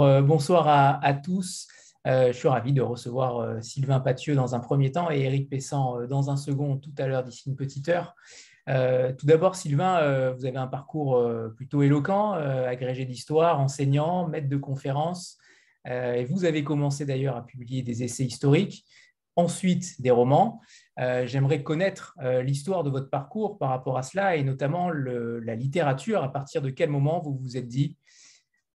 Euh, 0.00 0.22
bonsoir 0.22 0.66
à, 1.02 1.14
tous. 1.14 1.68
Euh, 2.06 2.28
je 2.28 2.32
suis 2.32 2.48
ravi 2.48 2.72
de 2.72 2.80
recevoir 2.80 3.38
euh, 3.38 3.60
Sylvain 3.60 4.00
Pathieu 4.00 4.34
dans 4.34 4.54
un 4.54 4.60
premier 4.60 4.90
temps 4.92 5.10
et 5.10 5.20
Éric 5.20 5.50
Pessan 5.50 6.06
dans 6.06 6.30
un 6.30 6.36
second 6.36 6.78
tout 6.78 6.94
à 6.96 7.06
l'heure 7.06 7.22
d'ici 7.22 7.48
une 7.48 7.56
petite 7.56 7.88
heure. 7.88 8.14
tout 8.66 9.26
d'abord, 9.26 9.56
Sylvain, 9.56 10.30
vous 10.32 10.46
avez 10.46 10.56
un 10.56 10.68
parcours 10.68 11.22
plutôt 11.56 11.82
éloquent, 11.82 12.32
agrégé 12.32 13.04
d'histoire, 13.04 13.60
enseignant, 13.60 14.28
maître 14.28 14.48
de 14.48 14.56
conférences. 14.56 15.38
et 15.86 16.24
vous 16.24 16.44
avez 16.44 16.62
commencé 16.62 17.04
d'ailleurs 17.04 17.36
à 17.36 17.44
publier 17.44 17.82
des 17.82 18.04
essais 18.04 18.24
historiques, 18.24 18.84
ensuite 19.34 20.00
des 20.00 20.12
romans. 20.12 20.60
J'aimerais 20.96 21.62
connaître 21.64 22.14
l'histoire 22.42 22.84
de 22.84 22.90
votre 22.90 23.10
parcours 23.10 23.58
par 23.58 23.70
rapport 23.70 23.98
à 23.98 24.02
cela 24.02 24.36
et 24.36 24.44
notamment 24.44 24.90
la 24.90 25.56
littérature. 25.56 26.22
À 26.22 26.30
partir 26.30 26.62
de 26.62 26.70
quel 26.70 26.90
moment 26.90 27.20
vous 27.20 27.36
vous 27.36 27.56
êtes 27.56 27.68
dit 27.68 27.96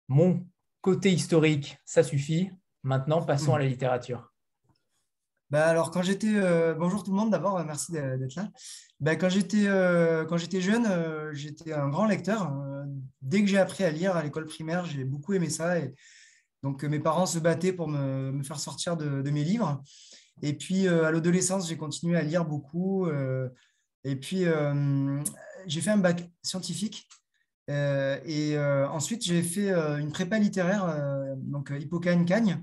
mon 0.09 0.45
côté 0.83 1.11
historique, 1.11 1.79
ça 1.87 2.03
suffit. 2.03 2.51
Maintenant, 2.83 3.23
passons 3.23 3.55
à 3.55 3.59
la 3.61 3.67
littérature. 3.67 4.33
Bah 5.51 5.67
alors, 5.67 5.91
quand 5.91 6.03
j'étais. 6.03 6.35
Euh, 6.35 6.75
bonjour 6.75 7.05
tout 7.05 7.11
le 7.11 7.17
monde 7.17 7.31
d'abord, 7.31 7.59
euh, 7.59 7.65
merci 7.65 7.93
d'être 7.93 8.35
là. 8.35 8.49
Bah, 9.01 9.17
quand 9.17 9.29
j'étais 9.29 9.67
euh, 9.69 10.27
jeune, 10.61 10.89
j'étais 11.33 11.73
un 11.73 11.89
grand 11.89 12.07
lecteur. 12.07 12.53
dès 13.21 13.43
que 13.43 13.47
j'ai 13.47 13.59
appris 13.59 13.85
à 13.85 13.91
lire 13.91 14.17
à 14.17 14.23
l'école 14.23 14.47
primaire, 14.47 14.85
j'ai 14.85 15.05
beaucoup 15.05 15.35
aimé 15.35 15.51
ça. 15.51 15.79
Et 15.79 15.95
donc, 16.63 16.83
mes 16.85 17.01
parents 17.01 17.27
se 17.27 17.39
battaient 17.39 17.73
pour 17.73 17.87
me, 17.89 18.43
faire 18.43 18.59
sortir 18.59 18.97
de, 18.97 19.31
mes 19.31 19.45
livres. 19.45 19.83
Et 20.41 20.55
puis, 20.55 20.89
à 20.89 21.11
l'adolescence, 21.11 21.69
j'ai 21.69 21.77
continué 21.77 22.17
à 22.17 22.23
lire 22.23 22.45
beaucoup. 22.45 23.09
et 24.05 24.17
puis, 24.17 24.45
j'ai 25.67 25.81
fait 25.81 25.91
un 25.91 25.99
bac 25.99 26.31
scientifique 26.43 27.09
et 27.69 28.57
euh, 28.57 28.89
ensuite, 28.89 29.23
j'ai 29.25 29.43
fait 29.43 29.71
euh, 29.71 29.99
une 29.99 30.13
prépa 30.13 30.39
littéraire, 30.39 31.37
donc 31.37 31.73
Hippocane 31.77 32.25
Cagne. 32.25 32.63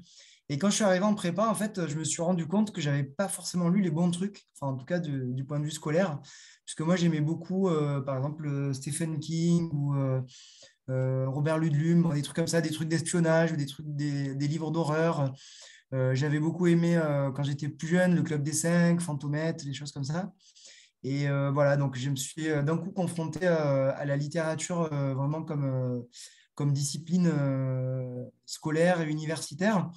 Et 0.49 0.57
quand 0.57 0.69
je 0.69 0.75
suis 0.75 0.83
arrivé 0.83 1.05
en 1.05 1.13
prépa, 1.13 1.47
en 1.47 1.53
fait, 1.53 1.87
je 1.87 1.95
me 1.95 2.03
suis 2.03 2.21
rendu 2.21 2.47
compte 2.47 2.71
que 2.71 2.81
j'avais 2.81 3.03
pas 3.03 3.27
forcément 3.27 3.69
lu 3.69 3.81
les 3.81 3.91
bons 3.91 4.09
trucs, 4.09 4.47
enfin, 4.55 4.73
en 4.73 4.75
tout 4.75 4.85
cas 4.85 4.99
du, 4.99 5.45
point 5.45 5.59
de 5.59 5.65
vue 5.65 5.71
scolaire, 5.71 6.19
puisque 6.65 6.81
moi 6.81 6.95
j'aimais 6.95 7.21
beaucoup, 7.21 7.69
par 8.03 8.17
exemple, 8.17 8.73
Stephen 8.73 9.19
King 9.19 9.69
ou 9.71 9.93
Robert 10.87 11.59
Ludlum, 11.59 12.11
des 12.15 12.23
trucs 12.23 12.35
comme 12.35 12.47
ça, 12.47 12.61
des 12.61 12.71
trucs 12.71 12.87
d'espionnage, 12.87 13.53
des 13.53 13.67
trucs, 13.67 13.85
des, 13.89 14.33
des 14.33 14.47
livres 14.47 14.71
d'horreur. 14.71 15.35
j'avais 15.91 16.39
beaucoup 16.39 16.65
aimé 16.65 16.99
quand 17.35 17.43
j'étais 17.43 17.69
plus 17.69 17.87
jeune 17.87 18.15
le 18.15 18.23
Club 18.23 18.41
des 18.41 18.53
Cinq, 18.53 19.01
Fantomètre, 19.01 19.63
des 19.63 19.73
choses 19.75 19.91
comme 19.91 20.03
ça. 20.03 20.33
Et 21.03 21.29
euh, 21.29 21.51
voilà, 21.51 21.77
donc 21.77 21.95
je 21.97 22.09
me 22.09 22.15
suis 22.15 22.49
euh, 22.49 22.61
d'un 22.61 22.77
coup 22.77 22.91
confronté 22.91 23.39
euh, 23.43 23.91
à, 23.95 24.05
la 24.05 24.17
littérature 24.17 24.89
vraiment 24.89 25.43
comme, 25.43 26.05
comme 26.55 26.73
discipline 26.73 27.31
scolaire 28.45 29.01
et 29.01 29.09
universitaire. 29.09 29.89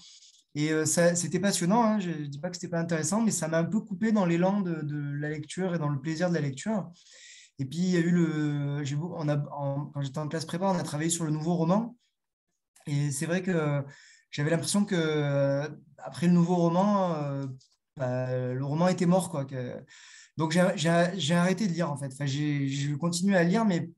Et 0.54 0.70
c'était 0.84 1.40
passionnant, 1.40 1.82
hein, 1.82 1.98
je 1.98 2.10
ne 2.10 2.26
dis 2.26 2.38
pas 2.38 2.50
que 2.50 2.56
ce 2.56 2.60
n'était 2.60 2.70
pas 2.70 2.80
intéressant, 2.80 3.22
mais 3.22 3.30
ça 3.30 3.48
m'a 3.48 3.58
un 3.58 3.64
peu 3.64 3.80
coupé 3.80 4.12
dans 4.12 4.26
l'élan 4.26 4.60
de, 4.60 5.16
la 5.18 5.30
lecture 5.30 5.74
et 5.74 5.78
dans 5.78 5.88
le 5.88 5.98
plaisir 5.98 6.28
de 6.28 6.34
la 6.34 6.42
lecture. 6.42 6.90
Et 7.58 7.64
puis, 7.64 7.78
il 7.78 7.90
y 7.90 7.96
a 7.96 8.00
eu 8.00 8.10
le. 8.10 8.82
On 9.14 9.28
a, 9.28 9.36
quand 9.38 10.02
j'étais 10.02 10.18
en 10.18 10.28
classe 10.28 10.44
prépa, 10.44 10.66
on 10.66 10.78
a 10.78 10.82
travaillé 10.82 11.10
sur 11.10 11.24
le 11.24 11.30
nouveau 11.30 11.54
roman. 11.54 11.96
Et 12.86 13.10
c'est 13.10 13.26
vrai 13.26 13.42
que 13.42 13.82
j'avais 14.30 14.50
l'impression 14.50 14.84
que 14.84 15.62
après 15.96 16.26
le 16.26 16.34
nouveau 16.34 16.56
roman, 16.56 17.46
bah, 17.96 18.52
le 18.52 18.64
roman 18.64 18.88
était 18.88 19.06
mort. 19.06 19.30
Quoi, 19.30 19.46
donc, 20.36 20.58
j'ai 20.76 21.34
arrêté 21.34 21.66
de 21.66 21.72
lire, 21.72 21.90
en 21.90 21.96
fait. 21.96 22.06
Enfin, 22.12 22.26
j'ai 22.26 22.96
continué 22.98 23.36
à 23.36 23.44
lire, 23.44 23.64
mais 23.64 23.90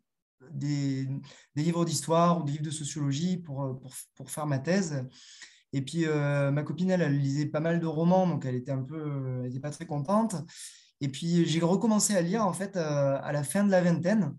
des, 0.51 1.09
livres 1.55 1.85
d'histoire 1.85 2.41
ou 2.41 2.45
des 2.45 2.53
livres 2.53 2.65
de 2.65 2.71
sociologie 2.71 3.37
pour, 3.39 3.81
pour, 4.15 4.31
faire 4.31 4.47
ma 4.47 4.59
thèse. 4.59 5.07
Et 5.73 5.83
puis, 5.83 6.07
euh, 6.07 6.51
ma 6.51 6.63
copine, 6.63 6.91
elle, 6.91 7.19
lisait 7.19 7.47
pas 7.47 7.61
mal 7.61 7.81
de 7.81 7.87
romans, 7.87 8.27
donc 8.27 8.45
elle 8.45 8.55
était 8.55 8.73
un 8.73 8.83
peu, 8.83 9.41
elle 9.43 9.49
n'était 9.49 9.61
pas 9.61 9.71
très 9.71 9.87
contente. 9.87 10.37
Et 11.01 11.09
puis, 11.09 11.45
j'ai 11.47 11.61
recommencé 11.61 12.17
à 12.17 12.23
lire, 12.23 12.47
en 12.47 12.53
fait, 12.53 12.77
euh, 12.77 13.19
à 13.23 13.33
la 13.33 13.43
fin 13.45 13.65
de 13.65 13.71
la 13.71 13.81
vingtaine. 13.81 14.37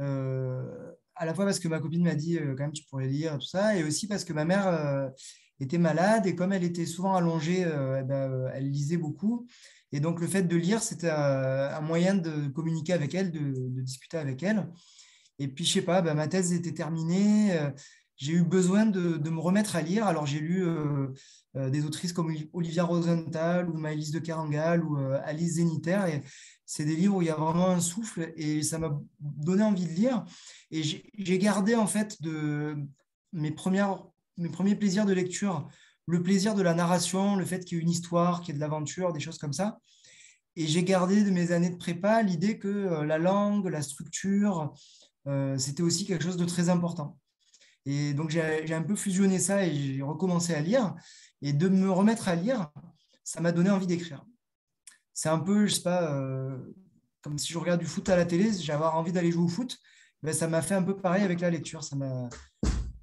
Euh, 0.00 0.92
à 1.14 1.26
la 1.26 1.34
fois 1.34 1.44
parce 1.44 1.58
que 1.58 1.68
ma 1.68 1.80
copine 1.80 2.04
m'a 2.04 2.14
dit, 2.14 2.38
quand 2.38 2.64
même, 2.64 2.72
tu 2.72 2.84
pourrais 2.84 3.08
lire, 3.08 3.38
tout 3.38 3.46
ça, 3.46 3.76
et 3.76 3.82
aussi 3.82 4.06
parce 4.06 4.24
que 4.24 4.32
ma 4.32 4.44
mère 4.44 5.10
était 5.58 5.78
malade, 5.78 6.26
et 6.26 6.36
comme 6.36 6.52
elle 6.52 6.62
était 6.62 6.86
souvent 6.86 7.16
allongée, 7.16 7.62
eh 7.62 8.04
ben, 8.04 8.48
elle 8.54 8.70
lisait 8.70 8.98
beaucoup. 8.98 9.46
Et 9.92 10.00
donc, 10.00 10.20
le 10.20 10.26
fait 10.26 10.42
de 10.42 10.56
lire, 10.56 10.82
c'était 10.82 11.10
un, 11.10 11.80
moyen 11.80 12.14
de 12.14 12.48
communiquer 12.48 12.92
avec 12.92 13.14
elle, 13.14 13.30
de, 13.30 13.80
discuter 13.82 14.18
avec 14.18 14.42
elle. 14.42 14.68
Et 15.38 15.48
puis, 15.48 15.64
je 15.64 15.74
sais 15.74 15.82
pas, 15.82 16.02
bah, 16.02 16.14
ma 16.14 16.28
thèse 16.28 16.52
était 16.52 16.74
terminée. 16.74 17.56
Euh, 17.56 17.70
j'ai 18.16 18.32
eu 18.32 18.42
besoin 18.42 18.84
de, 18.84 19.30
me 19.30 19.40
remettre 19.40 19.76
à 19.76 19.82
lire. 19.82 20.06
Alors, 20.06 20.26
j'ai 20.26 20.40
lu 20.40 20.66
euh, 20.66 21.08
euh, 21.56 21.70
des 21.70 21.86
autrices 21.86 22.12
comme 22.12 22.34
Olivia 22.52 22.84
Rosenthal 22.84 23.70
ou 23.70 23.78
Maëlys 23.78 24.10
de 24.10 24.18
Kerangal 24.18 24.84
ou 24.84 24.96
Alice 25.24 25.54
Zeniter. 25.54 26.00
Et 26.12 26.22
c'est 26.66 26.84
des 26.84 26.96
livres 26.96 27.16
où 27.16 27.22
il 27.22 27.28
y 27.28 27.30
a 27.30 27.36
vraiment 27.36 27.70
un 27.70 27.80
souffle 27.80 28.32
et 28.36 28.62
ça 28.62 28.78
m'a 28.78 28.98
donné 29.20 29.62
envie 29.62 29.86
de 29.86 29.92
lire. 29.92 30.24
Et 30.70 30.82
j'ai 30.82 31.38
gardé, 31.38 31.76
en 31.76 31.86
fait, 31.86 32.18
mes 33.32 33.52
premiers 33.52 34.74
plaisirs 34.74 35.06
de 35.06 35.14
lecture 35.14 35.68
le 36.08 36.22
plaisir 36.22 36.54
de 36.54 36.62
la 36.62 36.72
narration, 36.74 37.36
le 37.36 37.44
fait 37.44 37.64
qu'il 37.64 37.76
y 37.76 37.80
ait 37.80 37.84
une 37.84 37.90
histoire, 37.90 38.40
qu'il 38.40 38.48
y 38.48 38.50
ait 38.52 38.58
de 38.58 38.60
l'aventure, 38.60 39.12
des 39.12 39.20
choses 39.20 39.36
comme 39.36 39.52
ça. 39.52 39.78
Et 40.56 40.66
j'ai 40.66 40.82
gardé 40.82 41.22
de 41.22 41.30
mes 41.30 41.52
années 41.52 41.68
de 41.68 41.76
prépa 41.76 42.22
l'idée 42.22 42.58
que 42.58 42.68
euh, 42.68 43.04
la 43.04 43.18
langue, 43.18 43.66
la 43.66 43.82
structure, 43.82 44.72
euh, 45.26 45.58
c'était 45.58 45.82
aussi 45.82 46.06
quelque 46.06 46.24
chose 46.24 46.38
de 46.38 46.46
très 46.46 46.70
important. 46.70 47.18
Et 47.84 48.14
donc 48.14 48.30
j'ai 48.30 48.74
un 48.74 48.82
peu 48.82 48.96
fusionné 48.96 49.38
ça 49.38 49.64
et 49.66 49.74
j'ai 49.74 50.02
recommencé 50.02 50.54
à 50.54 50.60
lire. 50.60 50.94
Et 51.42 51.52
de 51.52 51.68
me 51.68 51.90
remettre 51.90 52.28
à 52.28 52.34
lire, 52.34 52.70
ça 53.22 53.40
m'a 53.40 53.52
donné 53.52 53.70
envie 53.70 53.86
d'écrire. 53.86 54.24
C'est 55.12 55.28
un 55.28 55.38
peu, 55.38 55.66
je 55.66 55.74
sais 55.74 55.82
pas, 55.82 56.12
euh, 56.14 56.56
comme 57.20 57.38
si 57.38 57.52
je 57.52 57.58
regarde 57.58 57.80
du 57.80 57.86
foot 57.86 58.08
à 58.08 58.16
la 58.16 58.24
télé, 58.24 58.50
j'avais 58.58 58.84
envie 58.84 59.12
d'aller 59.12 59.30
jouer 59.30 59.44
au 59.44 59.48
foot. 59.48 59.76
Ben, 60.22 60.32
ça 60.32 60.48
m'a 60.48 60.62
fait 60.62 60.74
un 60.74 60.82
peu 60.82 60.96
pareil 60.96 61.22
avec 61.22 61.40
la 61.40 61.50
lecture. 61.50 61.84
Ça 61.84 61.96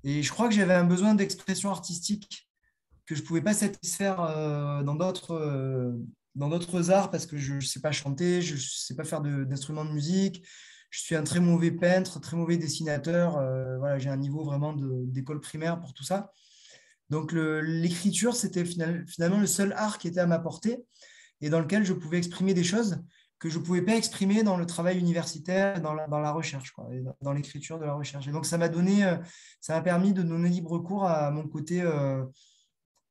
et 0.03 0.22
je 0.22 0.31
crois 0.31 0.49
que 0.49 0.55
j'avais 0.55 0.73
un 0.73 0.83
besoin 0.83 1.16
d'expression 1.16 1.72
artistique 1.72 2.45
que 3.05 3.16
je 3.16 3.21
ne 3.21 3.25
pouvais 3.25 3.41
pas 3.41 3.53
satisfaire 3.53 4.21
euh, 4.21 4.83
dans 4.83 4.95
d'autres 4.95 5.35
euh, 5.35 5.93
dans 6.35 6.51
arts 6.89 7.11
parce 7.11 7.25
que 7.25 7.38
je 7.38 7.55
ne 7.55 7.61
sais 7.61 7.79
pas 7.79 7.91
chanter, 7.91 8.41
je 8.41 8.55
ne 8.55 8.59
sais 8.59 8.95
pas 8.95 9.05
faire 9.05 9.21
d'instruments 9.21 9.85
de, 9.85 9.91
musique, 9.91 10.45
je 10.89 10.99
suis 10.99 11.16
un 11.16 11.23
très 11.23 11.39
mauvais 11.39 11.71
peintre, 11.71 12.19
très 12.19 12.35
mauvais 12.35 12.57
dessinateur. 12.57 13.38
Euh, 13.38 13.77
voilà, 13.77 13.99
j'ai 13.99 14.09
un 14.09 14.17
niveau 14.17 14.43
vraiment 14.43 14.73
d'école 14.73 15.39
primaire 15.39 15.79
pour 15.79 15.93
tout 15.93 16.03
ça. 16.03 16.33
Donc 17.09 17.31
l'écriture, 17.33 18.35
c'était 18.35 18.66
finalement 18.66 19.39
le 19.39 19.47
seul 19.47 19.73
art 19.73 19.97
qui 19.97 20.07
était 20.07 20.19
à 20.19 20.25
ma 20.25 20.39
portée 20.39 20.83
et 21.39 21.49
dans 21.49 21.59
lequel 21.59 21.85
je 21.85 21.93
pouvais 21.93 22.17
exprimer 22.17 22.53
des 22.53 22.63
choses 22.63 22.97
que 23.37 23.49
je 23.49 23.59
ne 23.59 23.63
pouvais 23.63 23.83
pas 23.83 23.95
exprimer 23.95 24.43
dans 24.43 24.57
le 24.57 24.66
travail 24.66 24.97
universitaire, 24.97 25.79
dans 25.79 25.93
la, 25.93 26.07
dans 26.07 26.19
la 26.19 26.31
recherche, 26.31 26.73
dans 27.22 27.33
l'écriture 27.33 27.77
de 27.77 27.85
la 27.85 27.93
recherche. 27.93 28.27
Et 28.27 28.31
donc 28.31 28.45
ça 28.45 28.57
m'a 28.57 28.69
ça 29.61 29.73
m'a 29.75 29.81
permis 29.81 30.13
de 30.13 30.23
donner 30.23 30.49
libre 30.49 30.79
cours 30.79 31.05
à 31.05 31.29
mon 31.31 31.47
côté 31.47 31.81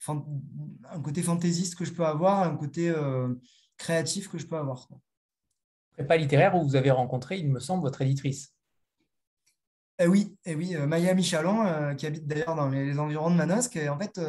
un 0.08 1.00
côté 1.00 1.22
fantaisiste 1.22 1.76
que 1.76 1.84
je 1.84 1.92
peux 1.92 2.04
avoir, 2.04 2.42
un 2.42 2.56
côté 2.56 2.90
euh, 2.90 3.34
créatif 3.76 4.28
que 4.28 4.38
je 4.38 4.46
peux 4.46 4.56
avoir. 4.56 4.88
Pas 6.08 6.16
littéraire 6.16 6.56
où 6.56 6.62
vous 6.62 6.76
avez 6.76 6.90
rencontré, 6.90 7.38
il 7.38 7.48
me 7.50 7.60
semble, 7.60 7.82
votre 7.82 8.02
éditrice. 8.02 8.52
Eh 10.00 10.08
oui, 10.08 10.36
eh 10.44 10.56
oui 10.56 10.74
euh, 10.74 10.86
Maya 10.86 11.14
Michalon, 11.14 11.64
euh, 11.66 11.94
qui 11.94 12.06
habite 12.06 12.26
d'ailleurs 12.26 12.56
dans 12.56 12.68
les, 12.68 12.98
environs 12.98 13.30
de 13.30 13.36
Manosque. 13.36 13.76
Et 13.76 13.88
en 13.88 13.98
fait, 13.98 14.20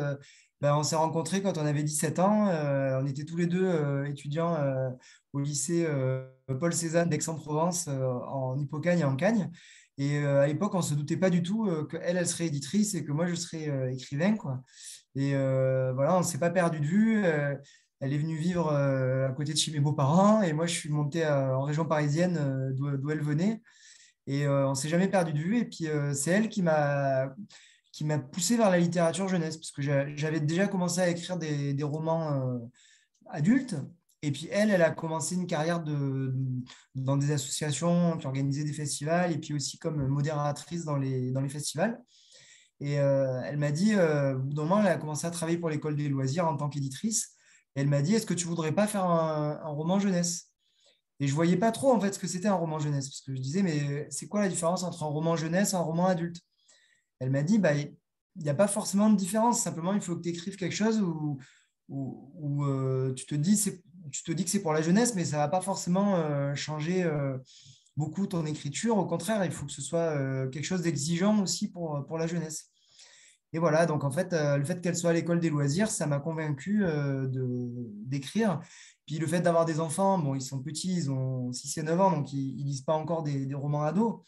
ben, 0.62 0.75
on 0.75 0.83
s'est 0.83 0.95
rencontrés 0.95 1.42
quand 1.42 1.57
on 1.57 1.66
avait 1.66 1.83
17 1.83 2.19
ans. 2.19 2.48
on 2.48 3.06
était 3.06 3.25
tous 3.25 3.38
les 3.38 3.48
deux 3.48 4.06
étudiants 4.06 4.57
au 5.33 5.39
lycée 5.39 5.88
Paul 6.60 6.71
Cézanne 6.71 7.10
d'Aix-en-Provence, 7.10 7.88
en 7.88 8.57
Hippocagne 8.57 9.00
et 9.00 9.04
en 9.04 9.16
Cagne. 9.16 9.51
Et 9.98 10.18
à 10.19 10.45
l'époque, 10.45 10.75
on 10.75 10.80
ne 10.80 10.83
se 10.83 10.94
doutait 10.94 11.18
pas 11.18 11.30
du 11.30 11.42
tout 11.42 11.69
qu'elle, 11.88 12.18
elle 12.18 12.28
serait 12.28 12.45
éditrice 12.45 12.94
et 12.94 13.04
que 13.04 13.12
moi, 13.12 13.25
je 13.25 13.36
serais 13.36 13.92
écrivain. 13.92 14.36
Quoi. 14.38 14.62
Et 15.15 15.33
euh, 15.33 15.94
voilà, 15.94 16.15
on 16.15 16.19
ne 16.19 16.23
s'est 16.23 16.38
pas 16.38 16.50
perdu 16.50 16.79
de 16.79 16.85
vue. 16.85 17.25
Euh, 17.25 17.56
elle 18.01 18.13
est 18.13 18.17
venue 18.17 18.38
vivre 18.38 18.67
euh, 18.71 19.29
à 19.29 19.31
côté 19.31 19.53
de 19.53 19.57
chez 19.57 19.71
mes 19.71 19.79
beaux-parents 19.79 20.41
et 20.41 20.51
moi, 20.53 20.65
je 20.65 20.73
suis 20.73 20.89
monté 20.89 21.25
en 21.25 21.62
région 21.63 21.85
parisienne 21.85 22.73
d'où 22.75 23.09
elle 23.09 23.21
venait. 23.21 23.62
Et 24.27 24.47
on 24.47 24.71
ne 24.71 24.75
s'est 24.75 24.89
jamais 24.89 25.07
perdu 25.07 25.33
de 25.33 25.39
vue. 25.39 25.57
Et 25.59 25.65
puis, 25.65 25.88
c'est 26.13 26.31
elle 26.31 26.50
qui 26.50 26.62
m'a 26.62 27.33
qui 27.91 28.06
poussé 28.33 28.57
vers 28.57 28.69
la 28.69 28.77
littérature 28.77 29.29
jeunesse, 29.29 29.56
parce 29.56 29.71
que 29.71 29.81
j'avais 29.81 30.41
déjà 30.41 30.67
commencé 30.67 31.00
à 31.00 31.07
écrire 31.07 31.38
des, 31.38 31.83
romans 31.83 32.59
adultes. 33.29 33.75
Et 34.21 34.31
puis 34.31 34.50
elle, 34.51 34.71
elle 34.71 34.81
a 34.81 34.89
commencé 34.89 35.35
une 35.35 35.47
carrière 35.47 35.81
dans 36.95 37.15
des 37.15 37.31
associations 37.31 38.18
qui 38.18 38.25
organisaient 38.25 38.65
des 38.65 38.73
festivals, 38.73 39.31
et 39.31 39.38
puis 39.38 39.53
aussi 39.53 39.77
comme 39.77 40.06
modératrice 40.07 40.83
dans 40.83 40.97
les, 40.97 41.31
dans 41.31 41.41
les 41.41 41.50
festivals. 41.50 42.01
Et 42.81 43.00
euh, 43.00 43.42
elle 43.45 43.57
m'a 43.57 43.72
dit, 43.72 43.94
euh, 43.94 44.36
au 44.36 44.39
bout 44.39 44.54
d'un 44.54 44.63
moment, 44.63 44.81
elle 44.81 44.88
a 44.88 44.98
commencé 44.98 45.25
à 45.25 45.31
travailler 45.31 45.57
pour 45.57 45.69
l'école 45.69 45.95
des 45.95 46.10
loisirs 46.10 46.48
en 46.48 46.57
tant 46.57 46.69
qu'éditrice. 46.69 47.31
Elle 47.75 47.88
m'a 47.88 48.01
dit, 48.01 48.16
est-ce 48.16 48.25
que 48.25 48.33
tu 48.33 48.48
voudrais 48.48 48.74
pas 48.74 48.88
faire 48.88 49.06
un, 49.06 49.68
roman 49.68 50.00
jeunesse? 50.00 50.51
Et 51.19 51.27
je 51.27 51.33
voyais 51.33 51.57
pas 51.57 51.72
trop 51.72 51.94
en 51.94 52.00
fait 52.00 52.13
ce 52.13 52.19
que 52.19 52.27
c'était 52.27 52.50
un 52.50 52.56
roman 52.56 52.80
jeunesse, 52.80 53.07
parce 53.07 53.22
que 53.22 53.33
je 53.33 53.42
disais, 53.42 53.63
mais 53.63 54.07
c'est 54.10 54.27
quoi 54.27 54.42
la 54.42 54.50
différence 54.50 54.83
entre 54.83 55.04
un 55.04 55.07
roman 55.07 55.38
jeunesse 55.38 55.72
et 55.72 55.75
un 55.75 55.81
roman 55.81 56.07
adulte? 56.07 56.42
Elle 57.19 57.30
m'a 57.30 57.44
dit, 57.44 57.57
bah, 57.57 57.74
il 57.74 57.95
n'y 58.36 58.50
a 58.50 58.54
pas 58.54 58.68
forcément 58.68 59.10
de 59.10 59.16
différence. 59.16 59.62
Simplement, 59.62 59.94
il 59.94 60.01
faut 60.01 60.16
que 60.18 60.21
tu 60.21 60.30
écrives 60.30 60.57
quelque 60.57 60.75
chose 60.75 61.01
où, 61.01 61.39
dis, 63.31 63.62
tu 64.12 64.24
te 64.24 64.31
dis 64.33 64.44
que 64.44 64.50
c'est 64.50 64.62
pour 64.62 64.74
la 64.74 64.81
jeunesse, 64.81 65.16
mais 65.16 65.24
ça 65.24 65.38
ne 65.38 65.42
va 65.42 65.48
pas 65.48 65.62
forcément 65.62 66.54
changer 66.56 67.10
beaucoup 67.97 68.27
ton 68.27 68.45
écriture. 68.45 68.97
Au 68.97 69.06
contraire, 69.06 69.44
il 69.45 69.51
faut 69.51 69.65
que 69.65 69.71
ce 69.71 69.81
soit 69.81 70.47
quelque 70.50 70.65
chose 70.65 70.81
d'exigeant 70.81 71.42
aussi 71.42 71.71
pour, 71.71 72.06
pour 72.07 72.18
la 72.18 72.27
jeunesse. 72.27 72.71
Et 73.53 73.59
voilà, 73.59 73.86
donc 73.86 74.03
en 74.03 74.12
fait, 74.12 74.33
le 74.33 74.63
fait 74.65 74.81
qu'elle 74.81 74.97
soit 74.97 75.12
à 75.12 75.13
l'école 75.13 75.39
des 75.39 75.50
loisirs, 75.50 75.89
ça 75.89 76.07
m'a 76.07 76.19
convaincu 76.19 76.83
d'écrire. 78.06 78.59
Puis 79.06 79.19
le 79.19 79.27
fait 79.27 79.42
d'avoir 79.42 79.65
des 79.65 79.80
enfants, 79.80 80.18
bon, 80.18 80.36
ils 80.36 80.42
sont 80.42 80.62
petits, 80.62 80.95
ils 80.95 81.12
ont 81.12 81.51
6 81.53 81.77
et 81.77 81.83
9 81.83 82.01
ans, 82.01 82.12
donc 82.12 82.33
ils 82.33 82.57
ne 82.57 82.63
lisent 82.63 82.81
pas 82.81 82.95
encore 82.95 83.24
des, 83.24 83.53
romans 83.53 83.83
ados. 83.83 84.21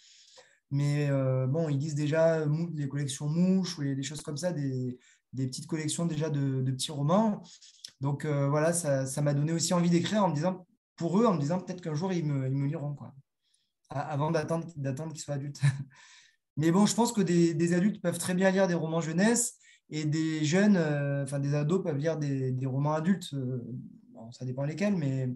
Mais 0.69 1.09
euh, 1.09 1.47
bon, 1.47 1.69
ils 1.69 1.77
lisent 1.77 1.95
déjà 1.95 2.45
les 2.75 2.87
collections 2.87 3.27
mouches 3.27 3.77
ou 3.77 3.83
des 3.83 4.03
choses 4.03 4.21
comme 4.21 4.37
ça, 4.37 4.51
des, 4.51 4.97
petites 5.35 5.67
collections 5.67 6.05
déjà 6.05 6.29
de, 6.29 6.61
de 6.61 6.71
petits 6.71 6.91
romans. 6.91 7.41
Donc 8.01 8.25
euh, 8.25 8.49
voilà, 8.49 8.71
ça 8.73 9.21
m'a 9.21 9.33
donné 9.33 9.51
aussi 9.51 9.73
envie 9.73 9.89
d'écrire 9.89 10.23
en 10.23 10.29
me 10.29 10.35
disant, 10.35 10.67
pour 10.95 11.19
eux, 11.19 11.25
en 11.25 11.33
me 11.33 11.39
disant 11.39 11.59
peut-être 11.59 11.81
qu'un 11.81 11.95
jour 11.95 12.13
ils 12.13 12.25
me, 12.25 12.47
ils 12.47 12.57
me, 12.57 12.67
liront, 12.67 12.93
quoi, 12.93 13.13
avant 13.89 14.31
d'attendre 14.31 14.65
qu'ils 15.13 15.21
soient 15.21 15.35
adultes. 15.35 15.61
Mais 16.57 16.71
bon, 16.71 16.85
je 16.85 16.95
pense 16.95 17.13
que 17.13 17.21
des, 17.21 17.73
adultes 17.73 18.01
peuvent 18.01 18.17
très 18.17 18.33
bien 18.33 18.49
lire 18.51 18.67
des 18.67 18.73
romans 18.73 19.01
jeunesse 19.01 19.57
et 19.89 20.05
des 20.05 20.43
jeunes, 20.43 20.75
euh, 20.75 21.23
enfin 21.23 21.39
des 21.39 21.53
ados 21.53 21.83
peuvent 21.83 21.97
lire 21.97 22.17
des, 22.17 22.65
romans 22.65 22.93
adultes 22.93 23.33
ça 24.31 24.45
dépend 24.45 24.63
lesquels, 24.63 24.95
mais, 24.95 25.29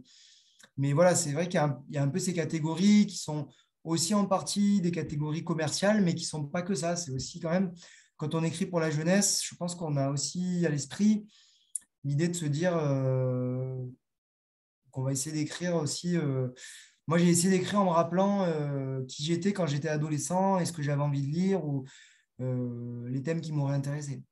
mais 0.78 0.94
voilà, 0.94 1.16
c'est 1.16 1.32
vrai 1.32 1.48
qu'il 1.48 1.62
y, 1.90 1.98
a 1.98 2.04
un 2.04 2.08
peu 2.08 2.20
ces 2.20 2.34
catégories 2.34 3.06
qui 3.08 3.18
sont 3.18 3.48
aussi 3.84 4.14
en 4.14 4.26
partie 4.26 4.82
des 4.82 4.92
catégories 4.92 5.44
commerciales, 5.44 6.02
mais 6.02 6.16
qui 6.16 6.26
ne 6.26 6.30
sont 6.30 6.46
pas 6.46 6.62
que 6.62 6.76
ça. 6.76 6.96
C'est 6.96 7.12
aussi 7.12 7.40
quand 7.40 7.50
même, 7.50 7.74
quand 8.18 8.36
on 8.36 8.44
écrit 8.44 8.66
pour 8.66 8.80
la 8.80 8.92
jeunesse, 8.92 9.42
je 9.44 9.56
pense 9.56 9.76
qu'on 9.76 9.98
a 9.98 10.10
aussi 10.10 10.66
à 10.66 10.70
l'esprit 10.70 11.28
l'idée 12.04 12.28
de 12.28 12.36
se 12.36 12.46
dire 12.46 12.76
euh, 12.78 13.78
qu'on 14.92 15.04
va 15.04 15.12
essayer 15.12 15.36
d'écrire 15.36 15.76
aussi. 15.76 16.18
Euh, 17.02 17.08
moi, 17.08 17.18
j'ai 17.18 17.30
essayé 17.30 17.58
d'écrire 17.58 17.82
en 17.82 17.86
me 17.86 17.90
rappelant 17.90 18.44
euh, 18.44 19.04
qui 19.08 19.24
j'étais 19.24 19.54
quand 19.54 19.68
j'étais 19.68 19.90
adolescent 19.90 20.60
et 20.60 20.66
ce 20.66 20.72
que 20.72 20.82
j'avais 20.82 21.02
envie 21.02 21.22
de 21.22 21.32
lire 21.32 21.66
ou 21.66 21.86
les 22.40 23.22
thèmes 23.22 23.40
qui 23.40 23.52
m'auraient 23.52 23.76
intéressé 23.76 24.24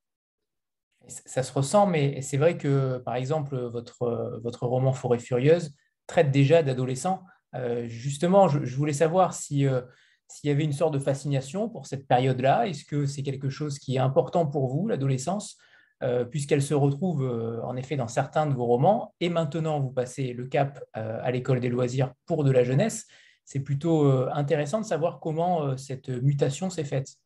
ça 1.07 1.43
se 1.43 1.51
ressent, 1.51 1.87
mais 1.87 2.21
c'est 2.21 2.37
vrai 2.37 2.57
que, 2.57 2.97
par 2.99 3.15
exemple, 3.15 3.57
votre, 3.57 4.39
votre 4.43 4.65
roman 4.65 4.93
Forêt 4.93 5.19
furieuse 5.19 5.75
traite 6.07 6.31
déjà 6.31 6.63
d'adolescents. 6.63 7.23
Euh, 7.55 7.87
justement, 7.87 8.47
je, 8.47 8.75
voulais 8.75 8.93
savoir 8.93 9.33
si, 9.33 9.65
euh, 9.65 9.81
s'il 10.27 10.49
y 10.49 10.51
avait 10.51 10.63
une 10.63 10.73
sorte 10.73 10.93
de 10.93 10.99
fascination 10.99 11.69
pour 11.69 11.87
cette 11.87 12.07
période-là. 12.07 12.67
Est-ce 12.67 12.85
que 12.85 13.05
c'est 13.05 13.23
quelque 13.23 13.49
chose 13.49 13.79
qui 13.79 13.95
est 13.95 13.99
important 13.99 14.45
pour 14.45 14.67
vous, 14.67 14.87
l'adolescence, 14.87 15.57
euh, 16.03 16.25
puisqu'elle 16.25 16.61
se 16.61 16.73
retrouve 16.73 17.23
en 17.63 17.75
effet 17.75 17.95
dans 17.95 18.07
certains 18.07 18.45
de 18.45 18.53
vos 18.53 18.65
romans, 18.65 19.13
et 19.19 19.29
maintenant 19.29 19.79
vous 19.79 19.91
passez 19.91 20.33
le 20.33 20.45
cap 20.45 20.83
à 20.93 21.31
l'école 21.31 21.59
des 21.59 21.69
loisirs 21.69 22.13
pour 22.25 22.43
de 22.43 22.51
la 22.51 22.63
jeunesse. 22.63 23.07
C'est 23.45 23.61
plutôt 23.61 24.05
intéressant 24.31 24.79
de 24.79 24.85
savoir 24.85 25.19
comment 25.19 25.75
cette 25.75 26.09
mutation 26.09 26.69
s'est 26.69 26.83
faite. 26.83 27.17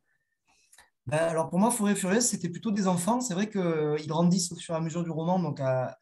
Ben, 1.05 1.17
alors 1.17 1.49
pour 1.49 1.59
moi, 1.59 1.69
Forêt 1.69 1.95
Furieuse, 1.95 2.23
c'était 2.25 2.49
plutôt 2.49 2.71
des 2.71 2.87
enfants. 2.87 3.19
C'est 3.19 3.33
vrai 3.33 3.49
qu'ils 3.49 4.07
grandissent 4.07 4.51
au 4.51 4.55
fur 4.55 4.73
et 4.73 4.77
à 4.77 4.81
mesure 4.81 5.03
du 5.03 5.11
roman, 5.11 5.39
donc 5.39 5.59
à, 5.59 5.97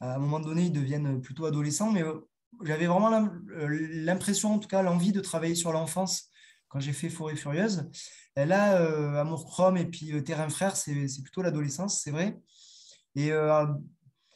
un 0.00 0.18
moment 0.18 0.40
donné, 0.40 0.64
ils 0.64 0.72
deviennent 0.72 1.20
plutôt 1.20 1.46
adolescents. 1.46 1.90
Mais 1.90 2.02
euh, 2.02 2.28
j'avais 2.62 2.86
vraiment 2.86 3.12
euh, 3.12 3.68
l'impression, 3.68 4.54
en 4.54 4.58
tout 4.58 4.68
cas, 4.68 4.82
l'envie 4.82 5.12
de 5.12 5.20
travailler 5.20 5.56
sur 5.56 5.72
l'enfance 5.72 6.28
quand 6.74 6.80
j'ai 6.80 6.92
fait 6.92 7.08
Forêt 7.08 7.36
Furieuse. 7.36 7.88
Là, 8.34 8.80
euh, 8.80 9.14
Amour 9.14 9.46
Chrome 9.46 9.76
et 9.76 9.86
puis 9.86 10.24
Terrain 10.24 10.48
Frère, 10.48 10.74
c'est 10.74 11.22
plutôt 11.22 11.40
l'adolescence, 11.40 12.00
c'est 12.02 12.10
vrai. 12.10 12.36
Et 13.14 13.30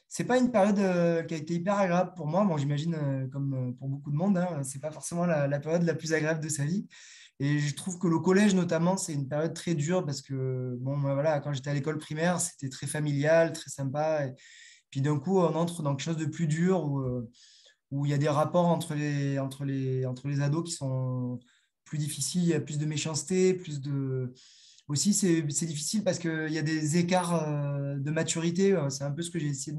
c'est 0.06 0.23
pas 0.23 0.38
une 0.38 0.52
période 0.52 1.26
qui 1.26 1.35
a 1.35 1.37
été 1.37 1.55
hyper 1.55 1.76
agréable 1.76 2.12
pour 2.14 2.29
moi. 2.29 2.44
Bon, 2.44 2.56
j'imagine, 2.56 3.29
comme 3.32 3.75
pour 3.76 3.88
beaucoup 3.88 4.12
de 4.12 4.17
monde, 4.17 4.38
hein, 4.38 4.62
c'est 4.62 4.79
pas 4.81 4.93
forcément 4.93 5.26
la, 5.26 5.49
la, 5.49 5.58
période 5.58 5.82
la 5.82 5.94
plus 5.94 6.12
agréable 6.12 6.40
de 6.40 6.49
sa 6.49 6.64
vie. 6.64 6.87
Et 7.40 7.58
je 7.58 7.75
trouve 7.75 7.99
que 7.99 8.06
le 8.06 8.20
collège, 8.20 8.55
notamment, 8.55 8.96
c'est 8.96 9.14
une 9.14 9.29
période 9.29 9.55
très 9.55 9.75
dure 9.75 10.05
parce 10.05 10.23
que, 10.23 10.76
bon, 10.81 10.96
voilà, 10.99 11.40
quand 11.40 11.52
j'étais 11.52 11.70
à 11.70 11.75
l'école 11.75 11.99
primaire, 11.99 12.40
c'était 12.40 12.69
très 12.69 12.87
familial, 12.87 13.52
très 13.52 13.70
sympa. 13.70 14.26
Et 14.26 14.35
puis 14.90 15.00
d'un 15.00 15.19
coup, 15.19 15.40
on 15.40 15.55
entre 15.55 15.82
dans 15.82 15.96
quelque 15.96 16.05
chose 16.05 16.17
de 16.17 16.26
plus 16.26 16.46
dur 16.46 16.85
où, 16.85 17.00
euh, 17.00 17.29
où 17.90 18.06
il 18.06 18.11
y 18.11 18.14
a 18.14 18.19
des 18.19 18.29
rapports 18.29 18.67
entre 18.67 18.94
les, 18.94 19.38
entre, 19.38 19.64
les, 19.64 20.06
entre 20.06 20.29
les 20.29 20.40
ados 20.40 20.64
qui 20.64 20.73
sont 20.73 21.38
plus 21.88 21.99
difficiles. 21.99 22.43
Il 22.43 22.49
y 22.49 22.55
a 22.55 22.61
plus 22.61 22.79
de 22.79 22.87
méchanceté, 22.87 23.55
plus 23.55 23.81
de. 23.81 24.32
Aussi, 24.88 25.12
c'est 25.12 25.43
difficile 25.43 26.02
parce 26.02 26.19
qu'il 26.19 26.50
y 26.50 26.58
a 26.58 26.62
des 26.62 26.96
écarts 26.96 27.43
euh, 27.43 27.96
de 27.99 28.11
maturité. 28.11 28.76
C'est 28.88 29.05
un 29.05 29.11
peu 29.11 29.23
ce 29.23 29.31
que 29.31 29.38
j'ai 29.38 29.49
essayé 29.49 29.76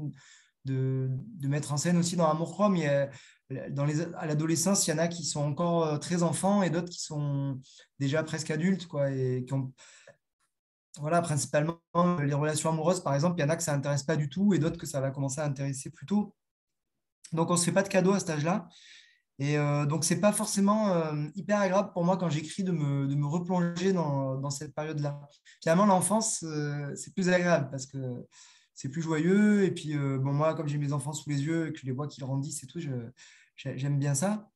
de, 0.64 1.10
mettre 1.42 1.72
en 1.72 1.76
scène 1.76 1.96
aussi 1.96 2.16
dans 2.16 2.30
Amour 2.30 2.52
Chrome. 2.52 2.76
Il 2.76 2.84
y 2.84 2.86
a, 2.86 3.10
dans 3.70 3.84
les, 3.84 4.00
à 4.14 4.26
l'adolescence, 4.26 4.86
il 4.86 4.90
y 4.90 4.92
en 4.92 4.98
a 4.98 5.08
qui 5.08 5.24
sont 5.24 5.40
encore 5.40 5.84
euh, 5.84 5.98
très 5.98 6.22
enfants 6.22 6.62
et 6.62 6.70
d'autres 6.70 6.90
qui 6.90 7.00
sont 7.00 7.60
déjà 7.98 8.22
presque 8.22 8.50
adultes, 8.50 8.86
quoi, 8.86 9.10
et 9.10 9.44
voilà, 10.98 11.22
principalement 11.22 11.80
les 12.20 12.34
relations 12.34 12.70
amoureuses, 12.70 13.00
par 13.00 13.14
exemple, 13.14 13.38
il 13.38 13.42
y 13.42 13.44
en 13.44 13.48
a 13.48 13.56
que 13.56 13.62
ça 13.62 13.72
n'intéresse 13.72 14.02
pas 14.02 14.16
du 14.16 14.28
tout 14.28 14.54
et 14.54 14.58
d'autres 14.58 14.78
que 14.78 14.86
ça 14.86 15.00
va 15.00 15.10
commencer 15.10 15.40
à 15.40 15.44
intéresser 15.44 15.90
plus 15.90 16.06
tôt. 16.06 16.34
Donc, 17.32 17.48
on 17.50 17.54
ne 17.54 17.58
se 17.58 17.64
fait 17.64 17.72
pas 17.72 17.82
de 17.82 17.88
cadeaux 17.88 18.12
à 18.12 18.18
cet 18.18 18.30
âge-là. 18.30 18.68
Et 19.40 19.58
euh, 19.58 19.86
donc, 19.86 20.04
ce 20.04 20.14
n'est 20.14 20.20
pas 20.20 20.32
forcément 20.32 20.92
euh, 20.92 21.26
hyper 21.34 21.58
agréable 21.58 21.90
pour 21.92 22.04
moi 22.04 22.16
quand 22.16 22.28
j'écris 22.28 22.62
de 22.62 22.70
me, 22.70 23.08
de 23.08 23.14
me, 23.16 23.26
replonger 23.26 23.92
dans, 23.92 24.36
dans 24.36 24.50
cette 24.50 24.74
période-là. 24.74 25.20
Finalement, 25.62 25.86
l'enfance, 25.86 26.44
c'est 26.94 27.12
plus 27.12 27.28
agréable 27.28 27.68
parce 27.70 27.86
que 27.86 27.98
c'est 28.74 28.90
plus 28.90 29.02
joyeux. 29.02 29.64
Et 29.64 29.72
puis, 29.72 29.96
bon, 29.96 30.32
moi, 30.32 30.54
comme 30.54 30.68
j'ai 30.68 30.78
mes 30.78 30.92
enfants 30.92 31.12
sous 31.12 31.28
les 31.30 31.42
yeux 31.42 31.68
et 31.68 31.72
que 31.72 31.78
je 31.78 31.86
les 31.86 31.92
vois 31.92 32.06
qu'ils 32.06 32.22
grandissent 32.22 32.62
et 32.62 32.66
tout, 32.66 32.80
J'aime 33.56 33.98
bien 33.98 34.14
ça. 34.14 34.48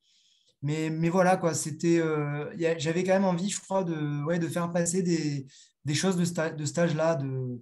Mais, 0.61 0.89
mais 0.89 1.09
voilà, 1.09 1.37
quoi, 1.37 1.53
c'était, 1.53 1.99
euh, 1.99 2.51
j'avais 2.79 3.03
quand 3.03 3.13
même 3.13 3.25
envie, 3.25 3.49
je 3.49 3.61
crois, 3.61 3.83
de, 3.83 4.23
ouais, 4.23 4.39
de 4.39 4.47
faire 4.47 4.71
passer 4.71 5.03
des, 5.03 5.45
des 5.83 5.93
choses 5.93 6.17
de, 6.17 6.55
de 6.55 6.65
cet 6.65 6.77
âge-là. 6.79 7.15
De, 7.15 7.61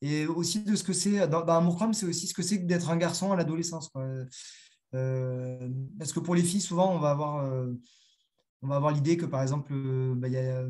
et 0.00 0.26
aussi 0.26 0.62
de 0.62 0.74
ce 0.76 0.84
que 0.84 0.92
c'est, 0.92 1.28
dans 1.28 1.42
Amour 1.42 1.78
c'est 1.92 2.06
aussi 2.06 2.26
ce 2.26 2.32
que 2.32 2.42
c'est 2.42 2.58
d'être 2.58 2.88
un 2.88 2.96
garçon 2.96 3.32
à 3.32 3.36
l'adolescence. 3.36 3.90
Euh, 3.96 4.24
parce 4.92 6.12
que 6.12 6.20
pour 6.20 6.34
les 6.34 6.42
filles, 6.42 6.60
souvent, 6.60 6.94
on 6.94 6.98
va 6.98 7.10
avoir, 7.10 7.44
euh, 7.44 7.72
avoir 8.62 8.92
l'idée 8.92 9.16
que, 9.16 9.26
par 9.26 9.42
exemple, 9.42 9.72
bah, 10.16 10.28
il 10.28 10.34
y 10.34 10.38
a 10.38 10.64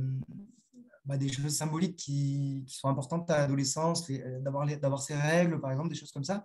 bah, 1.08 1.16
des 1.16 1.32
choses 1.32 1.56
symboliques 1.56 1.96
qui, 1.96 2.64
sont 2.68 2.88
importantes 2.88 3.30
à 3.30 3.38
l'adolescence, 3.38 4.10
d'avoir, 4.42 5.00
ses 5.00 5.14
règles, 5.14 5.58
par 5.58 5.70
exemple, 5.70 5.88
des 5.88 5.94
choses 5.94 6.12
comme 6.12 6.24
ça. 6.24 6.44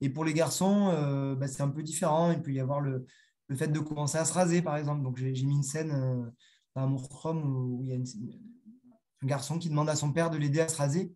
Et 0.00 0.08
pour 0.08 0.24
les 0.24 0.32
garçons, 0.32 0.90
euh, 0.90 1.34
bah, 1.34 1.48
c'est 1.48 1.62
un 1.62 1.68
peu 1.68 1.82
différent. 1.82 2.30
Il 2.30 2.40
peut 2.40 2.52
y 2.52 2.60
avoir 2.60 2.80
le, 2.80 3.06
le, 3.48 3.56
fait 3.56 3.68
de 3.68 3.80
commencer 3.80 4.18
à 4.18 4.24
se 4.24 4.32
raser, 4.32 4.62
par 4.62 4.76
exemple. 4.76 5.02
Donc, 5.02 5.16
j'ai 5.18 5.32
mis 5.44 5.56
une 5.56 5.64
scène 5.64 5.90
euh, 5.90 6.30
dans 6.76 6.94
Chrome 6.96 7.42
où, 7.42 7.80
il 7.82 7.88
y 7.88 7.92
a 7.92 7.96
un 7.96 9.26
garçon 9.26 9.58
qui 9.58 9.68
demande 9.68 9.88
à 9.88 9.96
son 9.96 10.12
père 10.12 10.30
de 10.30 10.36
l'aider 10.38 10.60
à 10.60 10.68
se 10.68 10.76
raser. 10.76 11.12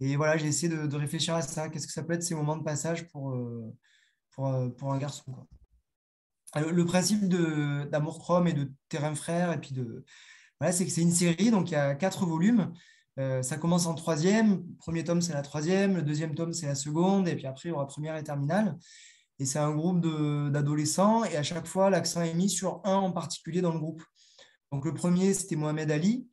Et 0.00 0.16
voilà, 0.16 0.38
j'ai 0.38 0.46
essayé 0.46 0.74
de, 0.74 0.96
réfléchir 0.96 1.34
à 1.34 1.42
ça. 1.42 1.68
Qu'est-ce 1.68 1.86
que 1.86 1.92
ça 1.92 2.02
peut 2.02 2.14
être 2.14 2.22
ces 2.22 2.34
moments 2.34 2.56
de 2.56 2.64
passage 2.64 3.08
pour, 3.08 3.32
euh, 3.32 3.76
pour, 4.38 4.76
pour, 4.76 4.92
un 4.92 4.98
garçon 4.98 5.32
quoi. 5.32 5.46
Le 6.62 6.84
principe 6.84 7.28
d'Amour 7.28 8.20
Chrome 8.20 8.46
et 8.46 8.52
de 8.52 8.72
Terrain 8.88 9.14
Frère. 9.14 9.60
Voilà, 10.60 10.72
c'est 10.72 10.86
que 10.86 10.92
c'est 10.92 11.02
une 11.02 11.10
série, 11.10 11.50
donc 11.50 11.70
il 11.70 11.74
y 11.74 11.76
a 11.76 11.94
quatre 11.94 12.24
volumes. 12.24 12.72
Euh, 13.18 13.42
ça 13.42 13.56
commence 13.56 13.86
en 13.86 13.94
troisième. 13.94 14.64
Le 14.66 14.76
premier 14.78 15.04
tome, 15.04 15.20
c'est 15.20 15.32
la 15.32 15.42
troisième. 15.42 15.96
Le 15.96 16.02
deuxième 16.02 16.34
tome, 16.34 16.52
c'est 16.52 16.66
la 16.66 16.74
seconde. 16.74 17.28
Et 17.28 17.34
puis 17.34 17.46
après, 17.46 17.68
il 17.68 17.72
y 17.72 17.74
aura 17.74 17.86
première 17.86 18.16
et 18.16 18.22
terminale. 18.22 18.78
Et 19.40 19.44
c'est 19.44 19.58
un 19.58 19.72
groupe 19.72 20.00
d'adolescents. 20.50 21.24
Et 21.24 21.36
à 21.36 21.42
chaque 21.42 21.66
fois, 21.66 21.90
l'accent 21.90 22.22
est 22.22 22.34
mis 22.34 22.48
sur 22.48 22.80
un 22.84 22.96
en 22.96 23.12
particulier 23.12 23.60
dans 23.60 23.72
le 23.72 23.80
groupe. 23.80 24.02
Donc 24.72 24.84
le 24.84 24.94
premier, 24.94 25.34
c'était 25.34 25.56
Mohamed 25.56 25.90
Ali. 25.90 26.28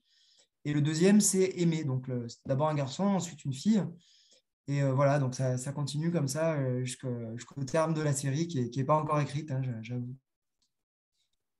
Et 0.64 0.74
le 0.74 0.82
deuxième, 0.82 1.22
c'est 1.22 1.54
Aimé. 1.58 1.84
Donc 1.84 2.10
d'abord 2.46 2.70
un 2.70 2.76
garçon, 2.76 3.04
ensuite 3.04 3.44
une 3.46 3.54
fille. 3.54 3.84
Et 4.67 4.81
euh, 4.81 4.93
voilà, 4.93 5.19
donc 5.19 5.36
ça, 5.36 5.57
continue 5.74 6.12
comme 6.12 6.27
ça 6.27 6.53
euh, 6.53 6.84
jusqu'au 6.84 7.63
terme 7.65 7.93
de 7.93 8.01
la 8.01 8.13
série 8.13 8.48
qui 8.48 8.72
n'est 8.75 8.84
pas 8.84 8.95
encore 8.95 9.19
écrite, 9.19 9.51
hein, 9.51 9.62
j'avoue 9.81 10.15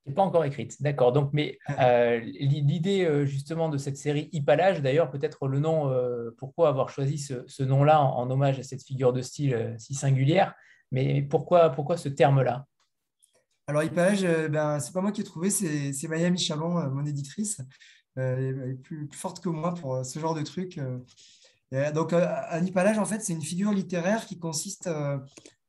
n'est 0.07 0.13
pas 0.13 0.21
encore 0.21 0.45
écrite. 0.45 0.81
D'accord. 0.81 1.12
Donc, 1.12 1.31
mais 1.33 1.57
euh, 1.79 2.19
l'idée 2.19 3.05
euh, 3.05 3.25
justement 3.25 3.69
de 3.69 3.77
cette 3.77 3.97
série 3.97 4.29
Hypalage, 4.31 4.81
d'ailleurs, 4.81 5.09
peut-être 5.09 5.47
le 5.47 5.59
nom, 5.59 5.91
pourquoi 6.38 6.69
avoir 6.69 6.89
choisi 6.89 7.17
ce, 7.17 7.63
nom-là 7.63 8.01
en, 8.01 8.29
hommage 8.29 8.59
à 8.59 8.63
cette 8.63 8.83
figure 8.83 9.13
de 9.13 9.21
style 9.21 9.75
si 9.79 9.93
singulière, 9.93 10.53
mais 10.91 11.21
pourquoi, 11.24 11.71
pourquoi 11.71 11.97
ce 11.97 12.09
terme-là? 12.09 12.65
Alors, 13.67 13.83
Hypalage, 13.83 14.24
ben, 14.50 14.79
c'est 14.79 14.93
pas 14.93 15.01
moi 15.01 15.12
qui 15.12 15.21
ai 15.21 15.24
trouvé, 15.24 15.50
c'est 15.50 16.07
Maya 16.07 16.29
Michalon, 16.29 16.88
mon 16.91 17.05
éditrice. 17.05 17.62
elle 18.15 18.69
est 18.69 18.81
plus, 18.81 19.09
forte 19.12 19.43
que 19.43 19.50
moi 19.50 19.74
pour 19.74 20.05
ce 20.05 20.19
genre 20.19 20.35
de 20.35 20.43
truc. 20.43 20.79
Donc, 21.72 22.13
un 22.13 22.65
hypalage, 22.65 22.98
en 22.98 23.05
fait, 23.05 23.22
c'est 23.22 23.34
une 23.34 23.41
figure 23.41 23.72
littéraire 23.72 24.25
qui 24.25 24.39
consiste 24.39 24.89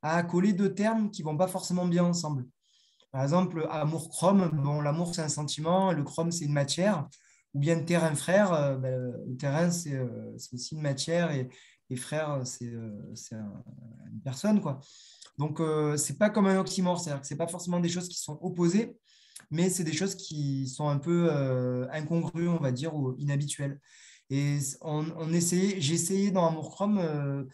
à 0.02 0.22
coller 0.22 0.52
deux 0.52 0.72
termes 0.72 1.10
qui 1.10 1.22
vont 1.22 1.36
pas 1.36 1.48
forcément 1.48 1.86
bien 1.86 2.04
ensemble. 2.04 2.46
Par 3.10 3.22
exemple, 3.22 3.66
amour 3.70 4.08
chrome, 4.10 4.50
bon, 4.62 4.80
l'amour 4.80 5.14
c'est 5.14 5.22
un 5.22 5.28
sentiment, 5.28 5.92
le 5.92 6.02
chrome 6.04 6.30
c'est 6.30 6.44
une 6.44 6.52
matière. 6.52 7.08
ou 7.54 7.58
bien 7.58 7.80
terrain 7.80 8.14
frère. 8.14 8.78
Ben, 8.78 9.12
le 9.26 9.36
terrain, 9.36 9.70
c'est 9.70 9.98
aussi 10.52 10.74
une 10.74 10.82
matière 10.82 11.32
et, 11.32 11.48
frère, 11.96 12.42
c'est 12.44 12.66
une 12.66 14.20
personne. 14.22 14.60
Quoi. 14.60 14.80
Donc, 15.38 15.58
ce 15.58 16.12
n'est 16.12 16.18
pas 16.18 16.30
comme 16.30 16.46
un 16.46 16.58
oxymore, 16.58 17.00
c'est-à-dire 17.00 17.22
que 17.22 17.26
ce 17.26 17.34
pas 17.34 17.48
forcément 17.48 17.80
des 17.80 17.88
choses 17.88 18.08
qui 18.08 18.18
sont 18.18 18.38
opposées, 18.42 18.96
mais 19.50 19.70
c'est 19.70 19.84
des 19.84 19.92
choses 19.92 20.14
qui 20.14 20.68
sont 20.68 20.88
un 20.88 20.98
peu 20.98 21.30
incongrues, 21.90 22.48
on 22.48 22.58
va 22.58 22.72
dire, 22.72 22.94
ou 22.94 23.14
inhabituelles. 23.18 23.80
Et 24.30 24.58
on, 24.80 25.04
j'ai 25.30 25.94
essayé 25.94 26.30
dans 26.30 26.46
Amour 26.48 26.70
Chrome 26.70 27.46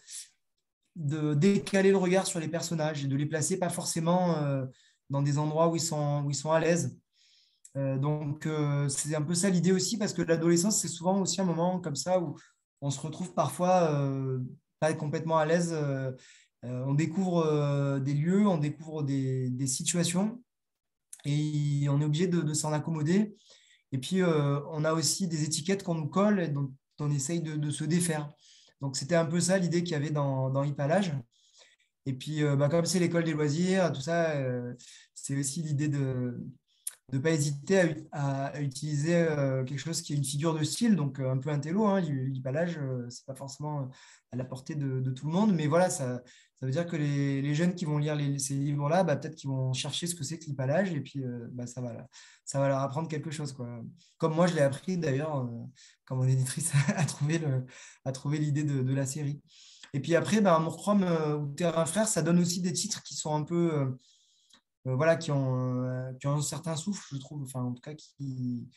de 0.95 1.33
décaler 1.33 1.91
le 1.91 1.97
regard 1.97 2.25
sur 2.25 2.39
les 2.39 2.47
personnages 2.47 3.03
et 3.03 3.07
de 3.07 3.15
les 3.15 3.25
placer 3.25 3.57
pas 3.57 3.69
forcément 3.69 4.37
euh, 4.37 4.65
dans 5.09 5.21
des 5.21 5.37
endroits 5.37 5.69
où 5.69 5.75
ils 5.75 5.81
sont, 5.81 6.23
où 6.25 6.29
ils 6.29 6.35
sont 6.35 6.51
à 6.51 6.59
l'aise. 6.59 6.97
Euh, 7.75 7.97
donc, 7.97 8.45
euh, 8.45 8.87
c'est 8.89 9.15
un 9.15 9.21
peu 9.21 9.33
ça 9.33 9.49
l'idée 9.49 9.71
aussi, 9.71 9.97
parce 9.97 10.13
que 10.13 10.21
l'adolescence, 10.21 10.79
c'est 10.79 10.87
souvent 10.87 11.19
aussi 11.21 11.41
un 11.41 11.45
moment 11.45 11.79
comme 11.79 11.95
ça 11.95 12.19
où 12.19 12.35
on 12.81 12.91
se 12.91 12.99
retrouve 12.99 13.33
parfois 13.33 14.11
pas 14.79 14.93
complètement 14.93 15.37
à 15.37 15.45
l'aise. 15.45 15.73
on 16.63 16.93
découvre 16.93 17.99
des 17.99 18.13
lieux, 18.13 18.45
on 18.45 18.57
découvre 18.57 19.03
des, 19.03 19.49
des, 19.49 19.67
situations 19.67 20.43
et 21.23 21.87
on 21.87 22.01
est 22.01 22.03
obligé 22.03 22.27
de 22.27 22.53
s'en 22.53 22.73
accommoder. 22.73 23.37
Et 23.93 23.97
puis, 23.99 24.21
on 24.23 24.83
a 24.83 24.93
aussi 24.93 25.27
des 25.27 25.43
étiquettes 25.43 25.83
qu'on 25.83 25.95
nous 25.95 26.07
colle 26.07 26.41
et 26.41 26.49
dont 26.49 26.73
on 26.99 27.11
essaye 27.11 27.41
de, 27.41 27.69
se 27.71 27.85
défaire. 27.85 28.29
Donc, 28.81 28.97
c'était 28.97 29.15
un 29.15 29.25
peu 29.25 29.39
ça 29.39 29.57
l'idée 29.57 29.83
qu'il 29.83 29.93
y 29.93 29.95
avait 29.95 30.09
dans, 30.09 30.49
dans. 30.49 30.63
Et 32.05 32.13
puis, 32.13 32.43
euh, 32.43 32.55
bah, 32.55 32.69
comme 32.69 32.85
c'est 32.85 32.99
l'école 32.99 33.23
des 33.23 33.33
loisirs, 33.33 33.91
tout 33.93 34.01
ça, 34.01 34.31
euh, 34.31 34.73
c'est 35.13 35.37
aussi 35.37 35.61
l'idée 35.61 35.87
de 35.87 36.37
ne 37.11 37.17
pas 37.19 37.31
hésiter 37.31 38.07
à, 38.11 38.59
utiliser 38.61 39.15
euh, 39.15 39.63
quelque 39.63 39.79
chose 39.79 40.01
qui 40.01 40.13
est 40.13 40.15
une 40.15 40.23
figure 40.23 40.57
de 40.57 40.63
style, 40.63 40.95
donc 40.95 41.19
un 41.19 41.37
peu 41.37 41.49
un 41.49 41.59
télo. 41.59 41.85
Hein, 41.85 42.01
ce 42.03 42.11
n'est 42.11 43.11
pas 43.25 43.35
forcément 43.35 43.89
à 44.31 44.35
la 44.35 44.45
portée 44.45 44.75
de, 44.75 45.11
tout 45.11 45.27
le 45.27 45.33
monde, 45.33 45.53
mais 45.53 45.67
voilà, 45.67 45.89
ça, 45.89 46.21
ça 46.63 46.67
veut 46.67 46.71
dire 46.71 46.87
que 46.87 46.95
les, 46.95 47.53
jeunes 47.53 47.75
qui 47.75 47.83
vont 47.83 47.97
lire 47.97 48.17
ces 48.39 48.53
livres-là, 48.53 49.03
bah, 49.03 49.17
peut-être 49.17 49.35
qu'ils 49.35 49.49
vont 49.49 49.73
chercher 49.73 50.07
ce 50.07 50.15
que 50.15 50.23
c'est 50.23 50.39
que 50.39 50.45
l'hypalage 50.45 50.93
et 50.93 51.01
puis 51.01 51.21
euh, 51.21 51.49
bah, 51.51 51.67
ça, 51.67 51.81
va, 51.81 52.07
ça 52.45 52.57
va 52.57 52.69
leur 52.69 52.79
apprendre 52.79 53.09
quelque 53.09 53.31
chose. 53.31 53.51
Quoi. 53.51 53.81
Comme 54.17 54.33
moi, 54.33 54.47
je 54.47 54.55
l'ai 54.55 54.61
appris 54.61 54.97
d'ailleurs, 54.97 55.39
euh, 55.39 55.47
comme 56.05 56.19
mon 56.19 56.23
éditrice 56.23 56.71
a 56.95 57.03
trouvé, 57.03 57.41
a 58.05 58.11
trouvé 58.13 58.37
l'idée 58.37 58.63
de, 58.63 58.93
la 58.93 59.05
série. 59.05 59.41
Et 59.91 59.99
puis 59.99 60.15
après, 60.15 60.39
bah, 60.39 60.57
euh, 60.65 61.37
ou 61.37 61.47
Terrain 61.53 61.85
Frère, 61.85 62.07
ça 62.07 62.21
donne 62.21 62.39
aussi 62.39 62.61
des 62.61 62.71
titres 62.71 63.03
qui 63.03 63.15
sont 63.15 63.35
un 63.35 63.43
peu. 63.43 63.97
Voilà, 64.85 65.15
qui 65.15 65.31
ont, 65.31 66.13
qui 66.19 66.27
ont 66.27 66.33
un 66.35 66.41
certain 66.41 66.75
souffle, 66.75 67.07
je 67.11 67.17
trouve, 67.17 67.43
enfin 67.43 67.61
en 67.61 67.73
tout 67.73 67.81
cas 67.81 67.93
qui, 67.93 68.67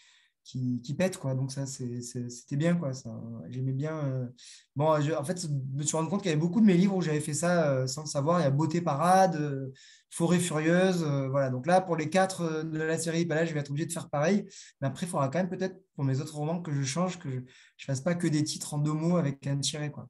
qui, 0.46 0.80
qui 0.80 0.94
pète 0.94 1.18
quoi. 1.18 1.34
Donc 1.34 1.50
ça 1.52 1.66
c'était 1.66 2.56
bien 2.56 2.76
quoi 2.76 2.92
j'aimais 3.48 3.72
bien 3.72 3.96
euh. 3.96 4.26
bon 4.76 4.86
en 4.86 5.24
fait 5.24 5.42
je 5.42 5.48
me 5.48 5.82
suis 5.82 5.96
rendu 5.96 6.08
compte 6.08 6.22
qu'il 6.22 6.30
y 6.30 6.32
avait 6.32 6.40
beaucoup 6.40 6.60
de 6.60 6.66
mes 6.66 6.74
livres 6.74 6.94
où 6.96 7.02
j'avais 7.02 7.20
fait 7.20 7.34
ça 7.34 7.70
euh, 7.70 7.86
sans 7.86 8.02
le 8.02 8.06
savoir. 8.06 8.40
Il 8.40 8.44
y 8.44 8.46
a 8.46 8.50
beauté 8.50 8.80
parade 8.80 9.36
euh, 9.36 9.72
forêt 10.10 10.38
furieuse 10.38 11.02
voilà. 11.30 11.50
Donc 11.50 11.66
là 11.66 11.80
pour 11.80 11.96
les 11.96 12.08
quatre 12.08 12.62
de 12.64 12.78
la 12.78 12.96
série 12.96 13.24
bah 13.24 13.34
là 13.34 13.44
je 13.44 13.52
vais 13.52 13.60
être 13.60 13.70
obligé 13.70 13.86
de 13.86 13.92
faire 13.92 14.08
pareil. 14.08 14.46
Mais 14.80 14.86
après 14.86 15.06
il 15.06 15.08
faudra 15.08 15.28
quand 15.28 15.38
même 15.38 15.50
peut-être 15.50 15.76
pour 15.96 16.04
mes 16.04 16.20
autres 16.20 16.36
romans 16.36 16.62
que 16.62 16.72
je 16.72 16.82
change 16.84 17.18
que 17.18 17.28
je, 17.30 17.36
ne 17.38 17.44
fasse 17.84 18.00
pas 18.00 18.14
que 18.14 18.28
des 18.28 18.44
titres 18.44 18.74
en 18.74 18.78
deux 18.78 18.92
mots 18.92 19.16
avec 19.16 19.46
un 19.48 19.58
tiré 19.58 19.90
quoi 19.90 20.08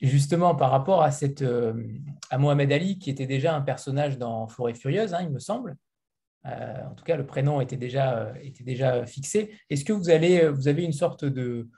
justement, 0.00 0.54
par 0.54 0.70
rapport 0.70 1.02
à, 1.02 1.10
cette, 1.10 1.44
à 2.30 2.38
Mohamed 2.38 2.72
Ali, 2.72 2.98
qui 2.98 3.10
était 3.10 3.26
déjà 3.26 3.54
un 3.54 3.60
personnage 3.60 4.18
dans 4.18 4.48
Forêt 4.48 4.74
Furieuse, 4.74 5.14
hein, 5.14 5.20
il 5.22 5.30
me 5.30 5.38
semble, 5.38 5.76
euh, 6.46 6.86
en 6.88 6.94
tout 6.94 7.04
cas, 7.04 7.16
le 7.16 7.26
prénom 7.26 7.60
était 7.60 7.76
déjà, 7.76 8.34
euh, 8.34 9.06
fixé. 9.06 9.52
Est-ce 9.68 9.84
que 9.84 9.92
vous, 9.92 10.10
allez, 10.10 10.42
euh, 10.42 10.50
vous 10.50 10.68
avez 10.68 10.84
une 10.84 10.92
sorte 10.92 11.24
de, 11.24 11.68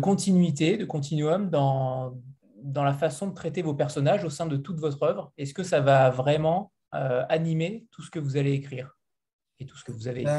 continuité, 0.00 0.76
de 0.76 0.84
continuum 0.84 1.50
dans, 1.50 2.14
dans 2.62 2.84
la 2.84 2.94
façon 2.94 3.28
de 3.28 3.34
traiter 3.34 3.62
vos 3.62 3.74
personnages 3.74 4.24
au 4.24 4.30
sein 4.30 4.46
de 4.46 4.56
toute 4.56 4.78
votre 4.78 5.02
œuvre? 5.02 5.32
Est-ce 5.36 5.54
que 5.54 5.62
ça 5.62 5.80
va 5.80 6.10
vraiment 6.10 6.72
animer 6.92 7.86
tout 7.90 8.00
ce 8.00 8.10
que 8.10 8.18
vous 8.18 8.38
allez 8.38 8.52
écrire 8.52 8.96
et 9.58 9.66
tout 9.66 9.76
ce 9.76 9.84
que 9.84 9.92
vous 9.92 10.08
avez 10.08 10.22
écrit? 10.22 10.32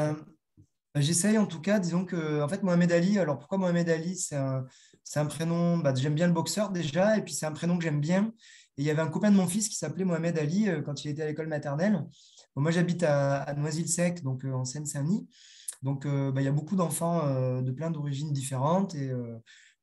J'essaye 1.00 1.38
en 1.38 1.46
tout 1.46 1.60
cas, 1.60 1.78
disons 1.78 2.04
que 2.04 2.42
en 2.42 2.48
fait 2.48 2.62
Mohamed 2.62 2.92
Ali, 2.92 3.18
alors 3.18 3.38
pourquoi 3.38 3.58
Mohamed 3.58 3.88
Ali 3.88 4.16
C'est 4.16 4.36
un, 4.36 4.66
un, 5.16 5.26
prénom, 5.26 5.78
bah, 5.78 5.94
j'aime 5.94 6.14
bien 6.14 6.26
le 6.26 6.32
boxeur 6.32 6.70
déjà, 6.70 7.16
et 7.16 7.22
puis 7.22 7.34
c'est 7.34 7.46
un 7.46 7.52
prénom 7.52 7.78
que 7.78 7.84
j'aime 7.84 8.00
bien. 8.00 8.32
Et 8.76 8.82
il 8.82 8.84
y 8.84 8.90
avait 8.90 9.02
un 9.02 9.08
copain 9.08 9.30
de 9.30 9.36
mon 9.36 9.48
fils 9.48 9.68
qui 9.68 9.76
s'appelait 9.76 10.04
Mohamed 10.04 10.38
Ali 10.38 10.68
quand 10.84 11.04
il 11.04 11.10
était 11.10 11.22
à 11.22 11.26
l'école 11.26 11.48
maternelle 11.48 12.04
moi, 12.58 12.70
j'habite 12.70 13.02
à, 13.02 13.52
Noisy-le-Sec, 13.56 14.22
donc 14.22 14.44
euh, 14.44 14.52
en 14.52 14.64
Seine-Saint-Denis. 14.64 15.28
Donc, 15.82 16.06
euh, 16.06 16.32
bah, 16.32 16.40
il 16.42 16.44
y 16.44 16.48
a 16.48 16.52
beaucoup 16.52 16.76
d'enfants 16.76 17.24
euh, 17.24 17.62
de 17.62 17.70
plein 17.70 17.90
d'origines 17.90 18.32
différentes. 18.32 18.94
Et 18.94 19.12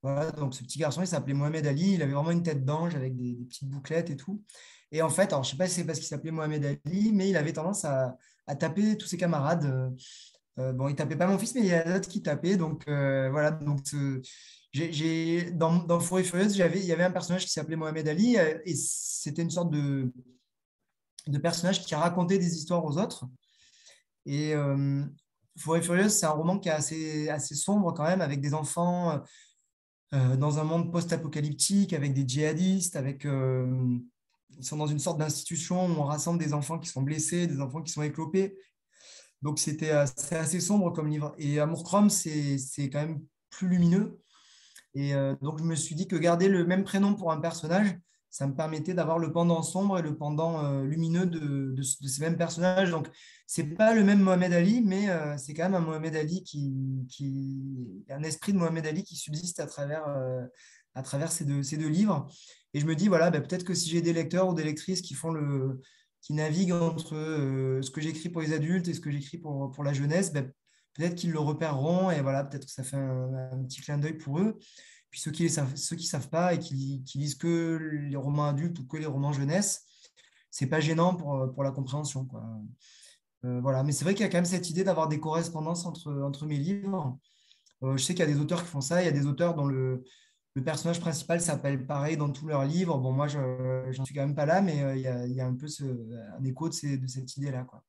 voilà, 0.03 0.31
donc 0.31 0.53
ce 0.53 0.63
petit 0.63 0.77
garçon, 0.77 1.01
il 1.01 1.07
s'appelait 1.07 1.33
Mohamed 1.33 1.65
Ali. 1.65 1.93
Il 1.93 2.01
avait 2.01 2.13
vraiment 2.13 2.31
une 2.31 2.43
tête 2.43 2.65
d'ange 2.65 2.95
avec 2.95 3.15
des, 3.15 3.35
petites 3.45 3.69
bouclettes 3.69 4.09
et 4.09 4.17
tout. 4.17 4.43
Et 4.91 5.01
en 5.01 5.09
fait, 5.09 5.33
alors, 5.33 5.43
je 5.43 5.49
ne 5.49 5.51
sais 5.51 5.57
pas 5.57 5.67
si 5.67 5.75
c'est 5.75 5.85
parce 5.85 5.99
qu'il 5.99 6.07
s'appelait 6.07 6.31
Mohamed 6.31 6.79
Ali, 6.85 7.11
mais 7.13 7.29
il 7.29 7.37
avait 7.37 7.53
tendance 7.53 7.85
à, 7.85 8.17
taper 8.59 8.97
tous 8.97 9.07
ses 9.07 9.17
camarades. 9.17 9.95
Bon, 10.57 10.87
il 10.87 10.95
tapait 10.95 11.15
pas 11.15 11.27
mon 11.27 11.37
fils, 11.37 11.55
mais 11.55 11.61
il 11.61 11.67
y 11.67 11.73
a 11.73 11.83
d'autres 11.83 12.09
qui 12.09 12.21
tapaient. 12.21 12.57
Donc, 12.57 12.83
voilà. 12.87 13.51
Donc, 13.51 13.83
j'ai, 14.71 15.51
dans, 15.51 15.99
Forêt 15.99 16.23
Furieuse, 16.23 16.55
il 16.55 16.85
y 16.85 16.91
avait 16.91 17.03
un 17.03 17.11
personnage 17.11 17.45
qui 17.45 17.51
s'appelait 17.51 17.75
Mohamed 17.75 18.07
Ali 18.07 18.35
et 18.35 18.75
c'était 18.75 19.41
une 19.41 19.49
sorte 19.49 19.71
de, 19.71 20.11
de 21.27 21.37
personnages 21.37 21.83
qui 21.83 21.95
racontaient 21.95 22.37
des 22.37 22.55
histoires 22.55 22.83
aux 22.83 22.97
autres. 22.97 23.25
Et 24.25 24.53
euh, 24.53 25.03
Forêt 25.57 25.81
Furieuse, 25.81 26.13
c'est 26.13 26.25
un 26.25 26.31
roman 26.31 26.59
qui 26.59 26.69
est 26.69 26.73
assez, 26.73 27.29
assez 27.29 27.55
sombre 27.55 27.93
quand 27.93 28.03
même, 28.03 28.21
avec 28.21 28.41
des 28.41 28.53
enfants 28.53 29.21
euh, 30.13 30.35
dans 30.35 30.59
un 30.59 30.63
monde 30.63 30.91
post-apocalyptique, 30.91 31.93
avec 31.93 32.13
des 32.13 32.27
djihadistes, 32.27 32.95
avec, 32.95 33.25
euh, 33.25 33.97
ils 34.57 34.65
sont 34.65 34.77
dans 34.77 34.87
une 34.87 34.99
sorte 34.99 35.19
d'institution 35.19 35.85
où 35.85 35.89
on 35.89 36.03
rassemble 36.03 36.39
des 36.39 36.53
enfants 36.53 36.79
qui 36.79 36.89
sont 36.89 37.01
blessés, 37.01 37.47
des 37.47 37.61
enfants 37.61 37.81
qui 37.81 37.91
sont 37.91 38.03
éclopés. 38.03 38.57
Donc 39.45 39.59
c'était 39.59 39.91
assez, 39.91 40.35
assez 40.35 40.59
sombre 40.59 40.91
comme 40.91 41.07
livre. 41.07 41.33
Et 41.37 41.61
Amour 41.61 41.85
Chrome, 41.85 42.09
c'est 42.09 42.59
quand 42.91 42.99
même 42.99 43.21
plus 43.49 43.69
lumineux. 43.69 44.19
Et 44.93 45.13
donc 45.41 45.59
je 45.59 45.63
me 45.63 45.75
suis 45.75 45.95
dit 45.95 46.07
que 46.07 46.15
garder 46.15 46.49
le 46.49 46.65
même 46.65 46.83
prénom 46.83 47.13
pour 47.15 47.31
un 47.31 47.39
personnage, 47.39 47.95
ça 48.35 48.47
me 48.47 48.53
permettait 48.53 48.93
d'avoir 48.93 49.17
le 49.17 49.31
pendant 49.31 49.63
sombre 49.63 49.97
et 49.97 50.01
le 50.01 50.17
pendant 50.17 50.61
euh, 50.65 50.83
lumineux 50.83 51.25
de, 51.25 51.81
ces 51.81 52.19
mêmes 52.19 52.35
personnages. 52.35 52.91
Donc, 52.91 53.07
c'est 53.47 53.63
pas 53.63 53.95
le 53.95 54.03
même 54.03 54.19
Mohamed 54.19 54.51
Ali, 54.51 54.81
mais 54.83 55.09
euh, 55.09 55.37
c'est 55.37 55.53
quand 55.53 55.63
même 55.63 55.75
un 55.75 55.79
Mohamed 55.79 56.17
Ali 56.17 56.43
qui, 56.43 57.05
qui, 57.07 58.03
un 58.09 58.23
esprit 58.23 58.51
de 58.51 58.57
Mohamed 58.57 58.85
Ali 58.87 59.05
qui 59.05 59.15
subsiste 59.15 59.61
à 59.61 59.67
travers, 59.67 60.05
euh, 60.09 60.41
à 60.95 61.01
travers 61.01 61.31
ces, 61.31 61.45
deux, 61.45 61.63
ces 61.63 61.77
deux 61.77 61.87
livres. 61.87 62.27
Et 62.73 62.81
je 62.81 62.85
me 62.85 62.93
dis, 62.93 63.07
voilà, 63.07 63.31
bah, 63.31 63.39
peut-être 63.39 63.63
que 63.63 63.73
si 63.73 63.89
j'ai 63.89 64.01
des 64.01 64.11
lecteurs 64.11 64.49
ou 64.49 64.53
des 64.53 64.65
lectrices 64.65 65.01
qui 65.01 65.13
font 65.13 65.31
le, 65.31 65.79
qui 66.25 66.33
naviguent 66.33 66.73
entre 66.73 67.13
ce 67.13 67.91
que 67.91 68.01
j'écris 68.01 68.29
pour 68.29 68.41
les 68.41 68.51
adultes 68.51 68.87
et 68.87 68.95
ce 68.95 68.99
que 68.99 69.11
j'écris 69.11 69.37
pour, 69.37 69.69
pour 69.69 69.83
la 69.83 69.93
jeunesse, 69.93 70.33
bah, 70.33 70.41
peut-être 70.95 71.13
qu'ils 71.13 71.31
le 71.31 71.39
repéreront 71.39 72.09
et 72.09 72.21
voilà, 72.21 72.43
peut-être 72.43 72.65
que 72.65 72.71
ça 72.71 72.83
fait 72.83 72.97
un 72.97 73.63
petit 73.67 73.81
clin 73.81 73.99
d'œil 73.99 74.17
pour 74.17 74.39
eux. 74.39 74.57
Puis 75.11 75.19
ceux 75.19 75.29
qui 75.29 75.43
ne 75.43 75.49
savent, 75.49 75.75
savent 75.75 76.29
pas 76.29 76.55
et 76.55 76.59
qui, 76.59 77.03
qui, 77.05 77.19
lisent 77.19 77.35
que 77.35 77.77
les 78.09 78.15
romans 78.15 78.47
adultes 78.47 78.79
ou 78.79 78.87
que 78.87 78.97
les 78.97 79.05
romans 79.05 79.33
jeunesse, 79.33 79.85
c'est 80.49 80.65
pas 80.65 80.79
gênant 80.79 81.13
pour, 81.13 81.53
pour 81.53 81.63
la 81.63 81.69
compréhension. 81.69 82.25
Quoi. 82.25 82.43
Euh, 83.45 83.61
voilà. 83.61 83.83
Mais 83.83 83.91
c'est 83.91 84.03
vrai 84.03 84.15
qu'il 84.15 84.23
y 84.23 84.27
a 84.27 84.31
quand 84.31 84.39
même 84.39 84.45
cette 84.45 84.71
idée 84.71 84.83
d'avoir 84.83 85.07
des 85.07 85.19
correspondances 85.19 85.85
entre, 85.85 86.11
entre 86.23 86.47
mes 86.47 86.57
livres. 86.57 87.19
Euh, 87.83 87.97
je 87.97 88.03
sais 88.03 88.15
qu'il 88.15 88.25
y 88.25 88.27
a 88.27 88.33
des 88.33 88.39
auteurs 88.39 88.63
qui 88.63 88.69
font 88.69 88.81
ça. 88.81 89.03
Il 89.03 89.05
y 89.05 89.09
a 89.09 89.11
des 89.11 89.27
auteurs 89.27 89.53
dont 89.53 89.67
le, 89.67 90.03
le 90.55 90.63
personnage 90.63 90.99
principal 90.99 91.41
s'appelle 91.41 91.85
pareil 91.85 92.17
dans 92.17 92.29
tous 92.29 92.47
leurs 92.47 92.65
livres. 92.65 92.97
Bon, 92.97 93.11
moi, 93.11 93.27
je 93.27 93.37
n'en 93.37 94.05
suis 94.05 94.15
quand 94.15 94.25
même 94.25 94.35
pas 94.35 94.45
là, 94.45 94.61
mais 94.61 94.83
euh, 94.83 94.95
il, 94.95 95.33
y 95.35 95.41
a, 95.41 95.45
un 95.45 95.55
peu 95.55 95.67
un 96.37 96.43
écho 96.43 96.69
de, 96.69 96.73
cette 96.73 97.37
idée-là. 97.37 97.63
Quoi. 97.63 97.83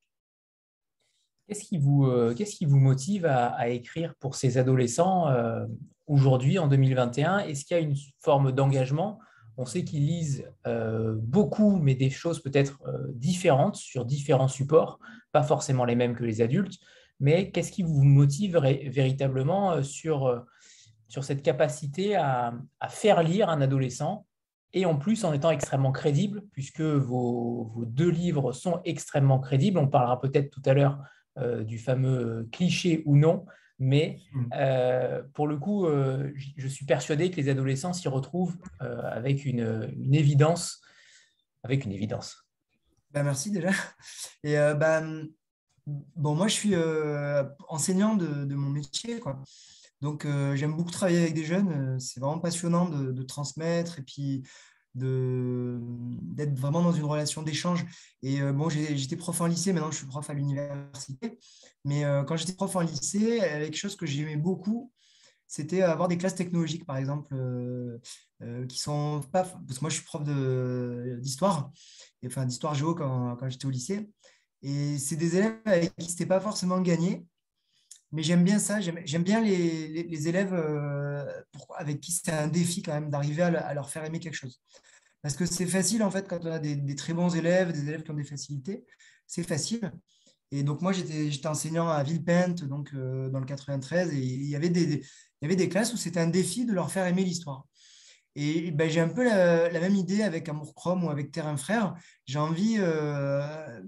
Qu'est-ce 1.47 1.65
qui, 1.65 1.79
vous, 1.79 2.79
motive 2.79 3.25
à, 3.27 3.69
écrire 3.69 4.15
pour 4.19 4.35
ces 4.35 4.59
adolescents 4.59 5.27
aujourd'hui, 6.07 6.59
en 6.59 6.67
2021 6.67 7.39
Est-ce 7.39 7.65
qu'il 7.65 7.77
y 7.77 7.81
a 7.81 7.83
une 7.83 7.97
forme 8.21 8.51
d'engagement? 8.51 9.21
On 9.59 9.65
sait 9.65 9.85
qu'ils 9.85 10.07
lisent 10.07 10.45
euh, 10.67 11.15
beaucoup, 11.19 11.77
mais 11.77 11.95
des 11.95 12.11
choses 12.11 12.43
peut-être 12.43 12.79
euh, 12.87 13.07
différentes 13.15 13.77
sur 13.77 14.05
différents 14.05 14.49
supports, 14.49 14.99
pas 15.33 15.43
forcément 15.43 15.85
les 15.85 15.95
mêmes 15.95 16.15
que 16.15 16.25
les 16.25 16.43
adultes. 16.43 16.79
Mais 17.21 17.51
qu'est-ce 17.51 17.73
qui 17.73 17.83
vous 17.83 18.03
motive 18.03 18.59
véritablement 18.59 19.73
euh, 19.73 19.83
sur, 19.83 20.45
sur 21.09 21.25
cette 21.25 21.43
capacité 21.43 22.17
à, 22.17 22.55
faire 22.89 23.23
lire 23.23 23.49
un 23.49 23.61
adolescent 23.61 24.27
et 24.73 24.85
en 24.87 24.97
plus 24.97 25.25
en 25.25 25.33
étant 25.33 25.51
extrêmement 25.51 25.93
crédible, 25.93 26.43
puisque 26.53 26.81
vos, 26.81 27.71
vos 27.75 27.85
deux 27.85 28.11
livres 28.11 28.53
sont 28.53 28.81
extrêmement 28.85 29.39
crédibles. 29.39 29.79
On 29.79 29.89
parlera 29.89 30.21
peut-être 30.21 30.51
tout 30.51 30.63
à 30.65 30.75
l'heure 30.75 30.99
du 31.65 31.79
fameux 31.79 32.49
cliché 32.51 33.03
ou 33.05 33.17
non, 33.17 33.45
mais 33.79 34.21
mm. 34.33 34.47
euh, 34.55 35.23
pour 35.35 35.47
le 35.47 35.59
coup, 35.59 35.87
euh, 35.87 36.33
je 36.57 36.69
suis 36.69 36.87
persuadé 36.87 37.31
que 37.31 37.37
les 37.37 37.49
adolescents 37.49 37.93
s'y 37.93 38.09
retrouvent 38.09 38.57
euh, 38.83 39.03
avec 39.03 39.45
une, 39.45 39.93
évidence. 40.13 40.81
Avec 41.63 41.85
une 41.85 41.93
évidence. 41.93 42.47
Bah, 43.11 43.23
merci 43.23 43.51
déjà. 43.51 43.71
Et 44.45 44.55
bah, 44.55 45.03
Bon, 45.87 46.35
moi, 46.35 46.49
je 46.49 46.55
suis 46.55 46.75
enseignant 47.69 48.17
de, 48.17 48.55
mon 48.55 48.71
métier, 48.71 49.21
quoi. 49.21 49.41
Donc, 50.03 50.27
j'aime 50.55 50.77
beaucoup 50.77 50.91
travailler 50.91 51.21
avec 51.21 51.35
des 51.35 51.45
jeunes. 51.45 51.99
C'est 51.99 52.21
vraiment 52.21 52.39
passionnant 52.39 52.89
de, 52.89 53.23
transmettre 53.23 53.99
et 53.99 54.03
puis 54.03 54.45
d'être 54.97 56.59
vraiment 56.59 56.83
dans 56.83 56.93
une 56.93 57.05
relation 57.05 57.43
d'échange. 57.43 57.85
Et 58.23 58.41
euh, 58.41 58.53
bon, 58.53 58.69
j'étais 58.69 59.17
prof 59.17 59.41
en 59.41 59.47
lycée, 59.47 59.73
maintenant 59.73 59.91
je 59.91 59.99
suis 59.99 60.07
prof 60.07 60.29
à 60.29 60.35
l'université. 60.35 61.39
Mais 61.85 62.05
euh, 62.05 62.25
quand 62.25 62.37
j'étais 62.37 62.55
prof 62.55 62.75
en 62.77 62.81
lycée, 62.81 63.39
quelque 63.41 63.77
chose 63.77 63.97
que 63.97 64.07
j'aimais 64.07 64.37
beaucoup, 64.37 64.93
c'était 65.47 65.83
avoir 65.83 66.09
des 66.09 66.19
classes 66.19 66.35
technologiques, 66.35 66.87
par 66.87 66.97
exemple, 66.97 67.35
euh, 67.35 67.99
qui 68.69 68.79
sont 68.79 69.21
pas. 69.33 69.45
Parce 69.45 69.79
que 69.79 69.81
moi, 69.81 69.91
je 69.91 69.97
suis 69.97 70.05
prof 70.05 70.23
d'histoire, 71.21 71.71
enfin 72.25 72.47
d'histoire 72.47 72.75
géo 72.75 72.95
quand, 72.95 73.37
quand 73.37 73.49
j'étais 73.49 73.67
au 73.67 73.71
lycée. 73.71 74.11
Et 74.63 74.99
c'est 74.99 75.17
des 75.17 75.37
élèves 75.37 75.61
avec 75.67 75.95
qui 75.97 76.11
c'était 76.11 76.27
pas 76.27 76.41
forcément 76.41 76.81
gagné, 76.81 77.25
mais 78.13 78.23
j'aime 78.23 78.45
bien 78.45 78.59
ça, 78.59 78.81
j'aime 78.81 79.23
bien 79.23 79.41
les, 79.41 80.05
les, 80.05 80.29
élèves 80.29 80.55
avec 81.77 82.01
qui 82.01 82.13
c'est 82.13 82.31
un 82.31 82.49
défi 82.49 82.83
quand 82.83 82.95
même 82.95 83.11
d'arriver 83.11 83.43
à, 83.43 83.75
leur 83.75 83.91
faire 83.91 84.05
aimer 84.05 84.21
quelque 84.21 84.35
chose. 84.37 84.61
Parce 85.23 85.37
que 85.37 85.45
c'est 85.45 85.67
facile, 85.67 86.03
en 86.03 86.11
fait, 86.11 86.29
quand 86.29 86.39
on 86.45 86.53
a 86.53 86.59
des, 86.59 86.95
très 86.95 87.13
bons 87.13 87.35
élèves, 87.35 87.73
des 87.73 87.89
élèves 87.89 88.03
qui 88.05 88.11
ont 88.13 88.15
des 88.15 88.25
facilités, 88.25 88.85
c'est 89.27 89.43
facile. 89.43 89.93
Et 90.53 90.63
donc, 90.63 90.83
moi, 90.83 90.93
j'étais 90.93 91.49
enseignant 91.49 91.89
à 91.89 92.03
Villepinte, 92.05 92.63
donc 92.65 92.91
euh, 92.95 93.29
dans 93.31 93.41
le 93.41 93.47
93, 93.47 94.13
et 94.13 94.19
il 94.19 94.49
y 94.49 94.55
avait 94.55 94.69
des, 94.69 94.85
il 94.85 95.03
y 95.43 95.45
avait 95.45 95.57
des 95.57 95.69
classes 95.69 95.93
où 95.93 95.97
c'était 95.97 96.21
un 96.21 96.29
défi 96.29 96.65
de 96.65 96.73
leur 96.73 96.93
faire 96.93 97.07
aimer 97.07 97.25
l'histoire. 97.25 97.67
Et 98.37 98.71
ben, 98.71 98.89
j'ai 98.89 99.01
un 99.01 99.09
peu 99.09 99.25
la, 99.25 99.81
même 99.81 99.95
idée 99.95 100.23
avec 100.23 100.49
Amour 100.49 100.75
Chrome 100.75 101.05
ou 101.05 101.11
avec 101.11 101.33
Terrain 101.33 101.57
Frère. 101.57 101.95
J'ai 102.27 102.39
envie 102.39 102.77
euh, 102.79 103.81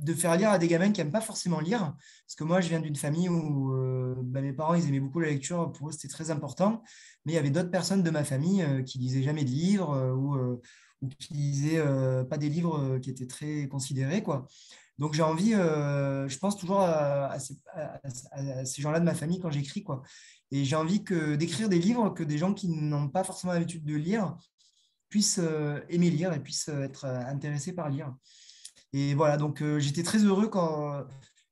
de 0.00 0.14
faire 0.14 0.36
lire 0.36 0.50
à 0.50 0.58
des 0.58 0.68
gamins 0.68 0.90
qui 0.90 1.00
n'aiment 1.00 1.12
pas 1.12 1.20
forcément 1.20 1.60
lire. 1.60 1.94
Parce 2.26 2.34
que 2.36 2.44
moi, 2.44 2.60
je 2.60 2.68
viens 2.68 2.80
d'une 2.80 2.96
famille 2.96 3.28
où 3.28 3.74
euh, 3.74 4.14
ben, 4.22 4.42
mes 4.42 4.52
parents, 4.52 4.74
ils 4.74 4.86
aimaient 4.88 5.00
beaucoup 5.00 5.20
la 5.20 5.28
lecture. 5.28 5.70
Pour 5.72 5.88
eux, 5.88 5.92
c'était 5.92 6.08
très 6.08 6.30
important. 6.30 6.82
Mais 7.24 7.32
il 7.32 7.34
y 7.36 7.38
avait 7.38 7.50
d'autres 7.50 7.70
personnes 7.70 8.02
de 8.02 8.10
ma 8.10 8.24
famille 8.24 8.64
qui 8.86 8.98
lisaient 8.98 9.22
jamais 9.22 9.44
de 9.44 9.50
livres 9.50 10.14
ou 10.16 10.60
ou 11.02 11.08
qui 11.08 11.34
lisaient 11.34 11.78
euh, 11.78 12.24
pas 12.24 12.38
des 12.38 12.48
livres 12.48 12.78
euh, 12.78 12.98
qui 12.98 13.10
étaient 13.10 13.26
très 13.26 13.68
considérés. 13.68 14.22
Quoi. 14.22 14.46
Donc 14.98 15.14
j'ai 15.14 15.22
envie, 15.22 15.54
euh, 15.54 16.28
je 16.28 16.38
pense 16.38 16.56
toujours 16.58 16.80
à, 16.80 17.38
ces, 17.38 18.82
gens-là 18.82 19.00
de 19.00 19.04
ma 19.04 19.14
famille 19.14 19.40
quand 19.40 19.50
j'écris. 19.50 19.82
Quoi. 19.82 20.02
Et 20.50 20.64
j'ai 20.64 20.76
envie 20.76 21.00
d'écrire 21.00 21.68
des 21.68 21.78
livres 21.78 22.10
que 22.10 22.22
des 22.22 22.38
gens 22.38 22.52
qui 22.52 22.68
n'ont 22.68 23.08
pas 23.08 23.24
forcément 23.24 23.52
l'habitude 23.52 23.84
de 23.84 23.94
lire 23.94 24.36
puissent 25.08 25.40
aimer 25.88 26.10
lire 26.10 26.32
et 26.32 26.40
puissent 26.40 26.68
être 26.68 27.06
intéressés 27.06 27.72
par 27.72 27.88
lire. 27.88 28.14
Et 28.92 29.14
voilà, 29.14 29.36
donc 29.36 29.62
j'étais 29.78 30.02
très 30.02 30.18
heureux 30.18 30.48
quand 30.48 31.04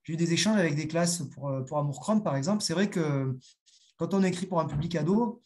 j'ai 0.05 0.15
eu 0.15 0.17
des 0.17 0.33
échanges 0.33 0.59
avec 0.59 0.75
des 0.75 0.89
classes 0.89 1.23
pour, 1.35 1.65
pour 1.67 1.79
Amour 1.79 2.01
Chrome, 2.01 2.23
par 2.23 2.37
exemple. 2.37 2.63
C'est 2.63 2.75
vrai 2.75 2.91
que 2.91 3.37
quand 3.97 4.15
on 4.15 4.23
écrit 4.23 4.47
pour 4.47 4.61
un 4.61 4.67
public 4.67 4.97
ado, 4.97 5.43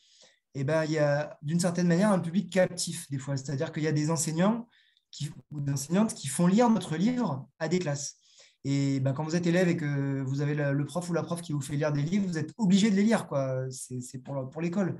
eh 0.54 0.64
ben, 0.64 0.84
il 0.84 0.92
y 0.92 0.98
a 0.98 1.38
d'une 1.42 1.60
certaine 1.60 1.86
manière 1.86 2.12
un 2.12 2.18
public 2.18 2.50
captif 2.50 3.10
des 3.10 3.18
fois. 3.18 3.36
C'est-à-dire 3.36 3.72
qu'il 3.72 3.82
y 3.82 3.88
a 3.88 3.92
des 3.92 4.10
enseignants 4.10 4.68
qui, 5.10 5.30
ou 5.50 5.60
des 5.60 5.72
enseignantes 5.72 6.14
qui 6.14 6.28
font 6.28 6.46
lire 6.46 6.68
notre 6.68 6.96
livre 6.96 7.48
à 7.58 7.68
des 7.68 7.78
classes. 7.78 8.16
Et 8.64 9.00
ben, 9.00 9.12
quand 9.12 9.24
vous 9.24 9.34
êtes 9.34 9.46
élève 9.46 9.68
et 9.68 9.76
que 9.76 10.20
vous 10.20 10.40
avez 10.40 10.54
le 10.54 10.84
prof 10.84 11.08
ou 11.08 11.12
la 11.12 11.22
prof 11.22 11.40
qui 11.40 11.52
vous 11.52 11.60
fait 11.60 11.76
lire 11.76 11.92
des 11.92 12.02
livres, 12.02 12.26
vous 12.26 12.38
êtes 12.38 12.52
obligé 12.58 12.90
de 12.90 12.96
les 12.96 13.02
lire. 13.02 13.26
C'est 13.70 14.18
pour, 14.18 14.48
pour 14.50 14.60
l'école. 14.60 14.98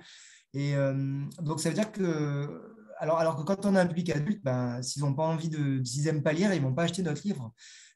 Et 0.54 0.74
euh, 0.74 1.22
donc, 1.40 1.60
ça 1.60 1.68
veut 1.68 1.74
dire 1.74 1.92
que. 1.92 2.72
Alors, 3.02 3.18
alors 3.18 3.34
que 3.34 3.42
quand 3.42 3.66
on 3.66 3.74
a 3.74 3.80
un 3.80 3.86
public 3.86 4.10
adulte, 4.10 4.44
ben, 4.44 4.80
s'ils 4.80 5.02
n'ont 5.02 5.12
pas 5.12 5.26
envie 5.26 5.48
de. 5.48 5.82
S'ils 5.82 6.04
n'aiment 6.04 6.22
pas 6.22 6.32
lire, 6.32 6.54
ils 6.54 6.62
ne 6.62 6.66
vont 6.68 6.72
pas 6.72 6.84
acheter 6.84 7.02
notre 7.02 7.22
livre. 7.24 7.52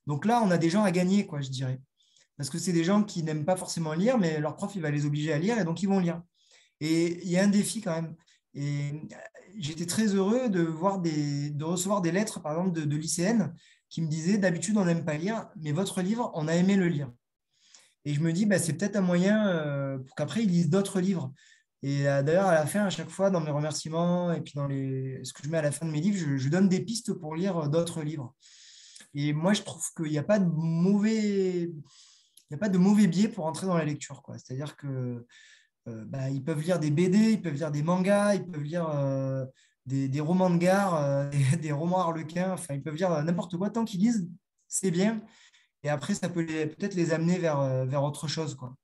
Donc 0.09 0.25
là, 0.25 0.43
on 0.45 0.51
a 0.51 0.59
des 0.59 0.69
gens 0.69 0.83
à 0.83 0.91
gagner, 0.91 1.27
quoi, 1.27 1.41
je 1.41 1.49
dirais. 1.49 1.81
Parce 2.37 2.51
que 2.51 2.59
c'est 2.59 2.73
des 2.73 2.83
gens 2.83 3.05
qui 3.05 3.23
n'aiment 3.23 3.45
pas 3.45 3.55
forcément 3.55 3.93
lire, 3.93 4.19
mais 4.19 4.41
leur 4.41 4.57
prof, 4.57 4.73
il 4.75 4.83
va 4.83 4.91
les 4.91 5.07
obliger 5.07 5.33
à 5.33 5.39
lire 5.39 5.61
et 5.61 5.65
donc 5.65 5.81
ils 5.81 5.89
vont 5.89 6.01
lire. 6.01 6.23
Et 6.81 7.25
il 7.25 7.31
y 7.31 7.39
a 7.39 7.45
un 7.45 7.49
défi 7.49 7.81
quand 7.83 7.95
même. 7.95 8.17
Et 8.55 8.91
euh, 8.91 9.17
j'étais 9.57 9.87
très 9.87 10.07
heureux 10.09 10.49
de, 10.49 10.63
voir 10.63 10.99
de 10.99 11.65
recevoir 11.65 12.03
des 12.03 12.11
lettres, 12.11 12.41
par 12.41 12.59
exemple, 12.59 12.73
de, 12.73 12.97
lycéennes 12.97 13.55
qui 13.89 14.03
me 14.03 14.09
disaient 14.09 14.39
d'habitude, 14.39 14.77
on 14.77 14.87
n'aime 14.87 15.05
pas 15.05 15.17
lire, 15.17 15.49
mais 15.55 15.71
votre 15.71 16.03
livre, 16.03 16.33
on 16.35 16.49
a 16.49 16.55
aimé 16.57 16.75
le 16.75 16.89
lire. 16.89 17.13
Et 18.05 18.13
je 18.13 18.21
me 18.21 18.33
dis, 18.33 18.45
bah, 18.45 18.59
c'est 18.59 18.73
peut-être 18.73 18.97
un 18.97 19.03
moyen 19.03 19.47
euh, 19.51 19.99
pour 19.99 20.17
qu'après, 20.17 20.43
ils 20.43 20.51
lisent 20.51 20.69
d'autres 20.69 21.01
livres. 21.01 21.33
Et 21.83 22.09
euh, 22.09 22.23
d'ailleurs, 22.23 22.47
à 22.47 22.55
la 22.55 22.67
fin, 22.67 22.85
à 22.87 22.91
chaque 22.91 23.11
fois, 23.11 23.31
dans 23.31 23.41
mes 23.41 23.51
remerciements 23.51 24.33
et 24.33 24.41
puis 24.41 24.55
dans 24.57 24.67
les... 24.67 25.21
ce 25.25 25.33
que 25.33 25.43
je 25.45 25.49
mets 25.49 25.59
à 25.59 25.63
la 25.63 25.73
fin 25.73 25.87
de 25.87 25.91
mes 25.91 26.01
livres, 26.01 26.19
je, 26.39 26.49
donne 26.49 26.69
des 26.69 26.81
pistes 26.81 27.13
pour 27.13 27.37
lire 27.37 27.69
d'autres 27.69 28.03
livres. 28.03 28.35
Et 29.15 29.33
moi, 29.33 29.53
je 29.53 29.63
trouve 29.63 29.85
qu'il 29.97 30.11
n'y 30.11 30.19
a 30.19 30.23
pas 30.23 30.39
de 30.39 30.47
mauvais, 30.47 31.71
il 32.51 32.55
a 32.55 32.59
pas 32.59 32.69
de 32.69 32.79
mauvais 32.79 33.07
biais 33.07 33.29
pour 33.29 33.47
entrer 33.47 33.67
dans 33.67 33.77
la 33.77 33.85
lecture. 33.85 34.23
C'est-à-dire 34.37 34.77
que 34.77 35.25
euh, 35.89 36.05
bah, 36.07 36.31
ils 36.31 36.43
peuvent 36.43 36.61
lire 36.61 36.79
des 36.79 36.91
BD, 36.91 37.33
ils 37.33 37.43
peuvent 37.43 37.55
lire 37.55 37.71
des 37.71 37.83
mangas, 37.83 38.35
ils 38.35 38.47
peuvent 38.47 38.63
lire 38.63 38.89
euh, 38.89 39.45
des, 39.87 40.21
romans 40.21 40.51
de 40.51 40.59
gare, 40.59 40.97
euh, 40.97 41.31
des, 41.61 41.73
romans 41.73 42.01
harlequins, 42.01 42.53
enfin, 42.53 42.75
ils 42.75 42.83
peuvent 42.83 42.97
lire 42.97 43.23
n'importe 43.25 43.57
quoi. 43.57 43.71
Tant 43.71 43.85
qu'ils 43.85 44.01
lisent, 44.01 44.29
c'est 44.69 44.91
bien. 44.91 45.23
Et 45.83 45.89
après, 45.89 46.15
ça 46.15 46.29
peut 46.29 46.45
peut-être 46.45 46.95
les 46.95 47.13
amener 47.13 47.39
vers, 47.39 47.87
vers 47.87 48.03
autre 48.03 48.27
chose. 48.27 48.55
Quoi. 48.57 48.75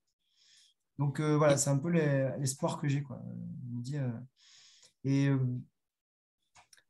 Donc 0.99 1.21
voilà, 1.21 1.57
c'est 1.57 1.71
un 1.71 1.79
peu 1.79 1.91
l'espoir 1.91 2.81
que 2.81 2.89
j'ai. 2.89 3.03
Quoi. 3.03 3.21
et, 5.05 5.29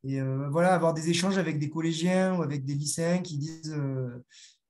et 0.03 0.21
voilà, 0.21 0.73
avoir 0.73 0.93
des 0.93 1.09
échanges 1.09 1.37
avec 1.37 1.57
des 1.57 1.69
collégiens 1.69 2.35
ou 2.37 2.43
avec 2.43 2.65
des 2.65 2.75
lycéens 2.75 3.19
qui 3.19 3.37
disent 3.37 3.75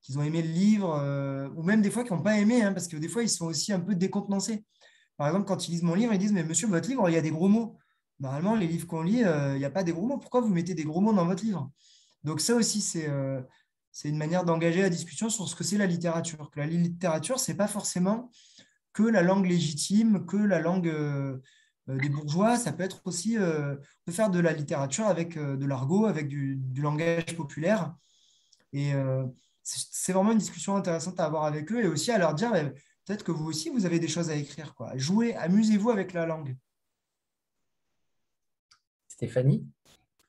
qu'ils 0.01 0.19
ont 0.19 0.23
aimé 0.23 0.41
le 0.41 0.49
livre, 0.49 1.51
ou 1.55 1.63
même 1.63 1.81
des 1.81 1.91
fois 1.91 2.03
qui 2.03 2.13
n'ont 2.13 2.21
pas 2.21 2.37
aimé, 2.37 2.61
hein, 2.61 2.73
parce 2.73 2.87
que 2.87 2.95
des 2.95 3.09
fois, 3.09 3.23
ils 3.23 3.29
sont 3.29 3.47
aussi 3.47 3.73
un 3.73 3.79
peu 3.79 3.95
décontenancés. 3.95 4.63
Par 5.17 5.27
exemple, 5.27 5.45
quand 5.45 5.67
ils 5.67 5.71
lisent 5.71 5.83
mon 5.83 5.95
livre, 5.95 6.13
ils 6.13 6.19
disent 6.19 6.33
Mais 6.33 6.43
monsieur, 6.43 6.67
votre 6.67 6.89
livre, 6.89 7.09
il 7.09 7.13
y 7.13 7.17
a 7.17 7.21
des 7.21 7.31
gros 7.31 7.47
mots. 7.47 7.77
Normalement, 8.19 8.55
les 8.55 8.67
livres 8.67 8.87
qu'on 8.87 9.03
lit, 9.03 9.23
euh, 9.23 9.55
il 9.55 9.59
n'y 9.59 9.65
a 9.65 9.69
pas 9.69 9.83
des 9.83 9.91
gros 9.91 10.07
mots. 10.07 10.17
Pourquoi 10.17 10.41
vous 10.41 10.53
mettez 10.53 10.73
des 10.73 10.83
gros 10.83 11.01
mots 11.01 11.13
dans 11.13 11.25
votre 11.25 11.43
livre? 11.43 11.71
Donc, 12.23 12.41
ça 12.41 12.55
aussi, 12.55 12.81
c'est 12.81 13.09
euh, 13.09 13.41
une 14.05 14.17
manière 14.17 14.43
d'engager 14.43 14.81
la 14.81 14.89
discussion 14.89 15.29
sur 15.29 15.47
ce 15.47 15.55
que 15.55 15.63
c'est 15.63 15.77
la 15.77 15.85
littérature. 15.85 16.49
Que 16.51 16.59
la 16.59 16.67
littérature, 16.67 17.39
ce 17.39 17.51
n'est 17.51 17.57
pas 17.57 17.67
forcément 17.67 18.31
que 18.93 19.03
la 19.03 19.21
langue 19.21 19.45
légitime, 19.45 20.25
que 20.25 20.37
la 20.37 20.59
langue 20.59 20.87
euh, 20.87 21.39
des 21.87 22.09
bourgeois. 22.09 22.57
Ça 22.57 22.71
peut 22.71 22.83
être 22.83 23.01
aussi, 23.05 23.35
peut 23.35 24.11
faire 24.11 24.29
de 24.29 24.39
la 24.39 24.53
littérature 24.53 25.05
avec 25.05 25.37
de 25.37 25.65
l'argot, 25.65 26.05
avec 26.05 26.27
du, 26.27 26.61
langage 26.77 27.35
populaire. 27.35 27.93
Et 28.71 28.93
c'est 29.63 30.13
vraiment 30.13 30.31
une 30.31 30.37
discussion 30.37 30.77
intéressante 30.77 31.19
à 31.19 31.25
avoir 31.25 31.43
avec 31.43 31.69
eux 31.73 31.83
et 31.83 31.87
aussi 31.87 32.11
à 32.11 32.17
leur 32.17 32.35
dire 32.35 32.51
peut-être 33.05 33.25
que 33.25 33.33
vous 33.33 33.45
aussi, 33.45 33.69
vous 33.69 33.85
avez 33.85 33.99
des 33.99 34.07
choses 34.07 34.29
à 34.29 34.35
écrire. 34.35 34.73
Quoi. 34.75 34.93
Jouez, 34.95 35.35
amusez-vous 35.35 35.89
avec 35.89 36.13
la 36.13 36.25
langue. 36.25 36.55
Stéphanie 39.09 39.67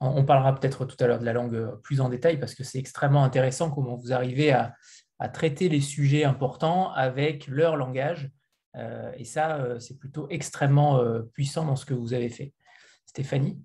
on 0.00 0.24
parlera 0.24 0.54
peut-être 0.54 0.84
tout 0.84 0.96
à 1.00 1.06
l'heure 1.06 1.18
de 1.18 1.24
la 1.24 1.32
langue 1.32 1.80
plus 1.82 2.00
en 2.00 2.08
détail 2.08 2.38
parce 2.38 2.54
que 2.54 2.64
c'est 2.64 2.78
extrêmement 2.78 3.24
intéressant 3.24 3.70
comment 3.70 3.96
vous 3.96 4.12
arrivez 4.12 4.52
à, 4.52 4.74
traiter 5.32 5.70
les 5.70 5.80
sujets 5.80 6.24
importants 6.24 6.92
avec 6.92 7.46
leur 7.46 7.76
langage. 7.78 8.30
Euh, 8.76 9.12
et 9.16 9.24
ça, 9.24 9.56
euh, 9.56 9.78
c'est 9.78 9.98
plutôt 9.98 10.26
extrêmement 10.30 10.98
euh, 10.98 11.20
puissant 11.32 11.64
dans 11.64 11.76
ce 11.76 11.86
que 11.86 11.94
vous 11.94 12.14
avez 12.14 12.28
fait. 12.28 12.52
Stéphanie? 13.06 13.58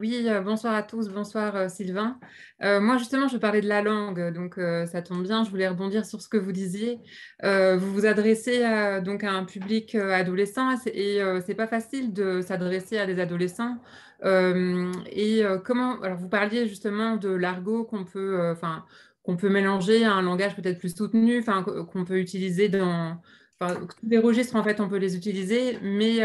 Oui, 0.00 0.26
bonsoir 0.44 0.74
à 0.74 0.82
tous, 0.82 1.08
bonsoir 1.08 1.70
Sylvain. 1.70 2.18
Moi 2.60 2.98
justement, 2.98 3.28
je 3.28 3.38
parlais 3.38 3.60
de 3.60 3.68
la 3.68 3.80
langue, 3.80 4.34
donc 4.34 4.56
ça 4.90 5.00
tombe 5.02 5.22
bien, 5.22 5.44
je 5.44 5.50
voulais 5.50 5.68
rebondir 5.68 6.04
sur 6.04 6.20
ce 6.20 6.28
que 6.28 6.36
vous 6.36 6.50
disiez. 6.50 6.98
vous 7.42 7.92
vous 7.92 8.04
adressez 8.04 8.64
à, 8.64 9.00
donc 9.00 9.22
à 9.22 9.30
un 9.30 9.44
public 9.44 9.94
adolescent 9.94 10.74
et 10.86 11.22
c'est 11.46 11.54
pas 11.54 11.68
facile 11.68 12.12
de 12.12 12.42
s'adresser 12.42 12.98
à 12.98 13.06
des 13.06 13.20
adolescents. 13.20 13.78
et 14.24 15.42
comment, 15.64 16.00
alors 16.02 16.18
vous 16.18 16.28
parliez 16.28 16.66
justement 16.66 17.16
de 17.16 17.30
l'argot 17.30 17.84
qu'on 17.84 18.04
peut, 18.04 18.50
enfin, 18.50 18.84
qu'on 19.22 19.36
peut 19.36 19.48
mélanger 19.48 20.04
à 20.04 20.12
un 20.12 20.22
langage 20.22 20.56
peut-être 20.56 20.80
plus 20.80 20.94
soutenu, 20.94 21.42
qu'on 21.44 22.04
peut 22.04 22.18
utiliser 22.18 22.68
dans, 22.68 23.22
tous 23.58 24.08
les 24.08 24.18
registres 24.18 24.56
en 24.56 24.64
fait, 24.64 24.80
on 24.80 24.88
peut 24.88 24.96
les 24.96 25.16
utiliser, 25.16 25.78
mais 25.82 26.20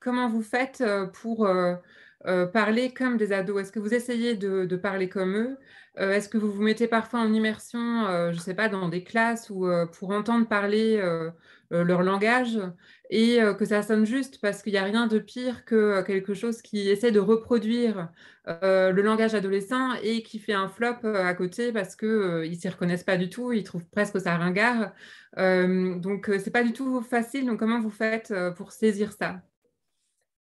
comment 0.00 0.28
vous 0.28 0.42
faites 0.42 0.84
pour 1.22 1.46
euh, 2.26 2.46
parler 2.46 2.92
comme 2.92 3.16
des 3.16 3.32
ados? 3.32 3.60
Est-ce 3.60 3.72
que 3.72 3.78
vous 3.78 3.94
essayez 3.94 4.34
de, 4.36 4.76
parler 4.76 5.08
comme 5.08 5.36
eux? 5.36 5.58
Euh, 5.98 6.12
Est-ce 6.12 6.28
que 6.28 6.38
vous 6.38 6.50
vous 6.50 6.62
mettez 6.62 6.88
parfois 6.88 7.20
en 7.20 7.32
immersion, 7.32 8.06
euh, 8.06 8.32
je 8.32 8.36
ne 8.36 8.40
sais 8.40 8.54
pas, 8.54 8.68
dans 8.68 8.88
des 8.88 9.04
classes 9.04 9.48
ou 9.50 9.68
pour 9.92 10.10
entendre 10.10 10.48
parler 10.48 11.00
leur 11.70 12.02
langage? 12.02 12.58
Et 13.10 13.38
que 13.58 13.64
ça 13.64 13.82
sonne 13.82 14.04
juste 14.04 14.40
parce 14.40 14.62
qu'il 14.62 14.72
n'y 14.72 14.78
a 14.78 14.84
rien 14.84 15.06
de 15.06 15.18
pire 15.18 15.64
que 15.64 16.02
quelque 16.02 16.34
chose 16.34 16.60
qui 16.62 16.88
essaie 16.88 17.12
de 17.12 17.20
reproduire 17.20 18.08
le 18.46 19.00
langage 19.00 19.34
adolescent 19.34 19.94
et 20.02 20.22
qui 20.22 20.38
fait 20.38 20.52
un 20.52 20.68
flop 20.68 21.04
à 21.04 21.32
côté 21.34 21.72
parce 21.72 21.94
qu'ils 21.94 22.08
ne 22.50 22.54
s'y 22.54 22.68
reconnaissent 22.68 23.04
pas 23.04 23.16
du 23.16 23.28
tout, 23.28 23.52
ils 23.52 23.64
trouvent 23.64 23.86
presque 23.92 24.20
ça 24.20 24.36
ringard. 24.36 24.92
donc, 25.36 26.30
c'est 26.42 26.50
pas 26.50 26.64
du 26.64 26.72
tout 26.72 27.00
facile. 27.00 27.46
Donc, 27.46 27.58
comment 27.58 27.80
vous 27.80 27.90
faites 27.90 28.34
pour 28.56 28.72
saisir 28.72 29.12
ça? 29.12 29.40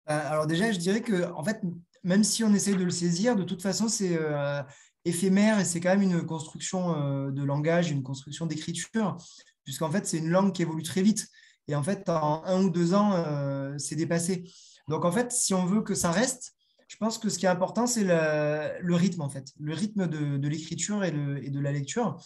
Euh, 0.09 0.31
alors 0.31 0.47
déjà, 0.47 0.71
je 0.73 0.79
dirais 0.79 1.01
que 1.01 1.31
en 1.33 1.45
fait, 1.45 1.61
même 2.05 2.25
si 2.25 2.45
on 2.45 2.53
essaye 2.55 2.77
de 2.77 2.85
le 2.85 2.91
saisir, 2.91 3.37
de 3.37 3.43
toute 3.43 3.63
façon, 3.63 3.89
c'est 3.89 4.17
euh, 4.21 4.63
éphémère 5.05 5.59
et 5.59 5.65
c'est 5.65 5.81
quand 5.81 5.91
même 5.91 6.03
une 6.03 6.25
construction 6.25 7.31
de 7.31 7.43
langage, 7.43 7.91
une 7.91 8.03
construction 8.03 8.47
d'écriture, 8.47 9.17
puisqu'en 9.65 9.91
fait, 9.91 10.07
c'est 10.07 10.19
une 10.19 10.31
langue 10.31 10.53
qui 10.53 10.63
évolue 10.63 10.83
très 10.83 11.03
vite. 11.03 11.29
Et 11.69 11.75
en 11.75 11.83
fait, 11.83 12.09
en 12.09 12.45
un 12.45 12.63
ou 12.63 12.71
deux 12.71 12.95
ans, 12.95 13.25
c'est 13.79 13.97
dépassé. 13.97 14.51
Donc, 14.89 15.05
en 15.05 15.11
fait, 15.11 15.33
si 15.33 15.53
on 15.53 15.67
veut 15.67 15.83
que 15.83 15.95
ça 15.95 16.11
reste, 16.11 16.55
je 16.89 16.97
pense 16.97 17.19
que 17.19 17.29
ce 17.29 17.39
qui 17.39 17.47
est 17.47 17.49
important, 17.49 17.87
c'est 17.87 18.05
le, 18.05 18.95
rythme, 18.95 19.23
en 19.23 19.29
fait, 19.29 19.53
le 19.59 19.75
rythme 19.75 20.07
de, 20.07 20.49
l'écriture 20.49 21.05
et, 21.05 21.11
de 21.11 21.61
la 21.61 21.73
lecture. 21.73 22.17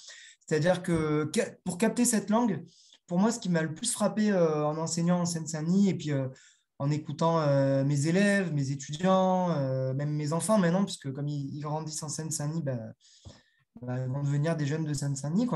C'est-à-dire 0.46 0.82
que 0.82 1.30
pour 1.64 1.78
capter 1.78 2.04
cette 2.04 2.28
langue, 2.28 2.64
pour 3.06 3.18
moi, 3.18 3.32
ce 3.32 3.38
qui 3.38 3.48
m'a 3.48 3.62
le 3.62 3.74
plus 3.74 3.90
frappé 3.90 4.30
euh, 4.30 4.64
en 4.64 4.76
enseignant 4.76 5.20
en 5.20 5.24
Seine-Saint-Denis 5.24 5.88
et 5.88 5.94
puis 5.94 6.12
euh, 6.12 6.28
en 6.78 6.90
écoutant 6.90 7.40
euh, 7.40 7.84
mes 7.84 8.06
élèves, 8.06 8.52
mes 8.52 8.70
étudiants, 8.70 9.48
même 9.94 10.10
mes 10.10 10.32
enfants 10.32 10.58
maintenant, 10.58 10.84
puisque 10.84 11.12
comme 11.12 11.28
ils, 11.28 11.60
grandissent 11.60 12.02
en 12.02 12.08
Seine-Saint-Denis, 12.08 12.62
bah, 12.62 12.78
bah, 13.82 14.06
vont 14.06 14.22
devenir 14.22 14.56
des 14.56 14.66
jeunes 14.66 14.84
de 14.84 14.92
Seine-Saint-Denis, 14.92 15.48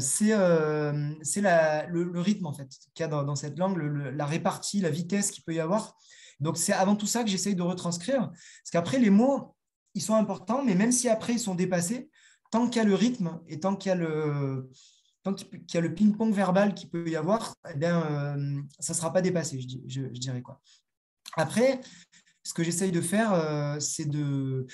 c'est 0.00 0.36
le, 0.36 2.20
rythme, 2.20 2.46
en 2.46 2.52
fait, 2.52 2.68
qu'il 2.94 3.02
y 3.02 3.04
a 3.04 3.08
dans, 3.08 3.36
cette 3.36 3.58
langue, 3.58 3.78
la 3.78 4.26
répartie, 4.26 4.80
la 4.80 4.90
vitesse 4.90 5.30
qu'il 5.30 5.44
peut 5.44 5.54
y 5.54 5.60
avoir. 5.60 5.96
Donc, 6.40 6.58
c'est 6.58 6.72
avant 6.72 6.96
tout 6.96 7.06
ça 7.06 7.22
que 7.22 7.30
j'essaye 7.30 7.54
de 7.54 7.62
retranscrire. 7.62 8.28
Parce 8.28 8.70
qu'après, 8.72 8.98
les 8.98 9.10
mots, 9.10 9.56
ils 9.94 10.02
sont 10.02 10.14
importants, 10.14 10.62
mais 10.62 10.74
même 10.74 10.92
si 10.92 11.08
après, 11.08 11.34
ils 11.34 11.40
sont 11.40 11.54
dépassés, 11.54 12.10
tant 12.50 12.68
qu'il 12.68 12.82
y 12.82 12.84
a 12.84 12.88
le 12.88 12.94
rythme 12.94 13.40
et 13.48 13.60
tant 13.60 13.74
qu'il 13.76 13.88
y 13.88 13.92
a 13.92 13.96
le, 13.96 14.68
qu'il 15.34 15.74
y 15.74 15.76
a 15.76 15.80
le 15.80 15.94
ping-pong 15.94 16.32
verbal 16.32 16.74
qu'il 16.74 16.90
peut 16.90 17.08
y 17.08 17.16
avoir, 17.16 17.56
eh 17.68 17.84
euh, 17.84 18.60
ça 18.78 18.92
ne 18.92 18.96
sera 18.96 19.12
pas 19.12 19.22
dépassé, 19.22 19.60
je, 19.60 20.00
dirais. 20.02 20.42
Quoi. 20.42 20.60
Après, 21.36 21.80
ce 22.42 22.54
que 22.54 22.62
j'essaye 22.62 22.92
de 22.92 23.00
faire, 23.00 23.32
euh, 23.32 23.80
c'est 23.80 24.08
de, 24.08 24.66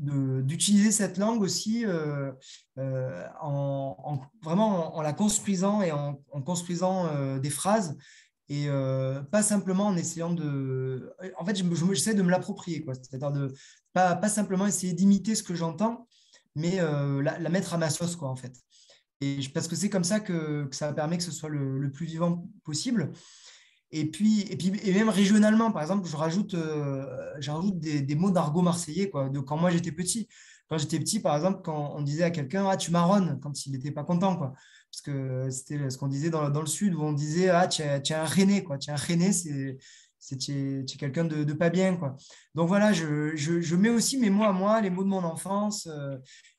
d'utiliser 0.00 0.92
cette 0.92 1.18
langue 1.18 1.42
aussi 1.42 1.84
euh, 1.86 2.32
en, 3.40 4.20
vraiment 4.42 4.96
en, 4.96 5.02
la 5.02 5.12
construisant 5.12 5.82
et 5.82 5.92
en, 5.92 6.14
construisant 6.44 7.38
des 7.38 7.50
phrases 7.50 7.96
et 8.48 8.68
pas 9.30 9.42
simplement 9.42 9.86
en 9.86 9.96
essayant 9.96 10.32
de... 10.32 11.12
En 11.38 11.44
fait, 11.44 11.56
j'essaie 11.56 12.14
de 12.14 12.22
me 12.22 12.30
l'approprier, 12.30 12.84
c'est-à-dire 12.86 13.30
de 13.30 13.54
pas, 13.92 14.16
pas 14.16 14.28
simplement 14.28 14.66
essayer 14.66 14.92
d'imiter 14.92 15.34
ce 15.34 15.42
que 15.42 15.54
j'entends, 15.54 16.06
mais 16.54 16.80
euh, 16.80 17.22
la, 17.22 17.48
mettre 17.48 17.74
à 17.74 17.78
ma 17.78 17.90
sauce, 17.90 18.16
quoi, 18.16 18.28
en 18.28 18.36
fait. 18.36 18.52
Et 19.20 19.40
parce 19.52 19.68
que 19.68 19.76
c'est 19.76 19.90
comme 19.90 20.04
ça 20.04 20.20
que, 20.20 20.68
ça 20.72 20.92
permet 20.92 21.18
que 21.18 21.24
ce 21.24 21.32
soit 21.32 21.48
le, 21.48 21.90
plus 21.90 22.06
vivant 22.06 22.48
possible. 22.64 23.12
Et 23.92 24.06
puis, 24.06 24.42
et 24.42 24.56
puis 24.56 24.72
et 24.84 24.92
même 24.94 25.08
régionalement, 25.08 25.72
par 25.72 25.82
exemple, 25.82 26.08
je 26.08 26.16
rajoute, 26.16 26.54
euh, 26.54 27.06
des, 27.74 28.14
mots 28.14 28.30
d'argot 28.30 28.62
marseillais, 28.62 29.10
quoi, 29.10 29.28
de 29.28 29.40
quand 29.40 29.56
moi 29.56 29.70
j'étais 29.70 29.92
petit. 29.92 30.28
Quand 30.68 30.78
j'étais 30.78 31.00
petit, 31.00 31.18
par 31.18 31.34
exemple, 31.34 31.62
quand 31.64 31.94
on 31.96 32.02
disait 32.02 32.22
à 32.22 32.30
quelqu'un 32.30 32.68
Ah, 32.68 32.76
tu 32.76 32.92
marronnes, 32.92 33.40
quand 33.42 33.66
il 33.66 33.72
n'était 33.72 33.90
pas 33.90 34.04
content, 34.04 34.36
quoi. 34.36 34.52
Parce 34.92 35.02
que 35.02 35.50
c'était 35.50 35.90
ce 35.90 35.98
qu'on 35.98 36.06
disait 36.08 36.30
dans, 36.30 36.48
le 36.48 36.66
sud, 36.66 36.94
où 36.94 37.02
on 37.02 37.12
disait 37.12 37.48
Ah, 37.48 37.66
tu 37.66 37.82
es, 37.82 38.12
un 38.12 38.24
rené, 38.24 38.62
quoi. 38.62 38.78
Tu 38.78 38.90
es 38.90 38.92
un 38.92 38.96
rené, 38.96 39.32
c'est 39.32 39.78
tu 40.20 40.80
es, 40.80 40.84
quelqu'un 40.98 41.24
de, 41.24 41.52
pas 41.52 41.70
bien. 41.70 41.96
Quoi. 41.96 42.16
Donc 42.54 42.68
voilà, 42.68 42.92
je, 42.92 43.34
je, 43.34 43.76
mets 43.76 43.88
aussi 43.88 44.18
mes 44.18 44.30
mots 44.30 44.44
à 44.44 44.52
moi, 44.52 44.80
les 44.80 44.90
mots 44.90 45.02
de 45.02 45.08
mon 45.08 45.24
enfance, 45.24 45.88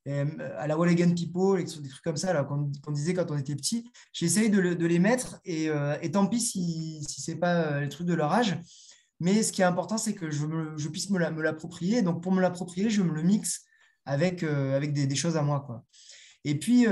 euh, 0.07 0.25
à 0.57 0.67
la 0.67 0.77
Wall 0.77 0.89
Again 0.89 1.13
People, 1.13 1.63
des 1.63 1.89
trucs 1.89 2.03
comme 2.03 2.17
ça 2.17 2.33
qu'on 2.43 2.91
disait 2.91 3.13
quand 3.13 3.29
on 3.31 3.37
était 3.37 3.55
petit. 3.55 3.89
J'essaye 4.13 4.49
de, 4.49 4.59
les 4.59 4.99
mettre 4.99 5.39
et, 5.45 5.69
euh, 5.69 5.95
et 6.01 6.11
tant 6.11 6.27
pis 6.27 6.41
si, 6.41 7.03
si 7.07 7.21
ce 7.21 7.31
n'est 7.31 7.37
pas 7.37 7.55
euh, 7.55 7.81
les 7.81 7.89
trucs 7.89 8.07
de 8.07 8.13
leur 8.13 8.31
âge. 8.33 8.57
Mais 9.19 9.43
ce 9.43 9.51
qui 9.51 9.61
est 9.61 9.65
important, 9.65 9.97
c'est 9.97 10.15
que 10.15 10.31
je, 10.31 10.45
je 10.75 10.89
puisse 10.89 11.11
me 11.11 11.19
l'approprier. 11.19 12.01
Donc 12.01 12.23
pour 12.23 12.31
me 12.31 12.41
l'approprier, 12.41 12.89
je 12.89 13.03
me 13.03 13.13
le 13.13 13.21
mixe 13.21 13.61
avec, 14.05 14.41
avec 14.41 14.93
des, 14.93 15.05
des, 15.05 15.15
choses 15.15 15.37
à 15.37 15.43
moi. 15.43 15.63
Quoi. 15.65 15.83
Et 16.43 16.57
puis, 16.57 16.87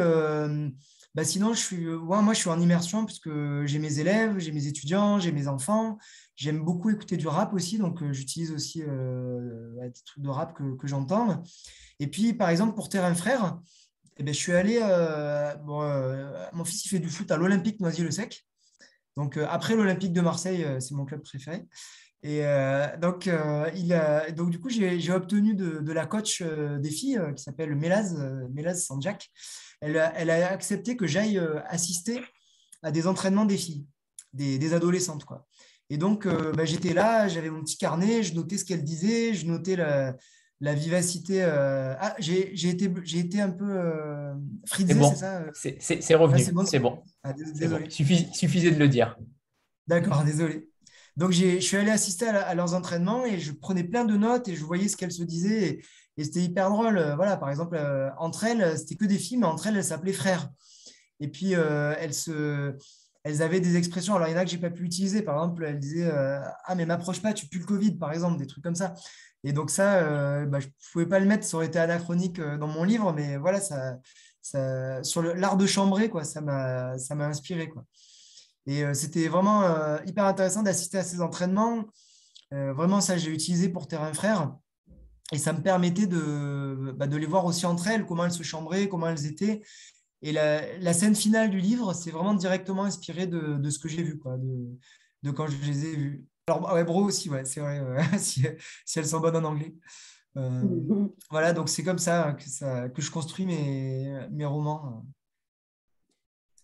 bah 1.15 1.23
sinon, 1.23 1.53
je 1.53 1.59
suis, 1.59 1.85
moi, 1.85 2.33
je 2.33 2.39
suis 2.39 2.49
en 2.49 2.59
immersion 2.59 3.05
puisque 3.05 3.29
j'ai 3.65 3.79
mes 3.79 3.99
élèves, 3.99 4.37
j'ai 4.37 4.51
mes 4.51 4.67
étudiants, 4.67 5.19
j'ai 5.19 5.31
mes 5.31 5.47
enfants. 5.47 5.97
J'aime 6.39 6.63
beaucoup 6.63 6.89
écouter 6.89 7.17
du 7.17 7.27
rap 7.27 7.53
aussi, 7.53 7.77
donc 7.77 8.01
euh, 8.01 8.13
j'utilise 8.13 8.53
aussi 8.53 8.81
euh, 8.81 9.75
des 9.81 10.01
trucs 10.05 10.23
de 10.23 10.29
rap 10.29 10.53
que, 10.53 10.77
que 10.77 10.87
j'entends. 10.87 11.43
Et 11.99 12.07
puis, 12.07 12.33
par 12.33 12.47
exemple, 12.47 12.75
pour 12.75 12.87
Terrain 12.87 13.13
Frère, 13.13 13.59
eh 14.15 14.23
ben, 14.23 14.33
je 14.33 14.39
suis 14.39 14.53
allé. 14.53 14.79
Euh, 14.81 15.53
mon 16.53 16.63
fils, 16.63 16.85
il 16.85 16.87
fait 16.87 16.99
du 16.99 17.09
foot 17.09 17.29
à 17.31 17.35
l'Olympique 17.35 17.81
Noisy-le-Sec. 17.81 18.47
Donc, 19.17 19.35
après 19.35 19.75
l'Olympique 19.75 20.13
de 20.13 20.21
Marseille, 20.21 20.65
c'est 20.79 20.93
mon 20.93 21.03
club 21.03 21.23
préféré. 21.23 21.65
Et 22.23 22.41
donc, 23.01 23.29
il 23.75 24.33
donc, 24.33 24.49
du 24.49 24.61
coup, 24.61 24.69
j'ai 24.69 25.11
obtenu 25.11 25.55
de, 25.55 25.79
de, 25.79 25.91
la 25.91 26.05
coach 26.05 26.41
des 26.41 26.89
filles 26.89 27.19
qui 27.35 27.43
s'appelle 27.43 27.75
Mélaz, 27.75 28.17
Mélaz 28.53 28.85
Sanjak. 28.85 29.29
Elle, 29.81 30.11
elle, 30.15 30.29
a 30.29 30.51
accepté 30.51 30.95
que 30.95 31.07
j'aille 31.07 31.39
assister 31.67 32.21
à 32.83 32.91
des 32.91 33.07
entraînements 33.07 33.45
des 33.45 33.57
filles, 33.57 33.85
des, 34.33 34.57
des 34.57 34.73
adolescentes. 34.73 35.25
Quoi. 35.25 35.47
Et 35.89 35.97
donc, 35.97 36.25
euh, 36.25 36.51
bah, 36.53 36.65
j'étais 36.65 36.93
là, 36.93 37.27
j'avais 37.27 37.49
mon 37.49 37.61
petit 37.61 37.77
carnet, 37.77 38.21
je 38.21 38.35
notais 38.35 38.57
ce 38.57 38.65
qu'elle 38.65 38.83
disait, 38.83 39.33
je 39.33 39.47
notais 39.47 39.75
la, 39.75 40.73
vivacité. 40.75 41.41
Euh, 41.41 41.95
ah, 41.99 42.15
j'ai 42.19 42.69
été, 42.69 42.91
été 43.17 43.41
un 43.41 43.49
peu 43.49 43.65
euh, 43.67 44.33
frisé, 44.67 44.93
c'est 44.93 45.81
ça 45.81 45.99
C'est 45.99 46.15
revenu, 46.15 46.41
ah, 46.41 46.65
c'est 46.65 46.79
bon. 46.79 47.01
Ah, 47.23 47.33
désolé. 47.33 47.85
Il 47.87 48.35
suffisait 48.35 48.71
de 48.71 48.79
le 48.79 48.87
dire. 48.87 49.17
D'accord, 49.87 50.23
désolé. 50.23 50.69
Donc, 51.17 51.31
je 51.31 51.59
suis 51.59 51.77
allé 51.77 51.89
assister 51.89 52.27
à, 52.27 52.53
leurs 52.53 52.75
entraînements 52.75 53.25
et 53.25 53.39
je 53.39 53.51
prenais 53.51 53.83
plein 53.83 54.05
de 54.05 54.15
notes 54.15 54.47
et 54.47 54.55
je 54.55 54.63
voyais 54.63 54.87
ce 54.87 54.95
qu'elles 54.95 55.11
se 55.11 55.23
disaient. 55.23 55.69
Et, 55.69 55.83
et 56.17 56.23
c'était 56.23 56.41
hyper 56.41 56.69
drôle. 56.69 56.99
Voilà, 57.15 57.37
par 57.37 57.49
exemple, 57.49 57.79
entre 58.17 58.43
elles, 58.43 58.77
c'était 58.77 58.95
que 58.95 59.05
des 59.05 59.17
filles, 59.17 59.37
mais 59.37 59.45
entre 59.45 59.67
elles, 59.67 59.77
elles 59.77 59.83
s'appelaient 59.83 60.13
frères. 60.13 60.49
Et 61.19 61.29
puis, 61.29 61.53
elles 61.53 62.13
se 62.13 62.75
elles 63.23 63.41
avaient 63.41 63.59
des 63.59 63.75
expressions. 63.75 64.15
Alors, 64.15 64.27
il 64.27 64.31
y 64.31 64.33
en 64.35 64.37
a 64.37 64.45
que 64.45 64.51
j'ai 64.51 64.57
pas 64.57 64.69
pu 64.69 64.83
utiliser. 64.83 65.21
Par 65.21 65.35
exemple, 65.35 65.65
elles 65.65 65.79
disaient 65.79 66.09
euh, 66.11 66.39
Ah, 66.65 66.75
mais 66.75 66.85
m'approche 66.85 67.21
pas, 67.21 67.33
tu 67.33 67.47
pues 67.47 67.59
le 67.59 67.65
Covid, 67.65 67.95
par 67.97 68.11
exemple, 68.13 68.37
des 68.37 68.47
trucs 68.47 68.63
comme 68.63 68.75
ça. 68.75 68.93
Et 69.43 69.53
donc, 69.53 69.69
ça, 69.71 70.03
euh, 70.03 70.45
bah, 70.45 70.59
je 70.59 70.67
pouvais 70.91 71.05
pas 71.05 71.19
le 71.19 71.25
mettre, 71.25 71.45
ça 71.45 71.57
aurait 71.57 71.67
été 71.67 71.79
anachronique 71.79 72.39
euh, 72.39 72.57
dans 72.57 72.67
mon 72.67 72.83
livre, 72.83 73.13
mais 73.13 73.37
voilà, 73.37 73.61
ça, 73.61 73.97
ça 74.41 75.03
sur 75.03 75.21
l'art 75.21 75.57
de 75.57 75.65
chambrer, 75.65 76.09
quoi, 76.09 76.23
ça 76.23 76.41
m'a 76.41 76.95
inspiré. 77.25 77.69
Quoi. 77.69 77.85
Et 78.65 78.83
c'était 78.93 79.27
vraiment 79.27 79.63
hyper 80.05 80.25
intéressant 80.25 80.61
d'assister 80.63 80.99
à 80.99 81.03
ces 81.03 81.21
entraînements. 81.21 81.85
vraiment, 82.51 83.01
ça, 83.01 83.17
j'ai 83.17 83.31
utilisé 83.31 83.69
pour 83.69 83.87
Terrain 83.87 84.13
Frère. 84.13 84.53
Et 85.31 85.37
ça 85.37 85.53
me 85.53 85.61
permettait 85.61 86.07
de, 86.07 86.93
bah, 86.97 87.07
de 87.07 87.17
les 87.17 87.25
voir 87.25 87.45
aussi 87.45 87.65
entre 87.65 87.87
elles, 87.87 88.05
comment 88.05 88.25
elles 88.25 88.31
se 88.31 88.43
chambraient, 88.43 88.89
comment 88.89 89.07
elles 89.07 89.25
étaient. 89.25 89.61
Et 90.21 90.31
la, 90.31 90.93
scène 90.93 91.15
finale 91.15 91.49
du 91.49 91.59
livre, 91.59 91.93
c'est 91.93 92.11
vraiment 92.11 92.33
directement 92.33 92.83
inspiré 92.83 93.27
de, 93.27 93.69
ce 93.69 93.79
que 93.79 93.87
j'ai 93.87 94.03
vu, 94.03 94.17
quoi, 94.17 94.37
de, 94.37 95.31
quand 95.31 95.47
je 95.47 95.57
les 95.65 95.85
ai 95.85 95.95
vus. 95.95 96.25
Alors, 96.47 96.73
ouais, 96.73 96.83
bro 96.83 97.03
aussi, 97.03 97.29
ouais, 97.29 97.45
c'est 97.45 97.59
vrai, 97.59 97.81
si, 98.17 98.43
elles 98.95 99.07
sont 99.07 99.19
bonnes 99.19 99.35
en 99.35 99.43
anglais. 99.43 99.75
Euh, 100.37 101.07
voilà, 101.29 101.53
donc 101.53 101.69
c'est 101.69 101.83
comme 101.83 101.99
ça 101.99 102.33
que, 102.33 102.47
ça 102.49 102.89
que 102.89 103.01
je 103.01 103.11
construis 103.11 103.45
mes, 103.45 104.27
mes 104.31 104.45
romans. 104.45 104.87
Euh, 104.87 105.09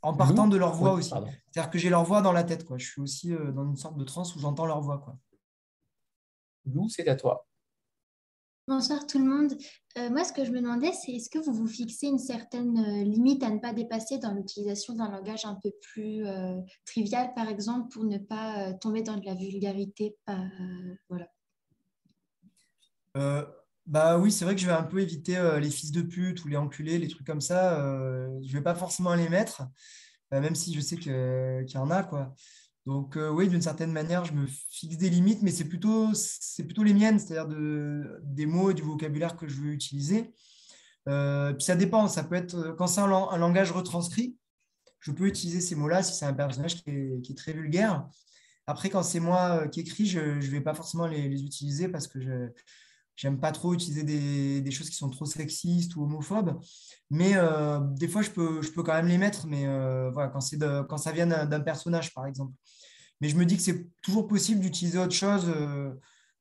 en 0.01 0.13
partant 0.13 0.47
de 0.47 0.55
leur 0.55 0.73
voix 0.73 0.93
aussi. 0.93 1.09
C'est-à-dire 1.09 1.71
que 1.71 1.79
j'ai 1.79 1.89
leur 1.89 2.03
voix 2.03 2.21
dans 2.21 2.31
la 2.31 2.43
tête. 2.43 2.63
Quoi. 2.63 2.77
Je 2.77 2.85
suis 2.85 3.01
aussi 3.01 3.33
euh, 3.33 3.51
dans 3.51 3.65
une 3.65 3.75
sorte 3.75 3.97
de 3.97 4.03
transe 4.03 4.35
où 4.35 4.39
j'entends 4.39 4.67
leur 4.67 4.81
voix. 4.81 4.99
Quoi. 4.99 5.17
Lou, 6.65 6.87
c'est 6.89 7.07
à 7.07 7.15
toi. 7.15 7.47
Bonsoir 8.67 9.05
tout 9.05 9.19
le 9.19 9.25
monde. 9.25 9.53
Euh, 9.99 10.09
moi, 10.09 10.23
ce 10.23 10.33
que 10.33 10.43
je 10.43 10.49
me 10.49 10.59
demandais, 10.59 10.91
c'est 10.91 11.11
est-ce 11.11 11.29
que 11.29 11.37
vous 11.37 11.53
vous 11.53 11.67
fixez 11.67 12.07
une 12.07 12.17
certaine 12.17 12.79
euh, 12.79 13.03
limite 13.03 13.43
à 13.43 13.51
ne 13.51 13.59
pas 13.59 13.73
dépasser 13.73 14.17
dans 14.17 14.33
l'utilisation 14.33 14.95
d'un 14.95 15.11
langage 15.11 15.45
un 15.45 15.53
peu 15.61 15.69
plus 15.81 16.25
euh, 16.25 16.59
trivial, 16.83 17.31
par 17.35 17.47
exemple, 17.47 17.89
pour 17.93 18.05
ne 18.05 18.17
pas 18.17 18.73
tomber 18.73 19.03
dans 19.03 19.17
de 19.17 19.25
la 19.25 19.35
vulgarité 19.35 20.17
voilà. 21.09 21.29
bah 23.85 24.17
oui, 24.17 24.31
c'est 24.31 24.45
vrai 24.45 24.55
que 24.55 24.61
je 24.61 24.65
vais 24.65 24.73
un 24.73 24.81
peu 24.81 24.99
éviter 24.99 25.39
les 25.61 25.69
fils 25.69 25.91
de 25.91 26.01
pute 26.01 26.43
ou 26.43 26.47
les 26.47 26.57
enculés, 26.57 26.97
les 26.97 27.07
trucs 27.07 27.27
comme 27.27 27.41
ça. 27.41 27.77
je 28.41 28.47
ne 28.47 28.51
vais 28.51 28.63
pas 28.63 28.73
forcément 28.73 29.13
les 29.13 29.29
mettre, 29.29 29.61
même 30.31 30.55
si 30.55 30.73
je 30.73 30.79
sais 30.79 30.97
qu'il 30.97 31.65
y 31.69 31.77
en 31.77 31.91
a. 31.91 32.03
quoi. 32.03 32.33
Donc 32.85 33.17
euh, 33.17 33.29
oui, 33.29 33.47
d'une 33.47 33.61
certaine 33.61 33.91
manière, 33.91 34.25
je 34.25 34.33
me 34.33 34.45
fixe 34.45 34.97
des 34.97 35.09
limites, 35.09 35.41
mais 35.41 35.51
c'est 35.51 35.65
plutôt, 35.65 36.11
plutôt 36.57 36.83
les 36.83 36.93
miennes, 36.93 37.17
c'est-à-dire 37.17 37.47
de, 37.47 38.21
des 38.23 38.45
mots 38.45 38.69
et 38.69 38.73
du 38.75 38.83
vocabulaire 38.83 39.35
que 39.35 39.47
je 39.47 39.55
veux 39.55 39.71
utiliser. 39.71 40.33
Euh, 41.07 41.53
puis 41.53 41.63
ça 41.63 41.75
dépend, 41.75 42.07
ça 42.07 42.23
peut 42.23 42.35
être 42.35 42.75
quand 42.77 42.87
c'est 42.87 43.01
un, 43.01 43.37
langage 43.37 43.71
retranscrit, 43.71 44.37
je 44.99 45.11
peux 45.11 45.25
utiliser 45.27 45.61
ces 45.61 45.75
mots-là 45.75 46.03
si 46.03 46.13
c'est 46.13 46.25
un 46.25 46.33
personnage 46.33 46.83
qui 46.83 46.89
est, 46.89 47.37
très 47.37 47.53
vulgaire. 47.53 48.07
Après, 48.67 48.89
quand 48.89 49.03
c'est 49.03 49.19
moi 49.19 49.61
euh, 49.61 49.67
qui 49.67 49.81
écris, 49.81 50.05
je 50.05 50.19
ne 50.19 50.41
vais 50.41 50.61
pas 50.61 50.73
forcément 50.73 51.07
les, 51.07 51.43
utiliser 51.43 51.87
parce 51.87 52.07
que 52.07 52.19
je 52.19 52.49
n'aime 53.23 53.39
pas 53.39 53.51
trop 53.51 53.73
utiliser 53.73 54.03
des, 54.03 54.71
choses 54.71 54.89
qui 54.89 54.95
sont 54.95 55.09
trop 55.09 55.25
sexistes 55.25 55.95
ou 55.95 56.03
homophobes. 56.03 56.59
Mais 57.09 57.33
des 57.97 58.07
fois, 58.07 58.21
je 58.21 58.31
peux, 58.31 58.61
je 58.61 58.71
peux 58.71 58.83
quand 58.83 58.93
même 58.93 59.07
les 59.07 59.17
mettre, 59.17 59.47
mais 59.47 59.65
voilà, 60.11 60.29
quand, 60.29 60.39
quand 60.87 60.97
ça 60.97 61.11
vient 61.11 61.27
d'un 61.27 61.59
personnage, 61.61 62.13
par 62.13 62.25
exemple. 62.25 62.53
Mais 63.21 63.29
je 63.29 63.37
me 63.37 63.45
dis 63.45 63.55
que 63.55 63.63
c'est 63.63 63.87
toujours 64.01 64.27
possible 64.27 64.59
d'utiliser 64.59 64.99
autre 64.99 65.13
chose. 65.13 65.45
Euh, 65.47 65.93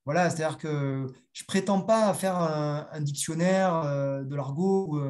voilà, 0.04 0.28
c'est-à-dire 0.28 0.58
que 0.58 1.06
je 1.32 1.44
prétends 1.44 1.80
pas 1.80 2.12
faire 2.14 2.37
un, 2.37 3.00
dictionnaire 3.00 3.84
de 4.24 4.37
l'argot 4.37 5.00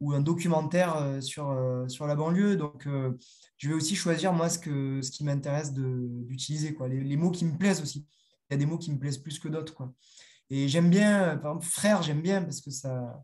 ou, 0.00 0.12
un 0.12 0.20
documentaire 0.20 1.18
sur, 1.20 1.54
sur 1.88 2.06
la 2.06 2.14
banlieue. 2.14 2.56
Donc, 2.56 2.88
je 3.58 3.68
vais 3.68 3.74
aussi 3.74 3.96
choisir, 3.96 4.32
moi, 4.32 4.48
ce, 4.48 4.58
que, 4.58 5.02
ce 5.02 5.10
qui 5.10 5.24
m'intéresse 5.24 5.74
d'utiliser. 5.74 6.74
Les, 6.88 7.00
les, 7.02 7.16
mots 7.18 7.30
qui 7.30 7.44
me 7.44 7.58
plaisent 7.58 7.82
aussi. 7.82 8.06
Il 8.48 8.54
y 8.54 8.54
a 8.54 8.56
des 8.56 8.64
mots 8.64 8.78
qui 8.78 8.90
me 8.90 8.98
plaisent 8.98 9.18
plus 9.18 9.38
que 9.38 9.48
d'autres, 9.48 9.74
quoi. 9.74 9.92
Et 10.50 10.68
j'aime 10.68 10.90
bien, 10.90 11.36
par 11.38 11.52
exemple, 11.52 11.66
frère, 11.66 12.02
j'aime 12.02 12.20
bien 12.20 12.42
parce 12.42 12.60
que 12.60 12.70
ça, 12.70 13.22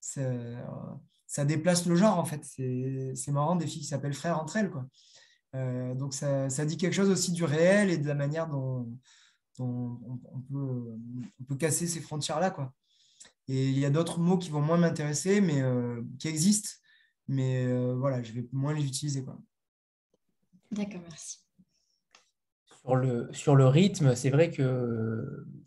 ça, 0.00 0.22
ça, 1.26 1.44
déplace 1.44 1.86
le 1.86 1.94
genre, 1.94 2.18
en 2.18 2.24
fait. 2.24 2.44
C'est 2.44 3.32
marrant, 3.32 3.54
des 3.54 3.66
filles 3.66 3.82
qui 3.82 3.88
s'appellent 3.88 4.14
frère 4.14 4.40
entre 4.40 4.56
elles, 4.56 4.70
quoi. 4.70 4.86
Euh, 5.54 5.94
donc, 5.94 6.12
ça, 6.12 6.50
ça, 6.50 6.66
dit 6.66 6.76
quelque 6.76 6.92
chose 6.92 7.08
aussi 7.08 7.32
du 7.32 7.44
réel 7.44 7.90
et 7.90 7.98
de 7.98 8.06
la 8.06 8.14
manière 8.14 8.48
dont, 8.48 8.88
dont 9.58 10.00
on, 10.04 10.40
peut, 10.40 10.98
on, 11.40 11.44
peut, 11.44 11.56
casser 11.56 11.86
ces 11.86 12.00
frontières-là, 12.00 12.50
quoi. 12.50 12.74
Et 13.48 13.68
il 13.68 13.78
y 13.78 13.84
a 13.84 13.90
d'autres 13.90 14.18
mots 14.18 14.36
qui 14.36 14.50
vont 14.50 14.60
moins 14.60 14.76
m'intéresser, 14.76 15.40
mais 15.40 15.62
euh, 15.62 16.02
qui 16.18 16.26
existent, 16.26 16.70
mais 17.28 17.64
euh, 17.66 17.94
voilà, 17.94 18.22
je 18.24 18.32
vais 18.32 18.48
moins 18.52 18.74
les 18.74 18.84
utiliser, 18.84 19.22
quoi. 19.22 19.38
D'accord, 20.72 21.00
merci. 21.08 21.38
Sur 22.80 22.96
le, 22.96 23.28
sur 23.32 23.54
le 23.54 23.68
rythme, 23.68 24.16
c'est 24.16 24.30
vrai 24.30 24.50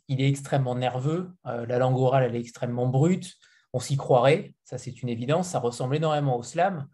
qu'il 0.10 0.22
est 0.22 0.28
extrêmement 0.28 0.76
nerveux. 0.76 1.30
Euh, 1.46 1.68
la 1.68 1.78
langue 1.78 1.98
orale, 1.98 2.24
elle 2.24 2.36
est 2.36 2.40
extrêmement 2.40 2.88
brute. 2.88 3.36
On 3.74 3.80
s'y 3.80 3.96
croirait, 3.96 4.56
ça 4.64 4.80
c'est 4.80 5.04
une 5.04 5.10
évidence. 5.10 5.50
Ça 5.50 5.60
ressemble 5.60 5.96
énormément 5.96 6.36
au 6.36 6.42
slam. 6.42 6.88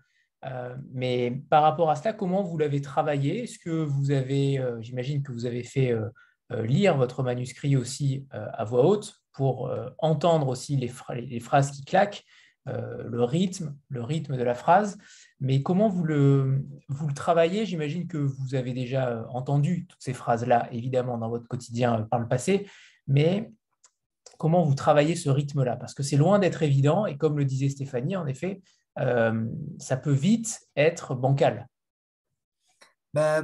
Euh, 0.46 0.76
mais 0.92 1.32
par 1.50 1.64
rapport 1.64 1.90
à 1.90 1.96
cela, 1.96 2.12
comment 2.12 2.44
vous 2.44 2.58
l'avez 2.58 2.82
travaillé? 2.82 3.44
Est-ce 3.44 3.58
que 3.58 3.70
vous 3.70 4.12
avez, 4.12 4.60
euh, 4.60 4.82
j'imagine 4.82 5.24
que 5.24 5.32
vous 5.32 5.46
avez 5.46 5.64
fait 5.64 5.96
lire 6.52 6.96
votre 6.96 7.24
manuscrit 7.24 7.76
aussi 7.76 8.28
à 8.30 8.64
voix 8.66 8.86
haute 8.86 9.16
pour 9.34 9.74
entendre 9.98 10.48
aussi 10.48 10.78
les, 10.78 11.40
phrases 11.40 11.72
qui 11.72 11.84
claquent, 11.84 12.24
le 12.68 13.24
rythme, 13.24 13.76
le 13.90 14.04
rythme 14.04 14.38
de 14.38 14.44
la 14.44 14.54
phrase. 14.54 15.00
Mais 15.40 15.64
comment 15.64 15.90
vous 15.90 16.04
le, 16.04 16.64
travaillez? 17.16 17.66
J'imagine 17.66 18.08
que 18.08 18.20
vous 18.20 18.54
avez 18.54 18.74
déjà 18.74 19.26
entendu 19.32 19.88
toutes 19.88 20.04
ces 20.04 20.14
phrases-là, 20.14 20.70
évidemment, 20.72 21.18
dans 21.18 21.30
votre 21.30 21.48
quotidien 21.48 22.04
par 22.12 22.20
le 22.20 22.28
passé, 22.28 22.68
mais 23.08 23.52
comment 24.38 24.64
vous 24.64 24.76
travaillez 24.76 25.16
ce 25.16 25.30
rythme-là? 25.30 25.76
Parce 25.76 25.94
que 25.94 26.04
c'est 26.04 26.18
loin 26.18 26.40
d'être 26.40 26.64
évident, 26.64 27.06
et 27.06 27.18
comme 27.18 27.38
le 27.38 27.46
disait 27.46 27.70
Stéphanie, 27.70 28.16
en 28.16 28.28
effet, 28.28 28.62
euh, 29.00 29.46
ça 29.80 29.98
peut 29.98 30.12
vite 30.12 30.62
être 30.76 31.16
bancal. 31.16 31.68
Bah, 33.14 33.42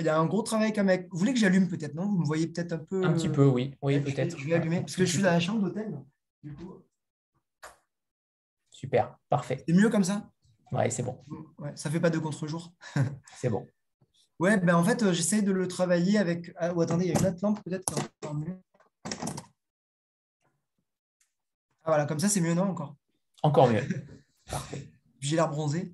il 0.00 0.04
y 0.04 0.08
a 0.08 0.18
un 0.18 0.26
gros 0.26 0.42
travail 0.42 0.72
comme 0.72 0.88
avec. 0.88 1.08
Vous 1.12 1.18
voulez 1.18 1.32
que 1.32 1.38
j'allume 1.38 1.68
peut-être, 1.68 1.94
non? 1.94 2.06
Vous 2.06 2.18
me 2.18 2.26
voyez 2.26 2.48
peut-être 2.48 2.72
un 2.72 2.78
peu. 2.78 3.04
Un 3.04 3.12
petit 3.12 3.28
peu, 3.28 3.46
oui, 3.46 3.76
oui 3.80 4.00
peut-être. 4.00 4.36
Je 4.36 4.44
vais 4.44 4.54
allumer, 4.54 4.80
parce 4.80 4.96
que 4.96 5.04
je 5.04 5.12
suis 5.12 5.22
dans 5.22 5.30
la 5.30 5.38
chambre 5.38 5.62
d'hôtel. 5.62 5.96
Super, 8.70 9.16
parfait. 9.28 9.62
C'est 9.68 9.74
mieux 9.74 9.88
comme 9.88 10.02
ça? 10.02 10.28
Ouais, 10.72 10.90
c'est 10.90 11.04
bon. 11.04 11.24
Ouais, 11.58 11.70
ça 11.76 11.90
fait 11.90 12.00
pas 12.00 12.10
de 12.10 12.18
contre-jour. 12.18 12.72
c'est 13.36 13.48
bon. 13.48 13.64
Ouais, 14.40 14.58
ben 14.58 14.74
en 14.74 14.82
fait, 14.82 15.00
euh, 15.04 15.12
j'essaie 15.12 15.42
de 15.42 15.52
le 15.52 15.68
travailler 15.68 16.18
avec. 16.18 16.52
Ah, 16.56 16.72
attendez, 16.80 17.04
il 17.04 17.12
y 17.12 17.16
a 17.16 17.20
une 17.20 17.26
autre 17.26 17.38
lampe 17.40 17.62
peut-être. 17.62 17.94
Ah, 21.84 21.90
voilà, 21.90 22.06
comme 22.06 22.18
ça, 22.18 22.28
c'est 22.28 22.40
mieux, 22.40 22.54
non 22.54 22.64
Encore? 22.64 22.96
Encore 23.42 23.68
mieux. 23.68 23.82
J'ai 25.20 25.36
l'air 25.36 25.48
bronzé. 25.48 25.92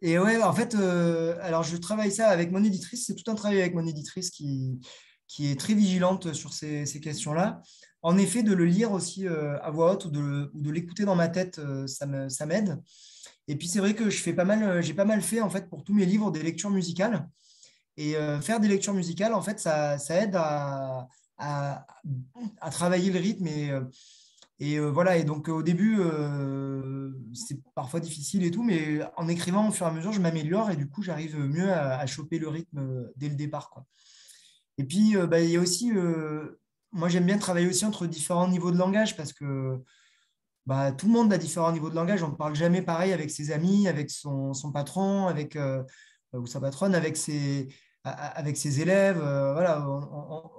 Et 0.00 0.18
ouais, 0.18 0.42
en 0.42 0.52
fait, 0.52 0.74
euh, 0.74 1.38
alors 1.40 1.62
je 1.62 1.76
travaille 1.76 2.10
ça 2.10 2.28
avec 2.28 2.50
mon 2.50 2.64
éditrice. 2.64 3.06
C'est 3.06 3.14
tout 3.14 3.30
un 3.30 3.34
travail 3.34 3.60
avec 3.60 3.74
mon 3.74 3.86
éditrice 3.86 4.30
qui, 4.30 4.80
qui 5.28 5.50
est 5.50 5.58
très 5.58 5.74
vigilante 5.74 6.32
sur 6.32 6.52
ces, 6.52 6.86
ces 6.86 7.00
questions-là. 7.00 7.62
En 8.02 8.18
effet, 8.18 8.42
de 8.42 8.52
le 8.52 8.64
lire 8.64 8.92
aussi 8.92 9.26
euh, 9.26 9.58
à 9.62 9.70
voix 9.70 9.92
haute 9.92 10.06
ou 10.06 10.10
de, 10.10 10.50
de 10.52 10.70
l'écouter 10.70 11.04
dans 11.04 11.14
ma 11.14 11.28
tête, 11.28 11.60
ça 11.86 12.46
m'aide. 12.46 12.82
Et 13.48 13.56
puis 13.56 13.68
c'est 13.68 13.80
vrai 13.80 13.94
que 13.94 14.08
je 14.08 14.22
fais 14.22 14.32
pas 14.32 14.44
mal, 14.44 14.62
euh, 14.62 14.82
j'ai 14.82 14.94
pas 14.94 15.04
mal 15.04 15.20
fait 15.20 15.40
en 15.40 15.50
fait 15.50 15.68
pour 15.68 15.84
tous 15.84 15.94
mes 15.94 16.06
livres 16.06 16.30
des 16.30 16.42
lectures 16.42 16.70
musicales. 16.70 17.28
Et 17.96 18.16
euh, 18.16 18.40
faire 18.40 18.60
des 18.60 18.68
lectures 18.68 18.94
musicales, 18.94 19.34
en 19.34 19.42
fait, 19.42 19.60
ça, 19.60 19.98
aide 20.10 20.34
à, 20.34 21.06
travailler 22.70 23.10
le 23.10 23.18
rythme. 23.18 23.46
Et, 23.46 23.70
euh, 24.62 24.88
et 24.88 24.92
voilà, 24.92 25.16
et 25.16 25.24
donc 25.24 25.48
au 25.48 25.62
début, 25.62 26.00
c'est 27.34 27.58
parfois 27.74 28.00
difficile 28.00 28.44
et 28.44 28.50
tout, 28.50 28.62
mais 28.62 29.00
en 29.16 29.28
écrivant 29.28 29.68
au 29.68 29.72
fur 29.72 29.86
et 29.86 29.90
à 29.90 29.92
mesure, 29.92 30.12
je 30.12 30.20
m'améliore 30.20 30.70
et 30.70 30.76
du 30.76 30.88
coup, 30.88 31.02
j'arrive 31.02 31.36
mieux 31.38 31.72
à, 31.72 32.06
choper 32.06 32.38
le 32.38 32.48
rythme 32.48 33.10
dès 33.16 33.28
le 33.28 33.36
départ. 33.36 33.70
Quoi. 33.70 33.84
Et 34.78 34.84
puis, 34.84 35.16
bah, 35.28 35.40
il 35.40 35.50
y 35.50 35.56
a 35.56 35.60
aussi, 35.60 35.92
moi 36.92 37.08
j'aime 37.08 37.26
bien 37.26 37.38
travailler 37.38 37.66
aussi 37.66 37.84
entre 37.84 38.06
différents 38.06 38.48
niveaux 38.48 38.70
de 38.70 38.78
langage 38.78 39.16
parce 39.16 39.32
que 39.32 39.82
bah, 40.66 40.92
tout 40.92 41.06
le 41.06 41.12
monde 41.12 41.32
a 41.32 41.38
différents 41.38 41.72
niveaux 41.72 41.90
de 41.90 41.94
langage. 41.94 42.22
On 42.22 42.28
ne 42.28 42.36
parle 42.36 42.54
jamais 42.54 42.82
pareil 42.82 43.12
avec 43.12 43.30
ses 43.30 43.50
amis, 43.50 43.88
avec 43.88 44.10
son, 44.10 44.52
patron, 44.72 45.26
avec, 45.26 45.56
euh, 45.56 45.82
ou 46.32 46.46
sa 46.46 46.60
patronne, 46.60 46.94
avec 46.94 47.16
ses, 47.16 47.68
avec 48.04 48.56
ses 48.56 48.80
élèves, 48.80 49.20
euh, 49.20 49.52
voilà, 49.52 49.84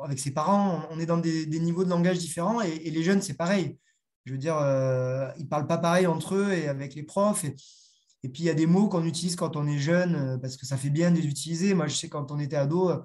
avec 0.04 0.20
ses 0.20 0.32
parents. 0.32 0.86
On, 0.92 1.00
est 1.00 1.06
dans 1.06 1.18
des, 1.18 1.46
niveaux 1.60 1.84
de 1.86 1.90
langage 1.90 2.18
différents 2.18 2.62
et, 2.62 2.90
les 2.90 3.04
jeunes, 3.04 3.22
c'est 3.22 3.36
pareil. 3.36 3.78
Je 4.26 4.32
veux 4.32 4.38
dire, 4.38 4.58
euh, 4.58 5.30
ils 5.38 5.44
ne 5.44 5.50
parlent 5.50 5.68
pas 5.68 5.78
pareil 5.78 6.08
entre 6.08 6.36
eux 6.36 6.52
et 6.52 6.68
avec 6.68 6.96
les 6.96 7.04
profs. 7.04 7.44
Et, 7.44 8.30
puis, 8.30 8.44
il 8.44 8.46
y 8.46 8.50
a 8.50 8.54
des 8.54 8.68
mots 8.68 8.88
qu'on 8.88 9.06
utilise 9.06 9.36
quand 9.36 9.56
on 9.58 9.68
est 9.68 9.80
jeune 9.80 10.40
parce 10.42 10.56
que 10.56 10.66
ça 10.66 10.78
fait 10.78 10.90
bien 10.90 11.12
de 11.12 11.18
les 11.18 11.28
utiliser. 11.28 11.74
Moi, 11.74 11.88
je 11.88 11.96
sais, 11.96 12.10
quand 12.10 12.32
on 12.32 12.40
était 12.40 12.56
ado, 12.56 12.90
à 12.90 13.04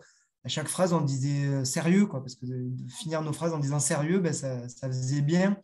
chaque 0.48 0.68
phrase, 0.68 0.92
on 0.92 1.00
disait 1.00 1.64
sérieux, 1.64 2.06
quoi, 2.06 2.20
parce 2.20 2.36
que 2.36 2.46
finir 2.88 3.22
nos 3.22 3.32
phrases 3.32 3.52
en 3.52 3.58
disant 3.58 3.80
sérieux, 3.80 4.20
ben, 4.20 4.32
ça, 4.32 4.68
ça 4.68 4.86
faisait 4.86 5.22
bien. 5.22 5.56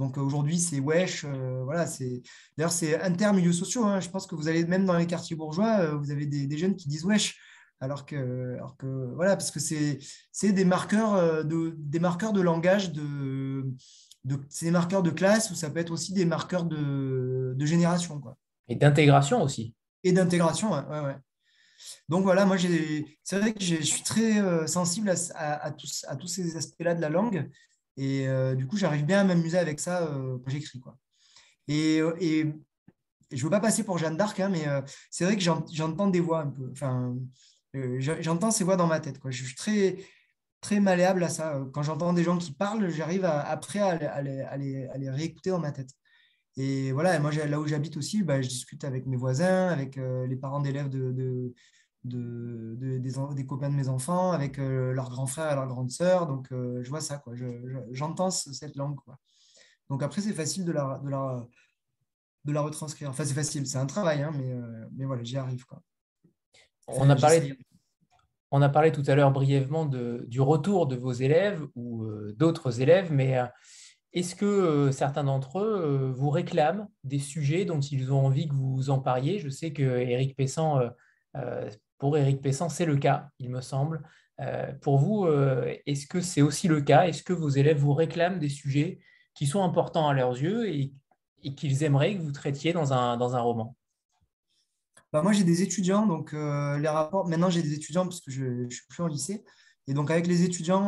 Donc 0.00 0.16
euh, 0.16 0.22
aujourd'hui, 0.22 0.58
c'est 0.58 0.80
wesh. 0.80 1.26
Euh, 1.26 1.62
voilà, 1.64 1.86
c'est 1.86 2.22
d'ailleurs 2.56 2.72
c'est 2.72 3.00
inter-milieux 3.00 3.52
sociaux. 3.52 3.84
Hein. 3.84 4.00
Je 4.00 4.08
pense 4.08 4.26
que 4.26 4.34
vous 4.34 4.48
allez 4.48 4.64
même 4.64 4.86
dans 4.86 4.96
les 4.96 5.06
quartiers 5.06 5.36
bourgeois, 5.36 5.80
euh, 5.80 5.94
vous 5.94 6.10
avez 6.10 6.24
des, 6.24 6.58
jeunes 6.58 6.74
qui 6.74 6.88
disent 6.88 7.04
wesh. 7.04 7.38
Alors 7.82 8.04
que, 8.04 8.58
voilà, 9.14 9.36
parce 9.36 9.50
que 9.50 9.60
c'est 9.60 10.52
des 10.52 10.64
marqueurs 10.66 11.44
de 11.46 11.74
des 11.78 11.98
marqueurs 11.98 12.34
de 12.34 12.42
langage 12.42 12.92
de 12.92 13.72
c'est 14.48 14.66
des 14.66 14.70
marqueurs 14.70 15.02
de 15.02 15.10
classe 15.10 15.50
ou 15.50 15.54
ça 15.54 15.70
peut 15.70 15.80
être 15.80 15.90
aussi 15.90 16.12
des 16.12 16.24
marqueurs 16.24 16.64
de, 16.64 17.54
de 17.56 17.66
génération 17.66 18.20
quoi. 18.20 18.36
Et 18.68 18.76
d'intégration 18.76 19.42
aussi. 19.42 19.74
Et 20.04 20.12
d'intégration, 20.12 20.72
ouais, 20.72 21.00
ouais, 21.00 21.16
Donc 22.08 22.22
voilà, 22.22 22.46
moi 22.46 22.56
c'est 22.58 23.38
vrai 23.38 23.52
que 23.52 23.62
je 23.62 23.76
suis 23.76 24.02
très 24.02 24.66
sensible 24.66 25.12
à, 25.34 25.64
à, 25.64 25.70
tous, 25.72 26.04
à 26.08 26.16
tous 26.16 26.28
ces 26.28 26.56
aspects-là 26.56 26.94
de 26.94 27.00
la 27.00 27.08
langue 27.08 27.50
et 28.00 28.26
euh, 28.28 28.54
du 28.54 28.66
coup, 28.66 28.78
j'arrive 28.78 29.04
bien 29.04 29.20
à 29.20 29.24
m'amuser 29.24 29.58
avec 29.58 29.78
ça 29.78 30.02
euh, 30.04 30.38
quand 30.38 30.50
j'écris. 30.50 30.80
Quoi. 30.80 30.96
Et, 31.68 32.00
euh, 32.00 32.16
et, 32.18 32.46
je 33.30 33.36
ne 33.36 33.42
veux 33.42 33.50
pas 33.50 33.60
passer 33.60 33.84
pour 33.84 33.98
Jeanne 33.98 34.16
d'Arc, 34.16 34.40
hein, 34.40 34.48
mais 34.48 34.64
c'est 35.08 35.24
vrai 35.24 35.36
que 35.36 35.42
j'entends 35.42 36.08
des 36.08 36.18
voix 36.18 36.40
un 36.40 36.48
peu. 36.48 36.68
Enfin, 36.72 37.14
j'entends 37.98 38.50
ces 38.50 38.64
voix 38.64 38.74
dans 38.74 38.88
ma 38.88 38.98
tête. 38.98 39.20
Quoi. 39.20 39.30
Je 39.30 39.44
suis 39.44 39.54
très, 39.54 39.98
très 40.60 40.80
malléable 40.80 41.24
à 41.24 41.28
ça. 41.28 41.60
Quand 41.72 41.82
j'entends 41.82 42.12
des 42.12 42.24
gens 42.24 42.38
qui 42.38 42.52
parlent, 42.52 42.88
j'arrive 42.90 43.24
après 43.24 43.80
à, 43.80 44.22
les, 44.22 45.10
réécouter 45.10 45.50
dans 45.50 45.58
ma 45.58 45.72
tête. 45.72 45.90
Et 46.56 46.92
voilà, 46.92 47.18
moi, 47.20 47.30
là 47.32 47.60
où 47.60 47.66
j'habite 47.66 47.96
aussi, 47.96 48.22
bah, 48.22 48.42
je 48.42 48.48
discute 48.48 48.84
avec 48.84 49.06
mes 49.06 49.16
voisins, 49.16 49.68
avec 49.68 49.96
les 49.96 50.36
parents 50.36 50.60
d'élèves 50.60 50.88
de, 50.88 51.54
de, 52.04 52.98
des, 53.34 53.46
copains 53.46 53.70
de 53.70 53.74
mes 53.74 53.88
enfants, 53.88 54.32
avec 54.32 54.58
euh, 54.58 54.92
leurs 54.92 55.10
grands 55.10 55.26
frères 55.26 55.52
et 55.52 55.54
leurs 55.54 55.66
grandes 55.66 55.90
sœurs. 55.90 56.26
Donc, 56.26 56.50
euh, 56.52 56.82
je 56.82 56.88
vois 56.88 57.00
ça, 57.00 57.18
quoi. 57.18 57.34
j'entends 57.92 58.30
cette 58.30 58.76
langue. 58.76 58.96
Quoi. 58.96 59.18
Donc, 59.88 60.02
après, 60.02 60.20
c'est 60.20 60.32
facile 60.32 60.64
de 60.64 60.72
la, 60.72 61.00
de, 61.02 61.08
la, 61.08 61.46
de 62.44 62.52
la 62.52 62.62
retranscrire. 62.62 63.10
Enfin, 63.10 63.24
c'est 63.24 63.34
facile, 63.34 63.66
c'est 63.66 63.78
un 63.78 63.86
travail, 63.86 64.22
hein, 64.22 64.32
mais, 64.34 64.52
euh, 64.52 64.86
mais 64.96 65.04
voilà, 65.04 65.22
j'y 65.22 65.36
arrive. 65.36 65.64
Quoi. 65.66 65.82
On 66.88 67.08
a, 67.08 67.16
parlé, 67.16 67.58
on 68.50 68.62
a 68.62 68.68
parlé 68.68 68.92
tout 68.92 69.04
à 69.06 69.14
l'heure 69.14 69.30
brièvement 69.30 69.86
du 69.86 70.40
retour 70.40 70.86
de 70.86 70.96
vos 70.96 71.12
élèves 71.12 71.62
ou 71.74 72.06
d'autres 72.36 72.80
élèves, 72.80 73.12
mais 73.12 73.38
est-ce 74.12 74.34
que 74.34 74.90
certains 74.92 75.24
d'entre 75.24 75.60
eux 75.60 76.12
vous 76.14 76.30
réclament 76.30 76.88
des 77.04 77.20
sujets 77.20 77.64
dont 77.64 77.80
ils 77.80 78.12
ont 78.12 78.26
envie 78.26 78.48
que 78.48 78.54
vous 78.54 78.90
en 78.90 78.98
pariez 78.98 79.38
Je 79.38 79.48
sais 79.48 79.72
que 79.72 79.82
Eric 79.82 80.36
Pessan 80.36 80.90
pour 82.00 82.16
Éric 82.16 82.40
Pessan, 82.40 82.68
c'est 82.68 82.86
le 82.86 82.96
cas, 82.96 83.28
il 83.38 83.50
me 83.50 83.60
semble. 83.60 84.02
Euh, 84.40 84.72
pour 84.80 84.98
vous, 84.98 85.26
euh, 85.26 85.76
est-ce 85.86 86.06
que 86.06 86.20
c'est 86.20 86.40
aussi 86.40 86.66
le 86.66 86.80
cas? 86.80 87.06
Est-ce 87.06 87.22
que 87.22 87.34
vos 87.34 87.50
élèves 87.50 87.76
vous 87.76 87.92
réclament 87.92 88.38
des 88.38 88.48
sujets 88.48 88.98
qui 89.34 89.46
sont 89.46 89.62
importants 89.62 90.08
à 90.08 90.14
leurs 90.14 90.32
yeux 90.32 90.68
et, 90.68 90.92
qu'ils 91.56 91.84
aimeraient 91.84 92.16
que 92.16 92.22
vous 92.22 92.32
traitiez 92.32 92.72
dans 92.72 92.92
un 92.92 93.40
roman? 93.40 93.76
Bah 95.12 95.22
moi, 95.22 95.32
j'ai 95.32 95.44
des 95.44 95.62
étudiants, 95.62 96.06
donc 96.06 96.34
euh, 96.34 96.78
les 96.78 96.88
rapports. 96.88 97.28
Maintenant, 97.28 97.50
j'ai 97.50 97.62
des 97.62 97.74
étudiants 97.74 98.04
parce 98.04 98.20
que 98.20 98.30
je 98.30 98.44
ne 98.44 98.70
suis 98.70 98.86
plus 98.88 99.02
en 99.02 99.06
lycée. 99.06 99.44
Et 99.86 99.94
donc, 99.94 100.10
avec 100.10 100.26
les 100.26 100.44
étudiants, 100.44 100.86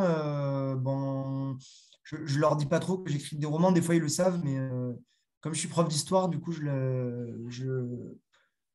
bon, 0.77 1.57
je 2.05 2.17
ne 2.17 2.41
leur 2.41 2.57
dis 2.57 2.67
pas 2.67 2.79
trop 2.79 2.99
que 2.99 3.11
j'écris 3.11 3.37
des 3.37 3.47
romans. 3.47 3.73
Des 3.73 3.83
fois, 3.83 3.95
ils 3.95 4.01
le 4.01 4.09
savent, 4.09 4.41
mais 4.45 4.57
comme 5.41 5.55
je 5.55 5.59
suis 5.59 5.69
prof 5.69 5.89
d'histoire, 5.89 6.29
du 6.29 6.39
coup, 6.39 6.53
je, 6.53 6.63
le, 6.63 7.45
je, 7.49 7.89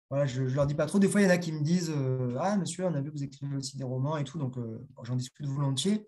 voilà, 0.09 0.25
je 0.25 0.43
ne 0.43 0.49
leur 0.49 0.67
dis 0.67 0.75
pas 0.75 0.85
trop. 0.85 0.99
Des 0.99 1.07
fois, 1.07 1.21
il 1.21 1.25
y 1.25 1.27
en 1.27 1.31
a 1.31 1.37
qui 1.37 1.51
me 1.51 1.61
disent 1.61 1.91
euh, 1.95 2.35
Ah, 2.39 2.57
monsieur, 2.57 2.85
on 2.85 2.93
a 2.93 3.01
vu 3.01 3.09
que 3.09 3.17
vous 3.17 3.23
écrivez 3.23 3.55
aussi 3.55 3.77
des 3.77 3.83
romans 3.83 4.17
et 4.17 4.23
tout, 4.23 4.37
donc 4.37 4.57
euh, 4.57 4.85
j'en 5.03 5.15
discute 5.15 5.45
volontiers. 5.45 6.05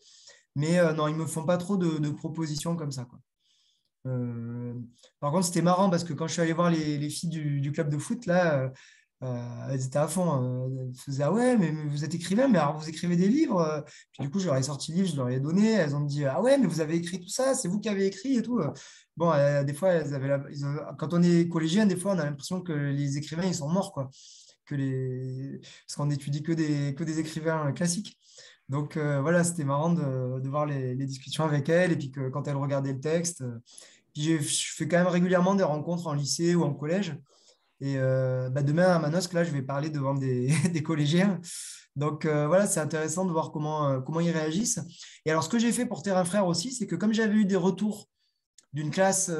Mais 0.55 0.81
non, 0.95 1.07
ils 1.07 1.13
ne 1.13 1.19
me 1.21 1.25
font 1.25 1.45
pas 1.45 1.57
trop 1.57 1.77
de, 1.77 2.09
propositions 2.09 2.75
comme 2.75 2.91
ça. 2.91 3.05
Quoi. 3.05 3.19
par 5.19 5.31
contre, 5.31 5.45
c'était 5.45 5.61
marrant 5.61 5.89
parce 5.89 6.03
que 6.03 6.11
quand 6.11 6.27
je 6.27 6.33
suis 6.33 6.41
allé 6.41 6.53
voir 6.53 6.69
les, 6.69 7.09
filles 7.09 7.29
du, 7.29 7.71
club 7.71 7.89
de 7.89 7.97
foot, 7.97 8.25
là, 8.25 8.71
euh, 9.21 9.67
elles 9.69 9.85
étaient 9.85 9.97
à 9.97 10.07
fond. 10.07 10.43
Euh, 10.43 10.87
elles 10.87 10.95
faisaient 10.95 11.23
Ah 11.23 11.31
ouais, 11.31 11.57
mais, 11.57 11.71
vous 11.71 12.05
êtes 12.05 12.13
écrivain, 12.15 12.47
mais 12.47 12.57
alors 12.57 12.77
vous 12.77 12.87
écrivez 12.87 13.17
des 13.17 13.27
livres. 13.27 13.83
Puis 14.13 14.23
du 14.23 14.29
coup, 14.29 14.39
je 14.39 14.45
leur 14.45 14.55
ai 14.55 14.63
sorti 14.63 14.91
le 14.91 14.97
livre, 14.97 15.09
je 15.09 15.15
leur 15.17 15.29
ai 15.29 15.39
donné. 15.39 15.71
Elles 15.71 15.95
ont 15.95 16.01
dit 16.01 16.25
Ah 16.25 16.41
ouais, 16.41 16.57
mais 16.57 16.67
vous 16.67 16.81
avez 16.81 16.95
écrit 16.95 17.19
tout 17.19 17.29
ça, 17.29 17.53
c'est 17.53 17.67
vous 17.67 17.79
qui 17.79 17.89
avez 17.89 18.05
écrit 18.05 18.37
et 18.37 18.41
tout. 18.41 18.61
Bon, 19.17 19.31
euh, 19.31 19.63
des 19.63 19.73
fois, 19.73 19.91
quand 20.97 21.13
on 21.13 21.21
est 21.21 21.49
collégien, 21.49 21.85
des 21.85 21.97
fois, 21.97 22.13
on 22.13 22.19
a 22.19 22.25
l'impression 22.25 22.61
que 22.61 22.73
les 22.73 23.17
écrivains, 23.17 23.43
ils 23.45 23.55
sont 23.55 23.69
morts. 23.69 23.91
Quoi. 23.91 24.09
Que. 24.65 25.59
Parce 25.87 25.95
qu'on 25.97 26.05
n'étudie 26.05 26.43
que 26.43 26.53
des, 26.53 26.95
que 26.95 27.03
des 27.03 27.19
écrivains 27.19 27.71
classiques. 27.73 28.17
Donc 28.69 28.97
voilà, 28.97 29.43
c'était 29.43 29.63
marrant 29.63 29.91
de, 29.91 30.47
voir 30.47 30.65
les, 30.65 30.95
les, 30.95 31.05
discussions 31.07 31.43
avec 31.43 31.69
elles 31.69 31.91
et 31.91 31.95
puis 31.95 32.11
que 32.11 32.29
quand 32.29 32.47
elles 32.47 32.55
regardaient 32.55 32.93
le 32.93 32.99
texte. 32.99 33.43
Puis 34.13 34.37
je 34.39 34.73
fais 34.75 34.87
quand 34.87 34.97
même 34.97 35.07
régulièrement 35.07 35.55
des 35.55 35.63
rencontres 35.63 36.07
en 36.07 36.13
lycée 36.13 36.55
ou 36.55 36.63
en 36.63 36.73
collège. 36.73 37.15
Et 37.81 37.95
euh, 37.97 38.49
bah, 38.49 38.61
demain 38.61 38.87
à 38.87 38.99
Manosque, 38.99 39.33
là, 39.33 39.43
je 39.43 39.51
vais 39.51 39.61
parler 39.61 39.89
devant 39.89 40.13
des, 40.15 40.83
collégiens. 40.83 41.39
Donc 41.95 42.25
euh, 42.25 42.47
voilà, 42.47 42.67
c'est 42.67 42.79
intéressant 42.79 43.25
de 43.25 43.31
voir 43.31 43.51
comment, 43.51 43.87
euh, 43.87 43.99
comment 43.99 44.19
ils 44.19 44.31
réagissent. 44.31 44.79
Et 45.25 45.31
alors, 45.31 45.43
ce 45.43 45.49
que 45.49 45.59
j'ai 45.59 45.71
fait 45.71 45.85
pour 45.85 46.03
Terrain 46.03 46.25
Frère 46.25 46.47
aussi, 46.47 46.71
c'est 46.73 46.87
que 46.87 46.95
comme 46.95 47.13
j'avais 47.13 47.35
eu 47.35 47.45
des 47.45 47.55
retours 47.55 48.09
d'une 48.71 48.91
classe 48.91 49.31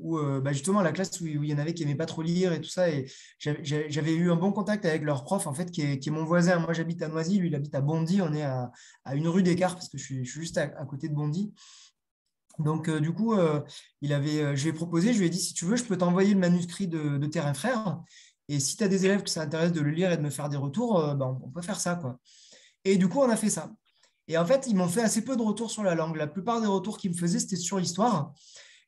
où, 0.00 0.18
bah, 0.40 0.52
justement, 0.52 0.82
la 0.82 0.90
classe 0.90 1.20
où, 1.20 1.26
il 1.26 1.44
y 1.44 1.54
en 1.54 1.58
avait 1.58 1.74
qui 1.74 1.84
n'aimaient 1.84 1.96
pas 1.96 2.06
trop 2.06 2.22
lire 2.22 2.52
et 2.52 2.60
tout 2.60 2.68
ça, 2.68 2.90
et 2.90 3.06
j'avais 3.38 4.12
eu 4.12 4.32
un 4.32 4.36
bon 4.36 4.50
contact 4.50 4.84
avec 4.84 5.04
leur 5.04 5.22
prof, 5.22 5.46
en 5.46 5.54
fait, 5.54 5.70
qui 5.70 5.82
est, 5.82 6.10
mon 6.10 6.24
voisin. 6.24 6.58
Moi, 6.58 6.72
j'habite 6.72 7.00
à 7.02 7.06
Noisy, 7.06 7.38
lui, 7.38 7.46
il 7.50 7.54
habite 7.54 7.76
à 7.76 7.80
Bondy. 7.80 8.20
On 8.20 8.32
est 8.32 8.42
à, 8.42 8.72
une 9.14 9.28
rue 9.28 9.44
d'écart 9.44 9.74
parce 9.74 9.88
que 9.88 9.96
je 9.96 10.02
suis, 10.02 10.24
juste 10.24 10.58
à, 10.58 10.66
côté 10.86 11.08
de 11.08 11.14
Bondy. 11.14 11.54
Donc, 12.58 12.88
euh, 12.88 13.00
du 13.00 13.12
coup, 13.12 13.34
euh, 13.34 13.60
euh, 14.04 14.56
je 14.56 14.62
lui 14.62 14.68
ai 14.68 14.72
proposé, 14.72 15.12
je 15.12 15.18
lui 15.20 15.26
ai 15.26 15.30
dit, 15.30 15.38
si 15.38 15.54
tu 15.54 15.64
veux, 15.64 15.76
je 15.76 15.84
peux 15.84 15.96
t'envoyer 15.96 16.34
le 16.34 16.40
manuscrit 16.40 16.88
de, 16.88 17.24
Terrain 17.26 17.54
Frère. 17.54 18.00
Et 18.48 18.60
si 18.60 18.76
tu 18.76 18.84
as 18.84 18.88
des 18.88 19.04
élèves 19.04 19.22
qui 19.22 19.32
s'intéressent 19.32 19.74
de 19.74 19.80
le 19.80 19.90
lire 19.90 20.10
et 20.10 20.16
de 20.16 20.22
me 20.22 20.30
faire 20.30 20.48
des 20.48 20.56
retours, 20.56 21.14
ben, 21.14 21.38
on 21.42 21.50
peut 21.50 21.62
faire 21.62 21.78
ça. 21.78 22.00
Et 22.84 22.96
du 22.96 23.08
coup, 23.08 23.20
on 23.20 23.28
a 23.28 23.36
fait 23.36 23.50
ça. 23.50 23.70
Et 24.26 24.38
en 24.38 24.44
fait, 24.44 24.66
ils 24.66 24.74
m'ont 24.74 24.88
fait 24.88 25.02
assez 25.02 25.22
peu 25.22 25.36
de 25.36 25.42
retours 25.42 25.70
sur 25.70 25.82
la 25.82 25.94
langue. 25.94 26.16
La 26.16 26.26
plupart 26.26 26.60
des 26.60 26.66
retours 26.66 26.98
qu'ils 26.98 27.12
me 27.12 27.16
faisaient, 27.16 27.38
c'était 27.38 27.56
sur 27.56 27.78
l'histoire. 27.78 28.32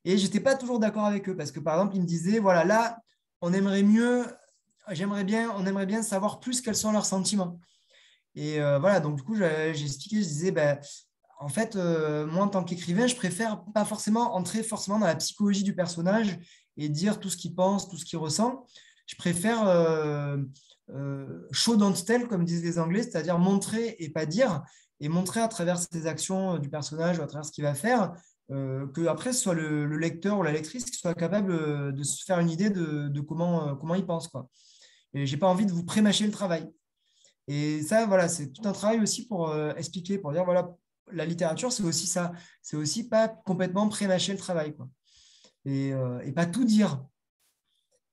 Et 0.05 0.17
je 0.17 0.25
n'étais 0.25 0.41
pas 0.41 0.57
toujours 0.57 0.79
d'accord 0.79 1.05
avec 1.05 1.29
eux 1.29 1.37
parce 1.37 1.53
que, 1.53 1.61
par 1.61 1.75
exemple, 1.75 1.97
ils 1.97 2.01
me 2.01 2.07
disaient, 2.07 2.39
voilà, 2.39 2.65
là, 2.65 2.99
on 3.43 3.53
aimerait 3.53 3.83
mieux, 3.83 4.25
j'aimerais 4.91 5.25
bien, 5.25 5.53
on 5.57 5.67
aimerait 5.67 5.87
bien 5.87 6.03
savoir 6.03 6.41
plus 6.41 6.63
quels 6.63 6.77
sont 6.77 6.93
leurs 6.93 7.07
sentiments. 7.07 7.61
Et 8.35 8.61
voilà, 8.61 9.01
donc 9.01 9.17
du 9.17 9.23
coup, 9.23 9.37
j'ai 9.37 9.71
expliqué, 9.71 10.17
je 10.17 10.29
disais, 10.29 10.51
ben, 10.53 10.79
en 11.41 11.49
fait, 11.49 11.75
euh, 11.75 12.27
moi, 12.27 12.45
en 12.45 12.49
tant 12.49 12.63
qu'écrivain, 12.63 13.07
je 13.07 13.17
préfère 13.17 13.65
pas 13.73 13.87
forcément 13.87 14.37
entrer 14.37 14.63
forcément 14.63 14.99
dans 14.99 15.07
la 15.07 15.17
psychologie 15.17 15.63
du 15.65 15.75
personnage 15.75 16.39
et 16.77 16.91
dire 16.91 17.19
tout 17.19 17.31
ce 17.31 17.37
qu'il 17.39 17.55
pense, 17.55 17.89
tout 17.89 17.97
ce 17.97 18.05
qu'il 18.05 18.19
ressent. 18.19 18.67
Je 19.07 19.17
préfère 19.17 19.67
euh, 19.67 20.37
euh, 20.91 21.49
show 21.51 21.77
don't 21.77 21.95
tell, 21.95 22.29
comme 22.29 22.45
disent 22.45 22.63
les 22.63 22.79
Anglais, 22.79 23.03
c'est-à-dire 23.03 23.39
montrer 23.39 23.97
et 23.99 24.11
pas 24.11 24.27
dire, 24.27 24.63
et 25.01 25.09
montrer 25.09 25.41
à 25.41 25.49
travers 25.49 25.79
ses 25.79 26.07
actions 26.07 26.59
du 26.59 26.69
personnage 26.69 27.19
ou 27.19 27.23
à 27.23 27.27
travers 27.27 27.47
ce 27.47 27.53
qu'il 27.53 27.65
va 27.65 27.75
faire, 27.75 28.13
que 28.51 29.07
après 29.07 29.33
ce 29.33 29.43
soit 29.43 29.55
le, 29.55 29.87
lecteur 29.97 30.39
ou 30.39 30.43
la 30.43 30.51
lectrice 30.53 30.85
qui 30.85 30.99
soit 30.99 31.15
capable 31.15 31.95
de 31.95 32.03
se 32.03 32.25
faire 32.25 32.41
une 32.41 32.51
idée 32.51 32.69
de, 32.69 33.21
comment, 33.21 33.77
comment 33.77 33.95
il 33.95 34.05
pense. 34.05 34.29
Quoi. 34.29 34.49
Et 35.15 35.25
j'ai 35.25 35.39
pas 35.39 35.47
envie 35.47 35.65
de 35.65 35.73
vous 35.73 35.85
prémâcher 35.85 36.27
le 36.27 36.33
travail. 36.33 36.69
Et 37.47 37.81
ça, 37.83 38.05
voilà, 38.07 38.29
c'est 38.29 38.53
tout 38.53 38.69
un 38.69 38.73
travail 38.73 39.01
aussi 39.01 39.27
pour 39.27 39.55
expliquer, 39.77 40.19
pour 40.19 40.33
dire, 40.33 40.45
voilà, 40.45 40.69
la 41.13 41.25
littérature, 41.25 41.73
c'est 41.73 41.83
aussi 41.83 42.07
ça. 42.07 42.33
C'est 42.63 42.77
aussi 42.77 43.09
pas 43.09 43.29
complètement 43.29 43.89
prémâcher 43.89 44.33
le 44.33 44.39
travail. 44.39 44.75
Quoi. 44.75 44.89
Et, 45.65 45.93
euh, 45.93 46.33
pas 46.33 46.47
tout 46.47 46.65
dire. 46.65 47.05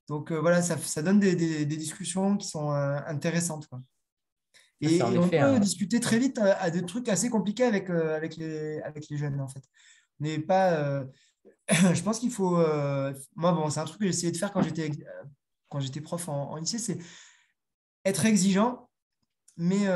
Donc 0.07 0.31
euh, 0.31 0.39
voilà, 0.39 0.61
ça, 0.61 1.01
donne 1.01 1.19
des, 1.19 1.65
discussions 1.65 2.37
qui 2.37 2.47
sont 2.47 2.71
euh, 2.71 2.99
intéressantes. 3.07 3.67
Quoi. 3.67 3.81
Et, 4.79 5.01
on 5.01 5.27
peut 5.27 5.59
discuter 5.59 5.99
très 5.99 6.19
vite 6.19 6.39
à, 6.39 6.69
des 6.69 6.85
trucs 6.85 7.09
assez 7.09 7.29
compliqués 7.29 7.63
avec, 7.63 7.89
avec, 7.89 8.37
les, 8.37 8.79
avec 8.81 9.09
les 9.09 9.17
jeunes, 9.17 9.39
en 9.41 9.47
fait. 9.47 9.63
Mais 10.19 10.39
pas. 10.39 11.03
je 11.69 12.01
pense 12.01 12.19
qu'il 12.19 12.31
faut. 12.31 12.57
moi, 13.35 13.51
bon, 13.51 13.69
c'est 13.69 13.79
un 13.79 13.85
truc 13.85 13.99
que 13.99 14.05
j'ai 14.05 14.11
essayé 14.11 14.31
de 14.31 14.37
faire 14.37 14.51
quand 14.51 14.61
j'étais, 14.61 14.91
quand 15.69 15.79
j'étais 15.79 16.01
prof 16.01 16.29
en, 16.29 16.51
en 16.51 16.55
lycée, 16.57 16.77
c'est 16.77 16.99
être 18.05 18.25
exigeant, 18.25 18.89
mais 19.57 19.87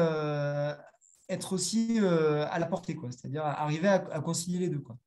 être 1.32 1.54
aussi 1.54 2.00
euh, 2.02 2.46
à 2.50 2.60
la 2.60 2.66
portée, 2.66 2.96
quoi. 2.96 3.10
C'est-à-dire 3.12 3.44
arriver 3.46 3.88
à, 3.88 4.00
concilier 4.20 4.60
les 4.60 4.70
deux, 4.70 4.80
quoi. 4.80 4.98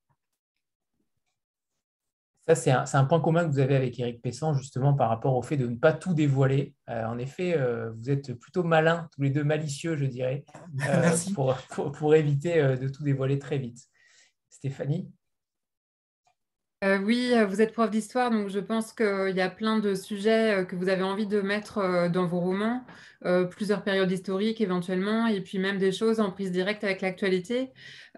Ça, 2.47 2.55
c'est 2.55 2.71
un, 2.71 2.85
un, 2.93 3.05
point 3.07 3.21
commun 3.21 3.47
que 3.47 3.51
vous 3.51 3.59
avez 3.59 3.75
avec 3.75 3.99
Eric 3.99 4.21
Pessan, 4.21 4.53
justement, 4.55 4.93
par 4.93 5.09
rapport 5.09 5.35
au 5.35 5.41
fait 5.41 5.57
de 5.57 5.67
ne 5.67 5.77
pas 5.77 5.95
tout 5.95 6.13
dévoiler. 6.13 6.75
Euh, 6.91 7.07
en 7.07 7.17
effet, 7.17 7.57
euh, 7.57 7.91
vous 7.93 8.11
êtes 8.11 8.35
plutôt 8.35 8.63
malins, 8.63 9.09
tous 9.15 9.23
les 9.23 9.31
deux 9.31 9.45
malicieux, 9.45 9.97
je 9.97 10.05
dirais, 10.05 10.45
pour, 11.35 11.57
pour, 11.71 11.93
pour, 11.93 12.15
éviter 12.15 12.77
de 12.77 12.89
tout 12.89 13.03
dévoiler 13.03 13.39
très 13.39 13.57
vite. 13.57 13.79
Stéphanie? 14.51 15.11
Euh, 16.85 16.99
oui, 16.99 17.33
euh, 17.33 17.47
vous 17.47 17.63
êtes 17.63 17.73
prof 17.73 17.91
d'histoire, 17.91 18.31
donc 18.31 18.49
je 18.51 18.59
pense 18.59 18.93
qu'il 18.93 19.33
y 19.35 19.41
a 19.41 19.49
plein 19.49 19.79
de 19.79 19.95
sujets 19.95 20.61
euh, 20.61 20.65
que 20.65 20.77
vous 20.77 20.91
avez 20.91 21.03
envie 21.03 21.27
de 21.27 21.41
mettre 21.41 22.09
dans 22.11 22.27
vos 22.27 22.41
romans, 22.41 22.85
plusieurs 23.51 23.83
périodes 23.83 24.13
historiques 24.13 24.61
éventuellement, 24.61 25.27
et 25.27 25.41
puis 25.41 25.59
même 25.59 25.79
des 25.79 25.93
choses 25.93 26.21
en 26.21 26.31
prise 26.31 26.53
directe 26.53 26.85
avec 26.85 27.01
l'actualité. 27.01 27.71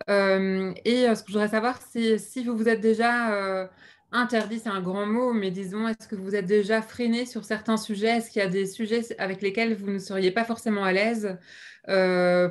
et 0.09 1.07
ce 1.15 1.23
que 1.23 1.29
je 1.29 1.33
voudrais 1.33 1.49
savoir, 1.49 1.79
c'est 1.81 2.19
si 2.19 2.45
vous 2.45 2.57
vous 2.57 2.69
êtes 2.69 2.81
déjà 2.81 3.71
interdit, 4.17 4.59
c'est 4.59 4.69
un 4.69 4.81
grand 4.81 5.07
mot, 5.07 5.33
mais 5.33 5.51
disons, 5.51 5.89
est-ce 5.89 6.09
que 6.09 6.17
vous 6.17 6.35
êtes 6.35 6.47
déjà 6.47 6.83
freiné 6.83 7.27
sur 7.27 7.45
certains 7.45 7.77
sujets? 7.77 8.19
Est-ce 8.19 8.31
qu'il 8.31 8.43
y 8.43 8.45
a 8.45 8.49
des 8.49 8.67
sujets 8.67 9.03
avec 9.19 9.43
lesquels 9.43 9.75
vous 9.75 9.91
ne 9.91 9.99
seriez 9.99 10.31
pas 10.31 10.45
forcément 10.45 10.85
à 10.85 10.93
l'aise 10.93 11.39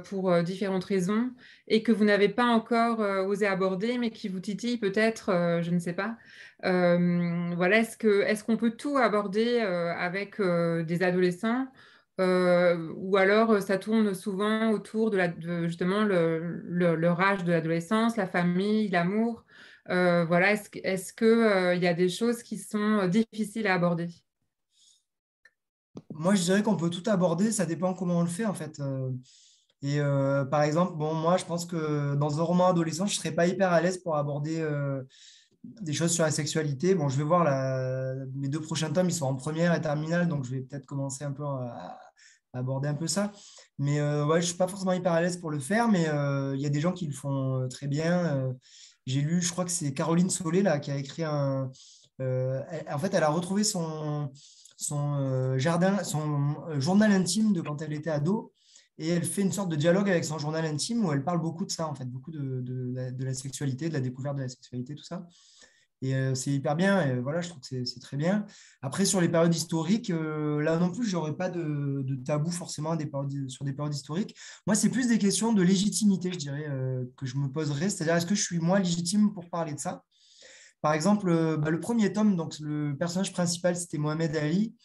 pour 0.06 0.44
différentes 0.44 0.86
raisons 0.86 1.32
et 1.68 1.84
que 1.84 1.92
vous 1.92 2.06
n'avez 2.06 2.30
pas 2.30 2.46
encore 2.46 3.02
euh, 3.02 3.26
osé 3.26 3.48
aborder, 3.48 3.98
mais 3.98 4.12
qui 4.12 4.28
vous 4.28 4.40
titille 4.40 4.78
peut-être, 4.78 5.30
euh, 5.30 5.62
je 5.62 5.72
ne 5.72 5.80
sais 5.80 5.94
pas? 5.94 6.18
Euh, 6.64 7.52
voilà, 7.56 7.80
est-ce 7.80 8.44
qu'on 8.44 8.58
peut 8.58 8.72
tout 8.72 8.98
aborder 8.98 9.60
avec 9.60 10.42
des 10.42 11.04
adolescents 11.04 11.68
ou 12.18 13.18
alors 13.18 13.62
ça 13.62 13.78
tourne 13.78 14.14
souvent 14.16 14.72
autour 14.72 15.12
de, 15.12 15.18
la, 15.18 15.34
justement 15.68 16.04
le, 16.04 16.62
leur 16.96 17.18
de 17.44 17.52
l'adolescence, 17.52 18.18
la 18.18 18.26
famille, 18.26 18.88
l'amour? 18.88 19.44
Voilà, 19.88 20.54
est-ce, 20.54 21.14
qu'il 21.14 21.84
y 21.84 21.88
a 21.88 21.94
des 21.94 22.10
choses 22.10 22.44
qui 22.44 22.58
sont 22.58 23.08
difficiles 23.08 23.68
à 23.68 23.76
aborder? 23.76 24.10
Moi, 26.14 26.36
je 26.36 26.44
dirais 26.44 26.64
qu'on 26.64 26.78
peut 26.78 26.90
tout 26.90 27.08
aborder, 27.10 27.52
ça 27.52 27.66
dépend 27.66 27.94
comment 27.94 28.20
on 28.20 28.24
le 28.24 28.30
fait 28.30 28.46
en 28.46 28.54
fait. 28.54 28.80
Et 29.86 30.00
euh, 30.00 30.46
par 30.46 30.64
exemple, 30.64 30.96
bon, 30.96 31.14
moi, 31.14 31.38
je 31.38 31.46
pense 31.46 31.66
que 31.66 32.16
dans 32.16 32.40
un 32.40 32.44
roman 32.44 32.68
adolescent, 32.68 33.06
je 33.06 33.14
ne 33.14 33.18
serais 33.18 33.32
pas 33.32 33.46
hyper 33.46 33.72
à 33.72 33.82
l'aise 33.82 34.00
pour 34.00 34.16
aborder 34.16 34.60
euh, 34.60 35.04
des 35.64 35.94
choses 35.94 36.12
sur 36.12 36.24
la 36.24 36.32
sexualité. 36.32 36.96
Bon, 36.96 37.08
je 37.08 37.18
vais 37.18 37.24
voir 37.24 37.44
mes 38.34 38.48
deux 38.48 38.62
prochains 38.62 38.92
tomes, 38.92 39.10
ils 39.10 39.14
sont 39.14 39.28
en 39.28 39.36
première 39.36 39.76
et 39.76 39.82
terminale, 39.82 40.28
donc 40.28 40.44
je 40.44 40.52
vais 40.52 40.62
peut-être 40.62 40.88
commencer 40.88 41.24
un 41.24 41.32
peu 41.32 41.44
à, 41.44 42.00
aborder 42.54 42.88
un 42.88 42.96
peu 42.96 43.06
ça. 43.06 43.32
Mais 43.78 44.00
euh, 44.00 44.26
ouais, 44.26 44.42
je 44.42 44.46
ne 44.46 44.50
suis 44.50 44.58
pas 44.58 44.68
forcément 44.68 44.94
hyper 44.94 45.12
à 45.12 45.22
l'aise 45.22 45.38
pour 45.38 45.52
le 45.52 45.60
faire, 45.60 45.88
mais 45.88 46.06
il 46.56 46.62
y 46.62 46.66
a 46.66 46.70
des 46.70 46.80
gens 46.80 46.94
qui 46.94 47.06
le 47.06 47.14
font 47.14 47.68
très 47.70 47.88
bien. 47.88 48.56
J'ai 49.06 49.22
lu, 49.22 49.42
je 49.42 49.52
crois 49.52 49.66
que 49.66 49.72
c'est 49.72 49.94
Caroline 49.94 50.30
Solé 50.30 50.62
là, 50.62 50.80
qui 50.80 50.92
a 50.92 50.98
écrit 50.98 51.24
un. 51.24 51.72
en 52.20 53.00
fait, 53.00 53.14
elle 53.14 53.24
a 53.24 53.30
retrouvé 53.30 53.64
son, 53.64 54.32
son, 54.78 55.58
jardin, 55.58 56.04
son 56.04 56.80
journal 56.80 57.12
intime 57.12 57.54
de 57.54 57.62
quand 57.62 57.82
elle 57.82 57.94
était 57.94 58.10
ado 58.10 58.52
et 58.98 59.10
elle 59.10 59.26
fait 59.26 59.42
une 59.42 59.52
sorte 59.52 59.70
de 59.70 59.76
dialogue 59.76 60.10
avec 60.10 60.24
son 60.24 60.38
journal 60.38 60.66
intime 60.66 61.06
où 61.06 61.12
elle 61.12 61.24
parle 61.24 61.42
beaucoup 61.42 61.66
de 61.66 61.72
ça, 61.72 61.88
en 61.88 61.96
fait, 61.96 62.06
beaucoup 62.06 62.32
de, 62.32 62.62
de, 62.62 63.24
la, 63.24 63.34
sexualité, 63.34 63.90
de 63.90 63.94
la 63.94 64.00
découverte 64.00 64.38
de 64.38 64.42
la 64.42 64.50
sexualité, 64.50 64.96
tout 64.96 65.04
ça. 65.04 65.28
Et 66.06 66.14
euh, 66.14 66.36
c'est 66.36 66.52
hyper 66.52 66.76
bien, 66.76 67.20
voilà, 67.22 67.42
je 67.42 67.50
trouve 67.50 67.64
que 67.68 67.84
c'est 67.84 68.00
très 68.00 68.16
bien. 68.16 68.46
Après, 68.84 69.06
sur 69.06 69.22
les 69.22 69.28
périodes 69.28 69.56
historiques, 69.56 70.12
euh, 70.12 70.62
là 70.62 70.78
non 70.78 70.92
plus, 70.92 71.04
je 71.04 71.16
n'aurais 71.16 71.36
pas 71.36 71.50
de, 71.50 72.06
tabou 72.24 72.52
forcément 72.52 72.96
sur 73.48 73.66
des 73.66 73.74
périodes 73.74 73.96
historiques. 73.96 74.36
Moi, 74.68 74.76
c'est 74.76 74.90
plus 74.90 75.08
des 75.08 75.18
questions 75.18 75.52
de 75.52 75.64
légitimité, 75.64 76.32
je 76.32 76.38
dirais, 76.38 76.68
euh, 76.70 77.06
que 77.18 77.26
je 77.26 77.38
me 77.38 77.48
poserais. 77.48 77.90
C'est-à-dire, 77.90 78.16
est-ce 78.16 78.28
que 78.28 78.36
je 78.36 78.44
suis 78.44 78.60
moi 78.60 78.78
légitime 78.78 79.34
pour 79.34 79.50
parler 79.50 79.74
de 79.74 79.80
ça? 79.80 80.04
Par 80.84 80.94
exemple, 80.94 81.58
bah, 81.58 81.72
le 81.72 81.80
premier 81.80 82.14
tome, 82.14 82.36
donc 82.36 82.54
le 82.60 82.96
personnage 82.96 83.34
principal, 83.34 83.76
c'était 83.76 83.98
Mohamed 83.98 84.36
Ali, 84.36 84.76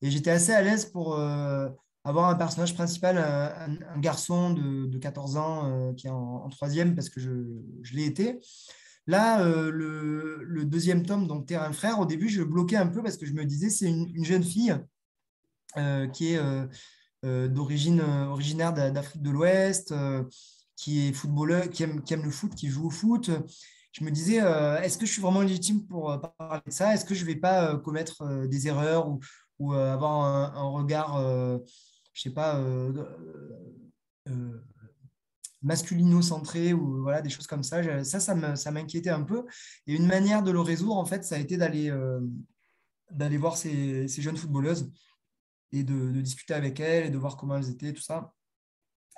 et 0.00 0.12
j'étais 0.12 0.30
assez 0.30 0.52
à 0.52 0.62
l'aise 0.62 0.84
pour 0.84 1.18
avoir 2.04 2.28
un 2.30 2.36
personnage 2.36 2.74
principal, 2.74 3.18
un, 3.18 3.98
garçon 3.98 4.50
de, 4.50 4.96
14 4.96 5.36
ans 5.38 5.92
qui 5.96 6.06
est 6.06 6.10
en, 6.10 6.48
troisième 6.50 6.94
parce 6.94 7.08
que 7.08 7.18
je, 7.18 7.32
l'ai 7.92 8.04
été. 8.04 8.38
Là, 9.08 9.40
euh, 9.40 9.70
le, 9.70 10.64
deuxième 10.66 11.04
tome, 11.06 11.26
donc 11.26 11.46
Terrain 11.46 11.72
Frère, 11.72 11.98
au 11.98 12.04
début, 12.04 12.28
je 12.28 12.42
bloquais 12.42 12.76
un 12.76 12.86
peu 12.86 13.02
parce 13.02 13.16
que 13.16 13.24
je 13.24 13.32
me 13.32 13.46
disais, 13.46 13.70
c'est 13.70 13.88
une, 13.88 14.24
jeune 14.24 14.44
fille 14.44 14.76
euh, 15.78 16.06
qui 16.08 16.34
est 16.34 17.48
d'origine 17.48 18.00
originaire 18.00 18.74
d'Afrique 18.74 19.22
de 19.22 19.30
l'Ouest, 19.30 19.94
qui 20.76 21.08
est 21.08 21.12
footballeur, 21.14 21.70
qui 21.70 21.84
aime, 21.84 22.02
le 22.22 22.30
foot, 22.30 22.54
qui 22.54 22.68
joue 22.68 22.88
au 22.88 22.90
foot. 22.90 23.30
Je 23.92 24.04
me 24.04 24.10
disais, 24.10 24.36
est-ce 24.82 24.98
que 24.98 25.06
je 25.06 25.12
suis 25.12 25.22
vraiment 25.22 25.40
légitime 25.40 25.86
pour 25.86 26.20
parler 26.36 26.60
de 26.66 26.70
ça? 26.70 26.92
Est-ce 26.92 27.06
que 27.06 27.14
je 27.14 27.22
ne 27.22 27.28
vais 27.28 27.36
pas 27.36 27.76
commettre 27.78 28.46
des 28.46 28.68
erreurs 28.68 29.08
ou, 29.58 29.72
avoir 29.72 30.20
un, 30.20 30.52
un 30.54 30.68
regard, 30.68 31.18
je 32.12 32.20
sais 32.20 32.30
pas, 32.30 32.62
masculino-centré 35.62 36.72
ou 36.72 37.02
voilà, 37.02 37.22
des 37.22 37.30
choses 37.30 37.46
comme 37.46 37.62
ça. 37.62 38.04
Ça, 38.04 38.20
ça 38.20 38.70
m'inquiétait 38.70 39.10
un 39.10 39.22
peu. 39.22 39.44
Et 39.86 39.94
une 39.94 40.06
manière 40.06 40.42
de 40.42 40.50
le 40.50 40.60
résoudre, 40.60 40.96
en 40.96 41.04
fait, 41.04 41.24
ça 41.24 41.36
a 41.36 41.38
été 41.38 41.56
d'aller 41.56 41.90
euh, 41.90 42.20
voir 43.38 43.56
ces, 43.56 44.08
ces, 44.08 44.22
jeunes 44.22 44.36
footballeuses 44.36 44.90
et 45.72 45.82
de, 45.82 46.20
discuter 46.20 46.54
avec 46.54 46.80
elles 46.80 47.06
et 47.06 47.10
de 47.10 47.18
voir 47.18 47.36
comment 47.36 47.56
elles 47.56 47.70
étaient, 47.70 47.92
tout 47.92 48.02
ça. 48.02 48.32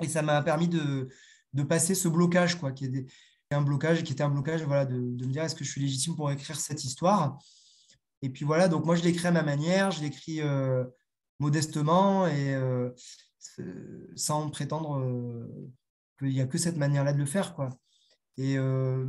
Et 0.00 0.08
ça 0.08 0.22
m'a 0.22 0.42
permis 0.42 0.68
de, 0.68 1.08
de, 1.52 1.62
passer 1.62 1.94
ce 1.94 2.08
blocage, 2.08 2.58
quoi, 2.58 2.72
qui 2.72 2.86
est 2.86 3.06
un 3.50 3.62
blocage, 3.62 4.02
qui 4.02 4.12
était 4.12 4.22
un 4.22 4.30
blocage, 4.30 4.62
voilà, 4.62 4.86
de, 4.86 4.94
de 4.94 5.26
me 5.26 5.32
dire 5.32 5.42
est-ce 5.42 5.54
que 5.54 5.64
je 5.64 5.70
suis 5.70 5.80
légitime 5.80 6.16
pour 6.16 6.30
écrire 6.30 6.58
cette 6.58 6.84
histoire? 6.84 7.38
Et 8.22 8.30
puis 8.30 8.44
voilà, 8.44 8.68
donc 8.68 8.84
moi 8.84 8.96
je 8.96 9.02
l'écris 9.02 9.26
à 9.26 9.32
ma 9.32 9.42
manière, 9.42 9.90
je 9.90 10.02
l'écris 10.02 10.40
euh, 10.42 10.84
modestement 11.38 12.26
et 12.26 12.54
euh, 12.54 12.90
sans 14.14 14.50
prétendre 14.50 15.02
il 16.22 16.34
n'y 16.34 16.40
a 16.40 16.46
que 16.46 16.58
cette 16.58 16.76
manière-là 16.76 17.12
de 17.12 17.18
le 17.18 17.26
faire. 17.26 17.54
Quoi. 17.54 17.70
Et 18.36 18.56
euh, 18.58 19.06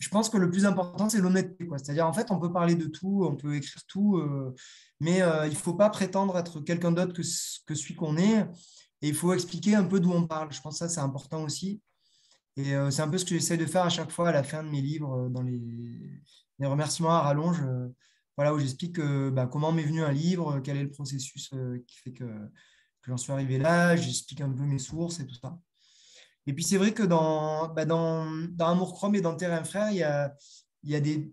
je 0.00 0.08
pense 0.08 0.28
que 0.28 0.36
le 0.36 0.50
plus 0.50 0.66
important, 0.66 1.08
c'est 1.08 1.20
l'honnêteté. 1.20 1.68
C'est-à-dire, 1.76 2.06
en 2.06 2.12
fait, 2.12 2.30
on 2.30 2.38
peut 2.38 2.52
parler 2.52 2.74
de 2.74 2.86
tout, 2.86 3.26
on 3.28 3.36
peut 3.36 3.54
écrire 3.54 3.82
tout, 3.86 4.16
euh, 4.18 4.54
mais 5.00 5.22
euh, 5.22 5.46
il 5.46 5.52
ne 5.52 5.58
faut 5.58 5.74
pas 5.74 5.90
prétendre 5.90 6.36
être 6.38 6.60
quelqu'un 6.60 6.92
d'autre 6.92 7.12
que, 7.12 7.22
que 7.66 7.74
celui 7.74 7.94
qu'on 7.94 8.16
est. 8.16 8.40
Et 9.02 9.08
il 9.08 9.14
faut 9.14 9.32
expliquer 9.32 9.74
un 9.74 9.84
peu 9.84 10.00
d'où 10.00 10.12
on 10.12 10.26
parle. 10.26 10.52
Je 10.52 10.60
pense 10.60 10.74
que 10.74 10.78
ça, 10.78 10.88
c'est 10.88 11.00
important 11.00 11.42
aussi. 11.44 11.80
Et 12.56 12.72
c'est 12.90 13.02
un 13.02 13.08
peu 13.08 13.18
ce 13.18 13.24
que 13.24 13.34
j'essaie 13.34 13.56
de 13.56 13.66
faire 13.66 13.82
à 13.82 13.88
chaque 13.88 14.12
fois 14.12 14.28
à 14.28 14.32
la 14.32 14.44
fin 14.44 14.62
de 14.62 14.68
mes 14.68 14.80
livres, 14.80 15.28
dans 15.28 15.42
les, 15.42 15.60
les 16.60 16.66
remerciements 16.66 17.10
à 17.10 17.20
rallonge, 17.20 17.60
voilà, 18.36 18.54
où 18.54 18.60
j'explique 18.60 19.00
bah, 19.00 19.48
comment 19.48 19.72
m'est 19.72 19.82
venu 19.82 20.04
un 20.04 20.12
livre, 20.12 20.60
quel 20.60 20.76
est 20.76 20.84
le 20.84 20.90
processus 20.90 21.50
qui 21.84 21.98
fait 21.98 22.12
que, 22.12 22.24
que 22.24 23.10
j'en 23.10 23.16
suis 23.16 23.32
arrivé 23.32 23.58
là, 23.58 23.96
j'explique 23.96 24.40
un 24.40 24.50
peu 24.50 24.62
mes 24.62 24.78
sources 24.78 25.18
et 25.18 25.26
tout 25.26 25.34
ça. 25.34 25.58
Et 26.46 26.52
puis 26.52 26.64
c'est 26.64 26.76
vrai 26.76 26.92
que 26.92 27.02
dans, 27.02 27.68
bah 27.68 27.84
dans, 27.84 28.26
dans 28.50 28.68
Amour 28.68 28.94
Chrome 28.94 29.14
et 29.14 29.20
dans 29.20 29.34
Terrain 29.34 29.64
Frère, 29.64 29.90
il 29.90 29.96
y 29.96 30.02
a, 30.02 30.34
il 30.82 30.90
y 30.90 30.94
a 30.94 31.00
des, 31.00 31.32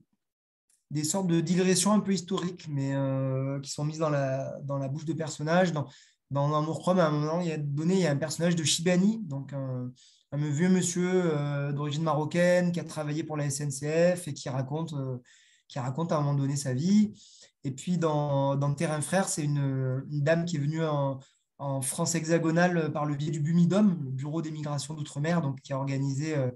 des 0.89 1.03
sortes 1.03 1.28
de 1.28 1.41
digressions 1.41 1.93
un 1.93 1.99
peu 1.99 2.14
historiques, 2.14 2.68
mais 2.70 2.95
euh, 2.95 3.59
qui 3.59 3.72
sont 3.72 3.84
mises 3.84 3.99
dans 3.99 4.09
la, 4.09 4.59
dans 4.64 4.78
la 4.78 4.88
bouche 4.88 5.05
de 5.05 5.14
personnages. 5.14 5.72
Dans, 5.72 5.88
dans 6.30 6.55
Amour 6.55 6.80
Chrome, 6.80 6.99
à 6.99 7.07
un 7.07 7.12
moment 7.12 7.41
il 7.41 7.47
y 7.47 7.51
a 7.51 7.57
donné, 7.57 7.95
il 7.95 7.99
y 8.01 8.07
a 8.07 8.12
un 8.12 8.18
personnage 8.18 8.55
de 8.55 8.64
Shibani, 8.64 9.20
donc 9.24 9.51
un, 9.53 9.91
un 10.32 10.38
vieux 10.38 10.70
monsieur 10.70 11.09
euh, 11.09 11.72
d'origine 11.74 12.03
marocaine 12.03 12.72
qui 12.72 12.80
a 12.80 12.84
travaillé 12.84 13.24
pour 13.24 13.36
la 13.38 13.49
SNCF 13.49 14.28
et 14.28 14.34
qui 14.34 14.49
raconte, 14.49 14.93
euh, 14.93 15.18
qui 15.68 15.80
raconte 15.80 16.12
à 16.12 16.18
un 16.18 16.22
moment 16.22 16.36
donné 16.36 16.55
sa 16.55 16.74
vie. 16.74 17.14
Et 17.64 17.72
puis 17.72 17.97
dans, 17.97 18.55
dans 18.55 18.74
Terrain 18.74 19.01
Frère, 19.01 19.28
c'est 19.28 19.43
une, 19.43 20.03
une, 20.09 20.24
dame 20.24 20.45
qui 20.45 20.55
est 20.55 20.59
venue 20.59 20.84
en, 20.84 21.20
en 21.62 21.82
France 21.82 22.16
hexagonale 22.16 22.78
euh, 22.78 22.89
par 22.89 23.05
le 23.05 23.16
biais 23.16 23.32
du 23.32 23.39
BUMIDOM, 23.39 23.99
le 24.03 24.12
Bureau 24.12 24.41
des 24.41 24.51
migrations 24.51 24.95
d'outre-mer, 24.95 25.41
qui 25.64 25.74
a 25.74 25.78
organisé 25.78 26.36
euh, 26.36 26.49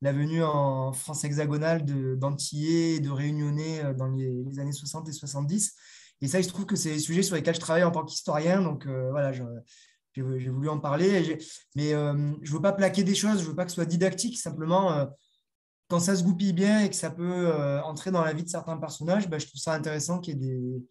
la 0.00 0.12
venue 0.12 0.42
en 0.42 0.92
France 0.92 1.24
hexagonale 1.24 1.84
d'Antillais 1.84 2.96
et 2.96 3.00
de 3.00 3.10
Réunionnais 3.10 3.84
euh, 3.84 3.92
dans 3.92 4.08
les, 4.08 4.58
années 4.58 4.72
60 4.72 5.08
et 5.08 5.12
70. 5.12 5.74
Et 6.22 6.28
ça, 6.28 6.42
se 6.42 6.48
trouve 6.48 6.64
que 6.66 6.76
c'est 6.76 6.92
des 6.92 6.98
sujets 6.98 7.22
sur 7.22 7.36
lesquels 7.36 7.54
je 7.54 7.60
travaille 7.60 7.84
en 7.84 7.90
tant 7.90 8.04
qu'historien, 8.04 8.60
donc 8.60 8.88
voilà, 8.88 9.32
j'ai 9.32 10.50
voulu 10.50 10.68
en 10.68 10.80
parler. 10.80 11.38
Mais 11.76 11.90
je 11.90 11.94
ne 11.94 12.48
veux 12.48 12.60
pas 12.60 12.72
plaquer 12.72 13.04
des 13.04 13.14
choses, 13.14 13.38
je 13.38 13.44
ne 13.44 13.50
veux 13.50 13.54
pas 13.54 13.64
que 13.64 13.70
ce 13.70 13.76
soit 13.76 13.84
didactique, 13.84 14.36
simplement 14.36 15.06
quand 15.86 16.00
ça 16.00 16.16
se 16.16 16.24
goupille 16.24 16.52
bien 16.52 16.80
et 16.80 16.90
que 16.90 16.96
ça 16.96 17.10
peut 17.10 17.52
entrer 17.84 18.10
dans 18.10 18.24
la 18.24 18.32
vie 18.32 18.42
de 18.42 18.48
certains 18.48 18.76
personnages, 18.78 19.28
bah, 19.28 19.38
je 19.38 19.46
trouve 19.46 19.60
ça 19.60 19.74
intéressant 19.74 20.18
qu'il 20.18 20.34
y 20.34 20.36
ait 20.36 20.40
des, 20.40 20.82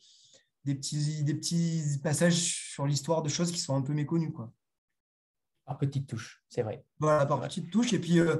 des 0.68 0.76
petits, 0.76 1.24
des 1.24 1.34
petits 1.34 1.97
passages 2.03 2.36
sur 2.36 2.86
l'histoire 2.86 3.24
de 3.24 3.30
choses 3.30 3.51
qui 3.51 3.59
sont 3.59 3.76
un 3.76 3.82
peu 3.82 3.93
méconnues. 3.93 4.34
Quoi. 4.34 4.51
Par 5.65 5.78
petites 5.78 6.07
touches, 6.07 6.43
c'est 6.49 6.61
vrai. 6.61 6.84
Voilà, 6.99 7.26
par 7.26 7.39
petites 7.41 7.72
touches. 7.72 7.93
Et 7.93 7.99
puis, 7.99 8.20
euh, 8.20 8.36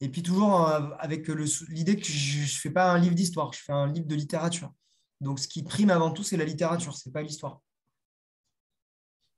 et 0.00 0.08
puis 0.08 0.22
toujours 0.22 0.68
euh, 0.68 0.90
avec 0.98 1.28
l'idée 1.68 1.96
que 1.96 2.04
je 2.04 2.40
ne 2.40 2.46
fais 2.46 2.70
pas 2.70 2.90
un 2.90 2.98
livre 2.98 3.14
d'histoire, 3.14 3.52
je 3.52 3.60
fais 3.60 3.72
un 3.72 3.90
livre 3.90 4.06
de 4.06 4.14
littérature. 4.16 4.72
Donc 5.20 5.38
ce 5.38 5.46
qui 5.46 5.62
prime 5.62 5.90
avant 5.90 6.10
tout, 6.10 6.24
c'est 6.24 6.36
la 6.36 6.44
littérature, 6.44 6.96
ce 6.96 7.08
n'est 7.08 7.12
pas 7.12 7.22
l'histoire. 7.22 7.60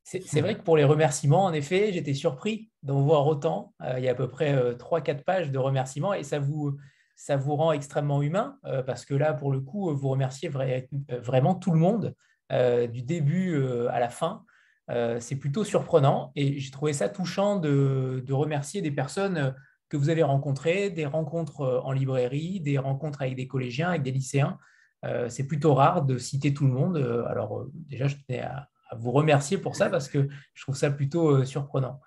C'est 0.04 0.40
vrai 0.40 0.56
que 0.56 0.62
pour 0.62 0.76
les 0.76 0.84
remerciements, 0.84 1.44
en 1.44 1.52
effet, 1.52 1.92
j'étais 1.92 2.14
surpris 2.14 2.70
d'en 2.84 3.02
voir 3.02 3.26
autant. 3.26 3.74
Euh, 3.82 3.98
il 3.98 4.04
y 4.04 4.08
a 4.08 4.12
à 4.12 4.14
peu 4.14 4.28
près 4.28 4.74
3-4 4.74 5.24
pages 5.24 5.50
de 5.50 5.58
remerciements 5.58 6.14
et 6.14 6.22
ça 6.22 6.38
vous, 6.38 6.78
ça 7.16 7.36
vous 7.36 7.56
rend 7.56 7.72
extrêmement 7.72 8.22
humain 8.22 8.58
euh, 8.66 8.82
parce 8.82 9.04
que 9.04 9.14
là, 9.14 9.32
pour 9.32 9.50
le 9.50 9.60
coup, 9.60 9.92
vous 9.94 10.08
remerciez 10.08 10.50
euh, 10.54 11.20
vraiment 11.20 11.54
tout 11.54 11.72
le 11.72 11.78
monde 11.78 12.14
euh, 12.52 12.86
du 12.86 13.02
début 13.02 13.60
à 13.88 13.98
la 13.98 14.10
fin. 14.10 14.44
c'est 15.18 15.36
plutôt 15.36 15.64
surprenant 15.64 16.30
et 16.36 16.60
j'ai 16.60 16.70
trouvé 16.70 16.92
ça 16.92 17.08
touchant 17.08 17.56
de, 17.56 18.22
remercier 18.30 18.82
des 18.82 18.92
personnes 18.92 19.54
que 19.88 19.96
vous 19.96 20.10
avez 20.10 20.22
rencontrées, 20.22 20.90
des 20.90 21.06
rencontres 21.06 21.82
en 21.84 21.92
librairie, 21.92 22.60
des 22.60 22.78
rencontres 22.78 23.22
avec 23.22 23.34
des 23.34 23.48
collégiens, 23.48 23.88
avec 23.88 24.02
des 24.02 24.12
lycéens. 24.12 24.58
c'est 25.28 25.48
plutôt 25.48 25.74
rare 25.74 26.02
de 26.02 26.18
citer 26.18 26.54
tout 26.54 26.66
le 26.66 26.72
monde. 26.72 26.98
alors 27.28 27.66
déjà, 27.72 28.06
je 28.06 28.16
tenais 28.16 28.42
à, 28.42 28.68
vous 28.96 29.10
remercier 29.10 29.58
pour 29.58 29.74
ça 29.74 29.90
parce 29.90 30.08
que 30.08 30.28
je 30.54 30.62
trouve 30.62 30.76
ça 30.76 30.90
plutôt 30.90 31.44
surprenant 31.44 32.00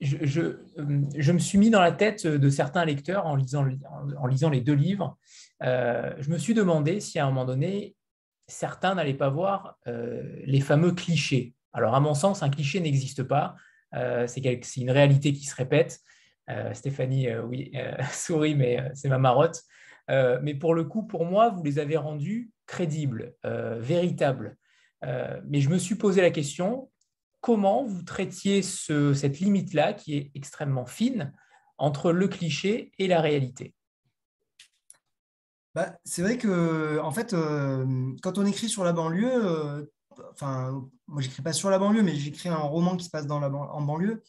je, 0.00 0.56
je, 1.16 1.32
me 1.32 1.38
suis 1.38 1.58
mis 1.58 1.70
dans 1.70 1.80
la 1.80 1.92
tête 1.92 2.26
de 2.26 2.48
certains 2.50 2.84
lecteurs 2.84 3.26
en 3.26 3.36
lisant, 3.36 4.50
les 4.50 4.60
deux 4.60 4.74
livres. 4.74 5.16
Euh, 5.62 6.12
je 6.18 6.30
me 6.30 6.38
suis 6.38 6.54
demandé 6.54 7.00
si 7.00 7.18
à 7.18 7.24
un 7.24 7.28
moment 7.28 7.44
donné, 7.44 7.96
certains 8.46 8.94
n'allaient 8.94 9.14
pas 9.14 9.30
voir 9.30 9.78
euh, 9.86 10.22
les 10.44 10.60
fameux 10.60 10.92
clichés. 10.92 11.54
Alors, 11.72 11.94
à 11.94 12.00
mon 12.00 12.14
sens, 12.14 12.42
un 12.42 12.50
cliché 12.50 12.80
n'existe 12.80 13.22
pas. 13.22 13.54
Euh, 13.94 14.26
c'est 14.26 14.76
une 14.76 14.90
réalité 14.90 15.32
qui 15.32 15.46
se 15.46 15.54
répète. 15.54 16.00
Stéphanie, 16.74 17.34
oui, 17.36 17.72
sourit, 18.12 18.54
mais 18.54 18.90
c'est 18.92 19.08
ma 19.08 19.16
marotte. 19.16 19.62
mais 20.08 20.54
pour 20.54 20.74
le 20.74 20.84
coup, 20.84 21.04
pour 21.04 21.24
moi, 21.24 21.48
vous 21.48 21.62
les 21.62 21.78
avez 21.78 21.96
rendus 21.96 22.50
crédibles, 22.66 23.34
véritables. 23.78 24.58
mais 25.02 25.62
je 25.62 25.70
me 25.70 25.78
suis 25.78 25.94
posé 25.94 26.20
la 26.20 26.30
question, 26.30 26.90
comment 27.44 27.84
vous 27.84 28.02
traitiez 28.02 28.62
cette 28.62 29.38
limite-là 29.38 29.92
qui 29.92 30.16
est 30.16 30.30
extrêmement 30.34 30.86
fine 30.86 31.30
entre 31.76 32.10
le 32.10 32.26
cliché 32.26 32.90
et 32.98 33.06
la 33.06 33.20
réalité? 33.20 33.74
Bah, 35.74 35.94
C'est 36.06 36.22
vrai 36.22 36.38
que, 36.38 36.98
en 37.00 37.10
fait, 37.10 37.34
euh, 37.34 38.14
quand 38.22 38.38
on 38.38 38.46
écrit 38.46 38.70
sur 38.70 38.82
la 38.82 38.94
banlieue, 38.94 39.44
euh, 39.44 39.84
enfin, 40.32 40.88
moi, 41.06 41.20
j'écris 41.20 41.42
pas 41.42 41.52
sur 41.52 41.68
la 41.68 41.78
banlieue, 41.78 42.02
mais 42.02 42.14
j'écris 42.14 42.48
un 42.48 42.56
roman 42.56 42.96
qui 42.96 43.04
se 43.04 43.10
passe 43.10 43.26
dans 43.26 43.42
en 43.42 43.82
banlieue, 43.82 44.22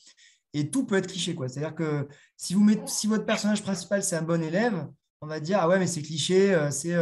et 0.53 0.69
tout 0.69 0.85
peut 0.85 0.97
être 0.97 1.07
cliché. 1.07 1.33
C'est-à-dire 1.37 1.73
que 1.73 2.09
si, 2.35 2.53
vous 2.53 2.69
si 2.85 3.07
votre 3.07 3.25
personnage 3.25 3.63
principal, 3.63 4.03
c'est 4.03 4.17
un 4.17 4.23
bon 4.23 4.43
élève, 4.43 4.89
on 5.21 5.27
va 5.27 5.39
dire, 5.39 5.59
ah 5.61 5.69
ouais, 5.69 5.79
mais 5.79 5.87
c'est 5.87 6.01
cliché, 6.01 6.53
euh, 6.53 6.69
c'est 6.69 6.97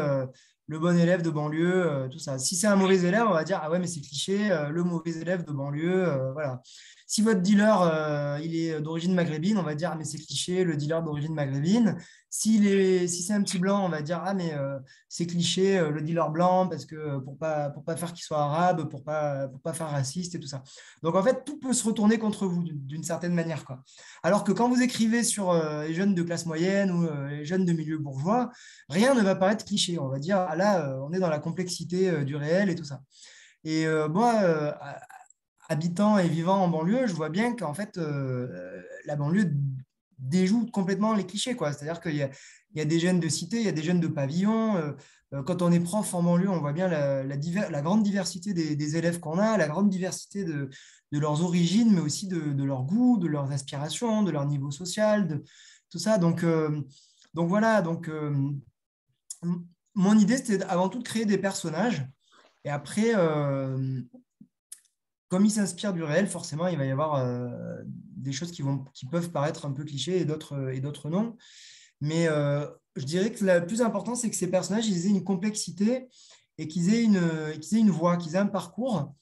le 0.67 0.79
bon 0.79 0.97
élève 0.97 1.21
de 1.21 1.29
banlieue, 1.29 1.91
euh, 1.91 2.07
tout 2.07 2.19
ça. 2.19 2.37
Si 2.39 2.55
c'est 2.55 2.67
un 2.67 2.75
mauvais 2.75 3.03
élève, 3.03 3.25
on 3.27 3.33
va 3.33 3.43
dire 3.43 3.59
ah 3.61 3.69
ouais 3.69 3.79
mais 3.79 3.87
c'est 3.87 4.01
cliché, 4.01 4.51
euh, 4.51 4.69
le 4.69 4.83
mauvais 4.83 5.11
élève 5.11 5.43
de 5.45 5.51
banlieue, 5.51 6.07
euh, 6.07 6.31
voilà. 6.33 6.61
Si 7.07 7.21
votre 7.21 7.41
dealer 7.41 8.39
il 8.43 8.55
est 8.55 8.81
d'origine 8.81 9.13
maghrébine, 9.13 9.57
on 9.57 9.63
va 9.63 9.75
dire 9.75 9.91
ah, 9.93 9.95
mais 9.95 10.05
c'est 10.05 10.17
cliché, 10.17 10.63
le 10.63 10.77
dealer 10.77 11.03
d'origine 11.03 11.33
maghrébine. 11.33 11.97
Est, 12.45 13.07
si 13.07 13.21
c'est 13.21 13.33
un 13.33 13.43
petit 13.43 13.59
blanc, 13.59 13.85
on 13.85 13.89
va 13.89 14.01
dire 14.01 14.21
ah 14.25 14.33
mais 14.33 14.53
c'est 15.07 15.27
cliché, 15.27 15.79
le 15.79 16.01
dealer 16.01 16.31
blanc 16.31 16.67
parce 16.67 16.85
que 16.85 17.19
pour 17.19 17.37
pas 17.37 17.69
pour 17.69 17.83
pas 17.83 17.95
faire 17.95 18.11
qu'il 18.11 18.23
soit 18.23 18.39
arabe, 18.39 18.89
pour 18.89 19.03
pas 19.03 19.47
pour 19.49 19.61
pas 19.61 19.73
faire 19.73 19.89
raciste 19.89 20.33
et 20.33 20.39
tout 20.39 20.47
ça. 20.47 20.63
Donc 21.03 21.15
en 21.15 21.21
fait 21.21 21.43
tout 21.45 21.59
peut 21.59 21.73
se 21.73 21.85
retourner 21.85 22.17
contre 22.17 22.47
vous 22.47 22.63
d'une 22.63 23.03
certaine 23.03 23.35
manière 23.35 23.65
quoi. 23.65 23.83
Alors 24.23 24.43
que 24.43 24.51
quand 24.51 24.67
vous 24.67 24.81
écrivez 24.81 25.23
sur 25.23 25.53
les 25.53 25.93
jeunes 25.93 26.15
de 26.15 26.23
classe 26.23 26.47
moyenne 26.47 26.89
ou 26.89 27.07
les 27.29 27.45
jeunes 27.45 27.65
de 27.65 27.73
milieu 27.73 27.99
bourgeois, 27.99 28.49
rien 28.89 29.13
ne 29.13 29.21
va 29.21 29.35
paraître 29.35 29.65
cliché. 29.65 29.99
On 29.99 30.07
va 30.07 30.19
dire 30.19 30.37
ah, 30.37 30.55
là, 30.55 30.87
euh, 30.87 30.99
on 31.07 31.13
est 31.13 31.19
dans 31.19 31.29
la 31.29 31.39
complexité 31.39 32.09
euh, 32.09 32.23
du 32.23 32.35
réel 32.35 32.69
et 32.69 32.75
tout 32.75 32.83
ça. 32.83 33.01
Et 33.63 33.85
euh, 33.85 34.07
habitant 35.73 36.17
et 36.17 36.27
vivant 36.27 36.57
en 36.57 36.67
banlieue, 36.67 37.07
je 37.07 37.13
vois 37.13 37.29
bien 37.29 37.55
qu'en 37.55 37.73
fait, 37.73 37.99
la 39.05 39.15
banlieue 39.15 39.51
déjoue 40.17 40.65
complètement 40.67 41.13
les 41.13 41.25
clichés. 41.25 41.55
C'est-à-dire 41.59 41.99
qu'il 41.99 42.15
y, 42.15 42.81
a 42.81 42.85
des 42.85 42.99
jeunes 42.99 43.19
de 43.19 43.27
cité, 43.27 43.57
il 43.57 43.65
y 43.65 43.69
a 43.69 43.73
des 43.73 43.83
jeunes 43.83 43.99
de 43.99 44.07
pavillon. 44.07 44.95
quand 45.45 45.61
on 45.61 45.71
est 45.71 45.79
prof 45.79 46.13
en 46.13 46.23
banlieue, 46.23 46.49
on 46.49 46.59
voit 46.59 46.73
bien 46.73 46.87
la, 46.87 47.81
grande 47.81 48.03
diversité 48.03 48.53
des, 48.53 48.95
élèves 48.97 49.19
qu'on 49.19 49.37
a, 49.37 49.57
la 49.57 49.67
grande 49.67 49.89
diversité 49.89 50.43
de, 50.43 50.69
leurs 51.11 51.43
origines, 51.43 51.93
mais 51.93 52.01
aussi 52.01 52.27
de, 52.27 52.39
de 52.39 52.63
leur 52.63 52.83
goût, 52.83 53.17
de 53.17 53.27
leurs 53.27 53.51
aspirations, 53.51 54.23
de 54.23 54.31
leur 54.31 54.45
niveau 54.45 54.71
social, 54.71 55.27
de 55.27 55.43
tout 55.89 55.99
ça. 55.99 56.17
Donc, 56.17 56.45
donc 57.33 57.49
voilà, 57.49 57.81
donc 57.81 58.09
mon 59.95 60.17
idée, 60.17 60.37
c'était 60.37 60.63
avant 60.63 60.89
tout 60.89 60.99
de 60.99 61.03
créer 61.03 61.25
des 61.25 61.37
personnages. 61.37 62.07
Et 62.65 62.69
après, 62.69 63.13
euh, 63.15 64.01
comme 65.33 65.45
il 65.47 65.49
s'inspire 65.49 65.93
du 65.93 66.03
réel, 66.03 66.27
forcément, 66.27 66.67
il 66.67 66.77
va 66.77 66.85
y 66.85 66.91
avoir 66.91 67.25
des 67.87 68.31
choses 68.31 68.51
qui, 68.51 68.61
vont, 68.61 68.85
qui 68.93 69.07
peuvent 69.07 69.31
paraître 69.31 69.65
un 69.65 69.71
peu 69.71 69.83
clichés 69.83 70.19
et 70.19 70.25
d'autres, 70.25 70.79
d'autres 70.79 71.09
non. 71.09 71.35
Mais 72.01 72.25
je 72.25 73.03
dirais 73.03 73.31
que 73.31 73.43
le 73.43 73.65
plus 73.65 73.81
important, 73.81 74.13
c'est 74.13 74.29
que 74.29 74.35
ces 74.35 74.51
personnages, 74.51 74.87
ils 74.87 75.07
aient 75.07 75.09
une 75.09 75.23
complexité 75.23 76.07
et 76.59 76.67
qu'ils 76.67 76.93
aient 76.93 77.07
qu'ils 77.59 77.77
aient 77.77 77.81
une 77.81 77.89
voix, 77.89 78.17
qu'ils 78.17 78.35
aient 78.35 78.37
un 78.37 78.45
parcours 78.45 79.15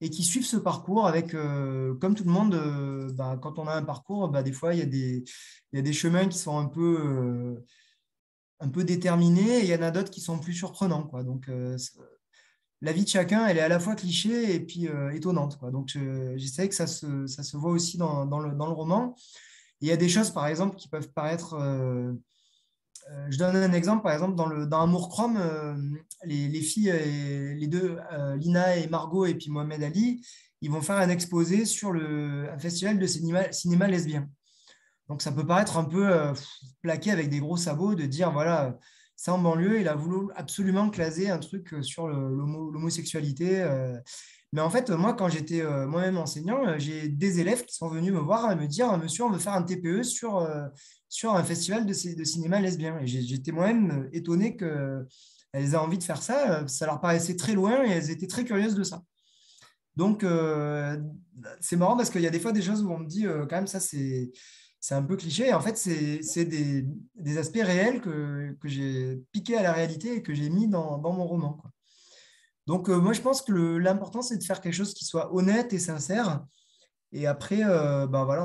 et 0.00 0.10
qui 0.10 0.22
suivent 0.22 0.46
ce 0.46 0.56
parcours 0.56 1.06
avec, 1.06 1.34
euh, 1.34 1.94
comme 1.96 2.14
tout 2.14 2.24
le 2.24 2.30
monde, 2.30 2.54
euh, 2.54 3.12
bah, 3.12 3.38
quand 3.40 3.58
on 3.58 3.66
a 3.66 3.74
un 3.74 3.82
parcours, 3.82 4.28
bah, 4.28 4.42
des 4.42 4.52
fois, 4.52 4.74
il 4.74 4.78
y, 4.78 4.82
a 4.82 4.86
des, 4.86 5.24
y 5.72 5.78
a 5.78 5.82
des 5.82 5.92
chemins 5.92 6.26
qui 6.26 6.38
sont 6.38 6.58
un 6.58 6.66
peu, 6.66 6.98
euh, 7.00 7.64
un 8.60 8.68
peu 8.70 8.84
déterminés 8.84 9.58
et 9.58 9.64
il 9.64 9.68
y 9.68 9.74
en 9.74 9.82
a 9.82 9.90
d'autres 9.90 10.10
qui 10.10 10.20
sont 10.20 10.38
plus 10.38 10.54
surprenants. 10.54 11.06
Quoi. 11.06 11.22
Donc, 11.22 11.50
la 12.80 12.92
vie 12.92 13.04
de 13.04 13.08
chacun, 13.08 13.46
elle 13.46 13.58
est 13.58 13.62
à 13.62 13.68
la 13.68 13.80
fois 13.80 13.94
cliché 13.94 14.54
et 14.54 14.60
puis 14.60 14.88
étonnante. 15.12 15.58
Quoi. 15.58 15.70
Donc, 15.70 15.96
j'essaie 16.36 16.68
que 16.68 16.74
ça 16.74 16.86
se, 16.86 17.56
voit 17.56 17.72
aussi 17.72 17.98
dans, 17.98 18.24
le, 18.24 18.72
roman. 18.72 19.14
Il 19.80 19.88
y 19.88 19.92
a 19.92 19.96
des 19.96 20.08
choses, 20.08 20.30
par 20.30 20.46
exemple, 20.46 20.76
qui 20.76 20.88
peuvent 20.88 21.10
paraître 21.12 21.56
euh, 23.10 23.26
je 23.30 23.38
donne 23.38 23.56
un 23.56 23.72
exemple, 23.72 24.02
par 24.02 24.12
exemple, 24.12 24.36
dans, 24.36 24.82
Amour 24.82 25.08
Chrome, 25.08 25.36
euh, 25.38 25.74
les, 26.24 26.60
filles, 26.60 26.92
les 26.92 27.66
deux, 27.66 27.98
euh, 28.12 28.36
Lina 28.36 28.76
et 28.76 28.88
Margot 28.88 29.26
et 29.26 29.34
puis 29.34 29.50
Mohamed 29.50 29.82
Ali, 29.82 30.24
ils 30.60 30.70
vont 30.70 30.82
faire 30.82 30.96
un 30.96 31.08
exposé 31.08 31.64
sur 31.64 31.92
le, 31.92 32.50
un 32.52 32.58
festival 32.58 32.98
de 32.98 33.06
cinéma, 33.06 33.50
cinéma 33.52 33.88
lesbien. 33.88 34.28
Donc 35.08 35.22
ça 35.22 35.32
peut 35.32 35.46
paraître 35.46 35.76
un 35.76 35.84
peu 35.84 36.32
plaqué 36.82 37.10
avec 37.10 37.30
des 37.30 37.40
gros 37.40 37.56
sabots 37.56 37.96
de 37.96 38.06
dire, 38.06 38.30
voilà, 38.30 38.78
c'est 39.22 39.30
en 39.30 39.38
banlieue, 39.38 39.82
il 39.82 39.88
a 39.88 39.94
voulu 39.94 40.32
absolument 40.34 40.88
claser 40.88 41.28
un 41.28 41.38
truc 41.38 41.74
sur 41.82 42.08
l'homosexualité. 42.08 43.68
Mais 44.54 44.62
en 44.62 44.70
fait, 44.70 44.88
moi, 44.88 45.12
quand 45.12 45.28
j'étais 45.28 45.62
moi-même 45.86 46.16
enseignant, 46.16 46.78
j'ai 46.78 47.06
des 47.10 47.38
élèves 47.38 47.66
qui 47.66 47.74
sont 47.74 47.88
venus 47.88 48.14
me 48.14 48.18
voir 48.18 48.50
et 48.50 48.56
me 48.56 48.66
dire, 48.66 48.96
monsieur, 48.96 49.24
on 49.24 49.30
veut 49.30 49.38
faire 49.38 49.52
un 49.52 49.62
TPE 49.62 50.04
sur 50.04 50.48
sur 51.10 51.34
un 51.34 51.44
festival 51.44 51.84
de, 51.84 52.16
de 52.16 52.24
cinéma 52.24 52.60
lesbien. 52.60 52.98
Et 53.00 53.06
j'étais 53.06 53.52
moi-même 53.52 54.08
étonné 54.14 54.56
qu'elles 54.56 55.04
aient 55.52 55.76
envie 55.76 55.98
de 55.98 56.04
faire 56.04 56.22
ça. 56.22 56.66
Ça 56.66 56.86
leur 56.86 56.98
paraissait 56.98 57.36
très 57.36 57.52
loin 57.52 57.84
et 57.84 57.90
elles 57.90 58.10
étaient 58.10 58.26
très 58.26 58.44
curieuses 58.44 58.74
de 58.74 58.84
ça. 58.84 59.02
Donc, 59.96 60.24
euh, 60.24 60.96
c'est 61.60 61.76
marrant 61.76 61.94
parce 61.94 62.08
qu'il 62.08 62.22
y 62.22 62.26
a 62.26 62.30
des 62.30 62.40
fois 62.40 62.52
des 62.52 62.62
choses 62.62 62.82
où 62.82 62.90
on 62.90 62.98
me 62.98 63.06
dit, 63.06 63.26
euh, 63.26 63.44
quand 63.44 63.56
même, 63.56 63.66
ça, 63.66 63.80
c'est, 63.80 64.32
c'est 64.80 64.94
un 64.94 65.02
peu 65.02 65.16
cliché. 65.16 65.52
En 65.52 65.60
fait, 65.60 65.76
c'est, 65.76 66.44
des, 66.44 66.86
des, 67.14 67.38
aspects 67.38 67.62
réels 67.62 68.00
que, 68.00 68.56
que, 68.60 68.68
j'ai 68.68 69.22
piqué 69.32 69.56
à 69.56 69.62
la 69.62 69.72
réalité 69.72 70.16
et 70.16 70.22
que 70.22 70.34
j'ai 70.34 70.50
mis 70.50 70.68
dans, 70.68 70.98
dans 70.98 71.12
mon 71.12 71.26
roman. 71.26 71.62
Donc, 72.66 72.88
euh, 72.88 72.98
moi, 72.98 73.12
je 73.12 73.20
pense 73.20 73.42
que 73.42 73.52
l'important, 73.52 74.22
c'est 74.22 74.38
de 74.38 74.44
faire 74.44 74.60
quelque 74.60 74.74
chose 74.74 74.94
qui 74.94 75.04
soit 75.04 75.34
honnête 75.34 75.72
et 75.72 75.78
sincère. 75.78 76.44
Et 77.12 77.26
après, 77.26 77.64
ben 77.64 78.24
voilà, 78.24 78.44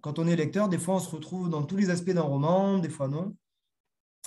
quand 0.00 0.18
on 0.18 0.26
est 0.26 0.36
lecteur, 0.36 0.68
des 0.68 0.78
fois, 0.78 0.96
on 0.96 1.00
se 1.00 1.10
retrouve 1.10 1.48
dans 1.48 1.62
tous 1.62 1.76
les 1.76 1.90
aspects 1.90 2.10
d'un 2.10 2.22
roman, 2.22 2.78
des 2.78 2.88
fois 2.88 3.08
non. 3.08 3.34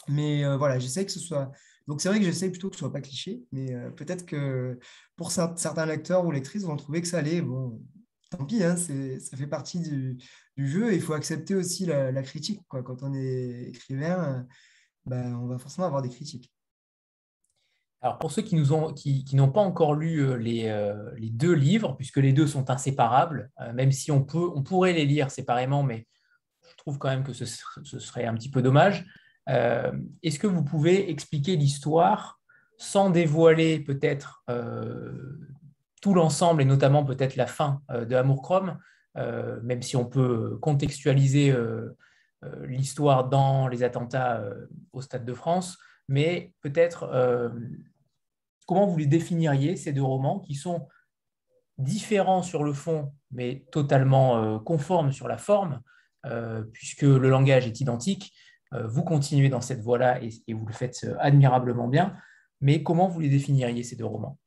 Mais 0.08 0.43
euh, 0.43 0.58
voilà, 0.58 0.80
j'essaie 0.80 1.06
que 1.06 1.12
ce 1.12 1.20
soit. 1.20 1.52
Donc, 1.88 2.02
c'est 2.02 2.10
vrai 2.10 2.20
que 2.20 2.26
j'essaie 2.26 2.49
plutôt 2.49 2.70
que 2.70 2.76
ce 2.76 2.80
soit 2.80 2.91
pas 2.91 3.02
cliché, 3.02 3.41
mais 3.52 3.74
euh, 3.74 3.89
peut-être 3.91 4.26
que 4.26 4.80
pour 5.16 5.32
certains 5.32 5.86
lecteurs 5.86 6.26
ou 6.26 6.32
lectrices 6.32 6.64
vont 6.64 6.76
trouver 6.76 7.02
que 7.02 7.08
ça 7.08 7.22
l'est. 7.22 7.41
Bon, 7.41 7.82
tant 8.30 8.45
pis, 8.45 8.64
hein, 8.64 8.76
ça 8.78 9.38
fait 9.38 9.47
partie 9.47 9.80
du, 9.80 10.18
jeu 10.58 10.91
et 10.91 10.95
il 10.95 11.02
faut 11.02 11.14
accepter 11.14 11.56
aussi 11.56 11.86
la, 11.86 12.22
critique. 12.24 12.62
Quand 12.68 13.04
on 13.04 13.14
est 13.14 13.70
écrivain, 13.70 14.45
ben, 15.06 15.36
on 15.36 15.47
va 15.47 15.58
forcément 15.58 15.88
avoir 15.88 16.02
des 16.02 16.10
critiques. 16.10 16.52
Alors 18.04 18.18
pour 18.18 18.32
ceux 18.32 18.41
qui 18.41 18.56
n'ont 19.36 19.52
pas 19.52 19.62
encore 19.62 19.93
lu 19.93 20.22
euh, 20.22 20.34
euh, 20.34 21.12
les, 21.18 21.30
deux 21.30 21.54
livres, 21.54 21.95
puisque 21.97 22.18
les 22.18 22.34
deux 22.34 22.47
sont 22.47 22.72
inséparables, 22.72 23.52
euh, 23.62 23.74
même 23.74 23.91
si 23.91 24.12
on, 24.12 24.24
peut, 24.24 24.49
on 24.56 24.64
pourrait 24.64 24.93
les 24.93 25.06
lire 25.06 25.30
séparément, 25.30 25.84
mais 25.84 26.08
je 26.68 26.76
trouve 26.78 26.97
quand 26.97 27.10
même 27.10 27.24
que 27.24 27.34
ce, 27.34 27.45
serait 27.45 28.26
un 28.26 28.34
petit 28.34 28.49
peu 28.49 28.62
dommage, 28.62 29.06
est-ce 29.47 30.39
que 30.39 30.47
vous 30.47 30.64
pouvez 30.64 31.12
expliquer 31.12 31.58
l'histoire 31.58 32.39
sans 32.78 33.10
dévoiler 33.10 33.80
peut-être 33.80 34.45
tout 36.02 36.14
l'ensemble 36.14 36.62
et 36.62 36.66
notamment 36.66 37.04
peut-être 37.04 37.36
la 37.36 37.47
fin 37.47 37.82
de 37.89 38.16
Amour 38.16 38.41
Chrome, 38.41 38.80
même 39.16 39.82
si 39.82 39.95
on 39.95 40.05
peut 40.05 40.57
contextualiser 40.62 41.53
l'histoire 42.64 43.28
dans 43.28 43.68
les 43.68 43.84
attentats 43.84 44.43
au 44.93 45.01
Stade 45.01 45.26
de 45.26 45.34
France, 45.34 45.78
mais 46.07 46.53
peut-être 46.62 47.09
comment 48.66 48.88
vous 48.88 48.97
les 48.97 49.05
définiriez, 49.05 49.76
ces 49.76 49.91
deux 49.91 50.03
romans 50.03 50.39
qui 50.39 50.55
sont 50.55 50.88
différents 51.78 52.43
sur 52.43 52.64
le 52.64 52.74
fond, 52.74 53.14
mais 53.32 53.66
totalement 53.72 54.38
euh, 54.38 54.59
conformes 54.59 55.12
sur 55.12 55.28
la 55.28 55.38
forme, 55.38 55.82
euh, 56.26 56.64
puisque 56.74 57.01
le 57.01 57.30
langage 57.30 57.68
est 57.68 57.82
identique. 57.82 58.34
Euh, 58.74 58.88
vous 58.88 59.03
continuez 59.03 59.49
dans 59.49 59.62
cette 59.62 59.82
voie-là 59.82 60.22
et, 60.22 60.53
vous 60.53 60.66
le 60.66 60.74
faites 60.74 61.05
admirablement 61.20 61.88
bien. 61.88 62.16
Mais 62.62 62.84
comment 62.84 63.07
vous 63.07 63.20
les 63.20 63.30
définiriez, 63.30 63.84
ces 63.84 63.95
deux 63.95 64.05
romans? 64.05 64.38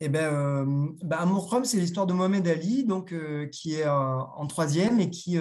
Eh 0.00 0.08
bien, 0.08 0.66
bah, 1.02 1.20
Amour 1.20 1.46
Chrome, 1.46 1.64
c'est 1.64 1.78
l'histoire 1.78 2.06
de 2.06 2.12
Mohamed 2.12 2.46
Ali, 2.48 2.84
donc, 2.84 3.14
qui 3.50 3.74
est 3.74 3.86
en 3.86 4.46
troisième 4.46 4.98
et 5.00 5.10
qui 5.10 5.38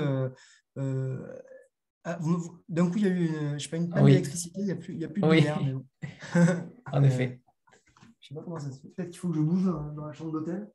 ah, 2.05 2.17
d'un 2.69 2.89
coup, 2.89 2.97
il 2.97 3.03
y 3.03 3.07
a 3.07 3.09
eu 3.09 3.25
une, 3.27 3.59
je 3.59 3.63
sais 3.63 3.69
pas, 3.69 3.77
une 3.77 3.89
panne 3.89 4.05
d'électricité, 4.05 4.61
il 4.61 4.65
n'y 4.65 4.71
a 4.71 4.75
plus, 4.75 4.93
il 4.93 4.99
y 4.99 5.05
a 5.05 5.09
plus 5.09 5.21
de 5.21 5.27
lumière. 5.27 5.59
en 6.91 7.03
effet. 7.03 7.41
Je 8.19 8.25
ne 8.25 8.27
sais 8.29 8.35
pas 8.35 8.41
comment 8.41 8.59
ça 8.59 8.71
se 8.71 8.79
fait. 8.79 8.87
Peut-être 8.89 9.09
qu'il 9.09 9.19
faut 9.19 9.29
que 9.29 9.35
je 9.35 9.41
bouge 9.41 9.65
dans 9.65 10.05
la 10.05 10.13
chambre 10.13 10.31
d'hôtel. 10.31 10.69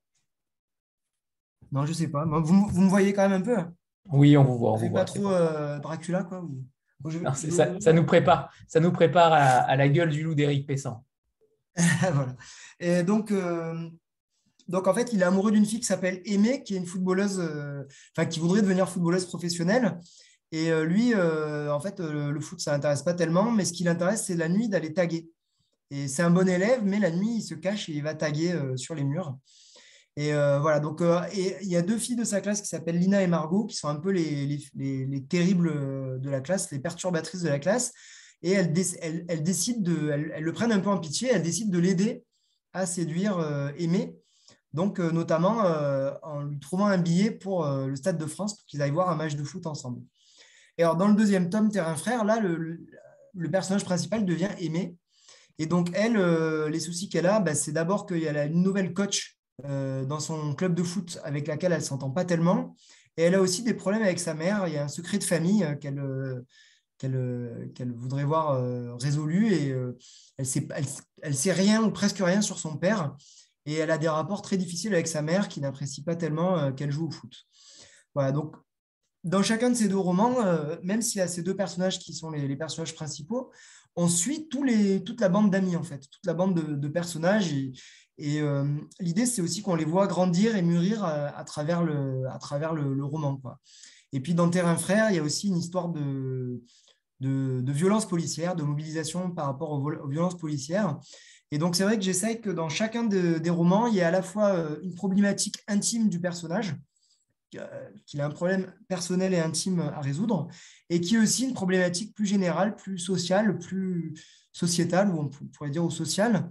Non, 1.73 1.85
je 1.85 1.91
ne 1.91 1.95
sais 1.95 2.09
pas. 2.09 2.25
Vous, 2.27 2.69
vous, 2.69 2.81
me 2.83 2.89
voyez 2.89 3.13
quand 3.13 3.29
même 3.29 3.41
un 3.41 3.45
peu 3.45 3.57
Oui, 4.11 4.37
on 4.37 4.45
vous 4.45 4.59
voit. 4.59 4.73
On 4.73 4.77
vous 4.77 4.91
pas 4.91 5.05
trop 5.05 5.31
euh, 5.31 5.79
Dracula, 5.79 6.25
quoi 6.25 6.47
ça, 7.35 7.81
ça, 7.81 7.93
nous 7.93 8.05
prépare, 8.05 8.51
ça 8.67 8.81
nous 8.81 8.93
prépare 8.93 9.33
à, 9.33 9.77
la 9.77 9.89
gueule 9.89 10.11
du 10.11 10.23
loup 10.23 10.35
d'Éric 10.35 10.67
Pessan. 10.67 11.05
voilà. 12.13 12.37
Et 12.81 13.03
donc, 13.03 13.31
euh, 13.31 13.89
donc, 14.69 14.87
en 14.87 14.95
fait, 14.95 15.13
il 15.13 15.21
est 15.21 15.25
amoureux 15.25 15.53
d'une 15.53 15.67
fille 15.67 15.81
qui 15.81 15.87
s'appelle 15.87 16.23
Aimée, 16.25 16.63
qui 16.63 16.75
est 16.75 16.79
une 16.79 16.87
footballeuse, 16.87 17.39
euh, 17.41 17.83
enfin, 18.17 18.27
qui 18.27 18.41
voudrait 18.41 18.63
devenir 18.63 18.89
footballeuse 18.89 19.27
professionnelle. 19.27 19.99
Et 20.53 20.71
euh, 20.71 20.85
lui, 20.85 21.15
en 21.15 21.81
fait, 21.81 21.99
le 21.99 22.41
foot, 22.41 22.61
ça 22.61 22.73
l'intéresse 22.73 23.03
pas 23.03 23.15
tellement, 23.15 23.51
mais 23.51 23.65
ce 23.65 23.73
qui 23.73 23.85
l'intéresse, 23.85 24.25
c'est 24.27 24.37
la 24.37 24.49
nuit 24.49 24.69
d'aller 24.69 24.93
taguer. 24.93 25.29
Et 25.91 26.09
c'est 26.09 26.23
un 26.23 26.31
bon 26.31 26.49
élève, 26.49 26.83
mais 26.85 26.99
la 26.99 27.11
nuit, 27.11 27.37
il 27.37 27.43
se 27.43 27.55
cache 27.55 27.89
et 27.89 27.93
il 27.93 28.03
va 28.03 28.15
taguer 28.15 28.57
sur 28.77 28.95
les 28.95 29.05
murs. 29.05 29.37
Et 30.17 30.33
voilà, 30.33 30.79
donc 30.79 31.03
il 31.35 31.69
y 31.69 31.77
a 31.77 31.83
deux 31.83 31.99
filles 31.99 32.17
de 32.17 32.25
sa 32.25 32.41
classe 32.41 32.61
qui 32.61 32.69
s'appellent 32.69 32.99
Lina 32.99 33.21
et 33.23 33.27
Margot, 33.27 33.65
qui 33.65 33.77
sont 33.77 33.89
un 33.89 33.97
peu 33.97 34.11
les, 34.11 34.61
les, 34.77 35.25
terribles 35.25 36.21
de 36.21 36.31
la 36.31 36.41
classe, 36.41 36.71
les 36.71 36.79
perturbatrices 36.79 37.43
de 37.43 37.49
la 37.49 37.59
classe. 37.59 37.93
Et 38.45 38.53
elles, 38.53 38.73
elles, 39.01 39.43
de, 39.43 40.11
elles, 40.11 40.43
le 40.45 40.53
prennent 40.53 40.71
un 40.71 40.79
peu 40.79 40.91
en 40.91 40.99
pitié, 40.99 41.31
elles 41.33 41.43
décident 41.43 41.73
de 41.73 41.79
l'aider 41.81 42.23
à 42.73 42.87
séduire 42.87 43.41
Aimé. 43.79 44.17
Donc, 44.73 44.99
notamment 44.99 45.63
en 46.23 46.43
lui 46.43 46.61
trouvant 46.61 46.87
un 46.87 46.99
billet 46.99 47.31
pour 47.31 47.67
le 47.67 47.97
Stade 47.97 48.19
de 48.19 48.27
France 48.27 48.57
pour 48.57 48.67
qu'ils 48.67 48.83
aillent 48.83 48.91
voir 48.91 49.09
un 49.09 49.17
match 49.17 49.35
de 49.35 49.45
foot 49.45 49.67
ensemble. 49.67 50.03
Et 50.79 50.83
alors, 50.83 50.97
dans 50.97 51.09
le 51.09 51.15
deuxième 51.15 51.51
tome, 51.51 51.71
Terrain 51.71 51.95
Frère, 51.95 52.25
là, 52.25 52.41
le, 52.41 53.51
personnage 53.51 53.85
principal 53.85 54.25
devient 54.25 54.51
Aimé. 54.59 54.97
Et 55.59 55.67
donc, 55.67 55.91
elle, 55.95 56.17
euh, 56.17 56.69
les 56.69 56.81
soucis 56.81 57.09
qu'elle 57.09 57.27
a, 57.27 57.39
bah, 57.39 57.55
c'est 57.55 57.73
d'abord 57.73 58.07
qu'il 58.07 58.19
y 58.19 58.29
a 58.29 58.45
une 58.45 58.63
nouvelle 58.63 58.93
coach 58.93 59.39
euh, 59.65 60.05
dans 60.05 60.19
son 60.19 60.55
club 60.55 60.75
de 60.75 60.83
foot 60.83 61.21
avec 61.23 61.47
laquelle 61.47 61.73
elle 61.73 61.85
s'entend 61.85 62.11
pas 62.11 62.25
tellement. 62.25 62.75
Et 63.17 63.23
elle 63.23 63.37
a 63.37 63.41
aussi 63.41 63.63
des 63.63 63.75
problèmes 63.75 64.03
avec 64.03 64.19
sa 64.19 64.35
mère. 64.35 64.67
Il 64.67 64.75
y 64.75 64.77
a 64.77 64.85
un 64.85 64.89
secret 64.89 65.19
de 65.19 65.25
famille 65.25 65.65
euh, 65.65 66.41
qu'elle 66.99 67.71
qu'elle 67.75 67.93
voudrait 67.93 68.25
voir 68.25 68.61
résolu. 68.99 69.53
Et 69.53 69.69
elle 69.69 69.97
ne 70.39 71.33
sait, 71.33 71.53
rien 71.53 71.83
ou 71.83 71.91
presque 71.91 72.19
rien 72.19 72.41
sur 72.41 72.59
son 72.59 72.77
père. 72.77 73.15
Et 73.67 73.75
elle 73.75 73.91
a 73.91 73.99
des 73.99 74.09
rapports 74.09 74.43
très 74.43 74.57
difficiles 74.57 74.93
avec 74.93 75.09
sa 75.09 75.23
mère 75.23 75.49
qui 75.49 75.61
n'apprécie 75.61 76.03
pas 76.03 76.17
tellement 76.17 76.73
qu'elle 76.73 76.91
joue 76.91 77.07
au 77.07 77.11
foot. 77.11 77.35
Voilà, 78.15 78.31
donc 78.31 78.57
dans 79.25 79.43
chacun 79.43 79.71
de 79.71 79.75
ces 79.75 79.89
deux 79.89 79.99
romans, 79.99 80.45
euh, 80.45 80.77
même 80.83 81.03
s'il 81.03 81.19
y 81.19 81.23
a 81.23 81.29
ces 81.29 81.43
deux 81.43 81.57
personnages 81.57 81.99
qui 81.99 82.13
sont 82.13 82.31
les, 82.31 82.57
personnages 82.57 82.95
principaux, 82.95 83.51
on 83.97 84.07
suit 84.07 84.49
toute 84.49 85.21
la 85.21 85.29
bande 85.29 85.51
d'amis, 85.51 85.77
en 85.77 85.83
fait, 85.83 85.99
toute 85.99 86.27
la 86.27 86.35
bande 86.35 86.55
de, 86.55 86.89
personnages. 86.89 87.53
Et, 88.19 88.41
euh, 88.41 88.65
l'idée, 89.01 89.25
c'est 89.25 89.41
aussi 89.41 89.63
qu'on 89.63 89.77
les 89.77 89.85
voit 89.85 90.07
grandir 90.07 90.57
et 90.57 90.63
mûrir 90.63 91.05
à, 91.05 91.45
travers, 91.45 91.83
le, 91.83 93.05
roman. 93.05 93.41
Et 94.13 94.21
puis, 94.21 94.35
dans 94.35 94.51
Terrain 94.51 94.77
Frère, 94.77 95.11
il 95.11 95.17
y 95.17 95.19
a 95.19 95.23
aussi 95.23 95.49
une 95.49 95.57
histoire 95.57 95.89
de, 95.89 96.63
de, 97.25 97.73
violence 97.73 98.07
policière, 98.07 98.55
de 98.57 98.63
mobilisation 98.63 99.31
par 99.31 99.47
rapport 99.47 99.73
aux, 99.73 100.09
violences 100.09 100.37
policières. 100.37 100.99
Et 101.51 101.59
donc, 101.59 101.77
c'est 101.77 101.85
vrai 101.85 101.97
que 101.97 102.05
j'essaye 102.05 102.41
que 102.41 102.51
dans 102.51 102.69
chacun 102.69 103.05
des 103.05 103.51
romans, 103.51 103.87
il 103.87 103.95
y 103.95 103.99
ait 103.99 104.05
à 104.05 104.11
la 104.11 104.23
fois 104.23 104.55
euh, 104.55 104.79
une 104.83 104.95
problématique 104.95 105.63
intime 105.69 106.09
du 106.09 106.21
personnage, 106.21 106.75
euh, 107.57 107.91
qu'il 108.07 108.21
a 108.21 108.27
un 108.27 108.31
problème 108.31 108.73
personnel 108.89 109.33
et 109.35 109.41
intime 109.41 109.81
à 109.81 110.01
résoudre, 110.01 110.49
et 110.91 111.01
qui 111.01 111.15
est 111.15 111.19
aussi 111.19 111.45
une 111.45 111.55
problématique 111.55 112.15
plus 112.15 112.27
générale, 112.27 112.77
plus 112.77 112.99
sociale, 112.99 113.59
plus 113.59 114.15
sociétale, 114.53 115.11
ou 115.11 115.21
on 115.21 115.31
pourrait 115.53 115.71
dire 115.71 115.85
au 115.85 115.91
social. 115.91 116.49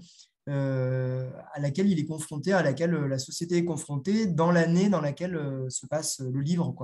à 0.48 1.60
laquelle 1.60 1.90
il 1.90 2.00
est 2.00 2.06
confronté, 2.06 2.52
à 2.52 2.62
laquelle 2.62 2.92
la 2.92 3.18
société 3.18 3.58
est 3.58 3.66
confrontée 3.66 4.28
dans 4.28 4.52
l'année 4.52 4.90
dans 4.90 5.00
laquelle 5.00 5.40
se 5.70 5.88
passe 5.88 6.20
le 6.20 6.42
livre. 6.42 6.76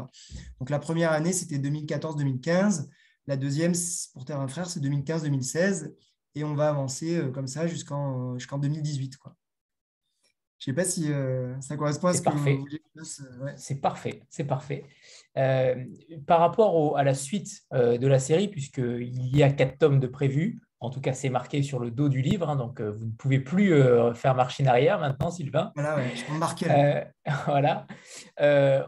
Donc 0.60 0.70
la 0.70 0.80
première 0.80 1.12
année, 1.12 1.34
c'était 1.34 1.58
2014-2015. 1.58 2.88
La 3.30 3.38
deuxième, 3.38 3.74
pour 4.14 4.26
Terre 4.26 4.44
Frère, 4.50 4.68
c'est 4.68 4.80
2015-2016. 4.80 5.94
Et 6.34 6.44
on 6.44 6.56
va 6.56 6.70
avancer 6.70 7.22
comme 7.32 7.46
ça 7.46 7.68
jusqu'en 7.68 8.40
jusqu'en 8.40 8.58
2018. 8.58 9.18
Quoi. 9.18 9.36
Je 10.58 10.72
ne 10.72 10.74
sais 10.74 10.76
pas 10.76 10.84
si 10.84 11.12
ça 11.62 11.78
correspond 11.78 12.08
à 12.08 12.16
ce 12.16 12.24
que 12.24 12.30
vous 12.32 12.40
voulez. 12.40 12.82
C'est 13.56 13.82
parfait, 13.82 14.24
c'est 14.32 14.46
parfait. 14.46 14.84
par 16.26 16.40
rapport 16.40 16.98
à 16.98 17.04
la 17.04 17.14
suite 17.14 17.62
de 17.72 18.08
la 18.08 18.18
série, 18.18 18.48
puisqu'il 18.48 19.36
y 19.36 19.44
a 19.44 19.52
quatre 19.52 19.78
tomes 19.78 20.00
de 20.00 20.08
prévus, 20.08 20.60
en 20.82 20.90
tout 20.90 21.02
cas, 21.02 21.12
c'est 21.12 21.30
marqué 21.30 21.62
sur 21.62 21.80
le 21.80 21.92
dos 21.92 22.08
du 22.08 22.22
livre, 22.22 22.50
hein, 22.50 22.56
donc 22.56 22.80
euh, 22.80 22.90
vous 22.90 23.06
ne 23.06 23.12
pouvez 23.12 23.40
plus 23.40 23.74
euh, 23.74 24.14
faire 24.14 24.34
machine 24.34 24.66
arrière 24.66 24.98
maintenant, 24.98 25.30
Sylvain. 25.30 25.74
Voilà, 25.76 25.98
ouais, 25.98 26.14
je 26.16 26.34
marquer. 26.38 26.68
Euh, 26.70 27.02
voilà. 27.48 27.86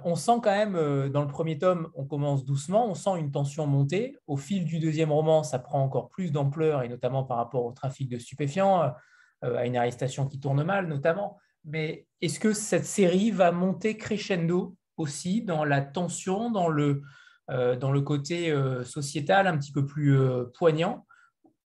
on 0.05 0.15
sent 0.15 0.39
quand 0.41 0.55
même, 0.55 1.09
dans 1.09 1.21
le 1.21 1.27
premier 1.27 1.57
tome, 1.57 1.89
on 1.93 2.05
commence 2.05 2.45
doucement, 2.45 2.89
on 2.89 2.95
sent 2.95 3.19
une 3.19 3.31
tension 3.31 3.67
monter. 3.67 4.17
Au 4.25 4.37
fil 4.37 4.63
du 4.63 4.79
deuxième 4.79 5.11
roman, 5.11 5.43
ça 5.43 5.59
prend 5.59 5.83
encore 5.83 6.07
plus 6.07 6.31
d'ampleur, 6.31 6.83
et 6.83 6.87
notamment 6.87 7.23
par 7.25 7.37
rapport 7.37 7.65
au 7.65 7.73
trafic 7.73 8.07
de 8.07 8.17
stupéfiants, 8.17 8.93
à 9.41 9.65
une 9.65 9.75
arrestation 9.75 10.27
qui 10.27 10.39
tourne 10.39 10.63
mal, 10.63 10.87
notamment. 10.87 11.37
Mais 11.65 12.05
est-ce 12.21 12.39
que 12.39 12.53
cette 12.53 12.85
série 12.85 13.31
va 13.31 13.51
monter 13.51 13.97
crescendo 13.97 14.75
aussi 14.95 15.41
dans 15.41 15.65
la 15.65 15.81
tension, 15.81 16.51
dans 16.51 16.69
le, 16.69 17.01
dans 17.49 17.91
le 17.91 18.01
côté 18.01 18.55
sociétal 18.85 19.47
un 19.47 19.57
petit 19.57 19.73
peu 19.73 19.85
plus 19.85 20.17
poignant? 20.53 21.05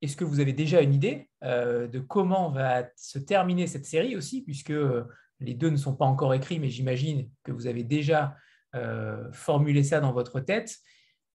Est-ce 0.03 0.17
que 0.17 0.25
vous 0.25 0.41
avez 0.41 0.53
déjà 0.53 0.83
une 0.83 0.93
idée 0.93 1.31
euh, 1.45 1.87
de 1.87 2.01
comment 2.01 2.51
va 2.51 2.89
se 2.97 3.21
terminer 3.21 3.69
cette 3.69 3.87
série 3.87 4.17
aussi, 4.17 4.43
puisque 4.43 4.71
euh, 4.71 5.05
les 5.39 5.55
deux 5.55 5.71
ne 5.71 5.77
sont 5.77 5.95
pas 5.95 6.05
encore 6.05 6.35
écrits, 6.35 6.59
mais 6.59 6.71
j'imagine 6.71 7.31
que 7.45 7.53
vous 7.53 7.69
avez 7.69 7.85
déjà 7.85 8.37
euh, 8.75 9.31
formulé 9.33 9.85
ça 9.85 10.01
dans 10.01 10.13
votre 10.13 10.41
tête. 10.41 10.77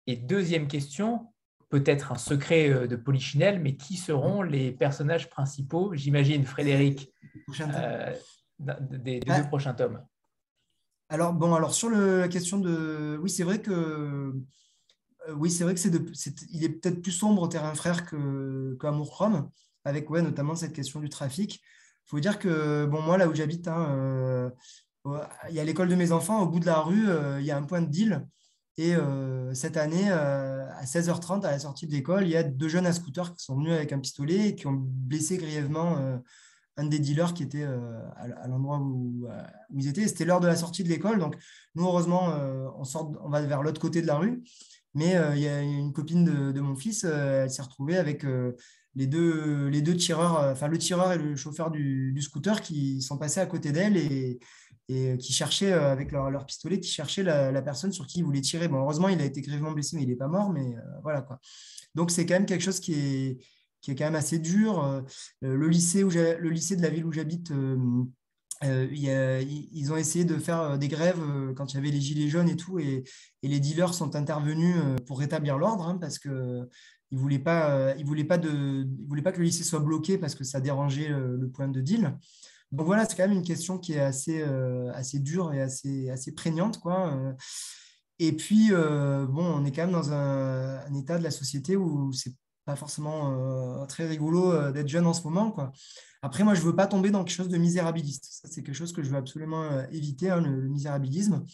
Et 0.07 0.17
deuxième 0.17 0.67
question, 0.67 1.33
peut-être 1.69 2.11
un 2.11 2.17
secret 2.17 2.89
de 2.89 2.97
Polichinelle, 2.97 3.61
mais 3.61 3.77
qui 3.77 3.97
seront 3.97 4.43
les 4.43 4.73
personnages 4.73 5.29
principaux 5.29 5.95
J'imagine 5.95 6.45
Frédéric 6.45 7.11
des, 8.59 9.21
deux 9.21 9.49
prochains 9.49 9.75
tomes. 9.75 10.03
Alors, 11.09 11.33
bon, 11.35 11.55
alors 11.55 11.75
sur 11.75 11.91
la 11.91 12.29
question 12.29 12.59
de. 12.59 13.19
Oui, 13.21 13.31
c'est 13.31 13.45
vrai 13.45 13.61
que 13.61 14.35
oui, 15.37 15.51
c'est 15.51 15.65
vrai 15.65 15.75
que 15.75 15.81
c'est, 15.81 15.93
il 16.51 16.65
est 16.65 16.69
peut-être 16.69 17.03
plus 17.03 17.13
sombre 17.13 17.49
terrain 17.49 17.75
frère 17.75 18.07
que, 18.07 18.77
qu'Amour 18.81 19.11
Chrome, 19.11 19.49
avec 19.85 20.11
ouais, 20.11 20.23
notamment 20.23 20.55
cette 20.55 20.73
question 20.73 21.01
du 21.01 21.09
trafic. 21.09 21.63
Il 22.07 22.11
faut 22.11 22.21
dire 22.21 22.39
que, 22.39 22.87
bon, 22.87 23.01
moi, 23.01 23.17
là 23.17 23.29
où 23.29 23.35
j'habite, 23.35 23.69
hein, 23.69 23.89
euh, 23.91 24.51
il 25.49 25.55
y 25.55 25.61
a 25.61 25.65
l'école 25.65 25.89
de 25.89 25.95
mes 25.95 26.13
enfants, 26.13 26.43
au 26.43 26.49
bout 26.49 26.61
de 26.61 26.67
la 26.67 26.81
rue, 26.81 27.09
euh, 27.09 27.41
il 27.41 27.47
y 27.47 27.51
a 27.51 27.57
un 27.57 27.63
point 27.63 27.81
de 27.81 27.91
deal. 27.91 28.27
Et 28.77 28.95
cette 29.53 29.77
année, 29.77 30.11
à 30.11 30.85
16h30, 30.85 31.45
à 31.45 31.53
la 31.53 31.61
sortie 31.61 31.87
de 31.87 31.93
l'école, 31.93 32.25
il 32.25 32.31
y 32.31 32.37
a 32.37 32.43
deux 32.43 32.67
jeunes 32.69 32.87
à 32.87 32.93
scooter 32.93 33.33
qui 33.33 33.45
sont 33.45 33.55
venus 33.55 33.73
avec 33.73 33.93
un 33.93 34.01
pistolet 34.01 34.49
et 34.49 34.55
qui 34.57 34.67
ont 34.67 34.73
blessé 34.75 35.37
grièvement 35.37 35.97
un 36.77 36.85
des 36.85 36.99
dealers 36.99 37.35
qui 37.35 37.45
était 37.45 37.63
à, 37.63 38.49
l'endroit 38.49 38.79
où, 38.79 39.29
où, 39.71 39.79
ils 39.79 39.87
étaient. 39.87 40.09
C'était 40.09 40.25
l'heure 40.25 40.41
de 40.41 40.49
la 40.49 40.57
sortie 40.57 40.83
de 40.83 40.89
l'école. 40.89 41.21
Donc, 41.21 41.37
nous, 41.77 41.85
heureusement, 41.85 42.35
on, 42.77 42.83
sort, 42.83 43.13
on 43.23 43.29
va 43.29 43.43
vers 43.43 43.63
l'autre 43.63 43.81
côté 43.81 44.03
de 44.03 44.09
la 44.09 44.17
rue. 44.17 44.43
Mais 44.95 45.17
euh, 45.17 45.35
il 45.35 45.43
y 45.43 45.49
a 45.49 45.61
une 45.61 45.93
copine 45.93 46.25
de, 46.25 46.61
mon 46.61 46.77
fils, 46.77 47.05
euh, 47.05 47.45
elle 47.45 47.51
s'est 47.51 47.63
retrouvée 47.63 47.97
avec 47.97 48.25
euh, 48.25 48.53
les 48.95 49.07
deux, 49.09 49.67
les 49.69 49.83
deux 49.83 49.97
tireurs, 49.97 50.39
enfin 50.53 50.69
le 50.69 50.79
tireur 50.79 51.13
et 51.13 51.19
le 51.19 51.35
chauffeur 51.35 51.71
du, 51.71 52.17
scooter 52.21 52.61
qui 52.61 53.03
sont 53.03 53.19
passés 53.19 53.41
à 53.41 53.47
côté 53.47 53.73
d'elle 53.73 53.97
et, 53.97 54.39
qui 54.87 55.33
cherchaient 55.33 55.73
avec 55.73 56.13
leur, 56.13 56.31
leur, 56.31 56.45
pistolet, 56.45 56.79
qui 56.79 56.91
cherchaient 56.91 57.23
la, 57.23 57.63
personne 57.63 57.91
sur 57.91 58.07
qui 58.07 58.19
ils 58.19 58.25
voulaient 58.25 58.43
tirer. 58.43 58.69
Bon, 58.69 58.81
heureusement, 58.81 59.09
il 59.09 59.21
a 59.21 59.25
été 59.25 59.41
grièvement 59.41 59.73
blessé, 59.73 59.97
mais 59.97 60.03
il 60.03 60.11
n'est 60.11 60.15
pas 60.15 60.29
mort. 60.29 60.53
Mais 60.53 60.75
voilà 61.03 61.23
quoi. 61.23 61.41
Donc 61.95 62.11
c'est 62.11 62.27
quand 62.27 62.35
même 62.35 62.47
quelque 62.47 62.63
chose 62.63 62.81
qui 62.81 62.93
est, 62.93 63.39
qui 63.81 63.91
est 63.91 63.95
quand 63.95 64.05
même 64.05 64.15
assez 64.15 64.39
dur. 64.39 65.03
le, 65.41 65.69
lycée 65.69 66.05
où 66.05 66.11
le 66.11 66.51
lycée 66.51 66.77
de 66.77 66.83
la 66.83 66.91
ville 66.91 67.07
où 67.07 67.13
j'habite 67.13 67.51
ils 68.93 69.93
ont 69.93 69.97
essayé 69.97 70.25
de 70.25 70.37
faire 70.39 70.61
euh, 70.61 70.77
des 70.77 70.89
grèves 70.89 71.21
euh, 71.21 71.53
quand 71.55 71.73
il 71.73 71.77
y 71.77 71.79
avait 71.79 71.91
les 71.91 72.01
gilets 72.01 72.29
jaunes 72.29 72.49
et 72.49 72.57
tout, 72.57 72.79
et, 72.79 73.05
les 73.43 73.61
dealers 73.61 73.93
sont 73.93 74.17
intervenus 74.17 74.77
pour 75.07 75.19
rétablir 75.19 75.59
l'ordre 75.59 75.87
hein, 75.87 75.99
parce 76.01 76.19
qu'ils 76.19 76.33
ne 76.33 77.19
voulaient, 77.19 77.39
pas, 77.39 77.95
voulaient, 78.03 78.25
pas 78.25 78.39
voulaient 79.07 79.21
pas 79.21 79.33
que 79.33 79.39
le 79.39 79.45
lycée 79.45 79.65
soit 79.65 79.81
bloqué 79.81 80.17
parce 80.17 80.35
que 80.35 80.45
ça 80.45 80.61
dérangeait 80.61 81.09
le, 81.09 81.51
point 81.51 81.69
de 81.69 81.83
deal. 81.83 82.17
Donc 82.73 82.87
voilà, 82.87 83.05
c'est 83.05 83.17
quand 83.17 83.29
même 83.29 83.37
une 83.37 83.45
question 83.45 83.77
qui 83.77 83.93
est 83.93 84.01
assez, 84.01 84.43
assez 84.95 85.19
dure 85.19 85.53
et 85.53 85.61
assez, 85.61 86.09
assez 86.09 86.33
prégnante. 86.33 86.81
Quoi. 86.81 87.35
Et 88.19 88.33
puis, 88.33 88.71
bon, 88.71 89.45
on 89.45 89.67
est 89.67 89.73
quand 89.73 89.83
même 89.83 89.93
dans 89.93 90.11
un, 90.11 90.79
un 90.79 90.95
état 90.95 91.19
de 91.19 91.23
la 91.23 91.31
société 91.31 91.77
où 91.77 92.11
c'est 92.15 92.33
pas 92.65 92.77
forcément 92.77 93.87
très 93.87 94.07
rigolo 94.07 94.73
d'être 94.73 94.89
jeune 94.89 95.07
en 95.07 95.13
ce 95.13 95.23
moment. 95.23 95.51
Quoi. 95.51 95.73
Après, 96.25 96.43
moi, 96.43 96.55
je 96.55 96.61
ne 96.63 96.65
veux 96.65 96.75
pas 96.75 96.87
tomber 96.87 97.11
dans 97.11 97.23
quelque 97.23 97.37
chose 97.37 97.51
de 97.51 97.59
misérabiliste. 97.59 98.41
C'est 98.45 98.63
quelque 98.63 98.75
chose 98.75 98.95
que 98.95 99.03
je 99.03 99.11
veux 99.11 99.19
absolument 99.19 99.65
euh, 99.65 99.85
éviter, 99.93 100.31
hein, 100.31 100.41
le, 100.41 100.69
misérabilisme. 100.69 101.45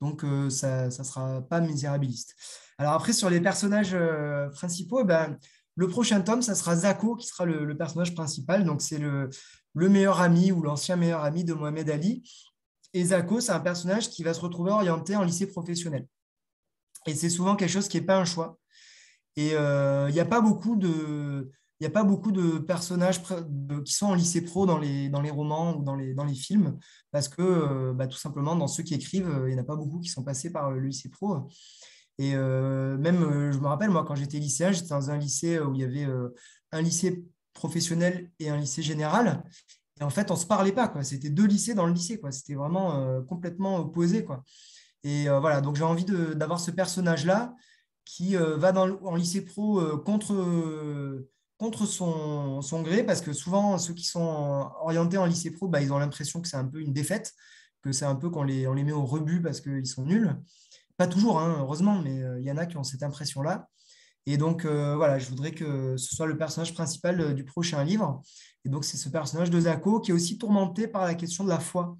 Donc, 0.00 0.22
euh, 0.22 0.48
ça 0.48 0.84
ne 0.86 0.90
sera 0.90 1.42
pas 1.42 1.60
misérabiliste. 1.60 2.36
Alors 2.78 2.92
après, 2.92 3.12
sur 3.12 3.28
les 3.28 3.40
personnages 3.40 3.94
euh, 3.94 4.48
principaux, 4.50 5.00
eh 5.00 5.04
ben, 5.04 5.36
le 5.74 5.88
prochain 5.88 6.20
tome, 6.20 6.40
ça 6.40 6.54
sera 6.54 6.76
Zako 6.76 7.16
qui 7.16 7.26
sera 7.26 7.46
le, 7.46 7.76
personnage 7.76 8.14
principal. 8.14 8.64
Donc, 8.64 8.80
c'est 8.80 8.98
le, 8.98 9.28
meilleur 9.74 10.20
ami 10.20 10.52
ou 10.52 10.62
l'ancien 10.62 10.94
meilleur 10.94 11.24
ami 11.24 11.42
de 11.42 11.54
Mohamed 11.54 11.90
Ali. 11.90 12.22
Et 12.92 13.06
Zako, 13.06 13.40
c'est 13.40 13.50
un 13.50 13.58
personnage 13.58 14.08
qui 14.08 14.22
va 14.22 14.34
se 14.34 14.40
retrouver 14.40 14.70
orienté 14.70 15.16
en 15.16 15.24
lycée 15.24 15.48
professionnel. 15.48 16.06
Et 17.06 17.16
c'est 17.16 17.28
souvent 17.28 17.56
quelque 17.56 17.72
chose 17.72 17.88
qui 17.88 17.98
n'est 17.98 18.06
pas 18.06 18.18
un 18.18 18.24
choix. 18.24 18.56
Et 19.36 19.50
il 19.50 20.12
n'y 20.12 20.20
a 20.20 20.24
pas 20.24 20.40
beaucoup 20.40 20.76
de, 20.76 21.50
il 21.82 21.86
n'y 21.86 21.88
a 21.88 21.90
pas 21.90 22.04
beaucoup 22.04 22.30
de 22.30 22.58
personnages 22.58 23.20
qui 23.84 23.92
sont 23.92 24.06
en 24.06 24.14
lycée 24.14 24.40
pro 24.42 24.66
dans 24.66 24.78
les, 24.78 25.08
dans 25.08 25.20
les 25.20 25.32
romans 25.32 25.76
ou 25.76 25.82
dans 25.82 25.96
les, 25.96 26.14
dans 26.14 26.24
les 26.24 26.36
films, 26.36 26.78
parce 27.10 27.26
que 27.26 27.42
euh, 27.42 27.92
bah, 27.92 28.06
tout 28.06 28.16
simplement, 28.16 28.54
dans 28.54 28.68
ceux 28.68 28.84
qui 28.84 28.94
écrivent, 28.94 29.28
euh, 29.28 29.48
il 29.48 29.54
n'y 29.54 29.58
en 29.58 29.64
a 29.64 29.66
pas 29.66 29.74
beaucoup 29.74 29.98
qui 29.98 30.08
sont 30.08 30.22
passés 30.22 30.52
par 30.52 30.70
le 30.70 30.78
lycée 30.78 31.08
pro. 31.08 31.48
Et 32.18 32.36
euh, 32.36 32.96
même, 32.98 33.50
je 33.50 33.58
me 33.58 33.66
rappelle, 33.66 33.90
moi, 33.90 34.04
quand 34.06 34.14
j'étais 34.14 34.38
lycéen, 34.38 34.70
j'étais 34.70 34.90
dans 34.90 35.10
un 35.10 35.18
lycée 35.18 35.58
où 35.58 35.74
il 35.74 35.80
y 35.80 35.84
avait 35.84 36.06
un 36.70 36.82
lycée 36.82 37.24
professionnel 37.52 38.30
et 38.38 38.48
un 38.48 38.58
lycée 38.58 38.84
général. 38.84 39.42
Et 40.00 40.04
en 40.04 40.10
fait, 40.10 40.30
on 40.30 40.34
ne 40.34 40.38
se 40.38 40.46
parlait 40.46 40.70
pas. 40.70 40.92
C'était 41.02 41.30
deux 41.30 41.46
lycées 41.48 41.74
dans 41.74 41.86
le 41.86 41.94
lycée. 41.94 42.20
C'était 42.30 42.54
vraiment 42.54 43.24
complètement 43.24 43.78
opposé. 43.78 44.24
Quoi. 44.24 44.44
Et 45.02 45.24
voilà, 45.28 45.60
donc 45.60 45.74
j'ai 45.74 45.82
envie 45.82 46.04
d'avoir 46.04 46.60
ce 46.60 46.70
personnage-là 46.70 47.56
qui 48.04 48.34
va 48.34 48.72
dans, 48.72 48.98
en 49.02 49.14
lycée 49.14 49.44
pro 49.44 49.98
contre 49.98 50.34
contre 51.62 51.86
son, 51.86 52.60
son, 52.60 52.82
gré, 52.82 53.04
parce 53.04 53.20
que 53.20 53.32
souvent, 53.32 53.78
ceux 53.78 53.94
qui 53.94 54.04
sont 54.04 54.68
orientés 54.80 55.16
en 55.16 55.26
lycée 55.26 55.52
pro, 55.52 55.68
bah, 55.68 55.80
ils 55.80 55.92
ont 55.92 55.98
l'impression 55.98 56.40
que 56.40 56.48
c'est 56.48 56.56
un 56.56 56.64
peu 56.64 56.80
une 56.80 56.92
défaite, 56.92 57.32
que 57.82 57.92
c'est 57.92 58.04
un 58.04 58.16
peu 58.16 58.30
qu'on 58.30 58.42
les, 58.42 58.66
on 58.66 58.74
les 58.74 58.82
met 58.82 58.90
au 58.90 59.04
rebut 59.04 59.40
parce 59.40 59.60
qu'ils 59.60 59.86
sont 59.86 60.04
nuls. 60.04 60.34
Pas 60.96 61.06
toujours, 61.06 61.38
hein, 61.38 61.56
heureusement, 61.60 62.00
mais 62.00 62.22
euh, 62.22 62.40
il 62.40 62.44
y 62.44 62.50
en 62.50 62.56
a 62.56 62.66
qui 62.66 62.76
ont 62.76 62.84
cette 62.84 63.02
impression-là. 63.02 63.68
Et 64.26 64.36
donc, 64.36 64.64
euh, 64.64 64.94
voilà, 64.96 65.18
je 65.18 65.28
voudrais 65.28 65.52
que 65.52 65.96
ce 65.96 66.14
soit 66.14 66.26
le 66.26 66.36
personnage 66.36 66.74
principal 66.74 67.20
euh, 67.20 67.32
du 67.32 67.44
prochain 67.44 67.82
livre. 67.82 68.22
Et 68.64 68.68
donc, 68.68 68.84
c'est 68.84 68.96
ce 68.96 69.08
personnage 69.08 69.50
de 69.50 69.60
Zako 69.60 70.00
qui 70.00 70.10
est 70.10 70.14
aussi 70.14 70.38
tourmenté 70.38 70.86
par 70.86 71.04
la 71.04 71.14
question 71.14 71.44
de 71.44 71.48
la 71.48 71.58
foi. 71.58 71.96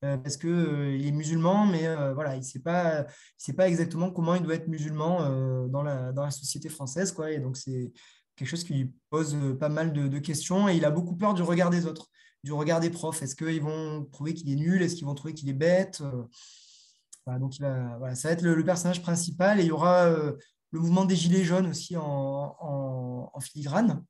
Parce 0.00 0.36
qu'il 0.36 0.50
il 0.98 1.06
est 1.06 1.12
musulman, 1.12 1.66
mais 1.66 1.94
voilà, 2.14 2.34
il 2.34 2.40
ne 2.40 2.44
sait, 2.44 2.60
pas, 2.60 3.06
sait 3.36 3.52
pas 3.52 3.68
exactement 3.68 4.10
comment 4.10 4.34
il 4.34 4.42
doit 4.42 4.54
être 4.54 4.68
musulman 4.68 5.68
dans, 5.68 5.82
la, 5.82 6.30
société 6.30 6.68
française. 6.68 7.12
Quoi. 7.12 7.32
Et 7.32 7.38
donc, 7.38 7.56
c'est 7.56 7.92
quelque 8.40 8.48
chose 8.48 8.64
qui 8.64 8.90
pose 9.10 9.34
euh, 9.34 9.54
pas 9.54 9.68
mal 9.68 9.92
de, 9.92 10.18
questions 10.18 10.66
et 10.66 10.76
il 10.76 10.86
a 10.86 10.90
beaucoup 10.90 11.14
peur 11.14 11.34
du 11.34 11.42
regard 11.42 11.68
des 11.68 11.84
autres, 11.84 12.08
du 12.42 12.54
regard 12.54 12.80
des 12.80 12.88
profs. 12.88 13.22
Est-ce 13.22 13.36
qu'ils 13.36 13.62
vont 13.62 14.06
trouver 14.06 14.32
qu'il 14.32 14.50
est 14.50 14.56
nul? 14.56 14.80
Est-ce 14.80 14.96
qu'ils 14.96 15.04
vont 15.04 15.14
trouver 15.14 15.34
qu'il 15.34 15.50
est 15.50 15.54
bête? 15.54 16.00
Euh, 16.00 17.38
Donc, 17.38 17.52
ça 17.54 17.98
va 18.00 18.12
être 18.12 18.40
le, 18.40 18.64
personnage 18.64 19.02
principal 19.02 19.60
et 19.60 19.64
il 19.64 19.68
y 19.68 19.72
aura 19.72 20.06
euh, 20.06 20.32
le 20.70 20.80
mouvement 20.80 21.04
des 21.04 21.16
Gilets 21.16 21.44
jaunes 21.44 21.66
aussi 21.66 21.96
en, 21.98 23.30
filigrane. 23.40 24.02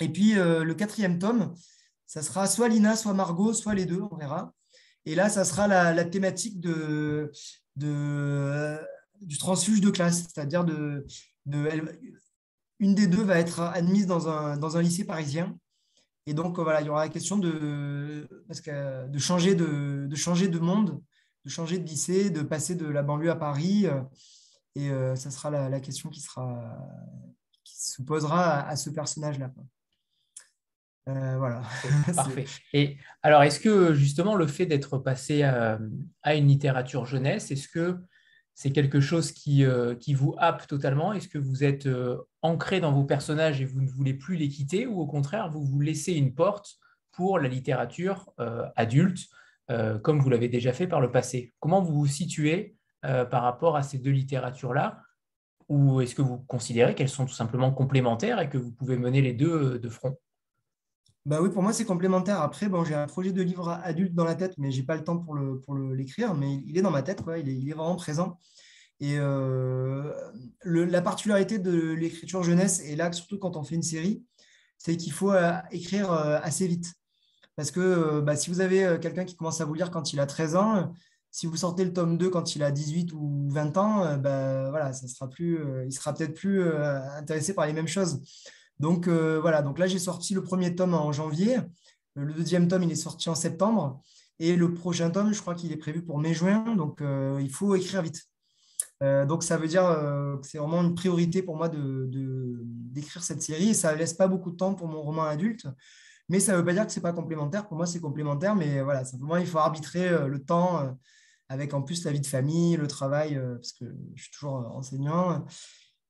Et 0.00 0.08
puis, 0.08 0.34
le 0.34 0.72
quatrième 0.74 1.18
tome, 1.18 1.54
ça 2.06 2.22
sera 2.22 2.46
soit 2.46 2.68
Lina, 2.68 2.96
soit 2.96 3.14
Margot, 3.14 3.52
soit 3.52 3.74
les 3.74 3.86
deux, 3.86 4.02
on 4.10 4.16
verra. 4.16 4.52
Et 5.08 5.14
là, 5.14 5.30
ça 5.30 5.46
sera 5.46 5.66
la, 5.66 6.04
thématique 6.04 6.60
du 6.60 7.30
transfuge 9.38 9.80
de 9.80 9.88
classe, 9.88 10.24
c'est-à-dire 10.24 10.66
de, 10.66 11.06
une 12.78 12.94
des 12.94 13.06
deux 13.06 13.22
va 13.22 13.38
être 13.38 13.60
admise 13.60 14.06
dans 14.06 14.28
un, 14.28 14.82
lycée 14.82 15.04
parisien. 15.04 15.58
Et 16.26 16.34
donc, 16.34 16.58
voilà, 16.58 16.82
il 16.82 16.88
y 16.88 16.90
aura 16.90 17.04
la 17.04 17.08
question 17.08 17.38
de, 17.38 18.28
changer 19.16 19.54
de, 19.54 20.58
monde, 20.58 21.00
de 21.46 21.50
changer 21.50 21.78
de 21.78 21.88
lycée, 21.88 22.28
de 22.28 22.42
passer 22.42 22.74
de 22.74 22.86
la 22.86 23.02
banlieue 23.02 23.30
à 23.30 23.36
Paris. 23.36 23.86
Et 24.74 24.90
euh, 24.90 25.16
ça 25.16 25.30
sera 25.30 25.48
la, 25.48 25.80
question 25.80 26.10
qui 26.10 26.20
se 26.20 28.02
posera 28.02 28.60
à, 28.60 28.76
ce 28.76 28.90
personnage-là. 28.90 29.50
Voilà. 31.12 31.62
Parfait. 32.14 32.44
Et 32.72 32.96
alors, 33.22 33.42
est-ce 33.42 33.60
que 33.60 33.94
justement 33.94 34.34
le 34.34 34.46
fait 34.46 34.66
d'être 34.66 34.98
passé 34.98 35.42
à, 35.42 35.78
une 36.34 36.48
littérature 36.48 37.06
jeunesse, 37.06 37.50
est-ce 37.50 37.68
que 37.68 37.96
c'est 38.54 38.72
quelque 38.72 39.00
chose 39.00 39.32
qui, 39.32 39.64
qui, 40.00 40.14
vous 40.14 40.34
happe 40.38 40.66
totalement? 40.66 41.12
Est-ce 41.12 41.28
que 41.28 41.38
vous 41.38 41.64
êtes 41.64 41.88
ancré 42.42 42.80
dans 42.80 42.92
vos 42.92 43.04
personnages 43.04 43.60
et 43.60 43.64
vous 43.64 43.80
ne 43.80 43.88
voulez 43.88 44.14
plus 44.14 44.36
les 44.36 44.48
quitter? 44.48 44.86
Ou 44.86 45.00
au 45.00 45.06
contraire, 45.06 45.48
vous 45.48 45.64
vous 45.64 45.80
laissez 45.80 46.14
une 46.14 46.34
porte 46.34 46.76
pour 47.12 47.38
la 47.38 47.48
littérature 47.48 48.30
adulte, 48.74 49.20
comme 50.02 50.18
vous 50.20 50.28
l'avez 50.28 50.48
déjà 50.48 50.72
fait 50.72 50.88
par 50.88 51.00
le 51.00 51.12
passé? 51.12 51.54
Comment 51.60 51.80
vous 51.80 51.94
vous 51.94 52.06
situez 52.06 52.76
par 53.02 53.42
rapport 53.42 53.76
à 53.76 53.84
ces 53.84 53.98
deux 53.98 54.10
littératures-là? 54.10 55.02
Ou 55.68 56.00
est-ce 56.00 56.14
que 56.14 56.22
vous 56.22 56.38
considérez 56.38 56.94
qu'elles 56.94 57.08
sont 57.08 57.26
tout 57.26 57.34
simplement 57.34 57.70
complémentaires 57.72 58.40
et 58.40 58.48
que 58.48 58.56
vous 58.56 58.72
pouvez 58.72 58.96
mener 58.96 59.20
les 59.20 59.34
deux 59.34 59.74
euh, 59.74 59.78
de 59.78 59.88
front? 59.88 60.18
Bah 61.26 61.40
oui, 61.42 61.50
pour 61.50 61.62
moi, 61.62 61.72
c'est 61.72 61.84
complémentaire. 61.84 62.40
Après, 62.40 62.68
j'ai 62.86 62.94
un 62.94 63.06
projet 63.06 63.32
de 63.32 63.42
livre 63.42 63.68
adulte 63.68 64.14
dans 64.14 64.24
la 64.24 64.34
tête, 64.34 64.54
mais 64.58 64.70
je 64.70 64.80
n'ai 64.80 64.86
pas 64.86 64.96
le 64.96 65.04
temps 65.04 65.18
pour, 65.18 65.34
le, 65.34 65.60
pour 65.60 65.76
l'écrire, 65.76 66.34
mais 66.34 66.62
il 66.66 66.78
est 66.78 66.82
dans 66.82 66.90
ma 66.90 67.02
tête. 67.02 67.22
Il, 67.36 67.48
est, 67.48 67.54
il 67.54 67.68
est 67.68 67.74
vraiment 67.74 67.96
présent. 67.96 68.38
Et 69.00 69.18
euh, 69.18 70.12
la 70.64 71.02
particularité 71.02 71.58
de 71.58 71.92
l'écriture 71.92 72.42
jeunesse, 72.42 72.80
et 72.84 72.96
là, 72.96 73.12
surtout 73.12 73.38
quand 73.38 73.56
on 73.56 73.62
fait 73.62 73.74
une 73.74 73.82
série, 73.82 74.24
c'est 74.78 74.96
qu'il 74.96 75.12
faut 75.12 75.32
euh, 75.32 75.52
écrire 75.70 76.10
assez 76.12 76.66
vite. 76.66 76.94
Parce 77.56 77.70
que 77.70 78.20
bah, 78.20 78.36
si 78.36 78.50
vous 78.50 78.60
avez 78.60 78.98
quelqu'un 79.00 79.24
qui 79.24 79.36
commence 79.36 79.60
à 79.60 79.64
vous 79.64 79.74
lire 79.74 79.90
quand 79.90 80.12
il 80.12 80.20
a 80.20 80.26
13 80.26 80.56
ans, 80.56 80.92
si 81.30 81.46
vous 81.46 81.56
sortez 81.56 81.84
le 81.84 81.92
tome 81.92 82.16
2 82.18 82.30
quand 82.30 82.56
il 82.56 82.62
a 82.62 82.70
18 82.70 83.12
ou 83.12 83.48
20 83.50 83.76
ans, 83.76 84.04
euh, 84.04 84.16
bah, 84.16 84.70
voilà, 84.70 84.92
ça 84.92 85.06
sera 85.08 85.28
plus, 85.28 85.58
euh, 85.58 85.84
il 85.86 85.92
sera 85.92 86.14
peut-être 86.14 86.34
plus 86.34 86.62
euh, 86.62 87.00
intéressé 87.16 87.54
par 87.54 87.66
les 87.66 87.72
mêmes 87.72 87.88
choses. 87.88 88.20
Donc 88.80 89.08
voilà, 89.08 89.62
donc 89.62 89.78
là 89.78 89.86
j'ai 89.86 89.98
sorti 89.98 90.34
le 90.34 90.42
premier 90.42 90.74
tome 90.74 90.94
en 90.94 91.12
janvier, 91.12 91.58
le 92.14 92.32
deuxième 92.32 92.68
tome 92.68 92.84
il 92.84 92.92
est 92.92 92.96
sorti 92.96 93.28
en 93.28 93.34
septembre 93.34 94.02
et 94.38 94.54
le 94.54 94.72
prochain 94.72 95.10
tome 95.10 95.32
je 95.32 95.40
crois 95.40 95.54
qu'il 95.54 95.72
est 95.72 95.76
prévu 95.76 96.04
pour 96.04 96.18
mai-juin, 96.18 96.76
donc 96.76 97.02
il 97.02 97.50
faut 97.50 97.74
écrire 97.74 98.02
vite. 98.02 98.22
donc 99.00 99.42
ça 99.42 99.56
veut 99.56 99.66
dire 99.66 99.82
que 99.82 100.46
c'est 100.46 100.58
vraiment 100.58 100.82
une 100.82 100.94
priorité 100.94 101.42
pour 101.42 101.56
moi 101.56 101.68
d'écrire 101.68 102.06
de, 102.06 102.62
d'écrire 102.64 103.22
cette 103.24 103.42
série 103.42 103.70
et 103.70 103.74
ça 103.74 103.92
ne 103.92 103.98
laisse 103.98 104.14
pas 104.14 104.28
beaucoup 104.28 104.52
de 104.52 104.56
temps 104.56 104.74
pour 104.74 104.86
mon 104.86 105.02
roman 105.02 105.24
adulte. 105.24 105.66
Mais 106.28 106.40
ça 106.40 106.52
ne 106.52 106.58
veut 106.58 106.64
pas 106.64 106.74
dire 106.74 106.86
que 106.86 106.92
ce 106.92 106.98
n'est 106.98 107.02
pas 107.02 107.14
complémentaire. 107.14 107.66
Pour 107.66 107.78
moi, 107.78 107.86
c'est 107.86 108.00
complémentaire, 108.00 108.54
mais 108.54 108.82
voilà, 108.82 109.02
simplement, 109.02 109.38
il 109.38 109.46
faut 109.46 109.56
arbitrer 109.56 110.28
le 110.28 110.44
temps 110.44 110.94
avec 111.48 111.74
en 111.74 111.82
plus 111.82 112.04
la 112.04 112.12
vie 112.12 112.20
de 112.20 112.26
famille, 112.26 112.76
le 112.76 112.86
travail, 112.86 113.36
euh, 113.36 113.54
parce 113.56 113.72
que 113.72 113.84
je 114.14 114.22
suis 114.22 114.32
toujours 114.32 114.58
euh, 114.58 114.68
enseignant. 114.78 115.46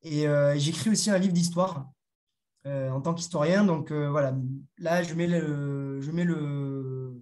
Et 0.02 0.26
euh, 0.26 0.56
j'écris 0.56 0.90
aussi 0.90 1.10
un 1.10 1.18
livre 1.18 1.32
d'histoire 1.32 1.90
en 2.68 3.00
tant 3.00 3.14
qu'historien. 3.14 3.64
Donc 3.64 3.92
voilà, 3.92 4.34
là, 4.78 5.02
je 5.02 5.14
mets 5.14 5.26
le, 5.26 6.00
je 6.00 6.10
mets 6.10 6.24
le, 6.24 7.20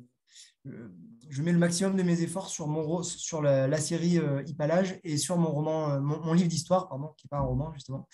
je 1.28 1.42
mets 1.42 1.52
le 1.52 1.58
maximum 1.58 1.96
de 1.96 2.02
mes 2.02 2.22
efforts 2.22 2.48
sur, 2.48 2.66
mon, 2.66 3.02
sur 3.02 3.42
la, 3.42 3.78
série 3.78 4.18
Hippalage 4.46 4.98
et 5.04 5.16
sur 5.16 5.38
mon 5.38 5.50
roman, 5.50 6.00
mon, 6.00 6.32
livre 6.32 6.48
d'histoire, 6.48 6.88
pardon, 6.88 7.12
qui 7.16 7.26
n'est 7.26 7.30
pas 7.30 7.38
un 7.38 7.46
roman 7.46 7.72
justement. 7.74 8.08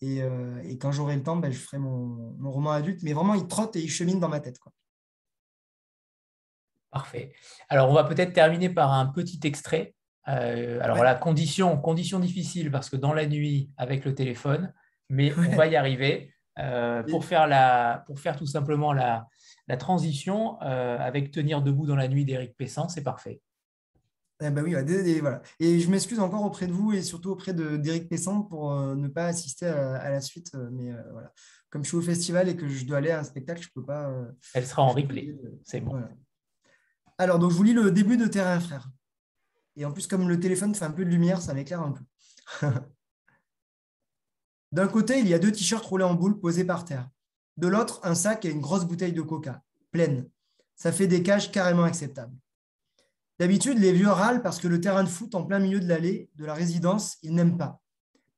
Et, 0.00 0.20
et 0.64 0.78
quand 0.78 0.92
j'aurai 0.92 1.16
le 1.16 1.22
temps, 1.22 1.36
ben, 1.36 1.50
je 1.50 1.58
ferai 1.58 1.78
mon, 1.78 2.34
mon, 2.38 2.50
roman 2.50 2.72
adulte. 2.72 3.02
Mais 3.02 3.12
vraiment, 3.12 3.34
il 3.34 3.46
trotte 3.46 3.76
et 3.76 3.80
il 3.80 3.90
chemine 3.90 4.20
dans 4.20 4.28
ma 4.28 4.40
tête. 4.40 4.58
Quoi. 4.58 4.72
Parfait. 6.96 7.34
Alors, 7.68 7.90
on 7.90 7.92
va 7.92 8.04
peut-être 8.04 8.32
terminer 8.32 8.70
par 8.70 8.90
un 8.90 9.04
petit 9.04 9.38
extrait. 9.44 9.94
Euh, 10.28 10.80
alors 10.80 10.96
voilà, 10.96 11.14
condition, 11.14 11.76
condition 11.76 12.18
difficile 12.18 12.70
parce 12.70 12.88
que 12.88 12.96
dans 12.96 13.12
la 13.12 13.26
nuit 13.26 13.70
avec 13.76 14.04
le 14.06 14.14
téléphone, 14.14 14.72
mais 15.10 15.30
on 15.36 15.56
va 15.56 15.66
y 15.66 15.76
arriver. 15.76 16.32
Euh, 16.58 17.02
pour, 17.02 17.24
faire 17.24 17.46
la, 17.46 18.02
pour 18.06 18.18
faire 18.18 18.36
tout 18.36 18.46
simplement 18.46 18.92
la, 18.92 19.28
la 19.68 19.76
transition 19.76 20.56
euh, 20.62 20.98
avec 20.98 21.30
Tenir 21.30 21.60
debout 21.60 21.86
dans 21.86 21.96
la 21.96 22.08
nuit 22.08 22.24
d'Éric 22.24 22.56
Pessan, 22.56 22.88
c'est 22.88 23.02
parfait. 23.02 23.42
Eh 24.42 24.50
ben 24.50 24.62
oui, 24.62 24.74
voilà. 25.20 25.40
Et 25.60 25.80
je 25.80 25.90
m'excuse 25.90 26.20
encore 26.20 26.44
auprès 26.44 26.66
de 26.66 26.72
vous 26.72 26.92
et 26.92 27.02
surtout 27.02 27.30
auprès 27.30 27.54
d'Éric 27.54 28.08
Pessan 28.08 28.42
pour 28.42 28.70
ne 28.74 29.08
pas 29.08 29.26
assister 29.26 29.66
à, 29.66 30.10
la 30.10 30.20
suite. 30.20 30.54
Mais 30.72 30.92
voilà, 31.10 31.32
comme 31.70 31.84
je 31.84 31.88
suis 31.88 31.96
au 31.96 32.02
festival 32.02 32.48
et 32.50 32.56
que 32.56 32.68
je 32.68 32.84
dois 32.84 32.98
aller 32.98 33.10
à 33.10 33.20
un 33.20 33.24
spectacle, 33.24 33.62
je 33.62 33.68
ne 33.68 33.80
peux 33.80 33.86
pas. 33.86 34.10
Elle 34.52 34.66
sera 34.66 34.82
en 34.82 34.90
replay, 34.90 35.34
c'est 35.64 35.80
bon. 35.80 36.02
Alors, 37.18 37.38
donc, 37.38 37.50
je 37.50 37.56
vous 37.56 37.62
lis 37.62 37.72
le 37.72 37.90
début 37.90 38.18
de 38.18 38.26
Terrain 38.26 38.60
Frère. 38.60 38.90
Et 39.76 39.84
en 39.84 39.92
plus, 39.92 40.06
comme 40.06 40.28
le 40.28 40.38
téléphone 40.38 40.74
fait 40.74 40.84
un 40.84 40.90
peu 40.90 41.04
de 41.04 41.10
lumière, 41.10 41.40
ça 41.40 41.54
m'éclaire 41.54 41.82
un 41.82 41.92
peu. 41.92 42.66
D'un 44.72 44.88
côté, 44.88 45.20
il 45.20 45.28
y 45.28 45.34
a 45.34 45.38
deux 45.38 45.52
t-shirts 45.52 45.84
roulés 45.84 46.04
en 46.04 46.14
boule 46.14 46.38
posés 46.38 46.64
par 46.64 46.84
terre. 46.84 47.08
De 47.56 47.68
l'autre, 47.68 48.00
un 48.02 48.14
sac 48.14 48.44
et 48.44 48.50
une 48.50 48.60
grosse 48.60 48.84
bouteille 48.84 49.12
de 49.12 49.22
coca, 49.22 49.62
pleine. 49.90 50.28
Ça 50.74 50.92
fait 50.92 51.06
des 51.06 51.22
cages 51.22 51.50
carrément 51.50 51.84
acceptables. 51.84 52.36
D'habitude, 53.38 53.78
les 53.78 53.92
vieux 53.92 54.08
râlent 54.08 54.42
parce 54.42 54.58
que 54.58 54.68
le 54.68 54.80
terrain 54.80 55.04
de 55.04 55.08
foot 55.08 55.34
en 55.34 55.44
plein 55.44 55.58
milieu 55.58 55.80
de 55.80 55.86
l'allée 55.86 56.30
de 56.34 56.44
la 56.44 56.54
résidence, 56.54 57.16
ils 57.22 57.34
n'aiment 57.34 57.58
pas. 57.58 57.80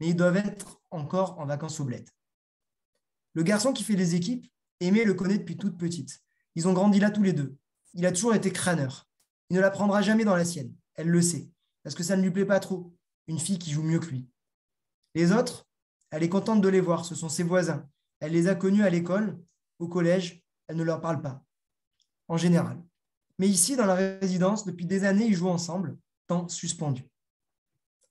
Mais 0.01 0.09
ils 0.09 0.17
doivent 0.17 0.37
être 0.37 0.81
encore 0.91 1.39
en 1.39 1.47
vacances 1.47 1.81
au 1.81 1.85
bled. 1.85 2.09
Le 3.35 3.43
garçon 3.43 3.73
qui 3.73 3.85
fait 3.85 3.97
les 3.97 4.15
équipes, 4.15 4.47
Aimé 4.81 5.05
le 5.05 5.15
connaît 5.15 5.39
depuis 5.39 5.57
toute 5.57 5.77
petite. 5.77 6.21
Ils 6.55 6.69
ont 6.69 6.73
grandi 6.73 7.01
là 7.01 7.11
tous 7.11 7.25
les 7.25 7.33
deux 7.33 7.59
il 7.95 8.07
a 8.07 8.13
toujours 8.13 8.35
été 8.35 8.53
crâneur. 8.53 9.09
Il 9.51 9.57
ne 9.57 9.61
la 9.61 9.71
prendra 9.71 10.03
jamais 10.03 10.25
dans 10.25 10.37
la 10.37 10.45
sienne. 10.45 10.75
Elle 10.95 11.09
le 11.09 11.23
sait, 11.23 11.51
parce 11.83 11.95
que 11.95 12.03
ça 12.03 12.17
ne 12.17 12.23
lui 12.23 12.31
plaît 12.31 12.45
pas 12.45 12.61
trop, 12.61 12.95
une 13.27 13.39
fille 13.39 13.59
qui 13.59 13.71
joue 13.71 13.83
mieux 13.83 13.99
que 13.99 14.07
lui. 14.07 14.29
Les 15.15 15.33
autres, 15.33 15.68
elle 16.11 16.23
est 16.23 16.29
contente 16.29 16.61
de 16.61 16.69
les 16.69 16.81
voir, 16.81 17.05
ce 17.05 17.15
sont 17.15 17.29
ses 17.29 17.43
voisins. 17.43 17.87
Elle 18.21 18.33
les 18.33 18.49
a 18.49 18.55
connus 18.55 18.85
à 18.85 18.91
l'école, 18.91 19.39
au 19.79 19.89
collège, 19.89 20.43
elle 20.67 20.77
ne 20.77 20.83
leur 20.83 21.01
parle 21.01 21.23
pas, 21.23 21.45
en 22.29 22.37
général. 22.37 22.83
Mais 23.39 23.49
ici, 23.49 23.77
dans 23.77 23.87
la 23.87 23.95
résidence, 23.95 24.65
depuis 24.65 24.87
des 24.87 25.05
années, 25.05 25.27
ils 25.27 25.35
jouent 25.35 25.49
ensemble, 25.49 25.97
temps 26.27 26.49
suspendu. 26.49 27.05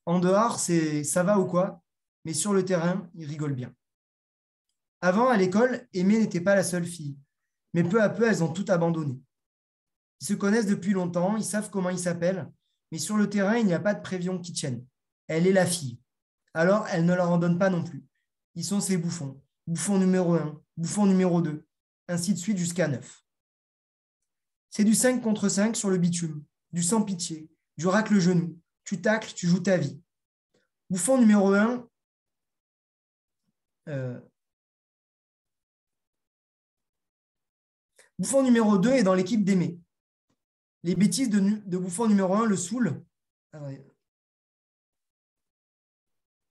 En 0.05 0.19
dehors, 0.19 0.59
c'est 0.59 1.03
ça 1.03 1.23
va 1.23 1.37
ou 1.39 1.45
quoi, 1.45 1.83
mais 2.23 2.33
sur 2.33 2.53
le 2.53 2.63
terrain, 2.63 3.09
ils 3.15 3.25
rigolent 3.25 3.55
bien. 3.55 3.73
Avant, 5.01 5.29
à 5.29 5.37
l'école, 5.37 5.87
Aimée 5.93 6.19
n'était 6.19 6.41
pas 6.41 6.55
la 6.55 6.63
seule 6.63 6.85
fille, 6.85 7.17
mais 7.73 7.83
peu 7.83 8.01
à 8.01 8.09
peu, 8.09 8.27
elles 8.27 8.43
ont 8.43 8.51
tout 8.51 8.65
abandonné. 8.69 9.19
Ils 10.21 10.27
se 10.27 10.33
connaissent 10.33 10.65
depuis 10.65 10.93
longtemps, 10.93 11.37
ils 11.37 11.43
savent 11.43 11.69
comment 11.69 11.89
ils 11.89 11.99
s'appellent, 11.99 12.49
mais 12.91 12.97
sur 12.97 13.17
le 13.17 13.29
terrain, 13.29 13.57
il 13.57 13.65
n'y 13.65 13.73
a 13.73 13.79
pas 13.79 13.93
de 13.93 14.01
prévision 14.01 14.39
qui 14.39 14.53
tienne. 14.53 14.85
Elle 15.27 15.45
est 15.45 15.53
la 15.53 15.65
fille. 15.65 15.99
Alors, 16.57 16.87
elle 16.87 17.05
ne 17.05 17.13
leur 17.13 17.29
en 17.29 17.37
donne 17.37 17.59
pas 17.59 17.69
non 17.69 17.83
plus. 17.83 18.03
Ils 18.55 18.65
sont 18.65 18.81
ses 18.81 18.97
bouffons. 18.97 19.39
Bouffon 19.67 19.99
numéro 19.99 20.33
1, 20.33 20.59
bouffon 20.75 21.05
numéro 21.05 21.39
2, 21.39 21.63
ainsi 22.07 22.33
de 22.33 22.39
suite 22.39 22.57
jusqu'à 22.57 22.87
9. 22.87 23.23
C'est 24.71 24.83
du 24.83 24.95
5 24.95 25.21
contre 25.21 25.49
5 25.49 25.75
sur 25.75 25.91
le 25.91 25.99
bitume, 25.99 26.43
du 26.71 26.81
sans 26.81 27.03
pitié, 27.03 27.47
du 27.77 27.85
racle 27.85 28.15
le 28.15 28.19
genou. 28.19 28.59
Tu 28.85 28.99
tacles, 28.99 29.33
tu 29.35 29.45
joues 29.45 29.59
ta 29.59 29.77
vie. 29.77 30.01
Bouffon 30.89 31.19
numéro 31.19 31.53
1, 31.53 31.87
euh, 33.89 34.19
Bouffon 38.17 38.41
numéro 38.41 38.79
2 38.79 38.93
est 38.93 39.03
dans 39.03 39.13
l'équipe 39.13 39.43
d'Aimé. 39.43 39.79
Les 40.81 40.95
bêtises 40.95 41.29
de, 41.29 41.77
Bouffon 41.77 42.07
numéro 42.07 42.33
1 42.33 42.47
le 42.47 42.57
saoulent. 42.57 43.05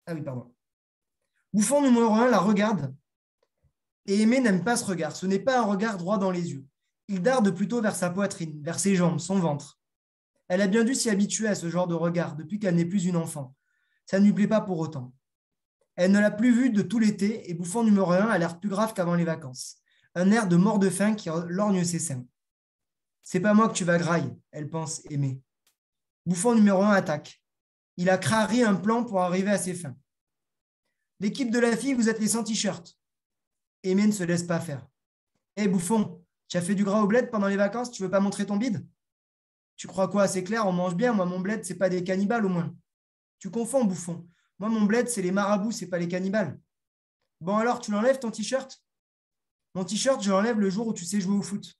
Ah 0.06 0.14
oui, 0.14 0.22
pardon. 0.22 0.54
Bouffon 1.52 1.82
numéro 1.82 2.14
1 2.14 2.28
la 2.30 2.38
regarde. 2.38 2.94
Et 4.06 4.22
Aimé 4.22 4.40
n'aime 4.40 4.62
pas 4.62 4.76
ce 4.76 4.84
regard. 4.84 5.16
Ce 5.16 5.26
n'est 5.26 5.40
pas 5.40 5.58
un 5.58 5.64
regard 5.64 5.98
droit 5.98 6.18
dans 6.18 6.30
les 6.30 6.52
yeux. 6.52 6.64
Il 7.08 7.22
darde 7.22 7.50
plutôt 7.50 7.80
vers 7.80 7.94
sa 7.94 8.10
poitrine, 8.10 8.62
vers 8.62 8.78
ses 8.78 8.94
jambes, 8.94 9.18
son 9.18 9.38
ventre. 9.38 9.80
Elle 10.48 10.60
a 10.60 10.68
bien 10.68 10.84
dû 10.84 10.94
s'y 10.94 11.10
habituer 11.10 11.48
à 11.48 11.54
ce 11.54 11.68
genre 11.68 11.88
de 11.88 11.94
regard 11.94 12.36
depuis 12.36 12.58
qu'elle 12.58 12.76
n'est 12.76 12.84
plus 12.84 13.06
une 13.06 13.16
enfant. 13.16 13.54
Ça 14.06 14.20
ne 14.20 14.24
lui 14.24 14.32
plaît 14.32 14.46
pas 14.46 14.60
pour 14.60 14.78
autant. 14.78 15.12
Elle 15.96 16.12
ne 16.12 16.20
l'a 16.20 16.30
plus 16.30 16.52
vu 16.52 16.70
de 16.70 16.82
tout 16.82 16.98
l'été 16.98 17.50
et 17.50 17.54
Bouffon 17.54 17.82
numéro 17.82 18.12
1 18.12 18.28
a 18.28 18.38
l'air 18.38 18.60
plus 18.60 18.68
grave 18.68 18.92
qu'avant 18.92 19.14
les 19.14 19.24
vacances. 19.24 19.78
Un 20.14 20.30
air 20.30 20.46
de 20.46 20.56
mort 20.56 20.78
de 20.78 20.90
faim 20.90 21.14
qui 21.14 21.28
lorgne 21.48 21.84
ses 21.84 21.98
seins. 21.98 22.24
C'est 23.22 23.40
pas 23.40 23.54
moi 23.54 23.68
que 23.68 23.74
tu 23.74 23.84
vas 23.84 23.98
grailler, 23.98 24.30
elle 24.52 24.68
pense 24.68 25.02
aimer. 25.10 25.40
Bouffon 26.26 26.54
numéro 26.54 26.82
un 26.82 26.92
attaque. 26.92 27.42
Il 27.96 28.10
a 28.10 28.18
crari 28.18 28.62
un 28.62 28.74
plan 28.74 29.04
pour 29.04 29.20
arriver 29.20 29.50
à 29.50 29.58
ses 29.58 29.74
fins. 29.74 29.96
L'équipe 31.20 31.50
de 31.50 31.58
la 31.58 31.76
fille, 31.76 31.94
vous 31.94 32.08
êtes 32.08 32.20
les 32.20 32.28
sans 32.28 32.44
t-shirt. 32.44 32.98
Aimé 33.82 34.06
ne 34.06 34.12
se 34.12 34.22
laisse 34.22 34.42
pas 34.42 34.60
faire. 34.60 34.86
Hé 35.56 35.64
eh, 35.64 35.68
Bouffon, 35.68 36.22
tu 36.48 36.56
as 36.58 36.62
fait 36.62 36.74
du 36.74 36.84
gras 36.84 37.00
au 37.00 37.06
bled 37.06 37.30
pendant 37.30 37.46
les 37.46 37.56
vacances, 37.56 37.90
tu 37.90 38.02
veux 38.02 38.10
pas 38.10 38.20
montrer 38.20 38.44
ton 38.44 38.56
bide? 38.56 38.86
Tu 39.76 39.86
crois 39.86 40.08
quoi 40.08 40.28
C'est 40.28 40.44
clair, 40.44 40.66
on 40.66 40.72
mange 40.72 40.94
bien. 40.94 41.12
Moi, 41.12 41.24
mon 41.26 41.40
bled, 41.40 41.64
c'est 41.64 41.76
pas 41.76 41.88
des 41.88 42.04
cannibales 42.04 42.44
au 42.44 42.48
moins. 42.48 42.74
Tu 43.38 43.50
confonds, 43.50 43.84
Bouffon. 43.84 44.28
Moi, 44.58 44.68
mon 44.68 44.82
bled, 44.82 45.08
c'est 45.08 45.22
les 45.22 45.32
marabouts, 45.32 45.72
c'est 45.72 45.88
pas 45.88 45.98
les 45.98 46.08
cannibales. 46.08 46.58
Bon, 47.40 47.56
alors, 47.56 47.80
tu 47.80 47.90
l'enlèves 47.90 48.18
ton 48.18 48.30
t-shirt? 48.30 48.82
Mon 49.74 49.84
t-shirt, 49.84 50.22
je 50.22 50.30
l'enlève 50.30 50.58
le 50.58 50.70
jour 50.70 50.86
où 50.86 50.94
tu 50.94 51.04
sais 51.04 51.20
jouer 51.20 51.36
au 51.36 51.42
foot. 51.42 51.78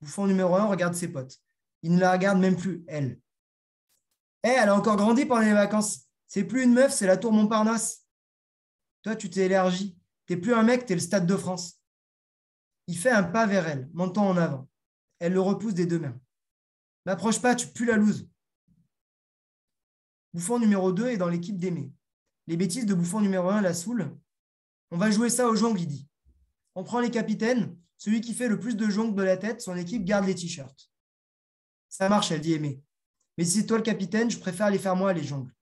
Bouffon 0.00 0.26
numéro 0.26 0.56
un 0.56 0.66
regarde 0.66 0.94
ses 0.94 1.08
potes. 1.08 1.40
Il 1.82 1.94
ne 1.94 2.00
la 2.00 2.12
regarde 2.12 2.38
même 2.38 2.56
plus, 2.56 2.84
elle. 2.88 3.20
Eh, 4.44 4.48
elle 4.48 4.68
a 4.68 4.76
encore 4.76 4.96
grandi 4.96 5.24
pendant 5.24 5.40
les 5.40 5.54
vacances. 5.54 6.04
C'est 6.28 6.44
plus 6.44 6.62
une 6.62 6.74
meuf, 6.74 6.92
c'est 6.92 7.06
la 7.06 7.16
tour 7.16 7.32
Montparnasse. 7.32 8.06
Toi, 9.02 9.16
tu 9.16 9.30
t'es 9.30 9.46
élargi. 9.46 9.98
T'es 10.26 10.36
plus 10.36 10.54
un 10.54 10.62
mec, 10.62 10.84
t'es 10.84 10.94
le 10.94 11.00
Stade 11.00 11.26
de 11.26 11.36
France. 11.36 11.80
Il 12.86 12.96
fait 12.96 13.10
un 13.10 13.22
pas 13.22 13.46
vers 13.46 13.66
elle, 13.66 13.88
montant 13.94 14.28
en 14.28 14.36
avant. 14.36 14.68
Elle 15.18 15.32
le 15.32 15.40
repousse 15.40 15.74
des 15.74 15.86
deux 15.86 15.98
mains. 15.98 16.18
N'approche 17.06 17.40
pas, 17.40 17.54
tu 17.54 17.68
pues 17.68 17.86
la 17.86 17.96
loose. 17.96 18.28
Bouffon 20.34 20.58
numéro 20.58 20.92
2 20.92 21.08
est 21.08 21.16
dans 21.16 21.28
l'équipe 21.28 21.56
d'Aimé. 21.56 21.92
Les 22.46 22.56
bêtises 22.56 22.86
de 22.86 22.94
Bouffon 22.94 23.20
numéro 23.20 23.48
1 23.48 23.62
la 23.62 23.72
saoulent. 23.72 24.14
On 24.90 24.98
va 24.98 25.10
jouer 25.10 25.30
ça 25.30 25.48
au 25.48 25.56
jongle, 25.56 25.80
il 25.80 25.86
dit. 25.86 26.08
On 26.74 26.84
prend 26.84 27.00
les 27.00 27.10
capitaines. 27.10 27.78
Celui 27.96 28.20
qui 28.20 28.34
fait 28.34 28.48
le 28.48 28.58
plus 28.58 28.76
de 28.76 28.90
jongles 28.90 29.14
de 29.14 29.22
la 29.22 29.36
tête, 29.36 29.62
son 29.62 29.76
équipe 29.76 30.04
garde 30.04 30.26
les 30.26 30.34
t-shirts. 30.34 30.90
Ça 31.88 32.08
marche, 32.08 32.32
elle 32.32 32.40
dit 32.40 32.52
Aimé. 32.52 32.82
Mais 33.36 33.44
si 33.44 33.60
c'est 33.60 33.66
toi 33.66 33.76
le 33.76 33.82
capitaine, 33.82 34.30
je 34.30 34.38
préfère 34.38 34.70
les 34.70 34.78
faire 34.78 34.96
moi 34.96 35.12
les 35.12 35.24
jongles. 35.24 35.52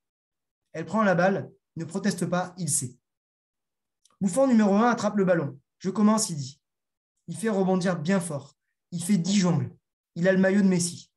Elle 0.72 0.84
prend 0.84 1.02
la 1.02 1.14
balle, 1.14 1.50
ne 1.76 1.84
proteste 1.84 2.26
pas, 2.26 2.54
il 2.58 2.68
sait. 2.68 2.96
Bouffon 4.20 4.46
numéro 4.46 4.74
1 4.74 4.90
attrape 4.90 5.16
le 5.16 5.24
ballon. 5.24 5.58
Je 5.78 5.90
commence, 5.90 6.30
il 6.30 6.36
dit. 6.36 6.60
Il 7.26 7.36
fait 7.36 7.48
rebondir 7.48 7.98
bien 7.98 8.20
fort. 8.20 8.56
Il 8.90 9.02
fait 9.02 9.18
10 9.18 9.36
jongles. 9.36 9.76
Il 10.14 10.28
a 10.28 10.32
le 10.32 10.38
maillot 10.38 10.62
de 10.62 10.68
Messi. 10.68 11.10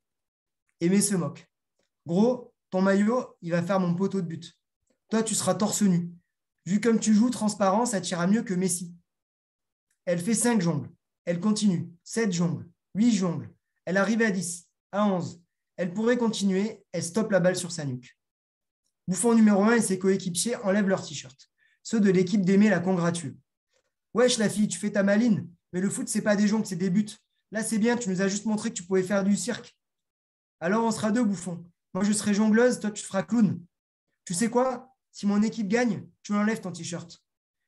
Aimé 0.80 1.02
se 1.02 1.16
moque. 1.16 1.48
Gros, 2.06 2.54
ton 2.70 2.82
maillot, 2.82 3.38
il 3.42 3.52
va 3.52 3.62
faire 3.62 3.80
mon 3.80 3.94
poteau 3.94 4.22
de 4.22 4.28
but. 4.28 4.58
Toi, 5.10 5.24
tu 5.24 5.36
seras 5.36 5.56
torse 5.56 5.82
nu. 5.84 6.12
Vu 6.66 6.82
comme 6.82 7.00
tu 7.00 7.14
joues 7.14 7.30
transparent, 7.30 7.86
ça 7.86 8.02
t'ira 8.02 8.28
mieux 8.28 8.44
que 8.44 8.54
Messi. 8.54 8.96
Elle 10.06 10.20
fait 10.20 10.34
5 10.34 10.62
jongles. 10.62 10.90
Elle 11.26 11.40
continue. 11.40 11.92
7 12.04 12.32
jongles. 12.32 12.68
8 12.96 13.12
jongles. 13.12 13.54
Elle 13.86 13.98
arrive 13.98 14.22
à 14.22 14.32
10, 14.32 14.68
à 14.92 15.06
11. 15.08 15.44
Elle 15.78 15.94
pourrait 15.94 16.18
continuer. 16.18 16.84
Elle 16.92 17.04
stoppe 17.04 17.32
la 17.32 17.40
balle 17.40 17.56
sur 17.56 17.72
sa 17.72 17.86
nuque. 17.86 18.18
Bouffon 19.08 19.36
numéro 19.36 19.64
1 19.64 19.76
et 19.76 19.82
ses 19.82 20.00
coéquipiers 20.00 20.56
enlèvent 20.58 20.88
leur 20.88 21.06
t-shirt. 21.06 21.50
Ceux 21.84 22.00
de 22.00 22.10
l'équipe 22.10 22.44
d'Aimé 22.44 22.70
la 22.70 22.80
congratulent. 22.80 23.38
Wesh, 24.14 24.38
la 24.38 24.50
fille, 24.50 24.68
tu 24.68 24.80
fais 24.80 24.92
ta 24.92 25.04
maline. 25.04 25.48
Mais 25.74 25.82
le 25.82 25.90
foot, 25.90 26.08
c'est 26.08 26.22
pas 26.22 26.36
des 26.36 26.48
jongles, 26.48 26.66
c'est 26.66 26.76
des 26.76 26.90
buts. 26.90 27.06
Là, 27.52 27.64
c'est 27.64 27.78
bien, 27.78 27.98
tu 27.98 28.10
nous 28.10 28.22
as 28.22 28.28
juste 28.28 28.46
montré 28.46 28.70
que 28.70 28.76
tu 28.76 28.84
pouvais 28.84 29.04
faire 29.04 29.24
du 29.24 29.36
cirque. 29.36 29.78
Alors, 30.60 30.84
on 30.84 30.92
sera 30.92 31.12
deux 31.12 31.24
bouffons. 31.24 31.64
Moi, 31.94 32.04
je 32.04 32.14
serai 32.14 32.34
jongleuse, 32.34 32.80
toi, 32.80 32.92
tu 32.92 33.04
feras 33.04 33.24
clown. 33.24 33.62
Tu 34.26 34.34
sais 34.34 34.50
quoi? 34.50 34.96
Si 35.12 35.26
mon 35.28 35.42
équipe 35.44 35.68
gagne, 35.68 36.08
tu 36.24 36.34
enlèves 36.34 36.62
ton 36.62 36.72
t-shirt. 36.72 37.22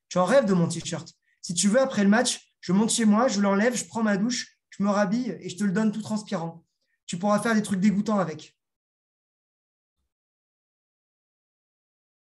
Tu 0.09 0.17
en 0.17 0.43
de 0.43 0.53
mon 0.53 0.67
t-shirt. 0.67 1.13
Si 1.41 1.53
tu 1.53 1.67
veux, 1.67 1.79
après 1.79 2.03
le 2.03 2.09
match, 2.09 2.53
je 2.61 2.71
monte 2.73 2.89
chez 2.89 3.05
moi, 3.05 3.27
je 3.27 3.39
l'enlève, 3.39 3.75
je 3.75 3.85
prends 3.85 4.03
ma 4.03 4.17
douche, 4.17 4.57
je 4.69 4.83
me 4.83 4.89
rhabille 4.89 5.37
et 5.39 5.49
je 5.49 5.57
te 5.57 5.63
le 5.63 5.71
donne 5.71 5.91
tout 5.91 6.01
transpirant. 6.01 6.65
Tu 7.07 7.17
pourras 7.17 7.39
faire 7.39 7.55
des 7.55 7.63
trucs 7.63 7.79
dégoûtants 7.79 8.19
avec. 8.19 8.55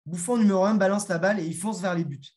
Bouffon 0.07 0.39
numéro 0.39 0.65
1 0.65 0.75
balance 0.75 1.07
la 1.09 1.19
balle 1.19 1.39
et 1.39 1.47
il 1.47 1.55
fonce 1.55 1.81
vers 1.81 1.95
les 1.95 2.05
buts. 2.05 2.35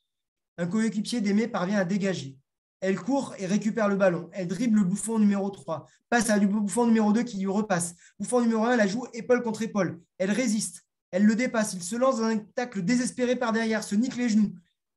Un 0.57 0.67
coéquipier 0.67 1.21
d'Aimé 1.21 1.47
parvient 1.47 1.79
à 1.79 1.85
dégager. 1.85 2.37
Elle 2.81 2.99
court 2.99 3.33
et 3.39 3.45
récupère 3.45 3.87
le 3.87 3.95
ballon. 3.95 4.29
Elle 4.33 4.49
dribble 4.49 4.79
le 4.79 4.83
bouffon 4.83 5.17
numéro 5.17 5.49
3. 5.49 5.87
Passe 6.09 6.29
à 6.29 6.37
du 6.37 6.47
bouffon 6.47 6.85
numéro 6.85 7.13
2 7.13 7.23
qui 7.23 7.37
lui 7.37 7.47
repasse. 7.47 7.95
Bouffon 8.19 8.41
numéro 8.41 8.65
1 8.65 8.75
la 8.75 8.87
joue 8.87 9.07
épaule 9.13 9.41
contre 9.41 9.61
épaule. 9.61 10.01
Elle 10.17 10.31
résiste. 10.31 10.85
Elle 11.11 11.25
le 11.25 11.35
dépasse. 11.35 11.73
Il 11.73 11.81
se 11.81 11.95
lance 11.95 12.17
dans 12.17 12.25
un 12.25 12.37
tacle 12.37 12.83
désespéré 12.83 13.37
par 13.37 13.53
derrière, 13.53 13.85
se 13.85 13.95
nique 13.95 14.17
les 14.17 14.27
genoux. 14.27 14.53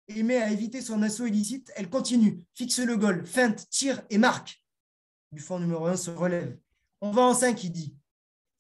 Aimé 0.09 0.37
à 0.37 0.51
éviter 0.51 0.83
son 0.83 1.01
assaut 1.03 1.27
illicite. 1.27 1.73
Elle 1.77 1.89
continue, 1.89 2.45
fixe 2.55 2.81
le 2.81 2.97
goal, 2.97 3.25
feinte, 3.25 3.69
tire 3.71 4.03
et 4.11 4.19
marque. 4.19 4.63
Bouffon 5.31 5.61
numéro 5.61 5.87
1 5.87 5.97
se 5.97 6.11
relève. 6.11 6.59
On 7.01 7.11
va 7.11 7.23
en 7.23 7.35
5, 7.35 7.63
il 7.65 7.71
dit. 7.71 7.97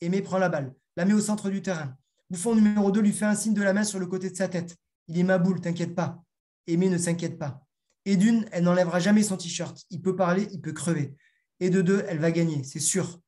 Aimé 0.01 0.20
prend 0.22 0.39
la 0.39 0.49
balle, 0.49 0.74
la 0.97 1.05
met 1.05 1.14
au 1.14 1.20
centre 1.20 1.51
du 1.51 1.62
terrain. 1.62 1.97
Bouffon 2.28 2.55
numéro 2.55 2.91
2 2.91 3.01
lui 3.01 3.12
fait 3.12 3.24
un 3.24 3.34
signe 3.34 3.55
de 3.55 3.62
la 3.62 3.72
main 3.72 3.84
sur 3.84 3.99
le 3.99 4.07
côté 4.07 4.30
de 4.30 4.37
sa 4.37 4.49
tête. 4.49 4.76
Il 5.09 5.18
est 5.18 5.22
ma 5.22 5.39
boule, 5.39 5.61
t'inquiète 5.61 5.95
pas. 5.95 6.22
Aimé 6.66 6.89
ne 6.89 6.99
s'inquiète 6.99 7.39
pas. 7.39 7.62
Et 8.05 8.16
d'une, 8.16 8.47
elle 8.53 8.64
n'enlèvera 8.64 9.01
jamais 9.01 9.22
son 9.22 9.37
t-shirt. 9.37 9.84
Il 9.91 10.03
peut 10.03 10.16
parler, 10.16 10.49
il 10.53 10.61
peut 10.61 10.72
crever. 10.72 11.16
Et 11.61 11.70
de 11.70 11.80
deux, 11.80 12.05
elle 12.09 12.18
va 12.18 12.30
gagner, 12.30 12.62
c'est 12.64 12.80
sûr. 12.80 13.20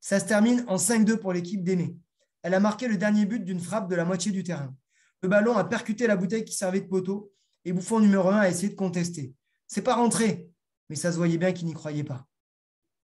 Ça 0.00 0.18
se 0.18 0.24
termine 0.24 0.64
en 0.66 0.76
5-2 0.76 1.16
pour 1.16 1.32
l'équipe 1.32 1.62
d'Aimé. 1.62 1.96
Elle 2.42 2.54
a 2.54 2.60
marqué 2.60 2.88
le 2.88 2.96
dernier 2.96 3.26
but 3.26 3.44
d'une 3.44 3.60
frappe 3.60 3.88
de 3.88 3.94
la 3.94 4.04
moitié 4.04 4.32
du 4.32 4.42
terrain. 4.42 4.74
Le 5.22 5.28
ballon 5.28 5.56
a 5.56 5.64
percuté 5.64 6.06
la 6.06 6.16
bouteille 6.16 6.44
qui 6.44 6.54
servait 6.54 6.80
de 6.80 6.86
poteau 6.86 7.32
et 7.64 7.72
Bouffon 7.72 8.00
numéro 8.00 8.28
1 8.30 8.38
a 8.38 8.48
essayé 8.48 8.70
de 8.70 8.74
contester. 8.74 9.34
C'est 9.66 9.82
pas 9.82 9.94
rentré, 9.94 10.48
mais 10.88 10.96
ça 10.96 11.12
se 11.12 11.18
voyait 11.18 11.38
bien 11.38 11.52
qu'il 11.52 11.66
n'y 11.66 11.74
croyait 11.74 12.04
pas. 12.04 12.26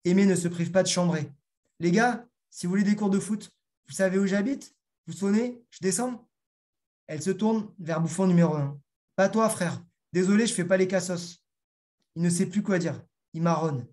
Aimé 0.03 0.25
ne 0.25 0.35
se 0.35 0.47
prive 0.47 0.71
pas 0.71 0.83
de 0.83 0.87
chambrer. 0.87 1.31
Les 1.79 1.91
gars, 1.91 2.25
si 2.49 2.65
vous 2.65 2.71
voulez 2.71 2.83
des 2.83 2.95
cours 2.95 3.09
de 3.09 3.19
foot, 3.19 3.51
vous 3.87 3.93
savez 3.93 4.17
où 4.17 4.25
j'habite? 4.25 4.75
Vous 5.07 5.13
sonnez? 5.13 5.63
Je 5.69 5.79
descends? 5.81 6.27
Elle 7.07 7.21
se 7.21 7.31
tourne 7.31 7.73
vers 7.79 8.01
Bouffon 8.01 8.27
numéro 8.27 8.55
1. 8.55 8.79
Pas 9.15 9.29
toi, 9.29 9.49
frère. 9.49 9.83
Désolé, 10.13 10.45
je 10.45 10.51
ne 10.51 10.55
fais 10.55 10.65
pas 10.65 10.77
les 10.77 10.87
cassos. 10.87 11.43
Il 12.15 12.21
ne 12.21 12.29
sait 12.29 12.45
plus 12.45 12.63
quoi 12.63 12.79
dire. 12.79 13.01
Il 13.33 13.41
marronne. 13.41 13.85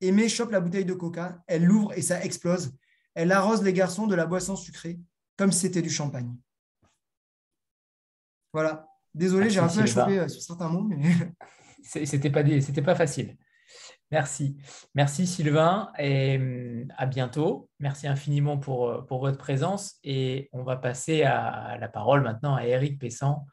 Aimé 0.00 0.28
chope 0.28 0.52
la 0.52 0.60
bouteille 0.60 0.84
de 0.84 0.94
coca, 0.94 1.42
elle 1.46 1.64
l'ouvre 1.64 1.92
et 1.96 2.02
ça 2.02 2.24
explose. 2.24 2.72
Elle 3.14 3.32
arrose 3.32 3.62
les 3.62 3.72
garçons 3.72 4.06
de 4.06 4.14
la 4.14 4.26
boisson 4.26 4.54
sucrée, 4.54 5.00
comme 5.36 5.50
si 5.50 5.60
c'était 5.60 5.82
du 5.82 5.90
champagne. 5.90 6.36
Voilà. 8.52 8.88
Désolé, 9.14 9.50
j'ai 9.50 9.58
un 9.58 9.68
peu 9.68 9.82
échoué 9.82 10.20
euh, 10.20 10.28
sur 10.28 10.42
certains 10.42 10.68
mots, 10.68 10.84
mais. 10.84 10.98
C'était 11.82 12.30
pas, 12.30 12.42
pas 12.42 12.94
facile. 12.94 13.36
Merci. 14.10 14.56
Merci 14.94 15.26
Sylvain 15.26 15.92
et 15.98 16.38
hum, 16.38 16.92
à 16.96 17.06
bientôt. 17.06 17.68
Merci 17.78 18.06
infiniment 18.06 18.56
pour, 18.56 18.88
euh, 18.88 19.02
pour 19.02 19.20
votre 19.20 19.38
présence 19.38 19.96
et 20.02 20.48
on 20.52 20.62
va 20.62 20.76
passer 20.76 21.22
à 21.24 21.76
la 21.78 21.88
parole 21.88 22.22
maintenant 22.22 22.54
à 22.54 22.64
Eric 22.64 22.98
Pessan 22.98 23.46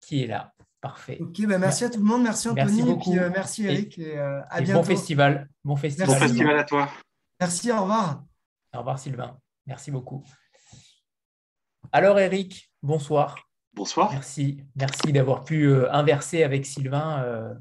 qui 0.00 0.22
est 0.22 0.26
là. 0.26 0.52
Parfait. 0.80 1.18
Ok, 1.20 1.46
bah, 1.46 1.58
merci 1.58 1.84
à 1.84 1.90
tout 1.90 2.00
le 2.00 2.04
monde. 2.04 2.24
Merci 2.24 2.48
Anthony. 2.48 2.82
Merci 2.82 2.90
et 2.90 2.96
puis, 2.96 3.30
merci 3.32 3.64
Eric. 3.66 3.98
Et, 4.00 4.18
euh, 4.18 4.40
à 4.50 4.60
bientôt. 4.60 4.80
Bon 4.80 4.84
festival. 4.84 5.48
Bon 5.62 5.76
festival. 5.76 6.08
Bon 6.08 6.14
festival 6.14 6.58
à 6.58 6.64
toi. 6.64 6.90
Merci, 7.38 7.70
au 7.70 7.82
revoir. 7.82 8.24
Au 8.74 8.78
revoir 8.78 8.98
Sylvain. 8.98 9.38
Merci 9.66 9.92
beaucoup. 9.92 10.24
Alors 11.92 12.18
Eric, 12.18 12.72
bonsoir. 12.82 13.36
Bonsoir. 13.74 14.10
Merci, 14.12 14.64
merci 14.74 15.12
d'avoir 15.12 15.44
pu 15.44 15.66
euh, 15.66 15.92
inverser 15.92 16.42
avec 16.42 16.66
Sylvain. 16.66 17.54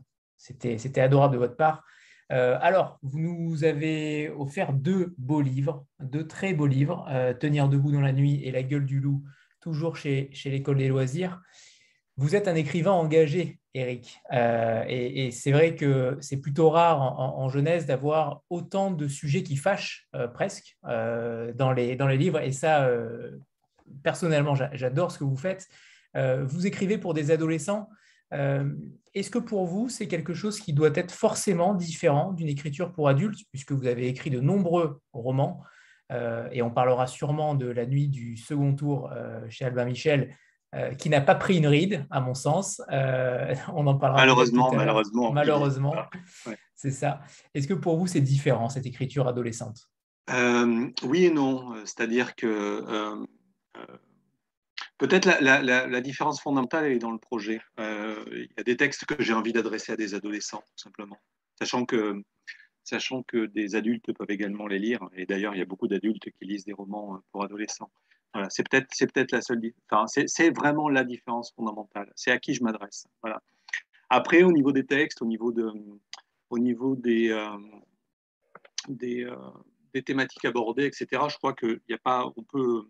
Euh, 0.65 0.77
c'était 0.77 1.01
adorable 1.01 1.33
de 1.33 1.39
votre 1.39 1.55
part. 1.55 1.83
alors, 2.29 2.97
vous 3.03 3.19
nous 3.19 3.63
avez 3.65 4.29
offert 4.29 4.71
deux 4.73 5.13
beaux 5.17 5.41
livres, 5.41 5.85
deux 5.99 6.25
très 6.25 6.53
beaux 6.53 6.67
livres, 6.67 7.05
Tenir 7.39 7.67
debout 7.67 7.91
dans 7.91 8.01
la 8.01 8.13
nuit 8.13 8.41
et 8.43 8.51
La 8.51 8.63
gueule 8.63 8.85
du 8.85 9.01
loup, 9.01 9.21
toujours 9.59 9.97
chez, 9.97 10.29
chez 10.31 10.49
l'école 10.49 10.77
des 10.77 10.87
loisirs. 10.87 11.41
Vous 12.17 12.35
êtes 12.35 12.47
un 12.47 12.55
écrivain 12.55 12.91
engagé, 12.91 13.59
Eric, 13.73 14.19
euh, 14.33 14.83
et, 14.87 15.31
c'est 15.31 15.51
vrai 15.51 15.75
que 15.75 16.17
c'est 16.19 16.37
plutôt 16.37 16.69
rare 16.69 17.01
en, 17.01 17.47
jeunesse 17.47 17.85
d'avoir 17.85 18.43
autant 18.49 18.91
de 18.91 19.07
sujets 19.07 19.43
qui 19.43 19.55
fâchent 19.55 20.09
euh, 20.13 20.27
presque 20.27 20.77
euh, 20.85 21.53
dans, 21.53 21.71
les, 21.71 21.95
dans 21.95 22.07
les 22.07 22.17
livres, 22.17 22.39
et 22.39 22.51
ça, 22.51 22.89
personnellement, 24.03 24.55
j'adore 24.55 25.11
ce 25.11 25.19
que 25.19 25.23
vous 25.23 25.37
faites. 25.37 25.67
vous 26.15 26.67
écrivez 26.67 26.97
pour 26.97 27.13
des 27.13 27.31
adolescents. 27.31 27.89
Est-ce 28.31 29.29
que 29.29 29.39
pour 29.39 29.65
vous, 29.65 29.89
c'est 29.89 30.07
quelque 30.07 30.33
chose 30.33 30.59
qui 30.59 30.73
doit 30.73 30.91
être 30.95 31.11
forcément 31.11 31.73
différent 31.73 32.31
d'une 32.31 32.47
écriture 32.47 32.91
pour 32.93 33.09
adultes, 33.09 33.39
puisque 33.51 33.73
vous 33.73 33.87
avez 33.87 34.07
écrit 34.07 34.29
de 34.29 34.39
nombreux 34.39 35.01
romans, 35.13 35.63
et 36.51 36.61
on 36.61 36.71
parlera 36.71 37.07
sûrement 37.07 37.55
de 37.55 37.67
La 37.67 37.85
nuit 37.85 38.07
du 38.07 38.37
second 38.37 38.73
tour 38.73 39.11
chez 39.49 39.65
Albin 39.65 39.85
Michel, 39.85 40.35
euh, 40.73 40.93
qui 40.93 41.09
n'a 41.09 41.19
pas 41.19 41.35
pris 41.35 41.57
une 41.57 41.67
ride, 41.67 42.05
à 42.09 42.21
mon 42.21 42.33
sens. 42.33 42.81
Euh, 42.93 43.53
on 43.73 43.85
en 43.87 43.95
parlera. 43.95 44.21
Malheureusement, 44.21 44.71
malheureusement. 44.73 45.31
Malheureusement, 45.33 45.95
c'est 46.75 46.91
ça. 46.91 47.19
Est-ce 47.53 47.67
que 47.67 47.73
pour 47.73 47.97
vous, 47.97 48.07
c'est 48.07 48.21
différent, 48.21 48.69
cette 48.69 48.85
écriture 48.85 49.27
adolescente? 49.27 49.89
Euh, 50.29 50.87
Oui 51.03 51.25
et 51.25 51.31
non. 51.31 51.75
C'est-à-dire 51.83 52.35
que 52.35 53.25
peut-être 55.01 55.25
la, 55.41 56.01
différence 56.01 56.39
fondamentale 56.41 56.85
est 56.85 56.99
dans 56.99 57.11
le 57.11 57.17
projet. 57.17 57.59
Il 57.79 58.47
y 58.57 58.59
a 58.59 58.63
des 58.63 58.77
textes 58.77 59.05
que 59.05 59.21
j'ai 59.21 59.33
envie 59.33 59.51
d'adresser 59.51 59.91
à 59.91 59.95
des 59.95 60.13
adolescents, 60.13 60.59
tout 60.61 60.83
simplement. 60.83 61.17
Sachant 61.59 61.85
que, 61.85 62.21
sachant 62.83 63.23
que 63.23 63.47
des 63.47 63.75
adultes 63.75 64.13
peuvent 64.13 64.29
également 64.29 64.67
les 64.67 64.79
lire. 64.79 65.01
Et 65.15 65.25
d'ailleurs, 65.25 65.55
il 65.55 65.59
y 65.59 65.61
a 65.61 65.65
beaucoup 65.65 65.87
d'adultes 65.87 66.29
qui 66.31 66.45
lisent 66.45 66.65
des 66.65 66.73
romans 66.73 67.19
pour 67.31 67.43
adolescents. 67.43 67.91
Voilà, 68.33 68.49
c'est 68.49 68.67
peut-être 68.69 68.87
c'est 68.91 69.11
peut-être 69.11 69.31
la 69.31 69.41
seule 69.41 69.59
enfin, 69.89 70.05
c'est 70.07 70.55
vraiment 70.55 70.87
la 70.87 71.03
différence 71.03 71.51
fondamentale. 71.51 72.11
C'est 72.15 72.31
à 72.31 72.39
qui 72.39 72.53
je 72.53 72.63
m'adresse. 72.63 73.07
Voilà. 73.21 73.41
Après, 74.09 74.43
au 74.43 74.51
niveau 74.51 74.71
des 74.71 74.85
textes, 74.85 75.21
au 75.21 75.25
niveau 75.25 75.51
de 75.51 75.69
au 76.49 76.59
niveau 76.59 76.95
des 76.95 77.31
euh, 77.31 77.57
des, 78.87 79.25
euh, 79.25 80.01
thématiques 80.05 80.45
abordées, 80.45 80.85
etc. 80.85 81.23
Je 81.29 81.37
crois 81.37 81.53
qu'il 81.53 81.81
n'y 81.89 81.95
a 81.95 81.97
pas, 81.97 82.31
on 82.37 82.43
peut. 82.43 82.83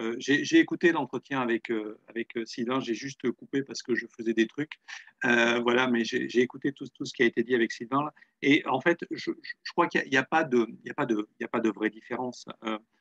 Euh, 0.00 0.14
j'ai 0.18 0.58
écouté 0.58 0.92
l'entretien 0.92 1.40
avec 1.40 1.72
avec 2.08 2.38
Sylvain. 2.44 2.80
J'ai 2.80 2.94
juste 2.94 3.30
coupé 3.32 3.62
parce 3.62 3.82
que 3.82 3.94
je 3.94 4.06
faisais 4.16 4.34
des 4.34 4.46
trucs. 4.46 4.78
voilà, 5.22 5.88
mais 5.88 6.04
j'ai 6.04 6.40
écouté 6.40 6.72
tout, 6.72 6.86
ce 6.86 7.12
qui 7.12 7.22
a 7.22 7.26
été 7.26 7.42
dit 7.42 7.54
avec 7.54 7.72
Sylvain. 7.72 8.10
Et 8.42 8.64
en 8.66 8.80
fait, 8.80 9.04
je, 9.10 9.32
crois 9.72 9.88
qu'il 9.88 10.08
n'y 10.08 10.16
a, 10.16 10.24
pas 10.24 10.44
de 10.44 11.70
vraie 11.70 11.90
différence 11.90 12.46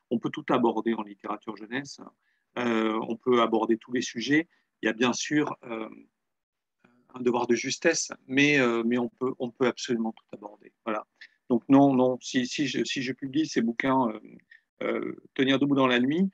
on 0.10 0.20
peut 0.20 0.30
tout 0.30 0.46
aborder 0.50 0.94
en 0.94 1.04
littérature 1.04 1.56
jeunesse. 1.58 2.00
Euh, 2.58 3.00
on 3.08 3.16
peut 3.16 3.42
aborder 3.42 3.78
tous 3.78 3.92
les 3.92 4.02
sujets. 4.02 4.48
Il 4.82 4.88
y 4.88 4.90
a 4.90 4.94
bien 4.94 5.14
sûr 5.14 5.56
euh, 5.64 5.90
un 7.14 7.22
devoir 7.22 7.48
de 7.48 7.56
justesse, 7.56 8.12
mais, 8.28 8.60
on, 8.62 9.10
peut, 9.10 9.68
absolument 9.68 10.14
tout 10.14 10.26
aborder. 10.34 10.72
Voilà. 10.86 11.06
Donc 11.50 11.64
non, 11.70 11.94
non, 11.94 12.18
si 12.22 12.46
je 12.46 13.12
publie 13.14 13.48
ces 13.48 13.62
bouquins, 13.62 14.12
Tenir 15.34 15.58
debout 15.58 15.74
dans 15.74 15.88
la 15.88 16.00
nuit, 16.00 16.30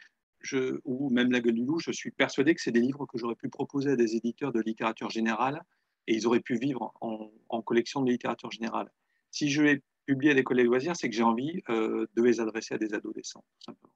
ou 0.85 1.09
même 1.09 1.31
La 1.31 1.39
gueule 1.39 1.55
du 1.55 1.65
loup, 1.65 1.79
je 1.79 1.91
suis 1.91 2.11
persuadé 2.11 2.53
que 2.53 2.61
c'est 2.61 2.71
des 2.71 2.79
livres 2.79 3.05
que 3.05 3.17
j'aurais 3.17 3.35
pu 3.35 3.49
proposer 3.49 3.91
à 3.91 3.95
des 3.95 4.15
éditeurs 4.15 4.51
de 4.51 4.61
littérature 4.61 5.09
générale 5.09 5.63
et 6.07 6.15
ils 6.15 6.27
auraient 6.27 6.41
pu 6.41 6.57
vivre 6.57 6.93
en, 7.01 7.61
collection 7.61 8.01
de 8.01 8.11
littérature 8.11 8.51
générale. 8.51 8.91
Si 9.31 9.49
je 9.49 9.61
les 9.61 9.81
publie 10.05 10.29
à 10.29 10.33
des 10.33 10.43
collègues 10.43 10.67
loisirs, 10.67 10.95
c'est 10.95 11.09
que 11.09 11.15
j'ai 11.15 11.23
envie 11.23 11.63
de 11.69 12.21
les 12.21 12.39
adresser 12.39 12.75
à 12.75 12.77
des 12.77 12.93
adolescents, 12.93 13.43
tout 13.59 13.71
simplement. 13.71 13.93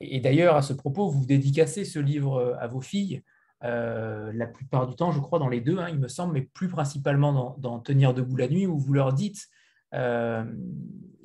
Et 0.00 0.20
d'ailleurs, 0.20 0.56
à 0.56 0.62
ce 0.62 0.72
propos, 0.72 1.08
vous 1.08 1.24
dédicacez 1.24 1.84
ce 1.84 1.98
livre 1.98 2.36
euh, 2.36 2.56
à 2.58 2.66
vos 2.66 2.80
filles, 2.80 3.22
euh, 3.64 4.30
la 4.34 4.46
plupart 4.46 4.86
du 4.86 4.94
temps, 4.94 5.10
je 5.10 5.20
crois, 5.20 5.38
dans 5.38 5.48
les 5.48 5.60
deux, 5.60 5.78
hein, 5.78 5.88
il 5.88 5.98
me 5.98 6.08
semble, 6.08 6.34
mais 6.34 6.42
plus 6.42 6.68
principalement 6.68 7.56
dans, 7.58 7.80
Tenir 7.80 8.12
debout 8.12 8.36
la 8.36 8.48
nuit, 8.48 8.66
où 8.66 8.78
vous 8.78 8.92
leur 8.92 9.14
dites 9.14 9.48
euh, 9.94 10.44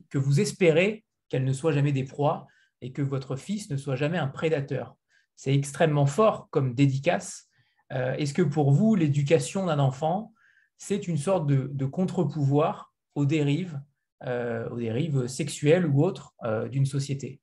que 0.09 0.17
vous 0.17 0.39
espérez 0.39 1.03
qu'elles 1.27 1.43
ne 1.43 1.53
soient 1.53 1.73
jamais 1.73 1.91
des 1.91 2.05
proies 2.05 2.47
et 2.81 2.91
que 2.91 3.01
votre 3.01 3.35
fils 3.35 3.69
ne 3.69 3.77
soit 3.77 3.95
jamais 3.95 4.17
un 4.17 4.27
prédateur. 4.27 4.95
C'est 5.35 5.53
extrêmement 5.53 6.05
fort 6.05 6.49
comme 6.51 6.73
dédicace. 6.73 7.47
Est-ce 7.89 8.33
que 8.33 8.41
pour 8.41 8.71
vous, 8.71 8.95
l'éducation 8.95 9.65
d'un 9.65 9.79
enfant, 9.79 10.33
c'est 10.77 11.07
une 11.07 11.17
sorte 11.17 11.45
de, 11.47 11.85
contre-pouvoir 11.85 12.93
aux 13.15 13.25
dérives, 13.25 13.81
aux 14.25 14.77
dérives 14.77 15.27
sexuelles 15.27 15.85
ou 15.85 16.03
autres 16.03 16.33
d'une 16.69 16.85
société? 16.85 17.41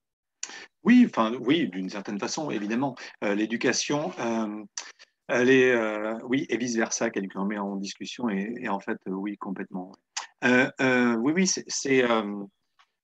Oui, 0.85 1.07
enfin, 1.09 1.35
oui, 1.41 1.69
d'une 1.69 1.91
certaine 1.91 2.19
façon, 2.19 2.51
évidemment. 2.51 2.95
Euh, 3.25 3.35
l'éducation, 3.35 4.13
euh, 4.21 4.65
elle 5.29 5.51
est, 5.51 5.73
euh, 5.73 6.19
oui, 6.25 6.47
et 6.49 6.57
vice 6.57 6.77
versa, 6.77 7.11
quelqu'un 7.11 7.45
met 7.45 7.59
en 7.59 7.77
discussion, 7.77 8.31
et, 8.31 8.69
en 8.69 8.81
fait, 8.81 8.99
oui, 9.07 9.37
complètement. 9.37 9.93
oui, 10.43 11.33
oui, 11.35 11.47
c'est, 11.47 12.05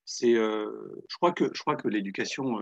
c'est, 0.04 0.34
je 0.34 1.16
crois 1.16 1.32
que, 1.32 1.50
je 1.54 1.60
crois 1.60 1.76
que 1.76 1.88
l'éducation, 1.88 2.60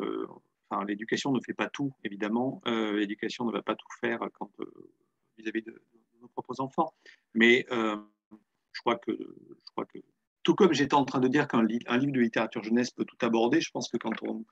enfin, 0.71 0.85
l'éducation 0.85 1.33
ne 1.33 1.41
fait 1.41 1.55
pas 1.55 1.69
tout, 1.69 1.93
évidemment. 2.05 2.63
l'éducation 2.67 3.45
ne 3.45 3.53
va 3.53 3.63
pas 3.63 3.75
tout 3.75 3.89
faire 4.01 4.21
quand 4.35 4.51
vis-à-vis 5.39 5.63
de, 5.63 5.83
nos 6.21 6.29
propres 6.29 6.61
enfants, 6.61 6.95
mais 7.35 7.67
je 7.71 8.81
crois 8.81 8.97
que, 8.97 9.13
je 9.13 9.71
crois 9.73 9.87
que, 9.87 9.99
tout 10.43 10.55
comme 10.55 10.73
j'étais 10.73 10.95
en 10.95 11.05
train 11.05 11.21
de 11.21 11.29
dire 11.29 11.49
qu'un 11.49 11.63
livre 11.65 11.87
de 11.89 12.21
littérature 12.21 12.63
jeunesse 12.63 12.91
peut 12.91 13.05
tout 13.05 13.17
aborder, 13.21 13.61
je 13.61 13.71
pense 13.71 13.89
que 13.89 13.97
quand 13.97 14.23
on 14.23 14.45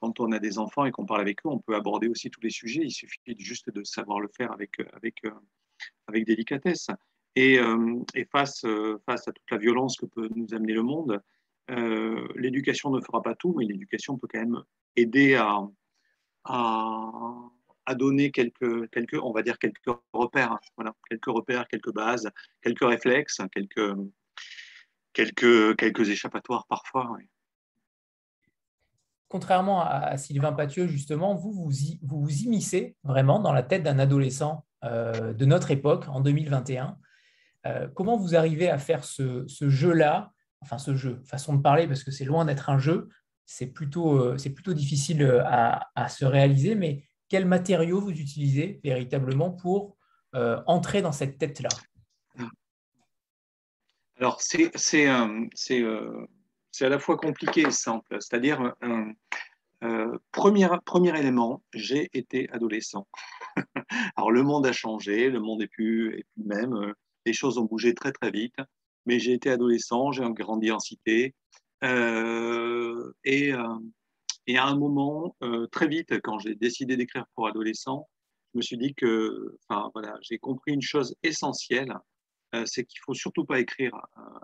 quand 0.00 0.18
on 0.18 0.32
a 0.32 0.38
des 0.38 0.58
enfants 0.58 0.86
et 0.86 0.90
qu'on 0.90 1.04
parle 1.04 1.20
avec 1.20 1.44
eux, 1.44 1.50
on 1.50 1.58
peut 1.58 1.74
aborder 1.74 2.08
aussi 2.08 2.30
tous 2.30 2.40
les 2.40 2.50
sujets. 2.50 2.82
Il 2.82 2.90
suffit 2.90 3.20
juste 3.38 3.70
de 3.70 3.84
savoir 3.84 4.18
le 4.18 4.28
faire 4.28 4.50
avec, 4.52 4.80
avec, 4.94 5.24
euh, 5.26 5.30
avec 6.06 6.24
délicatesse. 6.24 6.88
Et, 7.36 7.58
euh, 7.58 8.02
et 8.14 8.24
face, 8.24 8.64
euh, 8.64 9.00
face 9.06 9.28
à 9.28 9.32
toute 9.32 9.50
la 9.50 9.58
violence 9.58 9.96
que 9.96 10.06
peut 10.06 10.28
nous 10.34 10.52
amener 10.54 10.72
le 10.72 10.82
monde, 10.82 11.22
l'éducation 11.68 12.90
ne 12.90 13.00
fera 13.00 13.22
pas 13.22 13.34
tout, 13.34 13.54
mais 13.56 13.64
l'éducation 13.64 14.18
peut 14.18 14.28
quand 14.32 14.40
même 14.40 14.62
aider 14.96 15.36
à, 15.36 15.60
donner 17.96 18.30
quelques, 18.30 18.88
quelques, 18.90 19.18
on 19.20 19.32
va 19.32 19.42
dire 19.42 19.58
quelques 19.58 19.90
repères, 20.12 20.60
voilà, 20.76 20.94
quelques 21.08 21.26
repères, 21.26 21.66
quelques 21.66 21.92
bases, 21.92 22.30
quelques 22.62 22.84
réflexes, 22.84 23.40
quelques, 23.52 23.96
quelques, 25.12 25.76
quelques 25.76 26.08
échappatoires 26.08 26.68
parfois 26.68 27.18
contrairement 29.30 29.80
à, 29.80 30.18
Sylvain 30.18 30.52
Pathieu, 30.52 30.88
justement, 30.88 31.34
vous 31.34 31.52
vous, 31.52 31.70
vous 32.02 32.20
vous 32.20 32.42
immiscez 32.42 32.96
vraiment 33.04 33.38
dans 33.38 33.52
la 33.52 33.62
tête 33.62 33.84
d'un 33.84 33.98
adolescent 33.98 34.66
euh, 34.84 35.32
de 35.32 35.44
notre 35.46 35.70
époque, 35.70 36.06
en 36.08 36.20
2021. 36.20 36.98
Euh, 37.66 37.88
comment 37.94 38.16
vous 38.16 38.34
arrivez 38.34 38.68
à 38.68 38.76
faire 38.76 39.04
ce, 39.04 39.46
jeu-là, 39.46 40.32
enfin 40.60 40.78
ce 40.78 40.94
jeu, 40.94 41.20
façon 41.24 41.54
de 41.54 41.62
parler, 41.62 41.86
parce 41.86 42.04
que 42.04 42.10
c'est 42.10 42.24
loin 42.24 42.44
d'être 42.44 42.70
un 42.70 42.78
jeu, 42.78 43.08
c'est 43.46 43.66
plutôt, 43.66 44.18
euh, 44.18 44.36
difficile 44.74 45.42
à, 45.44 46.08
se 46.08 46.24
réaliser, 46.24 46.74
mais 46.74 47.04
quels 47.28 47.46
matériaux 47.46 48.00
vous 48.00 48.10
utilisez 48.10 48.80
véritablement 48.84 49.50
pour 49.50 49.96
entrer 50.66 51.02
dans 51.02 51.12
cette 51.12 51.38
tête-là? 51.38 51.70
Alors, 54.18 54.40
c'est 54.40 54.66
à 55.06 56.88
la 56.88 56.98
fois 56.98 57.16
compliqué 57.16 57.62
et 57.62 57.70
simple. 57.70 58.16
C'est-à-dire, 58.20 58.74
euh, 59.82 60.18
premier, 60.30 60.68
élément, 61.18 61.62
j'ai 61.72 62.10
été 62.12 62.50
adolescent. 62.50 63.08
Alors 64.16 64.30
le 64.30 64.42
monde 64.42 64.66
a 64.66 64.72
changé, 64.72 65.30
le 65.30 65.40
monde 65.40 65.62
est 65.62 65.68
plus, 65.68 66.18
est 66.18 66.26
plus 66.34 66.44
même, 66.44 66.94
les 67.24 67.32
choses 67.32 67.56
ont 67.58 67.64
bougé 67.64 67.94
très 67.94 68.12
très 68.12 68.30
vite, 68.30 68.56
mais 69.10 69.18
j'ai 69.18 69.32
été 69.32 69.50
adolescent, 69.50 70.12
j'ai 70.12 70.22
grandi 70.30 70.70
en 70.70 70.78
cité, 70.78 71.34
euh, 71.82 73.12
et, 73.24 73.52
euh, 73.52 73.78
et, 74.46 74.56
à 74.56 74.66
un 74.66 74.76
moment, 74.76 75.34
euh, 75.42 75.66
très 75.66 75.88
vite, 75.88 76.20
quand 76.22 76.38
j'ai 76.38 76.54
décidé 76.54 76.96
d'écrire 76.96 77.24
pour 77.34 77.48
adolescents, 77.48 78.08
je 78.54 78.58
me 78.58 78.62
suis 78.62 78.78
dit 78.78 78.94
que, 78.94 79.58
voilà, 79.68 80.16
j'ai 80.22 80.38
compris 80.38 80.74
une 80.74 80.82
chose 80.82 81.16
essentielle, 81.24 81.92
c'est 82.66 82.84
qu'il 82.84 83.00
faut 83.04 83.14
surtout 83.14 83.44
pas 83.44 83.58
écrire 83.58 83.92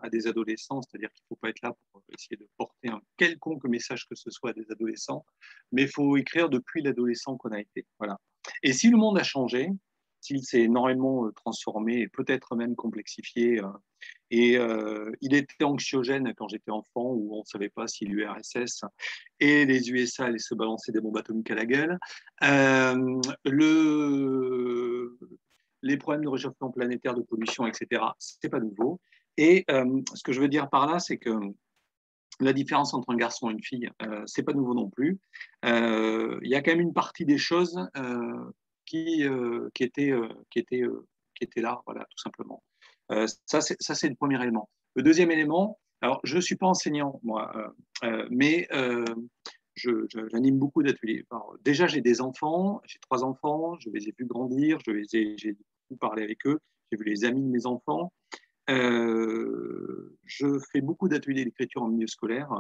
à, 0.03 0.09
des 0.11 0.27
adolescents, 0.27 0.81
c'est-à-dire 0.83 1.13
qu'il 1.13 1.25
faut 1.29 1.37
pas 1.37 1.49
être 1.51 1.63
là 1.63 1.73
pour 1.93 2.03
essayer 2.17 2.37
de 2.37 2.49
porter 2.57 2.89
un 2.89 3.01
quelconque 3.17 3.65
message 3.65 4.07
que 4.09 4.15
ce 4.17 4.31
soit 4.31 4.51
à 4.51 4.53
des 4.53 4.71
adolescents, 4.71 5.25
mais 5.73 5.83
il 5.83 5.89
faut 5.89 6.17
écrire 6.17 6.49
depuis 6.49 6.83
l'adolescent 6.83 7.37
qu'on 7.37 7.51
a 7.51 7.61
été. 7.61 7.85
Voilà. 7.99 8.21
Et 8.63 8.73
si 8.73 8.91
le 8.91 8.97
monde 8.97 9.19
a 9.19 9.25
changé, 9.25 9.71
s'il 10.21 10.45
s'est 10.45 10.63
énormément 10.63 11.29
transformé 11.33 12.01
et 12.03 12.09
peut-être 12.09 12.55
même 12.55 12.77
complexifié, 12.77 13.61
euh, 14.33 15.11
et 15.11 15.17
il 15.21 15.35
était 15.35 15.65
anxiogène 15.65 16.35
quand 16.37 16.49
j'étais 16.49 16.71
enfant, 16.71 17.13
où 17.13 17.35
on 17.35 17.41
ne 17.41 17.45
savait 17.45 17.69
pas 17.69 17.87
si 17.87 18.05
l'URSS 18.05 18.85
et 19.41 19.65
les 19.65 19.91
USA 19.91 20.27
allaient 20.27 20.39
se 20.39 20.55
balancer 20.55 20.93
des 20.93 21.01
bombes 21.01 21.17
atomiques 21.17 21.51
à 21.51 21.55
la 21.55 21.67
gueule. 21.67 21.99
le, 23.45 25.19
les 25.83 25.97
problèmes 25.97 26.25
de 26.25 26.29
réchauffement 26.29 26.71
planétaire, 26.71 27.15
de 27.15 27.23
pollution, 27.23 27.67
etc., 27.67 28.03
ce 28.19 28.37
n'est 28.43 28.51
pas 28.51 28.61
nouveau. 28.61 29.01
Et 29.37 29.65
euh, 29.71 30.01
ce 30.15 30.23
que 30.23 30.33
je 30.33 30.41
veux 30.41 30.49
dire 30.49 30.69
par 30.71 30.87
là, 30.87 30.99
c'est 30.99 31.19
que 31.19 31.31
la 32.41 32.53
différence 32.53 32.93
entre 32.95 33.11
un 33.11 33.17
garçon 33.17 33.49
et 33.49 33.53
une 33.53 33.63
fille, 33.63 33.91
euh, 34.03 34.23
ce 34.27 34.41
n'est 34.41 34.45
pas 34.45 34.53
nouveau 34.53 34.75
non 34.75 34.91
plus. 34.91 35.19
Euh, 35.65 36.39
il 36.43 36.51
y 36.51 36.55
a 36.55 36.63
quand 36.63 36.73
même 36.73 36.81
une 36.81 36.93
partie 36.93 37.25
des 37.25 37.39
choses 37.39 37.79
qui, 38.85 39.25
qui, 39.75 39.83
étaient, 39.83 40.13
qui, 40.51 40.65
qui 40.65 40.85
étaient 41.41 41.61
là, 41.61 41.81
voilà, 41.87 42.05
tout 42.11 42.19
simplement. 42.19 42.63
Ça, 43.09 43.61
c'est 43.61 44.09
le 44.09 44.15
premier 44.15 44.41
élément. 44.43 44.69
Le 44.95 45.03
deuxième 45.03 45.31
élément, 45.31 45.79
alors 46.01 46.21
je 46.25 46.37
ne 46.37 46.41
suis 46.41 46.57
pas 46.57 46.67
enseignant, 46.67 47.21
moi, 47.23 47.75
mais 48.31 48.69
j'anime 49.75 50.59
beaucoup 50.59 50.83
d'ateliers. 50.83 51.25
Déjà, 51.65 51.87
j'ai 51.87 52.01
des 52.01 52.21
enfants, 52.21 52.81
j'ai 52.87 52.99
trois 53.01 53.25
enfants, 53.25 53.79
je 53.79 53.91
les 53.91 54.09
ai 54.09 54.15
vus 54.19 54.27
grandir, 54.27 54.79
j'ai 54.87 55.57
beaucoup 55.89 55.99
parlé 55.99 56.23
avec 56.23 56.47
eux, 56.47 56.61
j'ai 56.91 56.99
vu 56.99 57.05
les 57.05 57.25
amis 57.25 57.43
de 57.43 57.49
mes 57.49 57.67
enfants. 57.67 58.13
Euh, 58.69 60.17
je 60.25 60.59
fais 60.73 60.81
beaucoup 60.81 61.09
d'ateliers 61.09 61.45
d'écriture 61.45 61.83
en 61.83 61.89
milieu 61.89 62.07
scolaire. 62.07 62.51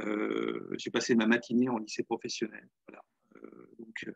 Euh, 0.00 0.74
j'ai 0.76 0.90
passé 0.90 1.14
ma 1.14 1.26
matinée 1.26 1.68
en 1.68 1.78
lycée 1.78 2.02
professionnel. 2.02 2.68
Voilà. 2.88 3.02
Euh, 3.36 3.68
donc, 3.78 4.06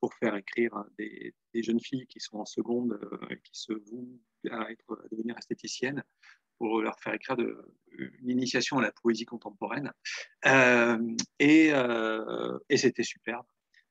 pour 0.00 0.14
faire 0.14 0.34
écrire 0.34 0.84
des, 0.98 1.34
jeunes 1.54 1.80
filles 1.80 2.06
qui 2.06 2.20
sont 2.20 2.38
en 2.38 2.46
seconde, 2.46 2.98
qui 3.44 3.52
se 3.60 3.72
vouent 3.72 4.18
à, 4.50 4.68
devenir 5.10 5.36
esthéticiennes 5.36 6.02
pour 6.60 6.82
leur 6.82 6.98
faire 7.00 7.14
écrire 7.14 7.36
une 7.98 8.28
initiation 8.28 8.78
à 8.78 8.82
la 8.82 8.92
poésie 8.92 9.24
contemporaine. 9.24 9.92
Euh, 10.46 10.98
et, 11.38 11.70
euh, 11.72 12.58
et 12.68 12.76
c'était 12.76 13.02
superbe. 13.02 13.46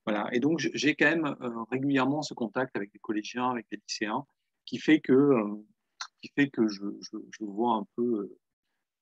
Voilà. 0.05 0.30
Et 0.34 0.39
donc, 0.39 0.60
j'ai 0.60 0.95
quand 0.95 1.10
même 1.10 1.36
euh, 1.41 1.64
régulièrement 1.72 2.22
ce 2.22 2.36
contact 2.36 2.76
avec 2.76 2.91
des 2.91 2.99
collégiens, 2.99 3.49
avec 3.49 3.66
des 3.72 3.78
lycéens, 3.78 4.24
qui 4.66 4.78
fait 4.78 4.99
que, 4.99 5.34
qui 6.22 6.32
fait 6.36 6.49
que 6.49 6.68
je, 6.68 6.84
vois 7.39 7.74
un 7.74 7.88
peu 7.95 8.38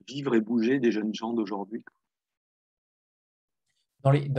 vivre 0.07 0.35
et 0.35 0.41
bouger 0.41 0.79
des 0.79 0.91
jeunes 0.91 1.13
gens 1.13 1.33
d'aujourd'hui. 1.33 1.83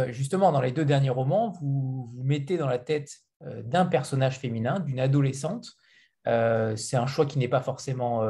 Justement, 0.09 0.53
dans 0.53 0.61
les 0.61 0.73
deux 0.73 0.85
derniers 0.85 1.11
romans, 1.11 1.51
vous 1.61 2.11
vous 2.15 2.23
mettez 2.23 2.57
dans 2.57 2.69
la 2.69 2.79
tête 2.79 3.11
d'un 3.41 3.87
personnage 3.87 4.39
féminin, 4.39 4.81
d'une 4.81 5.01
adolescente. 5.01 5.75
c'est 6.25 6.97
un 6.97 7.07
choix 7.07 7.27
qui 7.27 7.39
n'est 7.39 7.49
pas 7.49 7.61
forcément 7.61 8.23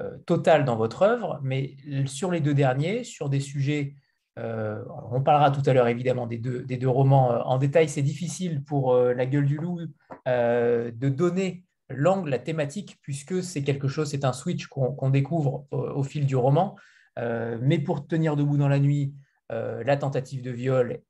euh, 0.00 0.16
total 0.24 0.64
dans 0.64 0.76
votre 0.76 1.02
œuvre, 1.02 1.40
mais 1.42 1.76
sur 2.06 2.30
les 2.30 2.40
deux 2.40 2.54
derniers, 2.54 3.02
sur 3.02 3.28
des 3.28 3.40
sujets, 3.40 3.96
euh, 4.38 4.82
on 5.10 5.20
parlera 5.20 5.50
tout 5.50 5.68
à 5.68 5.72
l'heure 5.72 5.88
évidemment 5.88 6.28
des 6.28 6.38
deux, 6.38 6.88
romans 6.88 7.32
euh, 7.32 7.38
en 7.40 7.58
détail, 7.58 7.88
c'est 7.88 8.02
difficile 8.02 8.62
pour 8.62 8.94
La 8.94 9.26
gueule 9.26 9.46
du 9.46 9.56
loup 9.56 9.80
de 10.26 11.08
donner 11.08 11.64
l'angle, 11.88 12.30
la 12.30 12.38
thématique, 12.38 12.98
puisque 13.02 13.42
c'est 13.42 13.64
quelque 13.64 13.88
chose, 13.88 14.08
c'est 14.08 14.24
un 14.24 14.32
switch 14.32 14.68
qu'on 14.68 15.10
découvre 15.10 15.66
au, 15.72 16.04
fil 16.04 16.24
du 16.24 16.36
roman. 16.36 16.76
mais 17.16 17.80
pour 17.80 18.06
tenir 18.06 18.36
debout 18.36 18.56
dans 18.56 18.68
la 18.68 18.78
nuit, 18.78 19.12
la 19.50 19.96
tentative 19.96 20.42
de 20.42 20.50
viol 20.50 21.00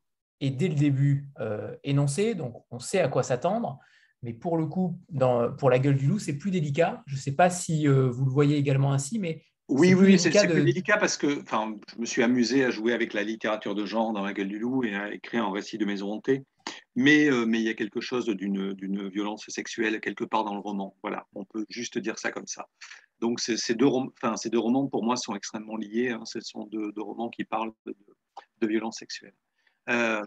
est 0.40 0.50
dès 0.50 0.68
le 0.68 0.74
début 0.74 1.28
énoncée, 1.84 2.34
donc 2.34 2.64
on 2.70 2.78
sait 2.78 3.00
à 3.00 3.08
quoi 3.08 3.22
s'attendre. 3.22 3.78
Mais 4.22 4.32
pour 4.32 4.56
le 4.56 4.66
coup, 4.66 4.98
dans, 5.10 5.52
pour 5.52 5.70
la 5.70 5.78
gueule 5.78 5.96
du 5.96 6.06
loup, 6.06 6.18
c'est 6.18 6.38
plus 6.38 6.50
délicat. 6.50 7.02
Je 7.06 7.14
ne 7.14 7.20
sais 7.20 7.32
pas 7.32 7.50
si 7.50 7.86
vous 7.86 8.24
le 8.24 8.30
voyez 8.30 8.56
également 8.56 8.92
ainsi, 8.92 9.18
mais 9.18 9.42
oui, 9.70 9.94
oui, 9.94 10.18
c'est 10.18 10.30
plus 10.30 10.64
délicat 10.64 10.96
parce 10.96 11.16
que 11.16 11.28
je 11.28 12.00
me 12.00 12.04
suis 12.04 12.22
amusé 12.24 12.64
à 12.64 12.70
jouer 12.70 12.92
avec 12.92 13.14
la 13.14 13.22
littérature 13.22 13.76
de 13.76 13.86
genre 13.86 14.12
dans 14.12 14.24
La 14.24 14.32
gueule 14.32 14.48
du 14.48 14.58
loup 14.58 14.82
et 14.82 14.94
à 14.96 15.12
écrire 15.14 15.44
un 15.44 15.52
récit 15.52 15.78
de 15.78 15.84
maison 15.84 16.12
hantée. 16.12 16.44
Mais, 16.96 17.30
euh, 17.30 17.46
mais 17.46 17.60
il 17.60 17.64
y 17.64 17.68
a 17.68 17.74
quelque 17.74 18.00
chose 18.00 18.26
d'une 18.26 19.08
violence 19.08 19.44
sexuelle 19.48 20.00
quelque 20.00 20.24
part 20.24 20.44
dans 20.44 20.54
le 20.54 20.60
roman. 20.60 20.96
Voilà, 21.02 21.24
on 21.34 21.44
peut 21.44 21.64
juste 21.68 21.98
dire 21.98 22.18
ça 22.18 22.32
comme 22.32 22.48
ça. 22.48 22.66
Donc 23.20 23.38
ces, 23.38 23.74
deux, 23.74 23.86
enfin, 23.86 24.36
ces 24.36 24.50
deux 24.50 24.58
romans, 24.58 24.88
pour 24.88 25.04
moi, 25.04 25.16
sont 25.16 25.36
extrêmement 25.36 25.76
liés. 25.76 26.10
Hein. 26.10 26.22
Ce 26.24 26.40
sont 26.40 26.66
deux, 26.66 26.92
romans 26.96 27.28
qui 27.28 27.44
parlent 27.44 27.72
de, 27.86 27.94
de 28.60 28.66
violence 28.66 28.98
sexuelle. 28.98 29.34
Euh, 29.88 30.24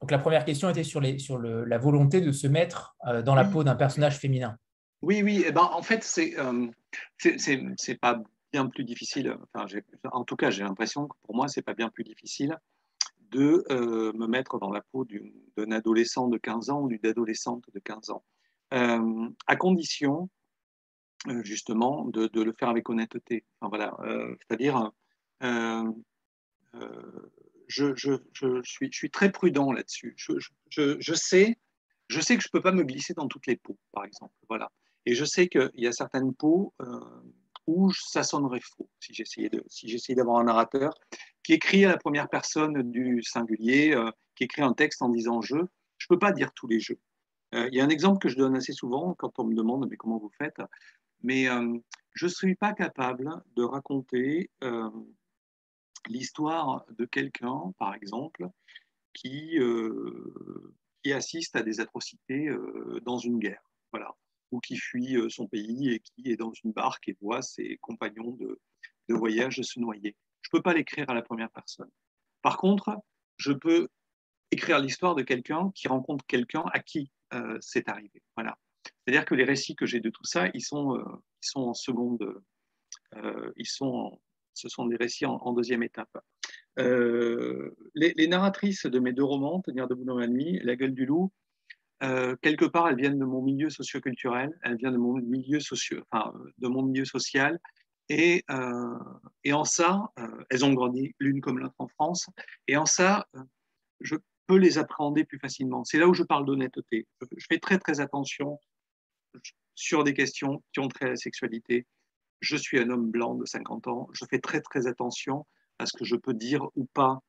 Donc 0.00 0.10
la 0.10 0.18
première 0.18 0.44
question 0.44 0.68
était 0.68 0.84
sur, 0.84 1.00
les, 1.00 1.18
sur 1.18 1.38
le, 1.38 1.64
la 1.64 1.78
volonté 1.78 2.20
de 2.20 2.32
se 2.32 2.46
mettre 2.46 2.96
euh, 3.06 3.22
dans 3.22 3.34
la 3.34 3.44
peau 3.44 3.64
d'un 3.64 3.76
personnage 3.76 4.18
féminin. 4.18 4.58
Oui, 5.02 5.22
oui. 5.22 5.44
Eh 5.46 5.52
ben, 5.52 5.62
en 5.62 5.82
fait, 5.82 6.02
c'est 6.02 6.36
c'est 7.18 7.94
pas 8.00 8.22
bien 8.52 8.66
plus 8.66 8.84
difficile, 8.84 9.36
enfin, 9.52 9.66
en 10.12 10.24
tout 10.24 10.36
cas 10.36 10.50
j'ai 10.50 10.62
l'impression 10.62 11.08
que 11.08 11.16
pour 11.22 11.34
moi 11.34 11.48
c'est 11.48 11.62
pas 11.62 11.74
bien 11.74 11.90
plus 11.90 12.04
difficile 12.04 12.56
de 13.30 13.64
euh, 13.70 14.12
me 14.14 14.26
mettre 14.26 14.58
dans 14.58 14.70
la 14.70 14.82
peau 14.92 15.04
d'un 15.56 15.72
adolescent 15.72 16.28
de 16.28 16.38
15 16.38 16.70
ans 16.70 16.80
ou 16.80 16.88
d'une 16.88 17.04
adolescente 17.04 17.64
de 17.74 17.80
15 17.80 18.10
ans, 18.10 18.24
euh, 18.72 19.28
à 19.46 19.56
condition 19.56 20.30
euh, 21.28 21.42
justement 21.42 22.04
de, 22.04 22.28
de, 22.28 22.42
le 22.42 22.52
faire 22.52 22.68
avec 22.68 22.88
honnêteté. 22.88 23.44
Enfin, 23.60 23.68
voilà, 23.68 23.96
c'est-à-dire 24.40 24.92
je, 27.68 28.20
suis, 28.64 29.10
très 29.10 29.30
prudent 29.30 29.72
là-dessus. 29.72 30.14
Je, 30.16 30.32
sais, 31.14 31.58
que 32.08 32.10
je 32.10 32.18
ne 32.18 32.50
peux 32.52 32.62
pas 32.62 32.72
me 32.72 32.84
glisser 32.84 33.14
dans 33.14 33.28
toutes 33.28 33.46
les 33.46 33.56
peaux, 33.56 33.78
par 33.92 34.04
exemple. 34.04 34.34
Voilà. 34.48 34.70
Et 35.04 35.14
je 35.14 35.24
sais 35.24 35.48
qu'il 35.48 35.70
y 35.74 35.86
a 35.86 35.92
certaines 35.92 36.34
peaux 36.34 36.74
où 37.66 37.92
ça 37.92 38.22
sonnerait 38.22 38.60
faux 38.60 38.88
si 39.00 39.12
j'essayais 39.12 40.14
d'avoir 40.14 40.38
un 40.38 40.44
narrateur 40.44 40.94
qui 41.42 41.52
écrit 41.52 41.84
à 41.84 41.88
la 41.88 41.96
première 41.96 42.28
personne 42.28 42.90
du 42.90 43.22
singulier, 43.22 43.92
euh, 43.92 44.10
qui 44.34 44.44
écrit 44.44 44.62
un 44.62 44.72
texte 44.72 45.02
en 45.02 45.08
disant 45.08 45.40
je. 45.40 45.56
Je 45.98 46.06
peux 46.08 46.18
pas 46.18 46.32
dire 46.32 46.52
tous 46.52 46.66
les 46.66 46.78
jeux. 46.78 46.98
Euh, 47.54 47.68
il 47.72 47.76
y 47.76 47.80
a 47.80 47.84
un 47.84 47.88
exemple 47.88 48.18
que 48.18 48.28
je 48.28 48.36
donne 48.36 48.54
assez 48.54 48.72
souvent 48.72 49.14
quand 49.14 49.38
on 49.38 49.44
me 49.44 49.54
demande 49.54 49.86
mais 49.88 49.96
comment 49.96 50.18
vous 50.18 50.30
faites? 50.38 50.60
Mais 51.22 51.48
euh, 51.48 51.78
je 52.14 52.26
ne 52.26 52.30
suis 52.30 52.54
pas 52.54 52.72
capable 52.72 53.30
de 53.56 53.62
raconter 53.62 54.50
l'histoire 56.08 56.84
de 56.90 57.04
quelqu'un, 57.04 57.72
par 57.78 57.94
exemple, 57.94 58.48
qui, 59.12 59.58
qui 61.02 61.12
assiste 61.12 61.56
à 61.56 61.62
des 61.62 61.80
atrocités 61.80 62.50
dans 63.02 63.18
une 63.18 63.38
guerre. 63.38 63.62
Voilà 63.92 64.14
ou 64.50 64.60
qui 64.60 64.76
fuit 64.76 65.16
euh, 65.16 65.28
son 65.28 65.46
pays 65.46 65.90
et 65.90 66.00
qui 66.00 66.30
est 66.30 66.36
dans 66.36 66.52
une 66.64 66.72
barque 66.72 67.08
et 67.08 67.16
voit 67.20 67.42
ses 67.42 67.78
compagnons 67.78 68.32
de, 68.32 68.60
voyage 69.08 69.62
se 69.62 69.78
noyer. 69.78 70.16
Je 70.42 70.48
ne 70.52 70.58
peux 70.58 70.62
pas 70.62 70.74
l'écrire 70.74 71.08
à 71.08 71.14
la 71.14 71.22
première 71.22 71.50
personne. 71.50 71.90
Par 72.42 72.56
contre, 72.56 72.98
je 73.36 73.52
peux 73.52 73.88
écrire 74.50 74.80
l'histoire 74.80 75.14
de 75.14 75.22
quelqu'un 75.22 75.70
qui 75.74 75.88
rencontre 75.88 76.24
quelqu'un 76.26 76.64
à 76.72 76.80
qui 76.80 77.10
euh, 77.32 77.58
c'est 77.60 77.88
arrivé. 77.88 78.22
Voilà. 78.36 78.58
C'est-à-dire 78.84 79.24
que 79.24 79.34
les 79.34 79.44
récits 79.44 79.76
que 79.76 79.86
j'ai 79.86 80.00
de 80.00 80.10
tout 80.10 80.24
ça, 80.24 80.48
ils 80.54 80.62
sont, 80.62 80.96
euh, 80.96 81.04
ils 81.42 81.48
sont 81.48 81.60
en 81.60 81.74
seconde, 81.74 82.42
ils 83.56 83.66
sont 83.66 84.20
ce 84.56 84.68
sont 84.68 84.86
des 84.86 84.96
récits 84.96 85.26
en, 85.26 85.52
deuxième 85.52 85.82
étape. 85.82 86.16
Les, 86.78 88.12
les, 88.16 88.26
narratrices 88.28 88.86
de 88.86 88.98
mes 88.98 89.12
deux 89.12 89.24
romans, 89.24 89.60
Tenir 89.62 89.88
debout 89.88 90.04
dans 90.04 90.18
la 90.18 90.26
nuit, 90.26 90.60
La 90.62 90.76
gueule 90.76 90.94
du 90.94 91.06
loup, 91.06 91.32
euh, 92.02 92.36
quelque 92.42 92.66
part, 92.66 92.88
elles 92.88 92.96
viennent 92.96 93.18
de 93.18 93.24
mon 93.24 93.42
milieu 93.42 93.70
socioculturel, 93.70 94.56
elles 94.62 94.76
viennent 94.76 94.92
de 94.92 94.98
mon 94.98 95.14
milieu, 95.14 95.60
socio, 95.60 96.02
enfin, 96.10 96.32
de 96.58 96.68
mon 96.68 96.82
milieu 96.82 97.04
social. 97.04 97.58
Et, 98.08 98.44
euh, 98.50 98.98
en 99.52 99.64
ça, 99.64 100.12
euh, 100.18 100.44
elles 100.50 100.64
ont 100.64 100.74
grandi 100.74 101.14
l'une 101.18 101.40
comme 101.40 101.58
l'autre 101.58 101.74
en 101.78 101.88
France. 101.88 102.28
Et 102.68 102.76
en 102.76 102.86
ça, 102.86 103.26
je 104.00 104.16
peux 104.46 104.58
les 104.58 104.78
appréhender 104.78 105.24
plus 105.24 105.38
facilement. 105.38 105.84
C'est 105.84 105.98
là 105.98 106.06
où 106.06 106.14
je 106.14 106.22
parle 106.22 106.44
d'honnêteté. 106.46 107.06
Je 107.36 107.46
fais 107.48 107.58
très, 107.58 107.78
très 107.78 108.00
attention 108.00 108.60
sur 109.74 110.04
des 110.04 110.14
questions 110.14 110.62
qui 110.72 110.80
ont 110.80 110.88
trait 110.88 111.06
à 111.06 111.10
la 111.10 111.16
sexualité. 111.16 111.86
Je 112.40 112.56
suis 112.56 112.78
un 112.78 112.90
homme 112.90 113.10
blanc 113.10 113.34
de 113.34 113.46
50 113.46 113.86
ans. 113.88 114.08
Je 114.12 114.24
fais 114.28 114.38
très, 114.38 114.60
très 114.60 114.86
attention 114.86 115.46
à 115.78 115.86
ce 115.86 115.96
que 115.96 116.04
je 116.04 116.16
peux 116.16 116.34
dire 116.34 116.66
ou 116.74 116.84
pas 116.86 117.20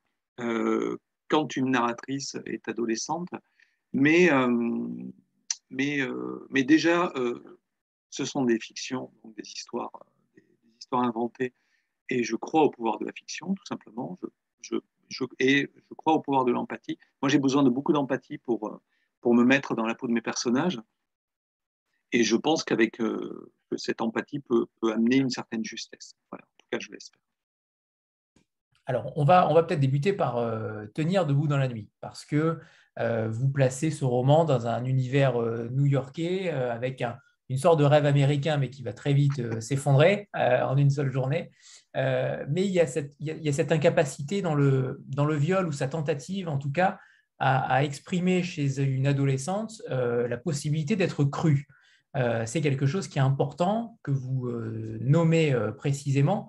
quand 1.28 1.56
une 1.56 1.70
narratrice 1.70 2.36
est 2.46 2.68
adolescente. 2.68 3.28
Mais, 3.92 4.30
euh, 4.32 4.48
mais, 5.70 6.00
euh, 6.00 6.46
mais 6.50 6.64
déjà, 6.64 7.12
euh, 7.16 7.60
ce 8.10 8.24
sont 8.24 8.44
des 8.44 8.58
fictions, 8.58 9.12
donc 9.22 9.34
des 9.36 9.48
histoires, 9.48 9.92
des, 10.34 10.42
histoires 10.78 11.04
inventées. 11.04 11.54
Et 12.08 12.24
je 12.24 12.36
crois 12.36 12.62
au 12.62 12.70
pouvoir 12.70 12.98
de 12.98 13.04
la 13.04 13.12
fiction, 13.12 13.54
tout 13.54 13.66
simplement. 13.66 14.18
Et 15.38 15.70
je 15.78 15.94
crois 15.94 16.14
au 16.14 16.20
pouvoir 16.20 16.44
de 16.44 16.52
l'empathie. 16.52 16.98
Moi, 17.22 17.28
j'ai 17.28 17.38
besoin 17.38 17.62
de 17.62 17.70
beaucoup 17.70 17.92
d'empathie 17.92 18.38
pour, 18.38 18.80
pour 19.20 19.34
me 19.34 19.44
mettre 19.44 19.74
dans 19.74 19.86
la 19.86 19.94
peau 19.94 20.06
de 20.06 20.12
mes 20.12 20.22
personnages. 20.22 20.80
Et 22.12 22.24
je 22.24 22.36
pense 22.36 22.64
qu'avec 22.64 22.98
cette 23.76 24.00
empathie 24.00 24.40
peut, 24.40 24.66
amener 24.82 25.16
une 25.16 25.30
certaine 25.30 25.64
justesse. 25.64 26.14
En 26.32 26.36
tout 26.36 26.66
cas, 26.70 26.78
je 26.80 26.90
l'espère. 26.90 27.20
Alors, 28.86 29.12
on 29.16 29.24
va, 29.24 29.46
peut-être 29.64 29.80
débuter 29.80 30.14
par 30.14 30.42
tenir 30.94 31.26
debout 31.26 31.46
dans 31.46 31.58
la 31.58 31.68
nuit, 31.68 31.90
parce 32.00 32.24
que 32.24 32.58
euh, 32.98 33.28
vous 33.30 33.48
placez 33.48 33.90
ce 33.90 34.04
roman 34.04 34.44
dans 34.44 34.66
un 34.66 34.84
univers 34.84 35.40
euh, 35.40 35.68
new-yorkais 35.70 36.50
euh, 36.52 36.72
avec 36.72 37.04
une 37.48 37.58
sorte 37.58 37.78
de 37.78 37.84
rêve 37.84 38.06
américain, 38.06 38.56
mais 38.56 38.70
qui 38.70 38.82
va 38.82 38.92
très 38.92 39.12
vite 39.12 39.60
s'effondrer 39.60 40.28
en 40.34 40.76
une 40.76 40.90
seule 40.90 41.10
journée. 41.10 41.50
mais 41.94 42.66
il 42.66 42.70
y, 42.70 42.80
a 42.80 42.86
cette, 42.86 43.72
incapacité 43.72 44.42
dans 44.42 44.54
le 44.54 45.34
viol, 45.34 45.66
ou 45.66 45.72
sa 45.72 45.88
tentative 45.88 46.48
en 46.48 46.58
tout 46.58 46.70
cas, 46.70 46.98
à, 47.38 47.84
exprimer 47.84 48.42
chez 48.42 48.82
une 48.82 49.06
adolescente 49.06 49.80
la 49.88 50.36
possibilité 50.36 50.94
d'être 50.94 51.24
crue. 51.24 51.66
C'est 52.46 52.60
quelque 52.60 52.86
chose 52.86 53.06
qui 53.06 53.18
est 53.18 53.22
important, 53.22 53.98
que 54.02 54.10
vous 54.10 54.50
nommez 55.00 55.56
précisément. 55.76 56.48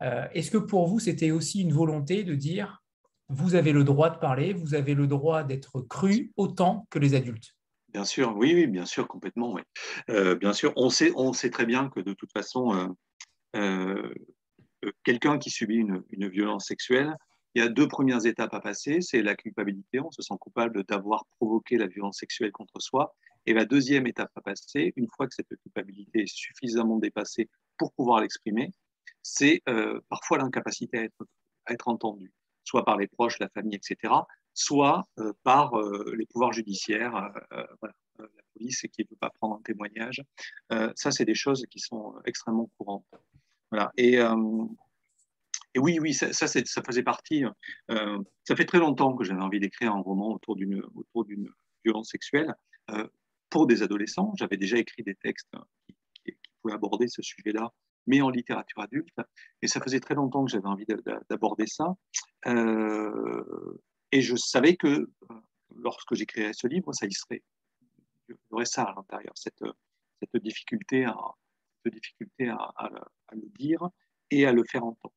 Est-ce 0.00 0.50
que 0.50 0.58
pour 0.58 0.86
vous, 0.86 0.98
c'était 0.98 1.30
aussi 1.30 1.60
une 1.60 1.72
volonté 1.72 2.24
de 2.24 2.34
dire 2.34 2.82
vous 3.30 3.54
avez 3.54 3.72
le 3.72 3.84
droit 3.84 4.10
de 4.10 4.18
parler, 4.18 4.52
vous 4.52 4.74
avez 4.74 4.94
le 4.94 5.06
droit 5.06 5.44
d'être 5.44 5.80
cru 5.82 6.32
autant 6.36 6.86
que 6.90 6.98
les 6.98 7.14
adultes? 7.14 7.54
Bien 7.92 8.04
sûr, 8.04 8.36
oui, 8.36 8.54
oui 8.54 8.66
bien 8.66 8.84
sûr, 8.84 9.08
complètement. 9.08 9.52
Oui. 9.52 9.62
Euh, 10.10 10.34
bien 10.34 10.52
sûr, 10.52 10.72
on 10.76 10.90
sait, 10.90 11.12
on 11.16 11.32
sait 11.32 11.50
très 11.50 11.66
bien 11.66 11.88
que 11.88 12.00
de 12.00 12.12
toute 12.12 12.32
façon, 12.32 12.74
euh, 12.74 12.88
euh, 13.56 14.12
quelqu'un 15.04 15.38
qui 15.38 15.50
subit 15.50 15.76
une, 15.76 16.28
violence 16.28 16.66
sexuelle, 16.66 17.16
il 17.54 17.62
y 17.62 17.64
a 17.64 17.68
deux 17.68 17.88
premières 17.88 18.26
étapes 18.26 18.54
à 18.54 18.60
passer. 18.60 19.00
C'est 19.00 19.22
la 19.22 19.34
culpabilité, 19.34 20.00
on 20.00 20.10
se 20.10 20.22
sent 20.22 20.34
coupable 20.40 20.84
d'avoir 20.84 21.24
provoqué 21.38 21.78
la 21.78 21.86
violence 21.86 22.18
sexuelle 22.18 22.52
contre 22.52 22.80
soi. 22.80 23.14
Et 23.46 23.52
la 23.52 23.64
deuxième 23.64 24.06
étape 24.06 24.30
à 24.34 24.40
passer, 24.40 24.92
une 24.96 25.08
fois 25.08 25.26
que 25.26 25.34
cette 25.34 25.54
culpabilité 25.62 26.22
est 26.22 26.34
suffisamment 26.34 26.98
dépassée 26.98 27.48
pour 27.78 27.92
pouvoir 27.92 28.20
l'exprimer, 28.20 28.72
c'est 29.22 29.62
parfois 30.08 30.38
l'incapacité 30.38 30.98
à 30.98 31.02
être, 31.04 31.26
à 31.66 31.72
être 31.72 31.88
entendu 31.88 32.32
soit 32.64 32.84
par 32.84 32.96
les 32.96 33.08
proches, 33.08 33.38
la 33.38 33.48
famille, 33.48 33.74
etc., 33.74 34.14
soit 34.54 35.04
euh, 35.18 35.32
par 35.42 35.74
euh, 35.78 36.14
les 36.16 36.26
pouvoirs 36.26 36.52
judiciaires, 36.52 37.32
euh, 37.52 37.64
la 38.18 38.26
police 38.54 38.82
qui 38.92 39.02
ne 39.02 39.06
veut 39.10 39.16
pas 39.18 39.30
prendre 39.30 39.56
un 39.56 39.62
témoignage. 39.62 40.22
ça, 40.94 41.10
c'est 41.10 41.24
des 41.24 41.34
choses 41.34 41.64
qui 41.70 41.80
sont 41.80 42.14
extrêmement 42.26 42.70
courantes. 42.76 43.06
Voilà. 43.70 43.90
Et, 43.96 44.18
oui, 45.78 45.98
oui, 46.00 46.12
ça, 46.12 46.32
faisait 46.46 47.02
partie. 47.02 47.44
ça 47.88 48.56
fait 48.56 48.66
très 48.66 48.78
longtemps 48.78 49.16
que 49.16 49.24
j'avais 49.24 49.40
envie 49.40 49.60
d'écrire 49.60 49.94
un 49.94 50.00
roman 50.00 50.34
autour 50.34 50.56
d'une 50.56 51.48
violence 51.84 52.10
sexuelle 52.10 52.54
pour 53.50 53.66
des 53.66 53.82
adolescents. 53.82 54.32
J'avais 54.38 54.56
déjà 54.56 54.78
écrit 54.78 55.02
des 55.02 55.14
textes 55.16 55.50
qui, 55.86 55.94
qui 56.24 56.50
pouvaient 56.62 56.74
aborder 56.74 57.08
ce 57.08 57.22
sujet-là 57.22 57.72
mais 58.06 58.20
en 58.20 58.30
littérature 58.30 58.80
adulte. 58.80 59.16
Et 59.62 59.68
ça 59.68 59.80
faisait 59.80 60.00
très 60.00 60.14
longtemps 60.14 60.44
que 60.44 60.50
j'avais 60.50 60.66
envie 60.66 60.86
d'aborder 61.28 61.66
ça. 61.66 61.94
Euh, 62.46 63.78
et 64.12 64.20
je 64.20 64.36
savais 64.36 64.76
que 64.76 64.86
euh, 64.86 65.08
lorsque 65.76 66.14
j'écrirais 66.14 66.52
ce 66.52 66.66
livre, 66.66 66.92
ça 66.92 67.06
y 67.06 67.12
serait. 67.12 67.42
Il 68.28 68.34
y 68.34 68.54
aurait 68.54 68.64
ça 68.64 68.82
à 68.82 68.94
l'intérieur, 68.94 69.32
cette, 69.36 69.62
difficulté, 70.34 71.04
à, 71.04 71.16
le 71.84 73.48
dire 73.58 73.88
et 74.30 74.46
à 74.46 74.52
le 74.52 74.64
faire 74.64 74.84
entendre. 74.84 75.14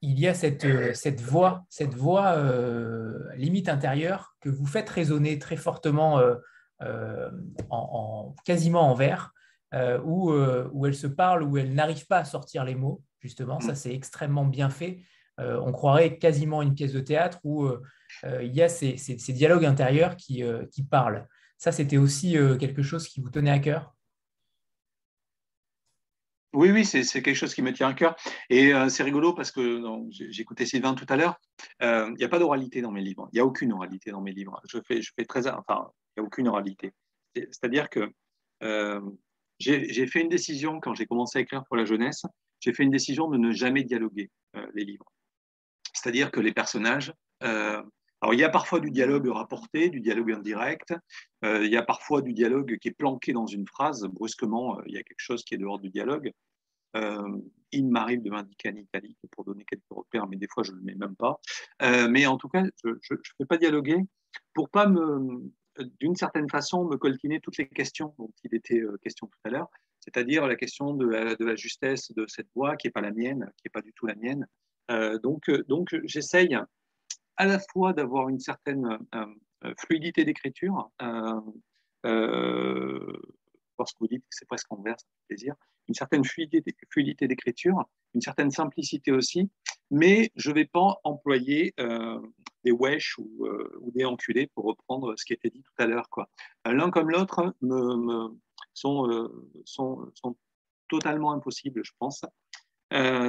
Il 0.00 0.18
y 0.20 0.28
a 0.28 0.34
cette, 0.34 0.94
cette 0.94 1.20
voix, 1.20 1.64
cette 1.68 1.94
voix 1.94 2.34
euh, 2.36 3.18
limite 3.34 3.68
intérieure 3.68 4.36
que 4.40 4.48
vous 4.48 4.66
faites 4.66 4.88
résonner 4.88 5.38
très 5.38 5.56
fortement 5.56 6.22
en, 6.80 7.44
en, 7.70 8.34
quasiment 8.44 8.90
en 8.90 8.94
vers. 8.94 9.32
Euh, 9.74 10.00
où, 10.02 10.30
euh, 10.30 10.66
où 10.72 10.86
elle 10.86 10.94
se 10.94 11.06
parle, 11.06 11.42
où 11.42 11.58
elle 11.58 11.74
n'arrive 11.74 12.06
pas 12.06 12.18
à 12.18 12.24
sortir 12.24 12.64
les 12.64 12.74
mots, 12.74 13.02
justement. 13.20 13.60
Ça, 13.60 13.72
mm. 13.72 13.76
c'est 13.76 13.94
extrêmement 13.94 14.46
bien 14.46 14.70
fait. 14.70 15.02
on 15.38 15.72
croirait 15.72 16.18
quasiment 16.18 16.62
une 16.62 16.74
pièce 16.74 16.92
de 16.92 17.00
théâtre 17.00 17.38
où 17.44 17.68
il 18.24 18.52
y 18.52 18.62
a 18.62 18.68
ces, 18.68 18.96
dialogues 19.28 19.66
intérieurs 19.66 20.16
qui, 20.16 20.42
qui 20.72 20.82
parlent. 20.82 21.28
Ça, 21.58 21.70
c'était 21.70 21.98
aussi 21.98 22.32
quelque 22.58 22.82
chose 22.82 23.06
qui 23.06 23.20
vous 23.20 23.30
tenait 23.30 23.50
à 23.50 23.58
cœur? 23.58 23.94
Oui, 26.58 26.72
oui, 26.72 26.84
c'est 26.84 27.04
quelque 27.22 27.36
chose 27.36 27.54
qui 27.54 27.62
me 27.62 27.72
tient 27.72 27.88
à 27.88 27.94
cœur. 27.94 28.16
Et 28.50 28.74
euh, 28.74 28.88
c'est 28.88 29.04
rigolo 29.04 29.32
parce 29.32 29.52
que 29.52 29.80
j'écoutais 30.10 30.66
Sylvain 30.66 30.94
tout 30.94 31.06
à 31.08 31.14
l'heure. 31.16 31.40
Euh, 31.82 32.08
il 32.10 32.16
n'y 32.16 32.24
a 32.24 32.28
pas 32.28 32.40
d'oralité 32.40 32.82
dans 32.82 32.90
mes 32.90 33.00
livres. 33.00 33.28
Il 33.32 33.36
n'y 33.36 33.40
a 33.40 33.46
aucune 33.46 33.72
oralité 33.72 34.10
dans 34.10 34.20
mes 34.20 34.32
livres. 34.32 34.60
Je 34.68 34.80
fais, 34.84 35.24
très. 35.24 35.46
Enfin, 35.46 35.88
il 36.16 36.20
n'y 36.20 36.24
a 36.24 36.26
aucune 36.26 36.48
oralité. 36.48 36.92
C'est-à-dire 37.36 37.88
que 37.88 38.10
euh, 38.64 39.00
j'ai 39.60 40.06
fait 40.08 40.20
une 40.20 40.28
décision 40.28 40.80
quand 40.80 40.94
j'ai 40.94 41.06
commencé 41.06 41.38
à 41.38 41.42
écrire 41.42 41.62
pour 41.66 41.76
la 41.76 41.84
jeunesse. 41.84 42.26
J'ai 42.58 42.72
fait 42.72 42.82
une 42.82 42.90
décision 42.90 43.28
de 43.28 43.38
ne 43.38 43.52
jamais 43.52 43.84
dialoguer 43.84 44.28
les 44.74 44.84
livres. 44.84 45.06
C'est-à-dire 45.92 46.32
que 46.32 46.40
les 46.40 46.52
personnages. 46.52 47.12
alors, 47.40 48.34
il 48.34 48.40
y 48.40 48.42
a 48.42 48.48
parfois 48.48 48.80
du 48.80 48.90
dialogue 48.90 49.28
rapporté, 49.28 49.90
du 49.90 50.00
dialogue 50.00 50.32
indirect. 50.32 50.92
il 51.44 51.70
y 51.70 51.76
a 51.76 51.84
parfois 51.84 52.20
du 52.20 52.32
dialogue 52.32 52.78
qui 52.78 52.88
est 52.88 52.98
planqué 52.98 53.32
dans 53.32 53.46
une 53.46 53.68
phrase. 53.68 54.02
Brusquement, 54.10 54.80
il 54.86 54.94
y 54.94 54.98
a 54.98 55.04
quelque 55.04 55.20
chose 55.20 55.44
qui 55.44 55.54
est 55.54 55.58
dehors 55.58 55.78
du 55.78 55.88
dialogue. 55.88 56.32
Euh, 56.96 57.38
il 57.70 57.86
m'arrive 57.86 58.22
de 58.22 58.30
m'indiquer 58.30 58.70
en 58.70 58.76
italique 58.76 59.18
pour 59.30 59.44
donner 59.44 59.64
quelques 59.64 59.82
repères, 59.90 60.26
mais 60.26 60.36
des 60.36 60.48
fois 60.48 60.62
je 60.62 60.72
ne 60.72 60.76
le 60.78 60.82
mets 60.82 60.94
même 60.94 61.16
pas. 61.16 61.38
Euh, 61.82 62.08
mais 62.08 62.26
en 62.26 62.38
tout 62.38 62.48
cas, 62.48 62.64
je 62.84 62.88
ne 62.88 63.18
fais 63.36 63.44
pas 63.44 63.58
dialoguer 63.58 63.98
pour 64.54 64.70
pas 64.70 64.86
me, 64.86 65.52
d'une 66.00 66.16
certaine 66.16 66.48
façon, 66.48 66.86
me 66.86 66.96
coltiner 66.96 67.40
toutes 67.40 67.58
les 67.58 67.68
questions 67.68 68.14
dont 68.18 68.32
il 68.44 68.54
était 68.54 68.80
euh, 68.80 68.96
question 69.02 69.26
tout 69.26 69.38
à 69.44 69.50
l'heure, 69.50 69.68
c'est-à-dire 70.00 70.46
la 70.46 70.56
question 70.56 70.94
de 70.94 71.06
la, 71.06 71.56
justesse 71.56 72.10
de 72.12 72.26
cette 72.26 72.48
voix 72.54 72.76
qui 72.76 72.86
n'est 72.86 72.92
pas 72.92 73.02
la 73.02 73.12
mienne, 73.12 73.52
qui 73.58 73.66
n'est 73.66 73.70
pas 73.70 73.82
du 73.82 73.92
tout 73.92 74.06
la 74.06 74.14
mienne. 74.14 74.46
donc, 75.22 75.50
donc 75.68 75.94
j'essaye 76.04 76.56
à 77.36 77.46
la 77.46 77.58
fois 77.58 77.92
d'avoir 77.92 78.30
une 78.30 78.40
certaine 78.40 78.98
fluidité 79.76 80.24
d'écriture, 80.24 80.90
lorsque 83.78 83.96
vous 84.00 84.08
dites 84.08 84.22
que 84.22 84.28
c'est 84.30 84.46
presque 84.46 84.66
inverse, 84.70 85.04
plaisir, 85.28 85.54
une 85.88 85.94
certaine 85.94 86.22
fluidité 86.24 87.28
d'écriture, 87.28 87.84
une 88.14 88.20
certaine 88.20 88.50
simplicité 88.50 89.10
aussi, 89.10 89.50
mais 89.90 90.30
je 90.36 90.50
ne 90.50 90.54
vais 90.54 90.66
pas 90.66 91.00
employer 91.04 91.74
euh, 91.80 92.20
des 92.64 92.72
wesh 92.72 93.16
euh, 93.18 93.78
ou, 93.80 93.90
des 93.92 94.04
enculés 94.04 94.48
pour 94.54 94.64
reprendre 94.64 95.14
ce 95.16 95.24
qui 95.24 95.32
était 95.32 95.50
dit 95.50 95.62
tout 95.62 95.82
à 95.82 95.86
l'heure. 95.86 96.08
Euh, 96.18 96.72
l'un 96.72 96.90
comme 96.90 97.10
l'autre 97.10 97.54
sont, 98.74 99.30
sont, 99.64 100.10
sont, 100.14 100.36
totalement 100.88 101.32
impossibles, 101.32 101.82
je 101.84 101.92
pense. 101.98 102.24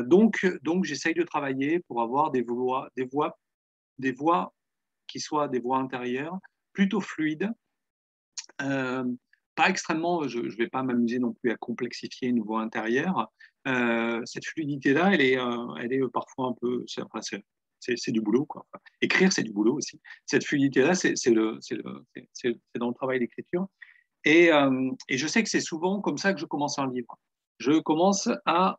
donc, 0.05 0.45
donc 0.61 0.85
j'essaye 0.85 1.13
de 1.13 1.23
travailler 1.23 1.81
pour 1.81 2.01
avoir 2.01 2.31
des 2.31 2.41
voix, 2.41 2.89
des 2.95 3.03
voix, 3.03 3.37
des 3.97 4.13
voix 4.13 4.53
qui 5.07 5.19
soient 5.19 5.49
des 5.49 5.59
voix 5.59 5.77
intérieures, 5.77 6.37
plutôt 6.71 7.01
fluides, 7.01 7.49
pas 9.59 9.69
extrêmement, 9.69 10.25
je 10.25 10.39
ne 10.39 10.55
vais 10.55 10.69
pas 10.69 10.83
m'amuser 10.83 11.19
non 11.19 11.33
plus 11.33 11.51
à 11.51 11.57
complexifier 11.57 12.29
une 12.29 12.41
voix 12.41 12.61
intérieure. 12.61 13.29
Euh, 13.67 14.21
cette 14.23 14.45
fluidité-là, 14.45 15.13
elle 15.13 15.19
est, 15.19 15.37
euh, 15.37 15.75
elle 15.81 15.91
est 15.91 15.99
parfois 16.13 16.47
un 16.47 16.55
peu. 16.61 16.85
C'est 17.81 18.11
du 18.13 18.21
boulot. 18.21 18.45
Quoi. 18.45 18.65
écrire, 19.01 19.33
c'est 19.33 19.43
du 19.43 19.51
boulot 19.51 19.75
aussi. 19.75 19.99
Cette 20.25 20.45
fluidité-là, 20.45 20.95
c'est 20.95 21.13
dans 21.33 22.87
le 22.87 22.93
travail 22.93 23.19
d'écriture. 23.19 23.67
Et, 24.23 24.49
euh, 24.49 24.91
je 25.09 25.27
sais 25.27 25.43
que 25.43 25.49
c'est 25.49 25.59
souvent 25.59 25.99
comme 25.99 26.17
ça 26.17 26.33
que 26.33 26.39
je 26.39 26.45
commence 26.45 26.79
un 26.79 26.89
livre. 26.89 27.19
Je 27.57 27.81
commence 27.81 28.29
à 28.45 28.77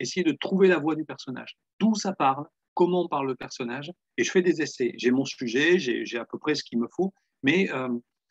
essayer 0.00 0.22
de 0.22 0.32
trouver 0.32 0.68
la 0.68 0.78
voix 0.78 0.96
du 0.96 1.06
personnage. 1.06 1.56
D'où 1.78 1.94
ça 1.94 2.12
parle, 2.12 2.44
comment 2.74 3.08
parle 3.08 3.28
le 3.28 3.36
personnage. 3.36 3.90
Et 4.18 4.24
je 4.24 4.30
fais 4.30 4.42
des 4.42 4.60
essais. 4.60 4.92
J'ai 4.98 5.10
mon 5.10 5.24
sujet, 5.24 5.78
j'ai 5.78 6.18
à 6.18 6.26
peu 6.26 6.38
près 6.38 6.54
ce 6.54 6.62
qu'il 6.62 6.78
me 6.78 6.88
faut. 6.94 7.14
Mais 7.42 7.70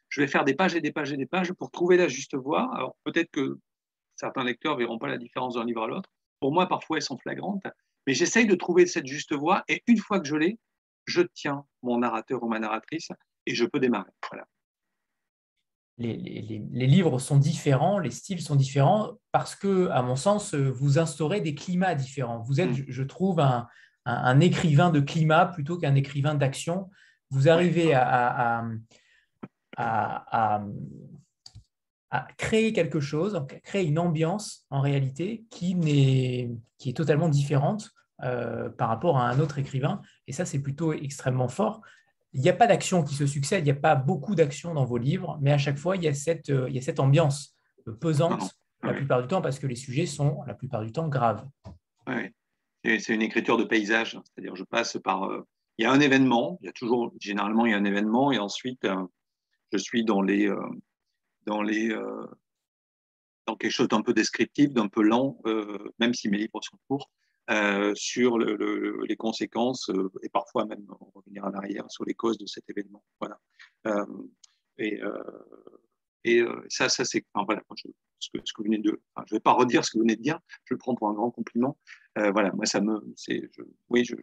je 0.10 0.22
vais 0.22 0.28
faire 0.28 0.44
des 0.44 0.56
pages 0.56 0.76
et 0.76 0.82
des 0.82 0.92
pages 0.92 1.12
et 1.14 1.18
des 1.18 1.26
pages 1.26 1.54
pour 1.54 1.72
trouver 1.72 1.98
la 1.98 2.08
juste 2.08 2.36
voie. 2.36 2.70
Alors 2.76 2.96
peut-être 3.04 3.32
que 3.32 3.60
certains 4.16 4.44
lecteurs 4.44 4.74
ne 4.74 4.80
verront 4.80 5.00
pas 5.00 5.08
la 5.08 5.18
différence 5.18 5.56
d'un 5.56 5.66
livre 5.66 5.84
à 5.84 5.88
l'autre. 5.88 6.10
Pour 6.40 6.52
moi, 6.52 6.68
parfois, 6.68 6.98
elles 6.98 7.04
sont 7.04 7.18
flagrantes. 7.18 7.64
Mais 8.08 8.14
j'essaye 8.14 8.48
de 8.48 8.56
trouver 8.56 8.86
cette 8.86 9.08
juste 9.08 9.34
voie 9.34 9.64
et 9.68 9.84
une 9.88 9.98
fois 9.98 10.20
que 10.20 10.28
je 10.28 10.36
l'ai, 10.36 10.58
je 11.06 11.22
tiens 11.22 11.66
mon 11.84 12.00
narrateur 12.00 12.44
ou 12.44 12.48
ma 12.48 12.60
narratrice 12.60 13.10
et 13.46 13.54
je 13.54 13.66
peux 13.66 13.80
démarrer. 13.80 14.12
Voilà. 14.30 14.46
Les, 15.98 16.16
les, 16.16 16.88
livres 16.88 17.20
sont 17.20 17.38
différents, 17.38 18.00
les 18.00 18.10
styles 18.10 18.42
sont 18.42 18.56
différents 18.56 19.18
parce 19.34 19.54
que, 19.54 19.90
à 19.90 20.02
mon 20.02 20.16
sens, 20.16 20.56
vous 20.56 20.98
instaurez 20.98 21.42
des 21.42 21.56
climats 21.56 21.94
différents. 21.94 22.40
Vous 22.40 22.62
êtes, 22.62 22.70
mm. 22.70 22.86
je 22.88 23.04
trouve, 23.04 23.42
un, 23.42 23.68
un, 24.06 24.40
écrivain 24.40 24.92
de 24.92 25.02
climat 25.02 25.46
plutôt 25.46 25.78
qu'un 25.78 25.96
écrivain 25.96 26.36
d'action. 26.36 26.90
Vous 27.32 27.50
arrivez 27.50 27.94
à, 27.94 28.60
à, 28.60 28.66
créer 32.38 32.74
quelque 32.74 33.00
chose, 33.00 33.36
à 33.36 33.42
créer 33.42 33.86
une 33.86 34.00
ambiance 34.00 34.66
en 34.70 34.82
réalité 34.82 35.46
qui, 35.50 35.78
est, 35.88 36.50
qui 36.78 36.90
est 36.90 36.94
totalement 36.94 37.30
différente 37.30 37.92
euh, 38.24 38.70
par 38.70 38.90
rapport 38.90 39.18
à 39.18 39.30
un 39.30 39.40
autre 39.40 39.60
écrivain. 39.60 40.02
Et 40.28 40.34
ça, 40.34 40.46
c'est 40.46 40.60
plutôt 40.60 40.94
extrêmement 40.94 41.48
fort. 41.48 41.82
Il 42.34 42.42
n'y 42.42 42.50
a 42.50 42.54
pas 42.54 42.68
d'action 42.68 43.04
qui 43.04 43.16
se 43.16 43.26
succède, 43.26 43.62
il 43.62 43.72
n'y 43.72 43.78
a 43.78 43.82
pas 43.82 43.96
beaucoup 43.96 44.36
d'actions 44.36 44.74
dans 44.74 44.86
vos 44.86 44.98
livres, 44.98 45.38
mais 45.42 45.52
à 45.52 45.58
chaque 45.58 45.78
fois, 45.78 45.96
il 45.96 46.04
y 46.04 46.08
a 46.08 46.14
cette, 46.14 46.50
il 46.50 46.76
y 46.76 46.78
a 46.78 46.82
cette 46.82 47.00
ambiance 47.00 47.56
pesante 48.00 48.56
la 48.84 48.94
plupart 48.94 49.22
du 49.22 49.28
temps 49.28 49.42
parce 49.42 49.60
que 49.60 49.68
les 49.68 49.76
sujets 49.76 50.06
sont 50.06 50.44
la 50.48 50.54
plupart 50.54 50.84
du 50.84 50.92
temps 50.92 51.08
graves. 51.08 51.46
Oui, 52.08 52.32
c'est 53.00 53.14
une 53.14 53.22
écriture 53.22 53.58
de 53.58 53.64
paysage, 53.64 54.20
c'est-à-dire 54.24 54.56
je 54.56 54.64
passe 54.64 54.98
par... 55.04 55.24
Euh, 55.24 55.46
il 55.78 55.84
y 55.84 55.86
a 55.86 55.92
un 55.92 56.00
événement, 56.02 56.58
il 56.62 56.66
y 56.66 56.70
a 56.70 56.74
toujours, 56.74 57.14
généralement, 57.22 57.66
il 57.66 57.72
y 57.72 57.74
a 57.74 57.78
un 57.78 57.86
événement, 57.86 58.34
et 58.34 58.38
ensuite, 58.38 58.84
euh, 58.84 59.08
je 59.72 59.78
suis 59.78 60.04
dans 60.04 60.22
les, 60.22 60.48
euh, 60.48 60.60
dans 61.46 61.62
les, 61.62 61.92
euh, 61.92 62.26
dans 63.48 63.56
quelque 63.56 63.72
chose 63.72 63.88
d'un 63.88 64.02
peu 64.02 64.14
descriptif, 64.14 64.74
d'un 64.74 64.88
peu 64.88 65.02
lent, 65.02 65.40
euh, 65.46 65.78
même 66.00 66.14
si 66.14 66.30
mes 66.30 66.38
livres 66.38 66.62
sont 66.62 66.78
courts, 66.88 67.10
sur 67.96 68.38
les 68.38 69.16
conséquences 69.16 69.90
et 70.22 70.30
parfois 70.30 70.66
même 70.66 70.86
revenir 71.16 71.46
en 71.46 71.54
arrière 71.54 71.90
sur 71.90 72.06
les 72.06 72.14
causes 72.14 72.38
de 72.38 72.46
cet 72.46 72.70
événement. 72.70 73.04
Voilà. 73.20 73.40
et, 74.78 75.02
et 76.26 76.44
ça, 76.68 76.88
ça 76.90 77.06
c'est 77.06 77.26
voilà, 77.34 77.64
ce, 78.20 78.30
que, 78.30 78.38
ce 78.44 78.54
que 78.54 78.62
vous 78.62 78.66
venez 78.66 78.78
de. 78.78 79.02
je 79.26 79.34
ne 79.34 79.38
vais 79.38 79.40
pas 79.40 79.54
redire 79.54 79.84
ce 79.84 79.90
que 79.90 79.98
vous 79.98 80.04
venez 80.04 80.16
de 80.16 80.22
dire. 80.22 80.40
Je 80.66 80.76
le 80.76 80.78
prends 80.78 80.94
pour 80.94 81.10
un 81.10 81.14
grand 81.14 81.32
compliment. 81.32 81.76
voilà, 82.16 82.52
moi 82.52 82.68
ça 82.68 82.82
me, 82.82 83.02
c'est, 83.16 83.50
oui, 83.90 84.06
je, 84.06 84.14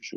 je, 0.00 0.16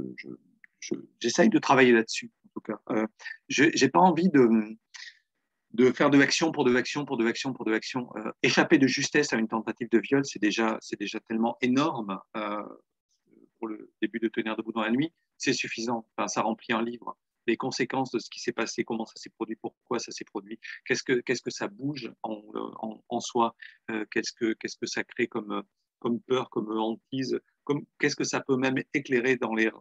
je, 0.80 0.96
j'essaye 1.20 1.50
de 1.50 1.60
travailler 1.60 1.92
là-dessus 1.92 2.32
tout 2.60 2.74
cas. 2.74 2.80
Euh, 2.90 3.08
je 3.48 3.64
n'ai 3.64 3.90
pas 3.90 4.00
envie 4.00 4.30
de, 4.30 5.92
faire 5.94 6.10
de 6.10 6.18
l'action 6.18 6.52
pour 6.52 6.66
de 6.66 6.72
l'action 6.72 7.06
pour 7.06 7.18
de 7.18 7.24
l'action 7.24 7.54
pour 7.54 7.66
de 7.66 7.72
l'action. 7.72 8.10
Euh, 8.18 8.32
échapper 8.44 8.78
de 8.78 8.88
justesse 8.88 9.34
à 9.34 9.38
une 9.38 9.48
tentative 9.48 9.90
de 9.90 10.00
viol, 10.00 10.26
c'est 10.26 10.40
déjà, 10.40 10.80
déjà 11.00 11.20
tellement 11.22 11.58
énorme 11.62 12.20
euh, 12.36 12.64
pour 13.58 13.68
le 13.68 13.92
début 14.02 14.20
de 14.20 14.28
tenir 14.28 14.56
debout 14.56 14.72
dans 14.72 14.82
la 14.82 14.92
nuit. 14.92 15.14
C'est 15.38 15.54
suffisant. 15.54 16.06
Enfin, 16.18 16.28
ça 16.28 16.42
remplit 16.42 16.74
un 16.74 16.82
livre. 16.82 17.18
Les 17.48 17.58
conséquences 17.58 18.12
de 18.12 18.20
ce 18.20 18.30
qui 18.30 18.40
s'est 18.40 18.52
passé, 18.52 18.84
comment 18.84 19.06
ça 19.06 19.16
s'est 19.16 19.30
produit, 19.32 19.56
pourquoi 19.56 19.98
ça 19.98 20.12
s'est 20.12 20.26
produit, 20.26 20.60
qu'est-ce 20.86 21.02
que, 21.02 21.14
que 21.22 21.50
ça 21.50 21.68
bouge 21.68 22.12
en, 22.22 22.44
en, 22.54 23.04
en 23.08 23.20
soi, 23.20 23.56
qu'est-ce, 24.12 24.34
que, 24.34 24.54
que 24.54 24.86
ça 24.86 25.04
crée 25.04 25.26
comme, 25.26 25.64
comme 25.98 26.20
peur, 26.20 26.52
comme 26.52 26.70
hantise, 26.78 27.40
qu'est-ce 28.00 28.16
que 28.16 28.24
ça 28.24 28.42
peut 28.42 28.58
même 28.58 28.78
éclairer 28.94 29.36
dans 29.36 29.54
les, 29.54 29.72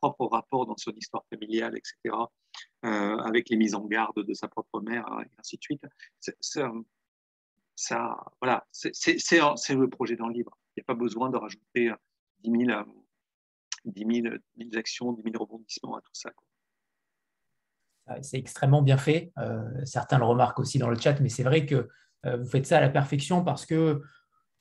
propres 0.00 0.26
rapports 0.26 0.66
dans 0.66 0.76
son 0.76 0.92
histoire 0.92 1.24
familiale, 1.30 1.76
etc., 1.76 2.16
euh, 2.84 3.16
avec 3.18 3.48
les 3.50 3.56
mises 3.56 3.74
en 3.74 3.84
garde 3.84 4.24
de 4.24 4.34
sa 4.34 4.48
propre 4.48 4.80
mère, 4.80 5.06
et 5.22 5.30
ainsi 5.38 5.56
de 5.56 5.62
suite. 5.62 5.82
ça, 7.76 8.16
voilà, 8.40 8.66
c'est 8.72 8.94
le 9.74 9.88
projet 9.88 10.16
d'un 10.16 10.30
livre. 10.30 10.56
Il 10.76 10.80
n'y 10.80 10.82
a 10.82 10.86
pas 10.86 10.94
besoin 10.94 11.30
de 11.30 11.36
rajouter 11.36 11.92
10 12.42 12.66
000, 12.66 12.84
10 13.84 14.22
000, 14.22 14.36
actions, 14.76 15.12
10 15.12 15.22
000 15.22 15.34
rebondissements 15.42 15.96
à 15.96 16.00
tout 16.00 16.12
ça. 16.12 16.30
C'est 18.22 18.38
extrêmement 18.38 18.82
bien 18.82 18.98
fait. 18.98 19.32
Euh, 19.38 19.84
certains 19.84 20.18
le 20.18 20.24
remarquent 20.24 20.58
aussi 20.58 20.78
dans 20.78 20.88
le 20.88 20.98
chat, 20.98 21.20
mais 21.20 21.28
c'est 21.28 21.44
vrai 21.44 21.64
que 21.64 21.88
euh, 22.26 22.36
vous 22.36 22.48
faites 22.48 22.66
ça 22.66 22.78
à 22.78 22.80
la 22.80 22.90
perfection 22.90 23.44
parce 23.44 23.66
que 23.66 24.02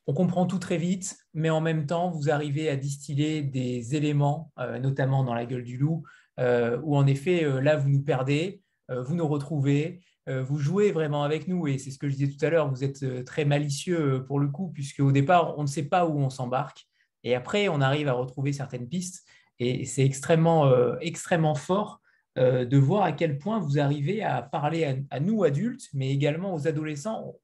on 0.10 0.14
comprend 0.14 0.48
tout 0.48 0.58
très 0.58 0.78
vite, 0.78 1.20
mais 1.36 1.52
en 1.52 1.62
même 1.62 1.86
temps, 1.86 2.10
vous 2.10 2.32
arrivez 2.32 2.68
à 2.68 2.76
distiller 2.76 3.44
des 3.44 3.96
éléments, 3.96 4.52
euh, 4.58 4.80
notamment 4.80 5.24
dans 5.24 5.36
la 5.36 5.46
gueule 5.46 5.64
du 5.64 5.78
loup, 5.78 6.02
euh, 6.40 6.80
où 6.82 6.98
en 6.98 7.06
effet, 7.06 7.44
euh, 7.44 7.62
là, 7.62 7.76
vous 7.76 7.90
nous 7.90 8.02
perdez, 8.02 8.64
vous 8.90 9.14
nous 9.14 9.28
retrouvez, 9.28 10.02
vous 10.26 10.58
jouez 10.58 10.92
vraiment 10.92 11.22
avec 11.22 11.48
nous. 11.48 11.68
Et 11.68 11.78
c'est 11.78 11.92
ce 11.92 12.00
que 12.00 12.10
je 12.10 12.16
disais 12.16 12.36
tout 12.36 12.44
à 12.44 12.50
l'heure, 12.50 12.72
vous 12.72 12.84
êtes 12.84 13.24
très 13.24 13.46
malicieux 13.46 14.26
pour 14.26 14.40
le 14.40 14.48
coup, 14.48 14.72
puisque 14.74 15.00
au 15.00 15.12
départ, 15.12 15.60
on 15.60 15.62
ne 15.62 15.68
sait 15.68 15.84
pas 15.84 16.08
où 16.08 16.18
on 16.18 16.32
s'embarque. 16.32 16.88
Et 17.24 17.36
après, 17.36 17.68
on 17.68 17.82
arrive 17.82 18.08
à 18.08 18.14
retrouver 18.14 18.52
certaines 18.52 18.90
pistes. 18.90 19.28
Et 19.60 19.86
c'est 19.86 20.04
extrêmement, 20.04 20.74
extrêmement 21.02 21.54
fort 21.54 22.02
de 22.36 22.78
voir 22.78 23.04
à 23.04 23.12
quel 23.12 23.38
point 23.38 23.60
vous 23.60 23.78
arrivez 23.78 24.24
à 24.24 24.42
parler 24.42 25.06
à 25.12 25.20
nous, 25.20 25.44
adultes, 25.44 25.88
mais 25.94 26.10
également 26.10 26.56
aux 26.56 26.68
adolescents 26.68 27.36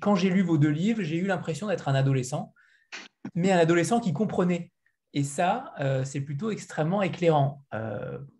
quand 0.00 0.14
j'ai 0.14 0.30
lu 0.30 0.42
vos 0.42 0.58
deux 0.58 0.70
livres, 0.70 1.02
j'ai 1.02 1.16
eu 1.16 1.26
l'impression 1.26 1.66
d'être 1.66 1.88
un 1.88 1.94
adolescent, 1.94 2.52
mais 3.34 3.52
un 3.52 3.58
adolescent 3.58 4.00
qui 4.00 4.12
comprenait. 4.12 4.72
Et 5.12 5.24
ça, 5.24 5.74
c'est 6.04 6.20
plutôt 6.20 6.50
extrêmement 6.50 7.02
éclairant. 7.02 7.64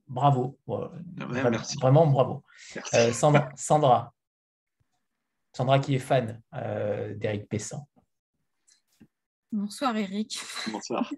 bravo. 0.06 0.58
vraiment, 0.66 1.58
vraiment, 1.80 2.06
bravo. 2.06 2.44
Sandra, 3.12 3.50
Sandra. 3.56 4.14
Sandra 5.54 5.78
qui 5.78 5.94
est 5.94 5.98
fan 5.98 6.42
d'Éric 7.16 7.48
Pessan. 7.48 7.86
Bonsoir 9.52 9.96
Eric. 9.96 10.38
Bonsoir. 10.70 11.10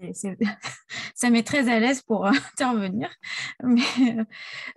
ça 1.14 1.30
m'est 1.30 1.42
très 1.42 1.68
à 1.68 1.80
l'aise 1.80 2.02
pour 2.02 2.26
intervenir. 2.52 3.10
Mais, 3.62 4.16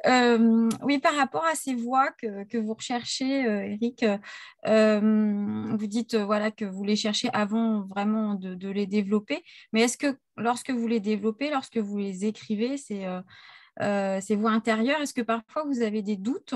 euh, 0.07 0.69
oui, 0.81 0.99
par 0.99 1.15
rapport 1.15 1.45
à 1.45 1.55
ces 1.55 1.75
voix 1.75 2.09
que, 2.11 2.57
vous 2.57 2.73
recherchez, 2.73 3.45
euh, 3.45 3.63
Eric, 3.63 4.05
euh, 4.67 5.75
vous 5.77 5.87
dites 5.87 6.15
voilà, 6.15 6.51
que 6.51 6.65
vous 6.65 6.83
les 6.83 6.95
cherchez 6.95 7.29
avant 7.33 7.85
vraiment 7.87 8.35
de, 8.35 8.69
les 8.69 8.87
développer. 8.87 9.43
Mais 9.73 9.81
est-ce 9.81 9.97
que 9.97 10.17
lorsque 10.37 10.71
vous 10.71 10.87
les 10.87 10.99
développez, 10.99 11.49
lorsque 11.49 11.77
vous 11.77 11.97
les 11.97 12.25
écrivez, 12.25 12.77
ces, 12.77 13.07
ces 13.79 14.35
voix 14.35 14.51
intérieures, 14.51 15.01
est-ce 15.01 15.13
que 15.13 15.21
parfois 15.21 15.63
vous 15.65 15.81
avez 15.81 16.01
des 16.01 16.17
doutes 16.17 16.55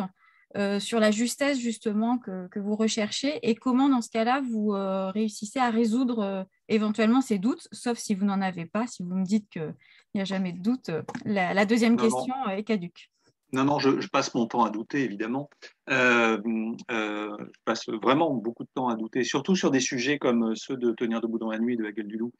euh, 0.58 0.80
sur 0.80 1.02
la 1.02 1.12
justesse 1.12 1.60
justement 1.60 2.18
que, 2.18 2.60
vous 2.60 2.76
recherchez? 2.76 3.40
Et 3.44 3.56
comment 3.56 3.90
dans 3.90 4.02
ce 4.02 4.10
cas-là 4.10 4.42
vous 4.42 4.74
euh, 4.74 5.10
réussissez 5.12 5.60
à 5.60 5.70
résoudre 5.70 6.20
euh, 6.20 6.44
éventuellement 6.70 7.22
ces 7.22 7.40
doutes, 7.40 7.68
sauf 7.72 7.98
si 7.98 8.16
vous 8.16 8.26
n'en 8.26 8.42
avez 8.42 8.66
pas, 8.66 8.88
si 8.88 9.04
vous 9.04 9.16
me 9.16 9.26
dites 9.26 9.50
qu'il 9.50 9.76
n'y 10.14 10.22
a 10.22 10.26
jamais 10.26 10.54
de 10.54 10.62
doute. 10.62 10.92
La, 11.26 11.66
deuxième 11.66 11.98
question 11.98 12.34
est 12.50 12.64
caduque. 12.64 13.12
Non, 13.54 13.64
non, 13.64 13.80
je, 13.80 14.08
passe 14.08 14.34
mon 14.34 14.48
temps 14.48 14.64
à 14.64 14.70
douter, 14.70 15.04
évidemment. 15.04 15.50
je 15.88 17.62
passe 17.64 17.88
vraiment 17.90 18.34
beaucoup 18.34 18.64
de 18.64 18.70
temps 18.74 18.90
à 18.90 18.96
douter, 18.96 19.24
surtout 19.24 19.56
sur 19.56 19.72
des 19.72 19.80
sujets 19.80 20.18
comme 20.18 20.56
ceux 20.56 20.76
de 20.78 20.92
Tenir 20.92 21.22
debout 21.22 21.40
dans 21.40 21.52
la 21.52 21.60
nuit 21.60 21.78
de 21.78 21.84
la 21.84 21.92
gueule 21.92 22.08
du 22.08 22.18
loup. 22.18 22.34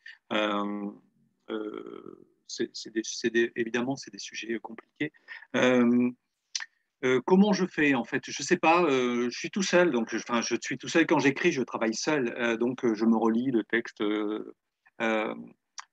c'est 2.48 2.72
évidemment, 3.56 3.96
c'est 3.96 4.12
des 4.12 4.20
sujets 4.20 4.60
compliqués. 4.60 5.14
Euh, 7.06 7.22
comment 7.24 7.54
je 7.54 7.66
fais 7.66 7.94
en 7.94 8.04
fait? 8.04 8.24
Je 8.26 8.42
ne 8.42 8.46
sais 8.46 8.58
pas, 8.58 8.84
euh, 8.84 9.30
je 9.30 9.38
suis 9.38 9.52
tout 9.52 9.62
seul, 9.62 9.92
donc 9.92 10.10
je, 10.10 10.18
suis 10.62 10.78
tout 10.78 10.88
seul 10.88 11.06
quand 11.06 11.20
j'écris, 11.20 11.52
je 11.52 11.62
travaille 11.62 11.94
seul, 11.94 12.34
euh, 12.40 12.58
donc 12.58 12.82
je 12.94 13.06
me 13.06 13.16
relis 13.16 13.52
le 13.52 13.64
texte. 13.64 14.04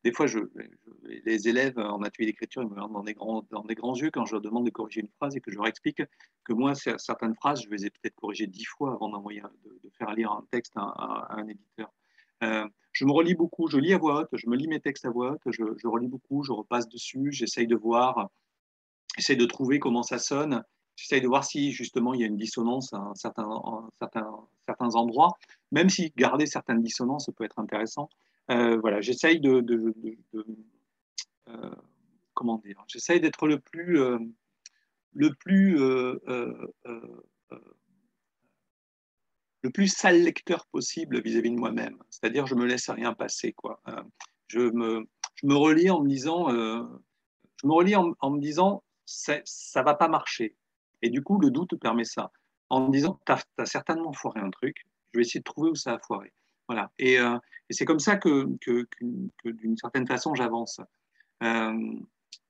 des 0.05 0.13
fois, 0.13 0.27
les 1.05 1.49
élèves 1.49 1.79
en 1.79 2.03
atelier 2.03 2.27
d'écriture, 2.27 2.63
ils 2.63 2.69
me 2.69 2.75
regardent 2.75 2.93
dans 2.93 3.03
des, 3.03 3.15
grands, 3.15 3.47
dans 3.51 3.63
des 3.63 3.75
grands 3.75 3.95
yeux 3.95 4.11
quand 4.11 4.25
je 4.25 4.33
leur 4.33 4.41
demande 4.41 4.65
de 4.65 4.71
corriger 4.71 5.01
une 5.03 5.11
phrase 5.19 5.37
et 5.37 5.41
que 5.41 5.51
je 5.51 5.57
leur 5.57 5.67
explique 5.67 6.03
que 6.45 6.53
moi, 6.55 6.75
certaines 6.75 7.35
phrases, 7.35 7.63
je 7.63 7.69
les 7.69 7.85
ai 7.87 7.91
peut-être 7.91 8.17
corrigées 8.17 8.47
dix 8.47 8.65
fois 8.65 8.95
avant 8.95 9.11
d'envoyer, 9.11 9.43
de, 9.65 9.91
faire 9.99 10.15
lire 10.15 10.33
un 10.33 10.47
texte 10.51 10.73
à, 10.77 11.27
un 11.31 11.47
éditeur. 11.47 11.93
je 12.41 13.05
me 13.05 13.13
relis 13.13 13.35
beaucoup, 13.35 13.69
je 13.69 13.77
lis 13.77 13.93
à 13.93 13.99
voix 13.99 14.23
haute, 14.23 14.31
je 14.33 14.49
me 14.49 14.57
lis 14.57 14.67
mes 14.67 14.81
textes 14.81 15.05
à 15.05 15.11
voix 15.11 15.33
haute, 15.33 15.43
je, 15.47 15.63
je 15.77 15.87
relis 15.87 16.09
beaucoup, 16.09 16.43
je 16.43 16.53
repasse 16.53 16.89
dessus, 16.89 17.33
j'essaye 17.33 17.67
de 17.67 17.77
voir, 17.77 18.31
j'essaye 19.19 19.37
de 19.37 19.47
trouver 19.47 19.79
comment 19.79 20.03
ça 20.03 20.19
sonne 20.19 20.65
J'essaye 20.97 21.21
de 21.21 21.27
voir 21.27 21.45
si 21.45 21.73
justement 21.73 22.15
il 22.15 22.21
y 22.21 22.25
a 22.25 22.27
une 22.27 22.37
dissonance 22.37 22.93
à, 22.93 23.13
certains, 23.15 23.49
certains, 24.67 24.95
endroits, 24.95 25.37
même 25.71 25.89
si 25.89 26.13
garder 26.17 26.47
certaines 26.47 26.83
dissonances 26.83 27.31
peut 27.37 27.45
être 27.45 27.59
intéressant. 27.59 28.09
Euh, 28.51 28.77
voilà, 28.79 29.01
j'essaye 29.01 29.41
de, 29.41 29.65
euh, 31.49 31.75
comment 32.35 32.59
dire, 32.59 32.83
j'essaye 32.89 33.21
d'être 33.21 33.47
le 33.47 33.59
plus, 33.59 34.01
euh, 34.01 34.19
le 35.15 35.35
plus, 35.35 35.77
le 39.63 39.71
plus 39.71 39.89
sale 39.89 40.23
lecteur 40.23 40.67
possible 40.67 41.23
vis-à-vis 41.23 41.51
de 41.51 41.59
moi-même. 41.59 41.97
C'est-à-dire, 42.11 42.47
je 42.47 42.55
me 42.55 42.67
laisse 42.67 42.91
rien 42.91 43.15
passer, 43.15 43.53
quoi. 43.53 43.81
je 44.49 44.61
me, 44.61 45.07
je 45.37 45.47
me 45.47 45.55
relis 45.55 45.91
en 45.91 46.03
me 46.03 46.09
disant, 46.09 46.51
je 46.51 47.67
me 47.67 47.73
relis 47.73 47.97
en, 47.97 48.31
me 48.31 48.41
disant, 48.41 48.83
ça 49.05 49.83
va 49.83 49.95
pas 49.95 50.09
marcher. 50.09 50.57
Et 51.03 51.11
du 51.11 51.23
coup, 51.23 51.39
le 51.39 51.51
doute 51.51 51.79
permet 51.81 52.05
ça. 52.05 52.31
En 52.71 52.89
disant, 52.89 53.21
tu 53.27 53.33
as, 53.33 53.67
certainement 53.67 54.13
foiré 54.13 54.41
un 54.41 54.51
truc, 54.51 54.87
je 55.13 55.19
vais 55.19 55.23
essayer 55.23 55.41
de 55.41 55.45
trouver 55.45 55.71
où 55.71 55.75
ça 55.75 55.95
a 55.95 55.99
foiré. 55.99 56.33
Voilà. 56.69 56.91
Et, 56.99 57.19
euh, 57.19 57.37
c'est 57.71 57.85
comme 57.85 57.99
ça 57.99 58.17
que, 58.17 58.47
d'une 59.45 59.77
certaine 59.77 60.07
façon, 60.07 60.35
j'avance. 60.35 60.81
Euh, 61.43 61.93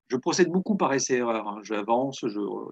je 0.09 0.17
procède 0.17 0.49
beaucoup 0.49 0.77
par 0.77 0.93
essai-erreur. 0.93 1.49
Hein. 1.49 1.61
J'avance, 1.63 2.25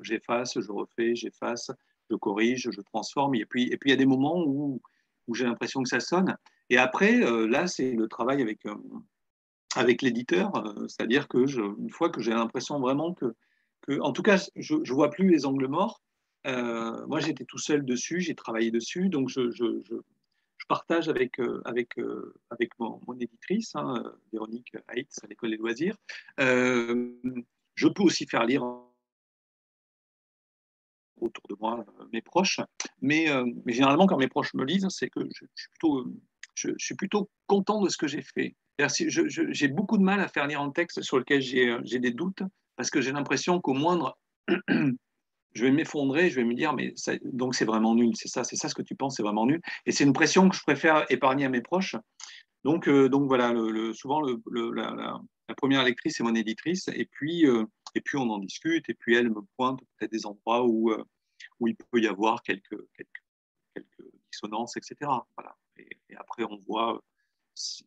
j'efface, 0.03 0.61
je, 0.61 0.71
refais, 0.71 1.15
j'efface, 1.15 1.71
je 2.11 2.17
corrige, 2.17 2.69
je 2.71 2.81
transforme. 2.83 3.35
Et 3.35 3.47
puis, 3.47 3.65
et 3.73 3.77
puis 3.77 3.91
il 3.91 3.93
y 3.93 3.95
a 3.95 3.97
des 3.97 4.07
moments 4.07 4.43
où, 4.45 4.81
où 5.27 5.35
j'ai 5.35 5.45
l'impression 5.45 5.83
que 5.83 5.89
ça 5.89 6.01
sonne. 6.01 6.37
Et 6.69 6.77
après, 6.77 7.23
euh, 7.23 7.47
là, 7.47 7.67
c'est 7.67 7.93
le 7.93 8.09
travail 8.09 8.43
avec, 8.43 8.61
avec 9.77 10.03
l'éditeur. 10.03 10.53
C'est-à-dire 10.89 11.29
que 11.29 11.47
une 11.79 11.91
fois 11.91 12.11
que 12.11 12.21
j'ai 12.21 12.33
l'impression 12.33 12.79
vraiment 12.81 13.15
que 13.15 13.35
en 14.01 14.13
tout 14.13 14.23
cas, 14.23 14.39
je 14.57 14.75
ne 14.75 14.93
vois 14.93 15.11
plus 15.11 15.29
les 15.31 15.47
angles 15.47 15.67
morts. 15.67 16.01
Euh, 16.47 17.07
moi, 17.07 17.21
j'étais 17.21 17.45
tout 17.45 17.59
seul 17.59 17.85
dessus, 17.85 18.21
j'ai 18.21 18.35
travaillé 18.35 18.71
dessus, 18.71 19.09
donc 19.09 19.29
je, 19.29 20.01
partage 20.69 21.09
avec, 21.09 21.41
euh, 21.41 21.61
avec, 21.65 21.99
euh, 21.99 22.33
avec 22.51 22.71
mon, 22.79 23.01
éditrice, 23.19 23.75
hein, 23.75 24.05
Véronique 24.33 24.77
Haïtz, 24.87 25.19
à 25.25 25.27
l'école 25.27 25.51
des 25.51 25.57
loisirs. 25.57 25.97
je 26.39 27.89
peux 27.89 28.03
aussi 28.05 28.27
faire 28.27 28.47
lire 28.47 28.63
autour 31.21 31.43
de 31.49 31.57
moi 31.59 31.85
mes 32.13 32.23
proches, 32.23 32.61
mais, 33.01 33.27
généralement, 33.67 34.07
quand 34.07 34.17
mes 34.17 34.29
proches 34.29 34.55
me 34.55 34.65
lisent, 34.65 34.87
c'est 34.91 35.11
que 35.11 35.21
je, 35.21 35.45
suis 35.55 35.69
plutôt, 35.71 36.07
je, 36.55 36.71
suis 36.79 36.95
plutôt 36.95 37.31
content 37.49 37.83
de 37.83 37.89
ce 37.89 37.97
que 37.97 38.07
j'ai 38.07 38.23
fait. 38.23 38.55
J'ai 38.79 39.69
beaucoup 39.69 39.99
de 39.99 40.05
mal 40.05 40.21
à 40.21 40.29
faire 40.29 40.47
lire 40.47 40.61
un 40.61 40.71
texte 40.71 41.03
sur 41.03 41.19
lequel 41.19 41.43
j'ai 41.43 41.99
des 41.99 42.13
doutes 42.13 42.45
parce 42.81 42.89
que 42.89 43.03
j'ai 43.03 43.13
l'impression 43.13 43.61
qu'au 43.61 43.75
moindre, 43.75 44.17
je 44.49 45.63
vais 45.63 45.71
m'effondrer, 45.71 46.31
je 46.31 46.37
vais 46.37 46.45
me 46.45 46.55
dire, 46.55 46.73
mais 46.73 46.95
donc 47.25 47.55
c'est 47.55 47.67
vraiment 47.67 47.95
nul, 47.95 48.17
c'est 48.17 48.29
ça, 48.29 48.43
c'est 48.43 48.57
ça 48.57 48.71
ce 48.71 48.75
que 48.75 48.81
tu 48.81 48.95
penses, 48.95 49.17
c'est 49.17 49.23
vraiment 49.23 49.45
nul. 49.45 49.61
Et 49.85 49.93
c'est 49.93 50.05
une 50.05 50.15
pression 50.15 50.49
que 50.49 50.57
je 50.57 50.63
préfère 50.63 51.05
épargner 51.11 51.45
à 51.45 51.51
mes 51.51 51.61
proches. 51.61 51.95
Donc, 52.65 52.89
euh, 52.89 53.11
donc 53.11 53.29
voilà, 53.29 53.53
souvent 53.93 54.23
la, 54.23 55.55
première 55.59 55.85
lectrice 55.85 56.21
est 56.21 56.23
mon 56.23 56.35
éditrice, 56.35 56.89
et 56.89 57.05
puis, 57.05 57.47
euh, 57.47 57.67
et 57.95 58.01
puis 58.01 58.17
on 58.17 58.31
en 58.31 58.39
discute, 58.39 58.89
et 58.89 58.95
puis 58.95 59.15
elle 59.15 59.29
me 59.29 59.43
pointe 59.59 59.79
peut-être 59.99 60.13
des 60.13 60.25
endroits 60.25 60.65
où, 60.65 60.91
euh, 60.91 61.05
où 61.59 61.69
il 61.69 61.77
peut 61.77 62.01
y 62.01 62.07
avoir 62.07 62.43
quelques, 62.43 62.81
quelques, 62.97 63.25
quelques 63.75 64.11
dissonances, 64.33 64.79
etc. 64.79 64.97
Voilà. 65.37 65.55
Et, 65.77 66.17
après, 66.17 66.45
on 66.45 66.57
voit 66.67 66.99
ce 67.53 67.83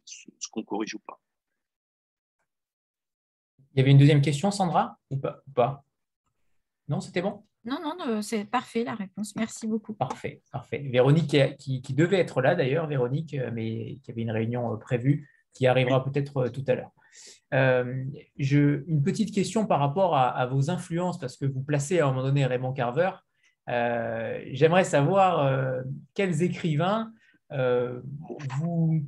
qu'on 0.51 0.61
corrige 0.61 0.93
ou 0.93 0.99
pas. 0.99 1.19
Il 3.73 3.79
y 3.79 3.81
avait 3.81 3.91
une 3.91 3.97
deuxième 3.97 4.21
question, 4.21 4.51
Sandra, 4.51 4.97
ou 5.09 5.17
pas, 5.17 5.83
Non, 6.87 6.99
c'était 6.99 7.21
bon? 7.21 7.43
Non, 7.65 7.79
non, 7.81 8.21
c'est 8.21 8.45
parfait 8.45 8.83
la 8.83 8.93
réponse. 8.93 9.35
Merci 9.35 9.67
beaucoup. 9.67 9.93
Parfait, 9.93 10.41
parfait. 10.51 10.79
Véronique, 10.91 11.35
qui, 11.57 11.93
devait 11.93 12.19
être 12.19 12.41
là 12.41 12.55
d'ailleurs, 12.55 12.87
Véronique, 12.87 13.33
euh, 13.33 13.51
mais 13.53 13.99
qui 14.03 14.11
avait 14.11 14.21
une 14.21 14.31
réunion 14.31 14.73
euh, 14.73 14.77
prévue, 14.77 15.29
qui 15.53 15.65
arrivera 15.65 16.03
peut-être 16.03 16.37
euh, 16.37 16.49
tout 16.49 16.65
à 16.67 16.75
l'heure. 16.75 16.91
une 17.51 19.03
petite 19.03 19.33
question 19.33 19.65
par 19.65 19.79
rapport 19.79 20.15
à, 20.15 20.45
vos 20.45 20.69
influences, 20.69 21.17
parce 21.17 21.37
que 21.37 21.45
vous 21.45 21.63
placez 21.63 21.99
à 21.99 22.07
un 22.07 22.11
moment 22.11 22.23
donné 22.23 22.45
Raymond 22.45 22.73
Carver. 22.73 23.11
J'aimerais 23.67 24.83
savoir 24.83 25.83
quels 26.13 26.43
écrivains 26.43 27.11
vous, 27.49 29.05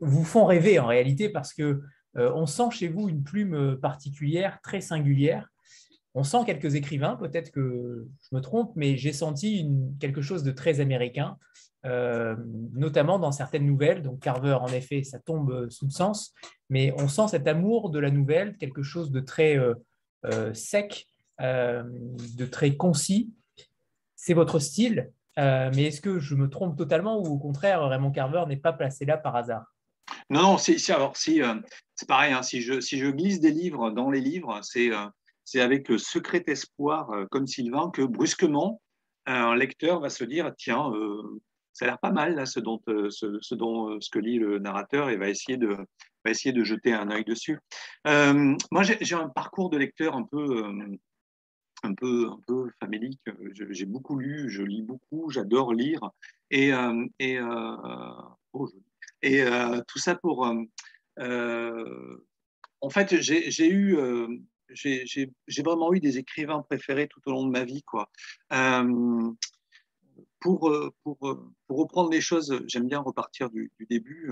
vous 0.00 0.24
font 0.24 0.44
rêver 0.44 0.78
en 0.78 0.86
réalité, 0.86 1.28
parce 1.30 1.54
que 1.54 1.62
euh, 1.62 1.80
on 2.16 2.46
sent 2.46 2.70
chez 2.70 2.88
vous 2.88 3.08
une 3.08 3.22
plume 3.22 3.54
euh, 3.54 3.76
particulière, 3.76 4.60
très 4.62 4.80
singulière. 4.80 5.48
On 6.14 6.22
sent 6.22 6.38
quelques 6.46 6.76
écrivains, 6.76 7.16
peut-être 7.16 7.50
que 7.50 8.06
je 8.22 8.36
me 8.36 8.40
trompe, 8.40 8.72
mais 8.76 8.96
j'ai 8.96 9.12
senti 9.12 9.68
quelque 9.98 10.22
chose 10.22 10.44
de 10.44 10.52
très 10.52 10.78
américain, 10.78 11.36
euh, 11.86 12.36
notamment 12.72 13.18
dans 13.18 13.32
certaines 13.32 13.66
nouvelles. 13.66 14.02
Donc 14.02 14.20
Carver, 14.20 14.54
en 14.60 14.68
effet, 14.68 15.02
ça 15.02 15.18
tombe 15.18 15.68
sous 15.70 15.86
le 15.86 15.90
sens, 15.90 16.32
mais 16.70 16.94
on 16.98 17.08
sent 17.08 17.28
cet 17.28 17.48
amour 17.48 17.90
de 17.90 17.98
la 17.98 18.12
nouvelle, 18.12 18.56
quelque 18.58 18.82
chose 18.82 19.10
de 19.10 19.18
très 19.18 19.58
sec, 20.52 21.08
de 21.40 22.46
très 22.46 22.76
concis. 22.76 23.32
C'est 24.14 24.34
votre 24.34 24.60
style, 24.60 25.10
mais 25.36 25.86
est-ce 25.86 26.00
que 26.00 26.20
je 26.20 26.36
me 26.36 26.48
trompe 26.48 26.78
totalement 26.78 27.18
ou 27.18 27.26
au 27.26 27.38
contraire, 27.38 27.82
Raymond 27.88 28.12
Carver 28.12 28.44
n'est 28.46 28.56
pas 28.56 28.72
placé 28.72 29.04
là 29.04 29.18
par 29.18 29.34
hasard? 29.34 29.73
Non, 30.30 30.42
non, 30.42 30.58
c'est, 30.58 30.90
alors, 30.90 31.16
si, 31.16 31.42
euh, 31.42 31.54
c'est 31.94 32.08
pareil, 32.08 32.32
hein, 32.32 32.42
si, 32.42 32.62
je, 32.62 32.80
si 32.80 32.98
je 32.98 33.06
glisse 33.08 33.40
des 33.40 33.50
livres 33.50 33.90
dans 33.90 34.10
les 34.10 34.20
livres, 34.20 34.58
c'est, 34.62 34.90
euh, 34.90 35.06
c'est 35.44 35.60
avec 35.60 35.88
secret 35.98 36.42
espoir, 36.46 37.10
euh, 37.10 37.26
comme 37.30 37.46
Sylvain, 37.46 37.90
que 37.90 38.02
brusquement, 38.02 38.80
un 39.26 39.54
lecteur 39.54 40.00
va 40.00 40.10
se 40.10 40.24
dire 40.24 40.52
tiens, 40.58 40.92
ça 41.72 41.86
a 41.86 41.88
l'air 41.88 41.98
pas 41.98 42.12
mal, 42.12 42.46
ce, 42.46 42.60
dont, 42.60 42.78
ce, 42.86 43.54
dont, 43.54 43.98
ce 43.98 44.10
que 44.10 44.18
lit 44.18 44.38
le 44.38 44.58
narrateur, 44.58 45.08
et 45.08 45.16
va 45.16 45.30
essayer 45.30 45.56
de, 45.56 45.78
essayer 46.26 46.52
de 46.52 46.62
jeter 46.62 46.92
un 46.92 47.10
œil 47.10 47.24
dessus. 47.24 47.58
moi, 48.04 48.82
j'ai, 48.82 49.14
un 49.14 49.30
parcours 49.30 49.70
de 49.70 49.78
lecteur 49.78 50.14
un 50.14 50.24
peu. 50.24 50.62
un 51.84 51.94
peu, 51.94 52.28
un 52.30 52.40
peu 52.46 52.70
famélique. 52.80 53.22
J'ai 53.70 53.86
beaucoup 53.86 54.18
lu, 54.18 54.50
je 54.50 54.62
lis 54.62 54.82
beaucoup, 54.82 55.30
j'adore 55.30 55.72
lire. 55.72 56.00
Et, 56.50 56.72
et 57.18 57.40
oh, 58.52 58.68
et 59.24 59.42
euh, 59.42 59.80
tout 59.88 59.98
ça 59.98 60.14
pour, 60.14 60.46
euh, 61.18 62.16
en 62.80 62.90
fait, 62.90 63.20
j'ai 63.20 63.70
eu, 63.70 63.98
j'ai 64.68 65.62
vraiment 65.64 65.92
eu 65.92 66.00
des 66.00 66.18
écrivains 66.18 66.62
préférés 66.62 67.08
tout 67.08 67.20
au 67.26 67.30
long 67.30 67.46
de 67.46 67.50
ma 67.50 67.64
vie, 67.64 67.82
quoi. 67.82 68.10
pour, 70.40 70.72
pour, 71.02 71.18
reprendre 71.68 72.10
les 72.10 72.20
choses, 72.20 72.62
j'aime 72.66 72.86
bien 72.86 73.00
repartir 73.00 73.50
du, 73.50 73.72
début. 73.88 74.30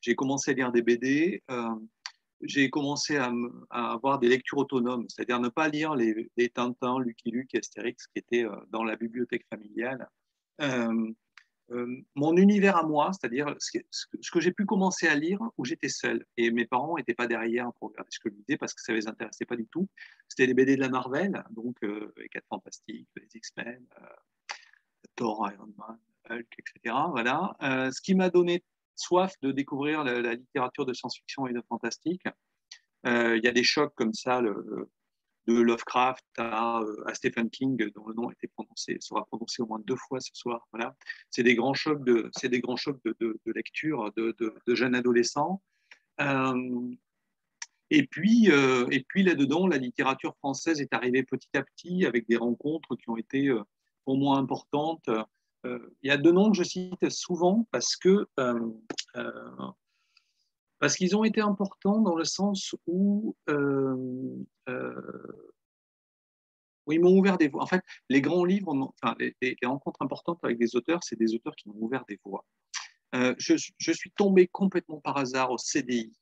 J'ai 0.00 0.14
commencé 0.14 0.52
à 0.52 0.54
lire 0.54 0.72
des 0.72 0.82
BD 0.82 1.42
j'ai 2.42 2.70
commencé 2.70 3.16
à, 3.16 3.32
avoir 3.70 4.18
des 4.18 4.28
lectures 4.28 4.58
autonomes, 4.58 5.06
c'est-à-dire 5.08 5.40
ne 5.40 5.48
pas 5.48 5.68
lire 5.68 5.94
les, 5.94 6.30
les, 6.36 6.48
Tintins, 6.48 6.98
Lucky 7.00 7.30
Luke 7.30 7.54
Astérix 7.54 8.06
qui 8.06 8.18
étaient 8.18 8.44
euh, 8.44 8.54
dans 8.70 8.84
la 8.84 8.96
bibliothèque 8.96 9.46
familiale. 9.50 10.08
Euh, 11.70 11.76
euh, 11.78 12.02
mon 12.14 12.36
univers 12.36 12.76
à 12.76 12.82
moi, 12.82 13.10
c'est-à-dire 13.12 13.54
ce 13.58 13.78
que, 14.30 14.40
j'ai 14.40 14.52
pu 14.52 14.64
commencer 14.64 15.06
à 15.06 15.14
lire 15.14 15.40
où 15.56 15.64
j'étais 15.64 15.88
seul 15.88 16.24
et 16.36 16.50
mes 16.50 16.66
parents 16.66 16.96
n'étaient 16.96 17.14
pas 17.14 17.26
derrière 17.26 17.72
pour 17.74 17.90
regarder 17.90 18.10
ce 18.10 18.18
que 18.20 18.30
je 18.30 18.34
lisais 18.34 18.56
parce 18.56 18.74
que 18.74 18.82
ça 18.82 18.92
ne 18.92 18.98
les 18.98 19.08
intéressait 19.08 19.44
pas 19.44 19.56
du 19.56 19.66
tout. 19.66 19.88
C'était 20.28 20.46
les 20.46 20.54
BD 20.54 20.76
de 20.76 20.80
la 20.80 20.88
Marvel, 20.88 21.42
donc 21.50 21.76
les 21.82 22.28
4 22.28 22.44
Fantastiques, 22.48 23.08
les 23.16 23.28
X-Men, 23.34 23.84
Thor, 25.14 25.50
Iron 25.52 25.72
Man, 25.76 25.98
Hulk, 26.30 26.54
etc. 26.58 26.94
Voilà. 27.10 27.56
ce 27.60 28.00
qui 28.00 28.14
m'a 28.14 28.30
donné 28.30 28.64
soif 28.98 29.34
de 29.42 29.52
découvrir 29.52 30.04
la, 30.04 30.34
littérature 30.34 30.84
de 30.84 30.92
science-fiction 30.92 31.46
et 31.46 31.52
de 31.52 31.62
fantastique. 31.68 32.24
Euh, 33.06 33.36
il 33.36 33.44
y 33.44 33.48
a 33.48 33.52
des 33.52 33.64
chocs 33.64 33.94
comme 33.94 34.12
ça, 34.12 34.42
de 35.48 35.60
Lovecraft 35.60 36.24
à, 36.36 36.82
Stephen 37.14 37.50
King, 37.50 37.76
dont 37.94 38.06
le 38.06 38.14
nom 38.14 38.28
a 38.28 38.32
été 38.32 38.46
prononcé, 38.48 38.98
sera 39.00 39.24
prononcé 39.26 39.62
au 39.62 39.66
moins 39.66 39.80
deux 39.84 39.96
fois 39.96 40.20
ce 40.20 40.30
soir. 40.34 40.68
Voilà. 40.72 40.94
C'est 41.30 41.42
des 41.42 41.54
grands 41.54 41.74
chocs 41.74 42.04
de, 42.04 42.30
c'est 42.36 42.48
des 42.48 42.60
grands 42.60 42.76
chocs 42.76 43.00
de, 43.04 43.16
de, 43.20 43.52
lecture 43.52 44.12
de, 44.16 44.36
de, 44.38 44.74
jeunes 44.74 44.94
adolescents. 44.94 45.62
Euh, 46.20 46.90
et 47.90 48.06
puis, 48.06 48.50
euh, 48.50 48.86
et 48.90 49.04
puis 49.08 49.22
là-dedans, 49.22 49.66
la 49.66 49.78
littérature 49.78 50.36
française 50.36 50.80
est 50.80 50.92
arrivée 50.92 51.22
petit 51.22 51.56
à 51.56 51.62
petit 51.62 52.04
avec 52.04 52.28
des 52.28 52.36
rencontres 52.36 52.94
qui 52.96 53.08
ont 53.08 53.16
été 53.16 53.50
au 54.06 54.14
moins 54.14 54.38
importantes. 54.38 55.08
Euh, 55.66 55.78
il 56.02 56.08
y 56.08 56.10
a 56.10 56.16
deux 56.16 56.32
noms 56.32 56.50
que 56.50 56.56
je 56.56 56.62
cite 56.62 57.08
souvent 57.10 57.66
parce 57.70 57.96
que 57.96 58.26
euh, 58.38 58.60
euh, 59.16 59.70
parce 60.78 60.96
qu'ils 60.96 61.16
ont 61.16 61.24
été 61.24 61.40
importants 61.40 62.00
dans 62.00 62.14
le 62.14 62.24
sens 62.24 62.74
où, 62.86 63.36
où 63.48 64.46
ils 66.92 67.00
m'ont 67.00 67.16
ouvert 67.16 67.38
des 67.38 67.48
voies. 67.48 67.62
En 67.62 67.66
fait, 67.66 67.82
les 68.08 68.20
grands 68.20 68.44
livres, 68.44 68.92
enfin, 69.02 69.14
les, 69.18 69.56
rencontres 69.64 70.02
importantes 70.02 70.40
avec 70.42 70.58
des 70.58 70.76
auteurs, 70.76 71.02
c'est 71.02 71.18
des 71.18 71.34
auteurs 71.34 71.56
qui 71.56 71.68
m'ont 71.68 71.80
ouvert 71.80 72.04
des 72.08 72.18
voies. 72.24 72.44
je, 73.12 73.54
je, 73.78 73.92
suis 73.92 74.10
tombé 74.12 74.46
complètement 74.46 75.00
par 75.00 75.16
hasard 75.16 75.50
au 75.50 75.58
CDI. 75.58 76.12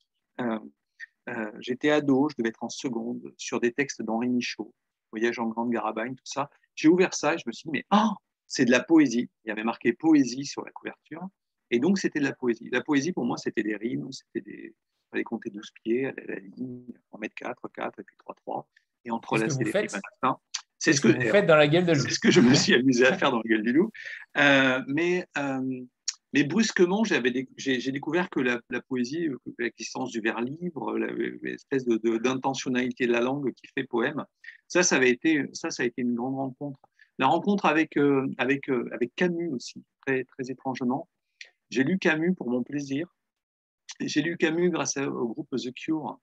J'étais 1.59 1.91
ado, 1.91 2.29
je 2.31 2.37
devais 2.39 2.51
être 2.51 2.63
en 2.63 2.69
seconde, 2.69 3.35
sur 3.37 3.61
des 3.61 3.73
textes 3.73 4.03
d'Henri 4.03 4.29
Michaud, 4.29 4.73
Voyage 5.11 5.39
en 5.39 5.47
Grande 5.47 5.71
Garabagne, 5.71 6.15
tout 6.15 6.27
ça. 6.27 6.51
J'ai 6.75 6.89
ouvert 6.89 7.15
ça 7.15 7.35
et 7.35 7.39
je 7.39 7.45
me 7.47 7.53
suis 7.53 7.69
dit, 7.69 7.73
mais 7.73 7.87
oh, 7.93 8.15
c'est 8.47 8.65
de 8.65 8.71
la 8.71 8.83
poésie. 8.83 9.29
Il 9.45 9.49
y 9.49 9.51
avait 9.51 9.65
marqué 9.65 9.93
poésie 9.93 10.47
sur 10.47 10.65
la 10.65 10.71
couverture. 10.71 11.27
Et 11.71 11.79
donc, 11.79 11.99
c'était 11.99 12.21
de 12.21 12.25
la 12.25 12.33
poésie. 12.33 12.69
La 12.71 12.81
poésie, 12.81 13.13
pour 13.13 13.25
moi, 13.25 13.37
c'était 13.37 13.63
des 13.63 13.77
rimes, 13.77 14.11
c'était 14.13 14.41
des. 14.41 14.75
Il 14.75 15.09
fallait 15.11 15.25
compter 15.25 15.51
12 15.51 15.71
pieds, 15.83 16.07
à 16.07 16.13
la 16.27 16.41
ligne, 16.41 16.85
en 17.13 17.19
mettre 17.19 17.35
4, 17.37 17.69
4, 17.73 18.01
et 18.01 18.03
puis 18.03 18.17
3, 18.19 18.35
3. 18.35 18.69
Et 19.05 19.11
entrelacer 19.11 19.63
les 19.63 19.71
rimes 19.71 19.87
à 20.23 20.41
C'est 20.79 20.93
ce 20.93 21.01
que, 21.01 21.09
vous 21.09 21.21
faites 21.21 21.47
dans 21.47 21.57
la 21.57 21.69
gueule 21.69 21.87
de 21.87 21.93
loup. 21.93 22.01
C'est 22.01 22.15
ce 22.15 22.19
que 22.19 22.33
je 22.33 22.41
me 22.41 22.55
suis 22.55 22.75
amusé 22.75 23.07
à 23.07 23.17
faire 23.17 23.31
dans 23.31 23.39
la 23.39 23.49
gueule 23.49 23.63
du 23.63 23.73
loup. 23.73 23.91
Euh, 24.37 24.83
mais, 24.89 25.25
euh, 25.39 25.85
mais 26.33 26.43
brusquement, 26.43 27.05
j'ai 27.05 27.93
découvert 27.93 28.29
que 28.31 28.41
la, 28.41 28.61
poésie, 28.89 29.29
l'existence 29.61 30.11
du 30.11 30.21
vers 30.21 30.41
libre, 30.41 30.97
l'espèce 31.43 31.85
d'intentionnalité 31.87 33.07
de, 33.07 33.13
de, 33.13 33.17
la 33.17 33.21
langue 33.21 33.53
qui 33.53 33.69
fait 33.75 33.85
poème, 33.85 34.25
ça, 34.67 34.83
ça, 34.83 34.97
avait 34.97 35.11
été, 35.11 35.45
ça, 35.53 35.71
ça 35.71 35.85
a 35.85 35.87
été 35.87 36.03
une 36.03 36.17
grande 36.17 36.35
rencontre. 36.35 36.81
La 37.19 37.29
rencontre 37.29 37.65
avec, 37.67 37.97
euh, 37.97 38.27
avec, 38.39 38.69
avec 38.69 39.15
Camus 39.15 39.53
aussi, 39.53 39.85
très, 40.05 40.25
très 40.25 40.51
étrangement. 40.51 41.09
J'ai 41.71 41.85
lu 41.85 41.99
Camus 41.99 42.35
pour 42.35 42.51
mon 42.51 42.63
plaisir. 42.63 43.09
J'ai 44.01 44.23
lu 44.23 44.37
Camus 44.37 44.71
grâce 44.71 44.97
au 44.97 45.29
groupe 45.29 45.49
The 45.51 45.73
Cure, 45.75 46.19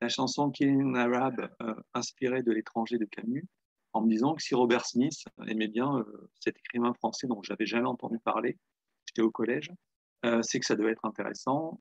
la 0.00 0.08
chanson 0.08 0.50
Killing 0.50 0.96
Arab, 0.96 1.48
euh, 1.62 1.74
inspirée 1.94 2.42
de 2.42 2.52
l'étranger 2.52 2.98
de 2.98 3.04
Camus, 3.04 3.46
en 3.92 4.02
me 4.02 4.10
disant 4.10 4.34
que 4.34 4.42
si 4.42 4.54
Robert 4.54 4.86
Smith 4.86 5.24
aimait 5.46 5.68
bien 5.68 6.04
cet 6.40 6.58
écrivain 6.58 6.92
français 6.94 7.26
dont 7.26 7.42
j'avais 7.42 7.66
jamais 7.66 7.88
entendu 7.88 8.18
parler, 8.18 8.58
j'étais 9.06 9.22
au 9.22 9.30
collège, 9.30 9.70
c'est 10.42 10.60
que 10.60 10.66
ça 10.66 10.76
devait 10.76 10.92
être 10.92 11.04
intéressant. 11.04 11.80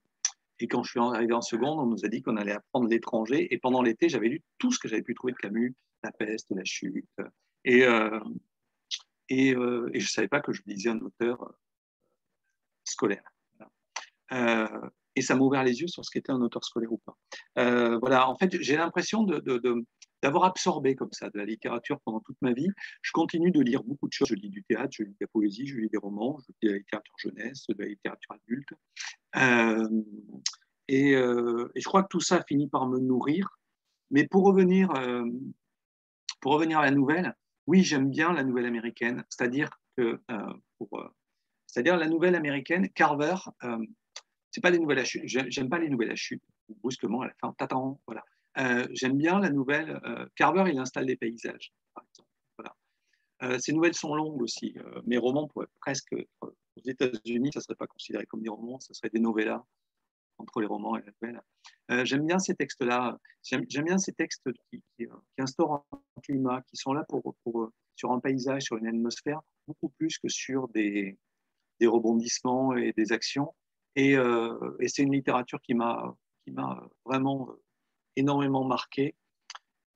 Et 0.59 0.67
quand 0.67 0.83
je 0.83 0.91
suis 0.91 0.99
arrivé 0.99 1.33
en 1.33 1.41
seconde, 1.41 1.79
on 1.79 1.85
nous 1.85 2.05
a 2.05 2.07
dit 2.07 2.21
qu'on 2.21 2.37
allait 2.37 2.53
apprendre 2.53 2.87
l'étranger. 2.87 3.53
Et 3.53 3.57
pendant 3.59 3.81
l'été, 3.81 4.09
j'avais 4.09 4.29
lu 4.29 4.41
tout 4.57 4.71
ce 4.71 4.79
que 4.79 4.87
j'avais 4.87 5.03
pu 5.03 5.13
trouver 5.13 5.33
de 5.33 5.37
Camus, 5.37 5.75
La 6.03 6.11
peste, 6.11 6.51
La 6.51 6.63
chute. 6.63 7.05
Et, 7.63 7.83
euh, 7.83 8.19
et, 9.29 9.51
je 9.51 9.93
ne 9.93 9.99
savais 9.99 10.27
pas 10.27 10.41
que 10.41 10.53
je 10.53 10.61
lisais 10.65 10.89
un 10.89 10.99
auteur 10.99 11.43
euh, 11.43 11.51
scolaire. 12.89 13.23
Euh, 14.33 14.67
et 15.15 15.21
ça 15.21 15.35
m'a 15.35 15.41
ouvert 15.41 15.63
les 15.63 15.79
yeux 15.81 15.87
sur 15.87 16.03
ce 16.03 16.11
qu'était 16.11 16.31
un 16.31 16.41
auteur 16.41 16.63
scolaire 16.63 16.91
ou 16.91 16.99
pas. 16.99 17.17
voilà, 17.99 18.29
en 18.29 18.35
fait, 18.35 18.61
j'ai 18.61 18.77
l'impression 18.77 19.23
d'avoir 20.21 20.43
absorbé 20.43 20.95
comme 20.95 21.11
ça 21.11 21.29
de 21.29 21.37
la 21.37 21.45
littérature 21.45 21.99
pendant 22.01 22.19
toute 22.19 22.37
ma 22.41 22.53
vie. 22.53 22.67
Je 23.01 23.11
continue 23.11 23.51
de 23.51 23.61
lire 23.61 23.83
beaucoup 23.83 24.07
de 24.07 24.13
choses. 24.13 24.27
Je 24.27 24.35
lis 24.35 24.49
du 24.49 24.63
théâtre, 24.63 24.89
je 24.91 25.03
lis 25.03 25.11
de 25.11 25.17
la 25.21 25.27
poésie, 25.27 25.65
je 25.65 25.77
lis 25.77 25.89
des 25.89 25.97
romans, 25.97 26.37
je 26.39 26.47
lis 26.47 26.57
de 26.63 26.69
la 26.69 26.77
littérature 26.77 27.15
jeunesse, 27.17 27.65
de 27.67 27.75
la 27.79 27.87
littérature 27.87 28.35
adulte. 28.35 28.69
et, 30.87 31.11
et, 31.13 31.13
je 31.13 31.83
crois 31.85 32.03
que 32.03 32.09
tout 32.09 32.19
ça 32.19 32.43
finit 32.47 32.67
par 32.67 32.87
me 32.87 32.99
nourrir. 32.99 33.49
Mais 34.11 34.27
pour 34.27 34.43
revenir, 34.45 34.93
pour 36.41 36.53
revenir 36.53 36.79
à 36.79 36.85
la 36.85 36.91
nouvelle, 36.91 37.33
oui, 37.67 37.83
j'aime 37.83 38.09
bien 38.09 38.33
la 38.33 38.43
nouvelle 38.43 38.65
américaine, 38.65 39.23
c'est-à-dire 39.29 39.69
que 39.97 40.19
euh, 40.31 40.53
pour, 40.77 40.99
euh, 40.99 41.07
c'est-à-dire 41.67 41.97
la 41.97 42.07
nouvelle 42.07 42.35
américaine, 42.35 42.89
Carver, 42.89 43.35
euh, 43.63 43.77
c'est 44.51 44.61
pas 44.61 44.71
les 44.71 44.79
nouvelles 44.79 44.99
à 44.99 45.05
chute, 45.05 45.23
j'aime 45.25 45.69
pas 45.69 45.79
les 45.79 45.89
nouvelles 45.89 46.11
à 46.11 46.15
chute, 46.15 46.41
brusquement 46.81 47.21
à 47.21 47.27
la 47.27 47.33
fin, 47.39 47.53
t'attends, 47.57 48.01
voilà. 48.07 48.23
j'aime 48.91 49.17
bien 49.17 49.39
la 49.39 49.51
nouvelle, 49.51 50.01
Carver, 50.35 50.63
il 50.71 50.79
installe 50.79 51.05
des 51.05 51.15
paysages, 51.15 51.73
par 51.93 52.03
exemple. 52.09 52.29
Voilà. 52.57 53.59
ces 53.59 53.73
nouvelles 53.73 53.93
sont 53.93 54.15
longues 54.15 54.41
aussi. 54.41 54.75
mes 55.05 55.17
romans 55.17 55.47
pourraient 55.47 55.67
presque, 55.79 56.15
aux 56.41 56.51
États-Unis, 56.85 57.51
ça 57.53 57.61
serait 57.61 57.75
pas 57.75 57.85
considéré 57.85 58.25
comme 58.25 58.41
des 58.41 58.49
romans, 58.49 58.79
ça 58.79 58.93
serait 58.95 59.09
des 59.09 59.19
novellas 59.19 59.63
entre 60.37 60.61
les 60.61 60.67
romans 60.67 60.97
et 60.97 61.01
la 61.01 61.11
nouvelle. 61.21 61.41
Euh, 61.91 62.05
j'aime 62.05 62.25
bien 62.25 62.39
ces 62.39 62.55
textes-là. 62.55 63.17
J'aime 63.43 63.65
bien 63.85 63.97
ces 63.97 64.13
textes 64.13 64.49
qui, 64.69 65.07
instaurent 65.37 65.85
un 65.91 66.21
climat, 66.21 66.61
qui 66.63 66.77
sont 66.77 66.93
là 66.93 67.05
pour, 67.07 67.35
sur 67.95 68.11
un 68.11 68.19
paysage, 68.19 68.63
sur 68.63 68.77
une 68.77 68.87
atmosphère, 68.87 69.41
beaucoup 69.67 69.89
plus 69.89 70.17
que 70.17 70.29
sur 70.29 70.67
des, 70.69 71.17
des 71.79 71.87
rebondissements 71.87 72.75
et 72.75 72.93
des 72.93 73.11
actions. 73.11 73.53
Et, 73.95 74.15
euh, 74.15 74.57
c'est 74.87 75.03
une 75.03 75.13
littérature 75.13 75.61
qui 75.61 75.73
m'a 75.73 76.15
vraiment 77.05 77.49
énormément 78.15 78.63
marqué. 78.63 79.15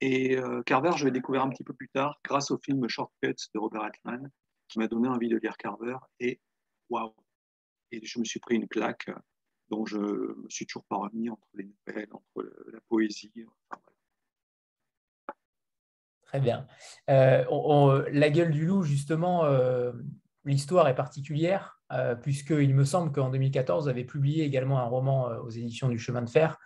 Et 0.00 0.36
euh, 0.36 0.62
Carver, 0.62 0.90
je 0.96 1.04
l'ai 1.04 1.12
découvert 1.12 1.44
un 1.44 1.50
petit 1.50 1.62
peu 1.62 1.74
plus 1.74 1.88
tard 1.88 2.18
grâce 2.24 2.50
au 2.50 2.58
film 2.58 2.88
Shortcuts 2.88 3.50
de 3.54 3.58
Robert 3.58 3.82
Altman, 3.82 4.30
qui 4.68 4.80
m'a 4.80 4.88
donné 4.88 5.08
envie 5.08 5.28
de 5.28 5.36
lire 5.36 5.56
Carver. 5.56 5.96
Et 6.18 6.40
waouh! 6.90 7.14
Et 7.92 8.04
je 8.04 8.18
me 8.18 8.24
suis 8.24 8.40
pris 8.40 8.56
une 8.56 8.66
claque 8.66 9.10
dont 9.70 9.86
je 9.86 9.98
me 9.98 10.48
suis 10.48 10.66
toujours 10.66 10.84
pas 10.86 10.96
remis 10.96 11.30
entre 11.30 11.46
les 11.54 11.64
nouvelles, 11.64 12.08
entre 12.12 12.50
la 12.72 12.80
poésie. 12.88 13.32
Très 16.22 16.40
bien. 16.40 16.66
Euh, 17.08 18.08
la 18.10 18.30
gueule 18.30 18.50
du 18.50 18.66
loup, 18.66 18.82
justement, 18.82 19.44
l'histoire 20.44 20.88
est 20.88 20.94
particulière, 20.94 21.80
euh, 21.92 22.14
puisqu'il 22.14 22.74
me 22.74 22.84
semble 22.84 23.12
qu'en 23.12 23.30
2014, 23.30 23.84
vous 23.84 23.88
avez 23.88 24.04
publié 24.04 24.44
également 24.44 24.78
un 24.78 24.84
roman 24.84 25.28
aux 25.44 25.50
éditions 25.50 25.88
du 25.88 25.98
Chemin 25.98 26.22
de 26.22 26.30
Fer 26.30 26.58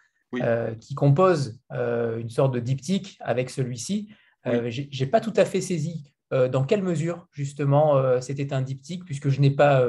qui 0.81 0.95
compose 0.95 1.61
une 1.71 2.29
sorte 2.29 2.53
de 2.53 2.61
diptyque 2.61 3.17
avec 3.21 3.49
celui-ci. 3.49 4.11
Je 4.45 4.83
J'ai 4.91 5.07
pas 5.07 5.21
tout 5.21 5.33
à 5.37 5.47
fait 5.47 5.63
saisi 5.63 6.13
dans 6.31 6.65
quelle 6.65 6.83
mesure, 6.83 7.27
justement, 7.33 8.21
c'était 8.21 8.53
un 8.53 8.61
diptyque, 8.61 9.05
puisque 9.07 9.31
je 9.31 9.41
n'ai 9.41 9.51
pas 9.51 9.83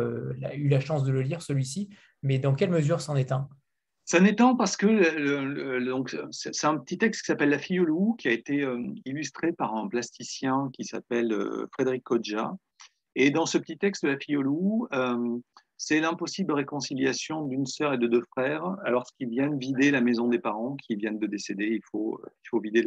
eu 0.56 0.70
la 0.70 0.80
chance 0.80 1.04
de 1.04 1.12
le 1.12 1.22
lire, 1.22 1.42
celui-ci 1.42 1.90
mais 2.24 2.40
dans 2.40 2.56
quelle 2.56 2.72
mesure 2.72 3.02
c'en 3.02 3.16
est 3.16 3.32
un? 3.32 3.48
Ça 4.06 4.20
n'est 4.22 4.42
un 4.42 4.56
parce 4.56 4.78
que 4.78 4.88
c'est 6.32 6.68
un 6.68 6.78
petit 6.78 6.98
texte 6.98 7.22
qui 7.22 7.26
s'appelle 7.28 7.50
La 7.50 7.60
fille 7.60 7.82
au 7.82 7.86
loup, 7.86 8.16
qui 8.18 8.30
a 8.30 8.32
été 8.32 8.62
euh, 8.62 8.82
illustré 9.04 9.52
par 9.52 9.76
un 9.76 9.88
plasticien 9.90 10.70
qui 10.74 10.86
s'appelle 10.86 11.34
euh, 11.34 11.68
Frédéric 11.74 12.04
Kodja. 12.04 12.56
Et 13.20 13.32
dans 13.32 13.48
ce 13.48 13.58
petit 13.58 13.80
texte, 13.80 14.04
La 14.04 14.16
fille 14.16 14.38
au 14.38 14.44
loup, 14.44 14.88
euh, 14.94 15.40
c'est 15.76 16.00
l'impossible 16.00 16.54
réconciliation 16.54 17.46
d'une 17.46 17.66
sœur 17.66 17.94
et 17.94 17.98
de 17.98 18.06
deux 18.06 18.22
frères 18.22 18.78
alors 18.86 19.06
qu'ils 19.06 19.30
viennent 19.30 19.58
vider 19.58 19.90
la 19.90 20.02
maison 20.02 20.28
des 20.28 20.38
parents 20.38 20.76
qui 20.76 20.96
viennent 20.96 21.18
de 21.18 21.26
décéder. 21.26 21.66
Il 21.66 21.82
faut, 21.92 22.22
vider, 22.62 22.84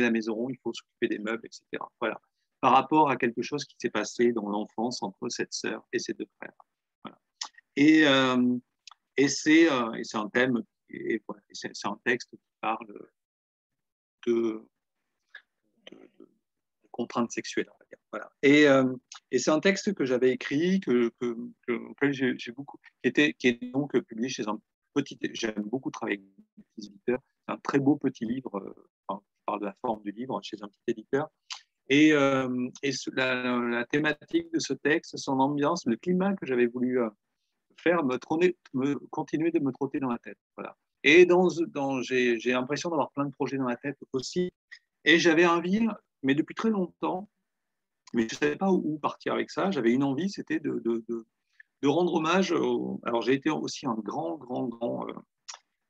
la 0.00 0.10
maison, 0.10 0.50
il 0.50 0.58
faut 0.62 0.74
s'occuper 0.74 1.08
des 1.08 1.18
meubles, 1.18 1.46
etc. 1.46 1.82
Voilà. 1.98 2.20
Par 2.60 2.72
rapport 2.72 3.08
à 3.08 3.16
quelque 3.16 3.40
chose 3.40 3.64
qui 3.64 3.74
s'est 3.78 3.88
passé 3.88 4.32
dans 4.32 4.50
l'enfance 4.50 5.02
entre 5.02 5.30
cette 5.30 5.54
sœur 5.54 5.82
et 5.94 5.98
ses 5.98 6.12
deux 6.12 6.28
frères. 6.36 6.52
Et, 7.74 8.06
euh, 8.06 8.58
et 9.16 9.28
c'est 9.28 9.68
un 9.70 10.28
thème 10.28 10.62
c'est 11.52 11.86
un 11.86 11.98
texte 12.04 12.30
qui 12.30 12.38
parle 12.60 12.86
de, 14.26 14.62
contraintes 16.90 17.32
sexuelles. 17.32 17.70
Voilà. 18.12 18.30
Et, 18.42 18.66
c'est 19.38 19.50
un 19.50 19.60
texte 19.60 19.94
que 19.94 20.04
j'avais 20.04 20.30
écrit, 20.30 20.80
que, 20.80 21.12
j'ai 22.10 22.52
beaucoup, 22.52 22.78
qui, 23.02 23.08
était, 23.08 23.36
est 23.44 23.72
donc 23.72 23.98
publié 24.02 24.28
chez 24.28 24.46
un 24.48 24.60
petit. 24.94 25.18
J'aime 25.32 25.62
beaucoup 25.62 25.90
travailler 25.90 26.18
avec 26.18 26.66
des 26.76 26.86
éditeurs. 26.86 27.20
C'est 27.46 27.54
un 27.54 27.58
très 27.58 27.78
beau 27.78 27.96
petit 27.96 28.24
livre. 28.24 28.74
Enfin, 29.06 29.22
je 29.22 29.44
parle 29.46 29.60
de 29.60 29.66
la 29.66 29.76
forme 29.80 30.02
du 30.02 30.12
livre 30.12 30.40
chez 30.42 30.56
un 30.62 30.68
petit 30.68 30.80
éditeur. 30.88 31.28
Et, 31.90 32.10
et 32.10 32.92
la, 33.12 33.84
thématique 33.90 34.52
de 34.52 34.58
ce 34.58 34.74
texte, 34.74 35.16
son 35.16 35.40
ambiance, 35.40 35.86
le 35.86 35.96
climat 35.96 36.34
que 36.34 36.46
j'avais 36.46 36.66
voulu 36.66 36.98
faire 37.78 38.04
me, 38.04 38.18
me, 38.74 38.94
continuer 39.10 39.50
de 39.50 39.60
me 39.60 39.72
trotter 39.72 40.00
dans 40.00 40.10
la 40.10 40.18
tête. 40.18 40.38
Voilà. 40.56 40.76
Et 41.04 41.26
dans, 41.26 41.48
dans, 41.68 42.02
j'ai 42.02 42.38
l'impression 42.46 42.90
d'avoir 42.90 43.10
plein 43.12 43.24
de 43.24 43.32
projets 43.32 43.56
dans 43.56 43.68
la 43.68 43.76
tête 43.76 43.98
aussi. 44.12 44.50
Et 45.04 45.18
j'avais 45.18 45.46
envie, 45.46 45.86
mais 46.22 46.34
depuis 46.34 46.54
très 46.54 46.70
longtemps, 46.70 47.28
mais 48.14 48.22
je 48.28 48.34
ne 48.34 48.38
savais 48.38 48.56
pas 48.56 48.70
où 48.70 48.98
partir 48.98 49.34
avec 49.34 49.50
ça. 49.50 49.70
J'avais 49.70 49.92
une 49.92 50.02
envie, 50.02 50.30
c'était 50.30 50.60
de, 50.60 50.82
rendre 51.84 52.14
hommage. 52.14 52.52
Alors, 52.52 53.22
j'ai 53.22 53.34
été 53.34 53.50
aussi 53.50 53.86
un 53.86 53.94
grand, 53.94 54.36
grand, 54.36 54.64
grand 54.66 55.06
euh, 55.08 55.14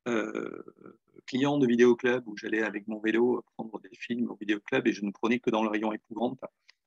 euh, 0.09 0.99
client 1.27 1.59
de 1.59 1.67
vidéoclub 1.67 2.27
où 2.27 2.37
j'allais 2.37 2.63
avec 2.63 2.89
mon 2.89 2.99
vélo 2.99 3.45
prendre 3.55 3.81
des 3.81 3.95
films 3.95 4.31
au 4.31 4.37
vidéoclub 4.37 4.87
et 4.87 4.93
je 4.93 5.05
ne 5.05 5.11
prenais 5.11 5.39
que 5.39 5.51
dans 5.51 5.63
le 5.63 5.69
rayon 5.69 5.93
épouvante. 5.93 6.41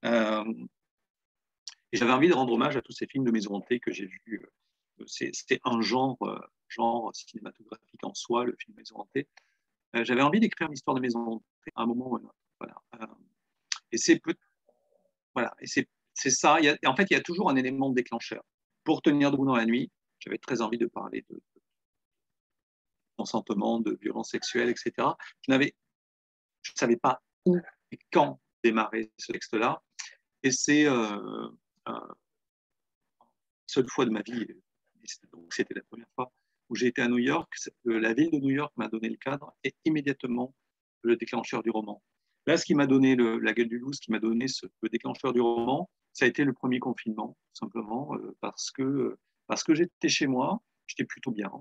Euh, 0.06 0.44
et 1.94 1.98
j'avais 1.98 2.14
envie 2.14 2.30
de 2.30 2.34
rendre 2.34 2.54
hommage 2.54 2.78
à 2.78 2.82
tous 2.82 2.94
ces 2.94 3.06
films 3.06 3.26
de 3.26 3.32
maison 3.32 3.56
hantée 3.56 3.80
que 3.80 3.92
j'ai 3.92 4.06
vus 4.06 4.42
c'est 5.08 5.60
un 5.64 5.82
genre, 5.82 6.20
genre 6.68 7.10
cinématographique 7.16 8.04
en 8.04 8.14
soi, 8.14 8.46
le 8.46 8.56
film 8.56 8.78
Maison 8.78 9.00
hantée. 9.00 9.28
J'avais 9.96 10.22
envie 10.22 10.40
d'écrire 10.40 10.70
l'histoire 10.70 10.96
de 10.96 11.02
Maison 11.02 11.20
hantée 11.20 11.72
à 11.76 11.82
un 11.82 11.86
moment 11.88 12.12
ou 12.12 12.16
un 12.18 12.20
autre. 12.20 12.36
Voilà. 12.60 12.76
Et 13.92 13.98
c'est 13.98 14.20
voilà, 15.34 15.56
et 15.60 15.68
c'est 15.68 16.30
ça. 16.30 16.58
En 16.86 16.96
fait, 16.96 17.08
il 17.10 17.14
y 17.14 17.18
a 17.18 17.22
toujours 17.22 17.50
un 17.50 17.56
élément 17.56 17.90
déclencheur. 17.90 18.44
Pour 18.84 19.02
tenir 19.02 19.32
debout 19.32 19.46
dans 19.46 19.56
la 19.56 19.66
nuit, 19.66 19.92
j'avais 20.20 20.38
très 20.38 20.62
envie 20.62 20.78
de 20.78 20.88
parler 20.88 21.26
de, 21.30 21.42
consentement, 23.18 23.80
de 23.80 23.98
violence 24.02 24.32
sexuelle, 24.32 24.70
etc. 24.70 24.94
Je 25.42 25.52
n'avais, 25.52 25.76
je 26.64 26.72
savais 26.76 26.98
pas 26.98 27.22
où 27.46 27.58
et 27.92 28.00
quand 28.12 28.40
démarrer 28.64 29.12
ce 29.18 29.32
texte-là. 29.32 29.82
Et 30.44 30.52
c'est 30.52 30.86
euh, 30.86 31.50
seule 33.68 33.88
fois 33.90 34.06
de 34.06 34.12
ma 34.12 34.22
vie, 34.22 34.48
donc 35.32 35.54
c'était 35.54 35.74
la 35.74 35.84
première 35.84 36.10
fois 36.16 36.32
où 36.70 36.76
j'ai 36.76 36.88
été 36.88 37.02
à 37.02 37.08
New 37.08 37.18
York. 37.18 37.54
La 37.86 38.14
ville 38.14 38.32
de 38.32 38.38
New 38.38 38.50
York 38.50 38.74
m'a 38.78 38.88
donné 38.88 39.10
le 39.10 39.18
cadre 39.18 39.54
et 39.64 39.76
immédiatement 39.86 40.56
le 41.02 41.16
déclencheur 41.16 41.64
du 41.64 41.70
roman. 41.70 42.02
Là, 42.48 42.58
ce 42.58 42.66
qui 42.66 42.76
m'a 42.76 42.88
donné 42.88 43.16
le, 43.16 43.38
la 43.40 43.54
gueule 43.54 43.68
du 43.68 43.78
loup, 43.78 43.94
ce 43.94 44.02
qui 44.02 44.12
m'a 44.12 44.20
donné 44.20 44.48
ce, 44.48 44.66
le 44.82 44.90
déclencheur 44.90 45.34
du 45.34 45.42
roman, 45.42 45.90
ça 46.14 46.26
a 46.26 46.28
été 46.28 46.44
le 46.44 46.54
premier 46.54 46.80
confinement, 46.80 47.38
simplement, 47.54 48.16
euh, 48.16 48.36
parce 48.42 48.72
que, 48.72 49.18
parce 49.48 49.64
que 49.64 49.76
j'étais 49.76 50.10
chez 50.10 50.28
moi, 50.28 50.62
j'étais 50.88 51.06
plutôt 51.06 51.32
bien. 51.32 51.52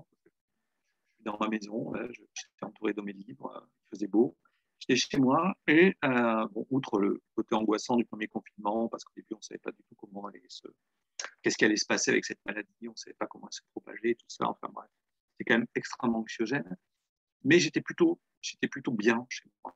Dans 1.19 1.37
ma 1.39 1.47
maison, 1.47 1.93
j'étais 2.11 2.63
entouré 2.63 2.93
de 2.93 3.01
mes 3.01 3.13
livres, 3.13 3.67
il 3.85 3.95
faisait 3.95 4.07
beau. 4.07 4.35
J'étais 4.79 4.95
chez 4.95 5.19
moi 5.19 5.53
et, 5.67 5.95
euh, 6.03 6.47
bon, 6.47 6.65
outre 6.71 6.99
le 6.99 7.21
côté 7.35 7.53
angoissant 7.53 7.95
du 7.95 8.05
premier 8.05 8.27
confinement, 8.27 8.87
parce 8.89 9.03
qu'au 9.03 9.13
début, 9.15 9.35
on 9.35 9.37
ne 9.37 9.41
savait 9.43 9.59
pas 9.59 9.71
du 9.71 9.83
tout 9.87 9.95
comment 9.95 10.25
aller 10.25 10.41
se, 10.47 10.67
qu'est-ce 11.43 11.57
qui 11.57 11.65
allait 11.65 11.77
se 11.77 11.85
passer 11.85 12.09
avec 12.09 12.25
cette 12.25 12.43
maladie, 12.45 12.87
on 12.87 12.91
ne 12.91 12.95
savait 12.95 13.13
pas 13.13 13.27
comment 13.27 13.47
elle 13.47 13.53
se 13.53 13.61
propageait, 13.71 14.15
tout 14.15 14.25
ça. 14.27 14.49
Enfin 14.49 14.69
bref, 14.73 14.89
c'est 15.37 15.43
quand 15.43 15.59
même 15.59 15.67
extrêmement 15.75 16.19
anxiogène. 16.19 16.77
Mais 17.43 17.59
j'étais 17.59 17.81
plutôt, 17.81 18.19
j'étais 18.41 18.67
plutôt 18.67 18.91
bien 18.91 19.25
chez 19.29 19.49
moi. 19.63 19.75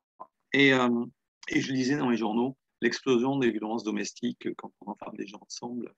Et, 0.56 0.72
euh, 0.72 1.06
et 1.50 1.60
je 1.60 1.74
lisais 1.74 1.98
dans 1.98 2.10
les 2.10 2.16
journaux 2.16 2.56
l'explosion 2.80 3.38
des 3.38 3.52
violences 3.52 3.84
domestiques 3.84 4.48
quand 4.56 4.72
on 4.80 4.92
enferme 4.92 5.18
des 5.18 5.28
gens 5.28 5.42
ensemble. 5.42 5.94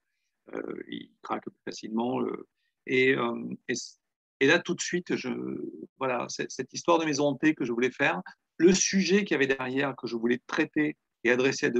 Euh, 0.53 0.83
ils 0.87 1.11
craquent 1.21 1.51
plus 1.51 1.61
facilement. 1.63 2.21
et, 2.87 3.13
euh, 3.13 3.55
et, 4.39 4.47
là, 4.47 4.57
tout 4.57 4.73
de 4.73 4.81
suite, 4.81 5.13
voilà, 5.99 6.25
cette 6.29 6.73
histoire 6.73 6.97
de 6.97 7.05
maison 7.05 7.27
hantée 7.27 7.53
que 7.53 7.65
je 7.65 7.71
voulais 7.71 7.91
faire, 7.91 8.19
le 8.57 8.73
sujet 8.73 9.25
qu'il 9.25 9.31
y 9.31 9.35
avait 9.35 9.45
derrière 9.45 9.95
que 9.95 10.07
je 10.07 10.15
voulais 10.15 10.41
traiter 10.47 10.97
et 11.23 11.29
adresser 11.29 11.71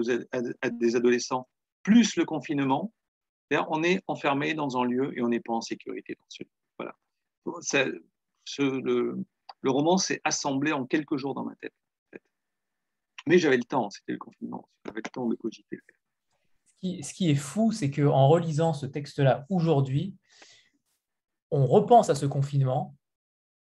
à 0.62 0.70
des 0.70 0.96
adolescents, 0.96 1.48
plus 1.82 2.16
le 2.16 2.26
confinement, 2.26 2.94
on 3.70 3.82
est 3.82 4.04
enfermé 4.06 4.54
dans 4.54 4.78
un 4.78 4.86
lieu 4.86 5.18
et 5.18 5.24
on 5.24 5.30
n'est 5.30 5.40
pas 5.40 5.54
en 5.54 5.62
sécurité 5.62 6.14
dans 6.14 6.26
ce 6.30 6.44
lieu. 6.44 6.50
Voilà. 6.78 6.96
le, 8.60 9.72
roman 9.72 9.98
s'est 9.98 10.22
assemblé 10.24 10.74
en 10.74 10.86
quelques 10.86 11.18
jours 11.18 11.34
dans 11.34 11.46
ma 11.46 11.56
tête. 11.56 11.74
Mais 13.28 13.38
j'avais 13.38 13.58
le 13.58 13.64
temps, 13.64 13.90
c'était 13.90 14.14
le 14.14 14.18
confinement, 14.18 14.68
j'avais 14.86 15.02
le 15.04 15.10
temps 15.12 15.28
de 15.28 15.36
cogiter. 15.36 15.80
Ce 16.82 17.14
qui, 17.14 17.30
est 17.30 17.36
fou, 17.36 17.72
c'est 17.72 17.92
qu'en 17.92 18.28
relisant 18.28 18.74
ce 18.74 18.86
texte-là 18.86 19.46
aujourd'hui, 19.50 20.16
on 21.52 21.66
repense 21.66 22.10
à 22.10 22.16
ce 22.16 22.26
confinement 22.26 22.96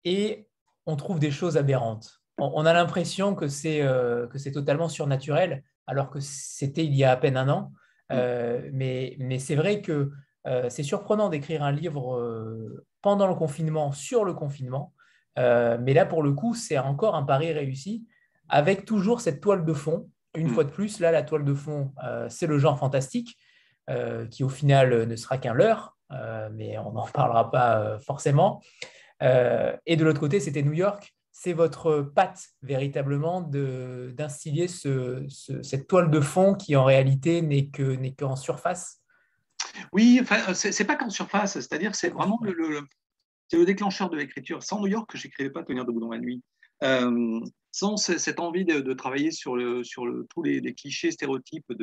et 0.04 0.48
on 0.86 0.96
trouve 0.96 1.20
des 1.20 1.32
choses 1.32 1.56
aberrantes. 1.58 2.22
On, 2.40 2.66
a 2.66 2.74
l'impression 2.74 3.36
que 3.36 3.48
c'est 3.48 3.82
euh, 3.82 4.28
totalement 4.52 4.90
surnaturel, 4.90 5.64
alors 5.86 6.10
que 6.10 6.20
c'était 6.20 6.84
il 6.84 6.96
y 6.96 7.04
a 7.04 7.12
à 7.12 7.18
peine 7.18 7.38
un 7.38 7.50
an. 7.50 7.72
Mm. 8.10 8.14
Euh, 8.14 8.70
mais, 8.74 9.16
mais 9.20 9.40
c'est 9.40 9.56
vrai 9.56 9.82
que 9.82 10.12
euh, 10.46 10.70
c'est 10.70 10.84
surprenant 10.84 11.30
d'écrire 11.30 11.64
un 11.64 11.72
livre 11.72 12.18
euh, 12.18 12.86
pendant 13.02 13.28
le 13.28 13.36
confinement 13.36 13.92
sur 13.92 14.26
le 14.26 14.34
confinement. 14.34 14.94
mais 15.38 15.94
là, 15.94 16.06
pour 16.06 16.22
le 16.22 16.34
coup, 16.34 16.54
c'est 16.54 16.78
encore 16.78 17.16
un 17.16 17.24
pari 17.24 17.52
réussi 17.54 18.06
avec 18.54 18.86
toujours 18.86 19.20
cette 19.20 19.42
toile 19.42 19.66
de 19.66 19.74
fond. 19.74 20.10
Une 20.36 20.48
mm. 20.48 20.54
fois 20.54 20.64
de 20.64 20.70
plus, 20.70 21.00
là, 21.00 21.12
la 21.12 21.24
toile 21.24 21.44
de 21.44 21.54
fond, 21.54 21.92
c'est 22.30 22.48
le 22.48 22.58
genre 22.58 22.78
fantastique 22.78 23.38
qui, 24.30 24.44
au 24.44 24.50
final, 24.50 25.08
ne 25.08 25.16
sera 25.16 25.38
qu'un 25.38 25.54
leurre, 25.54 25.98
mais 26.54 26.78
on 26.78 26.92
n'en 26.94 27.08
parlera 27.08 27.52
pas 27.52 28.00
forcément. 28.00 28.62
et 29.22 29.96
de 29.96 30.04
l'autre 30.04 30.20
côté, 30.20 30.40
c'était 30.40 30.62
New 30.62 30.74
York 30.74 31.14
c'est 31.44 31.54
votre 31.54 32.00
patte 32.02 32.48
véritablement 32.62 33.42
d'instiller 33.42 34.70
ce, 34.70 35.26
cette 35.62 35.88
toile 35.88 36.10
de 36.10 36.22
fond 36.22 36.54
qui 36.54 36.76
en 36.78 36.86
réalité 36.86 37.42
n'est 37.42 37.70
qu'en 38.18 38.36
surface 38.38 39.02
Oui, 39.92 40.20
enfin, 40.22 40.54
c'est 40.54 40.86
pas 40.86 40.96
qu'en 40.96 41.10
surface, 41.10 41.54
c'est-à-dire 41.54 41.96
c'est 41.96 42.10
vraiment 42.10 42.40
le, 42.44 42.54
le, 42.54 43.66
déclencheur 43.66 44.10
de 44.10 44.16
l'écriture. 44.16 44.64
Sans 44.64 44.80
New 44.80 44.88
York, 44.88 45.10
je 45.16 45.28
n'écrivais 45.28 45.50
pas 45.50 45.64
Tenir 45.64 45.86
debout 45.86 46.00
dans 46.00 46.12
la 46.12 46.20
nuit. 46.20 46.42
Euh, 46.84 47.40
sans 47.72 47.98
cette 47.98 48.40
envie 48.40 48.66
de, 48.66 48.94
travailler 48.94 49.32
sur, 49.32 49.58
tous 50.30 50.44
les, 50.44 50.74
clichés, 50.74 51.10
stéréotypes 51.10 51.74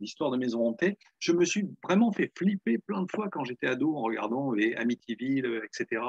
d'histoire 0.00 0.30
de, 0.30 0.36
de, 0.36 0.40
maison 0.40 0.66
hantée, 0.66 0.98
je 1.20 1.32
me 1.32 1.46
suis 1.46 1.64
vraiment 1.82 2.12
fait 2.12 2.30
flipper 2.36 2.76
plein 2.78 3.02
de 3.02 3.10
fois 3.10 3.28
quand 3.30 3.44
j'étais 3.44 3.66
ado 3.66 3.96
en 3.96 4.02
regardant 4.02 4.52
Amityville, 4.76 5.62
etc. 5.64 6.02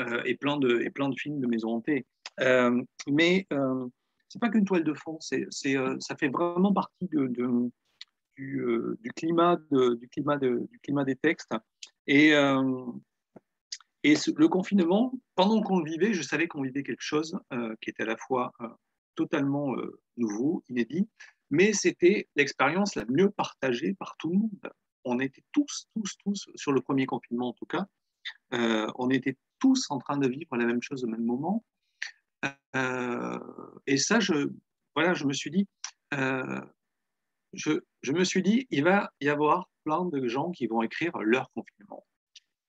Euh, 0.00 0.22
et, 0.24 0.36
plein 0.36 0.58
de, 0.58 0.68
de 0.68 1.14
films 1.18 1.40
de 1.40 1.46
maison 1.46 1.70
hantée. 1.74 2.06
Euh, 2.40 2.82
mais 3.08 3.46
euh, 3.52 3.86
c'est 4.28 4.40
pas 4.40 4.48
qu'une 4.48 4.64
toile 4.64 4.84
de 4.84 4.94
fond, 4.94 5.18
ça 5.20 6.16
fait 6.16 6.28
vraiment 6.28 6.72
partie 6.72 7.08
de, 7.10 7.26
du, 8.36 8.96
climat 9.16 9.58
des 11.04 11.16
textes. 11.16 11.52
Et 14.04 14.14
le 14.36 14.48
confinement, 14.48 15.12
pendant 15.34 15.60
qu'on 15.62 15.80
le 15.80 15.90
vivait, 15.90 16.12
je 16.12 16.22
savais 16.22 16.46
qu'on 16.48 16.62
vivait 16.62 16.82
quelque 16.82 17.02
chose 17.02 17.38
qui 17.80 17.90
était 17.90 18.04
à 18.04 18.06
la 18.06 18.16
fois 18.16 18.52
totalement 19.16 19.74
nouveau, 20.16 20.62
inédit, 20.68 21.08
mais 21.50 21.72
c'était 21.72 22.28
l'expérience 22.36 22.94
la 22.94 23.04
mieux 23.06 23.30
partagée 23.30 23.94
par 23.94 24.16
tout 24.18 24.30
le 24.30 24.38
monde. 24.38 24.72
On 25.04 25.18
était 25.18 25.42
tous, 25.52 25.88
tous, 25.94 26.16
tous, 26.18 26.48
sur 26.54 26.72
le 26.72 26.80
premier 26.80 27.06
confinement 27.06 27.48
en 27.48 27.52
tout 27.54 27.66
cas, 27.66 27.86
on 28.52 29.10
était 29.10 29.36
tous 29.58 29.86
en 29.90 29.98
train 29.98 30.16
de 30.16 30.28
vivre 30.28 30.56
la 30.56 30.64
même 30.64 30.82
chose 30.82 31.04
au 31.04 31.08
même 31.08 31.24
moment. 31.24 31.64
Euh, 32.76 33.38
et 33.86 33.96
ça, 33.96 34.18
voilà, 34.94 35.14
je 35.14 35.24
me 35.24 35.32
suis 35.32 35.50
dit, 35.50 35.66
euh, 36.14 36.60
je, 37.52 38.12
me 38.12 38.24
suis 38.24 38.42
dit, 38.42 38.66
il 38.70 38.84
va 38.84 39.10
y 39.20 39.28
avoir 39.28 39.68
plein 39.84 40.04
de 40.04 40.26
gens 40.28 40.50
qui 40.50 40.66
vont 40.66 40.82
écrire 40.82 41.16
leur 41.18 41.50
confinement. 41.52 42.06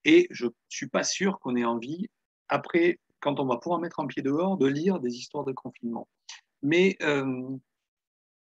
Et 0.06 0.28
je 0.32 0.46
ne 0.46 0.52
suis 0.70 0.88
pas 0.88 1.04
sûr 1.04 1.40
qu'on 1.40 1.56
ait 1.56 1.66
envie, 1.66 2.10
après, 2.48 3.00
quand 3.20 3.40
on 3.40 3.46
va 3.46 3.58
pouvoir 3.58 3.80
mettre 3.80 4.00
un 4.00 4.08
pied 4.08 4.22
dehors, 4.22 4.58
de 4.58 4.68
lire 4.68 5.00
des 5.00 5.16
histoires 5.16 5.44
de 5.46 5.52
confinement. 5.52 6.08
Mais 6.62 6.98
euh, 7.02 7.58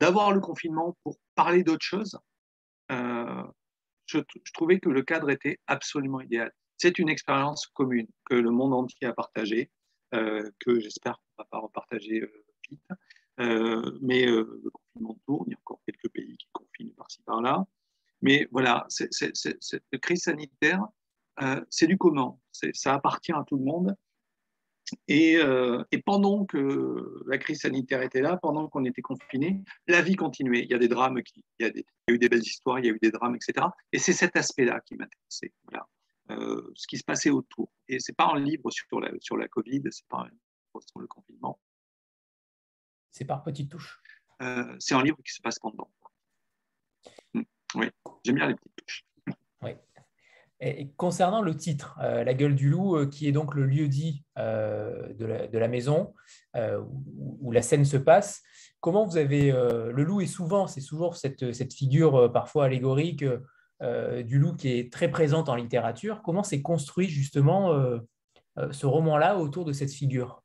d'avoir 0.00 0.32
le 0.32 0.40
confinement 0.40 0.96
pour 1.02 1.18
parler 1.34 1.62
d'autre 1.62 1.84
chose, 1.84 2.18
je, 2.90 4.18
je, 4.44 4.52
trouvais 4.52 4.80
que 4.80 4.88
le 4.88 5.02
cadre 5.02 5.30
était 5.30 5.60
absolument 5.66 6.20
idéal. 6.20 6.52
C'est 6.78 6.98
une 6.98 7.08
expérience 7.08 7.66
commune 7.66 8.06
que 8.24 8.34
le 8.34 8.50
monde 8.50 8.72
entier 8.72 9.08
a 9.08 9.12
partagée, 9.12 9.70
euh, 10.14 10.50
que 10.60 10.80
j'espère 10.80 11.14
qu'on 11.16 11.42
ne 11.42 11.44
va 11.44 11.48
pas 11.50 11.58
repartager 11.58 12.22
euh, 12.22 12.44
vite. 12.70 12.80
Euh, 13.40 13.98
mais 14.00 14.24
le 14.26 14.70
confinement 14.72 15.18
tourne, 15.26 15.44
il 15.48 15.52
y 15.52 15.54
a 15.54 15.58
encore 15.58 15.80
quelques 15.84 16.08
pays 16.12 16.36
qui 16.36 16.48
confinent 16.52 16.94
par-ci 16.94 17.20
par-là. 17.22 17.66
Mais 18.22 18.48
voilà, 18.50 18.86
cette 18.88 20.00
crise 20.00 20.22
sanitaire, 20.22 20.86
c'est 21.70 21.86
du 21.86 21.98
commun, 21.98 22.36
ça 22.72 22.94
appartient 22.94 23.32
à 23.32 23.44
tout 23.46 23.56
le 23.56 23.64
monde. 23.64 23.96
et, 25.06 25.38
et, 25.90 26.02
pendant 26.02 26.46
que 26.46 27.22
la 27.26 27.38
crise 27.38 27.60
sanitaire 27.60 28.02
était 28.02 28.22
là, 28.22 28.38
pendant 28.38 28.68
qu'on 28.68 28.84
était 28.84 29.02
confinés, 29.02 29.62
la 29.86 30.00
vie 30.00 30.16
continuait. 30.16 30.62
Il 30.64 30.70
y 30.70 30.74
a 30.74 30.78
des 30.78 30.88
drames, 30.88 31.22
qui, 31.22 31.44
il, 31.58 31.62
y 31.62 31.66
a 31.66 31.70
des, 31.70 31.84
il, 32.06 32.10
y 32.10 32.12
a 32.12 32.14
eu 32.14 32.18
des 32.18 32.28
belles 32.28 32.40
histoires, 32.42 32.78
il 32.78 32.86
y 32.86 32.88
a 32.88 32.92
eu 32.92 32.98
des 33.00 33.10
drames, 33.10 33.36
etc. 33.36 33.66
Et 33.92 33.98
c'est 33.98 34.14
cet 34.14 34.36
aspect-là 34.36 34.80
qui 34.80 34.96
m'intéressait. 34.96 35.52
Voilà. 35.64 35.86
Euh, 36.30 36.70
ce 36.74 36.86
qui 36.86 36.98
se 36.98 37.04
passait 37.04 37.30
autour. 37.30 37.70
Et 37.88 38.00
c'est 38.00 38.12
pas 38.12 38.26
un 38.26 38.38
livre 38.38 38.70
sur 38.70 39.00
la, 39.00 39.10
sur 39.18 39.36
la 39.36 39.48
Covid, 39.48 39.82
c'est 39.90 40.06
pas 40.08 40.18
un 40.18 40.28
livre 40.28 40.82
sur 40.86 41.00
le 41.00 41.06
confinement. 41.06 41.58
C'est 43.10 43.24
par 43.24 43.42
petites 43.42 43.70
touches. 43.70 43.98
Euh, 44.42 44.76
c'est 44.78 44.94
un 44.94 45.02
livre 45.02 45.16
qui 45.24 45.32
se 45.32 45.40
passe 45.40 45.58
pendant. 45.58 45.90
Hmm. 47.32 47.42
Oui, 47.74 47.86
j'aime 48.24 48.34
bien 48.34 48.46
les 48.46 48.54
petites 48.54 48.76
touches. 48.76 49.06
Oui. 49.62 49.70
Et 50.60 50.90
concernant 50.96 51.40
le 51.40 51.56
titre, 51.56 51.96
euh, 52.02 52.24
La 52.24 52.34
gueule 52.34 52.56
du 52.56 52.68
loup, 52.68 52.96
euh, 52.96 53.06
qui 53.06 53.28
est 53.28 53.32
donc 53.32 53.54
le 53.54 53.64
lieu 53.64 53.86
dit 53.86 54.24
euh, 54.38 55.12
de 55.14 55.58
la, 55.58 55.68
maison 55.68 56.14
où, 57.40 57.52
la 57.52 57.62
scène 57.62 57.84
se 57.84 57.96
passe, 57.96 58.42
comment 58.80 59.06
vous 59.06 59.16
avez. 59.16 59.52
le 59.52 60.02
loup 60.02 60.20
est 60.20 60.26
souvent, 60.26 60.66
c'est 60.66 60.82
toujours 60.82 61.16
cette, 61.16 61.52
cette 61.52 61.72
figure 61.72 62.32
parfois 62.32 62.64
allégorique 62.64 63.24
du 63.80 64.38
loup 64.38 64.54
qui 64.54 64.70
est 64.70 64.92
très 64.92 65.08
présente 65.08 65.48
en 65.48 65.54
littérature. 65.54 66.22
Comment 66.24 66.42
s'est 66.42 66.62
construit 66.62 67.08
justement 67.08 67.72
ce 68.72 68.86
roman-là 68.86 69.38
autour 69.38 69.64
de 69.64 69.72
cette 69.72 69.92
figure? 69.92 70.42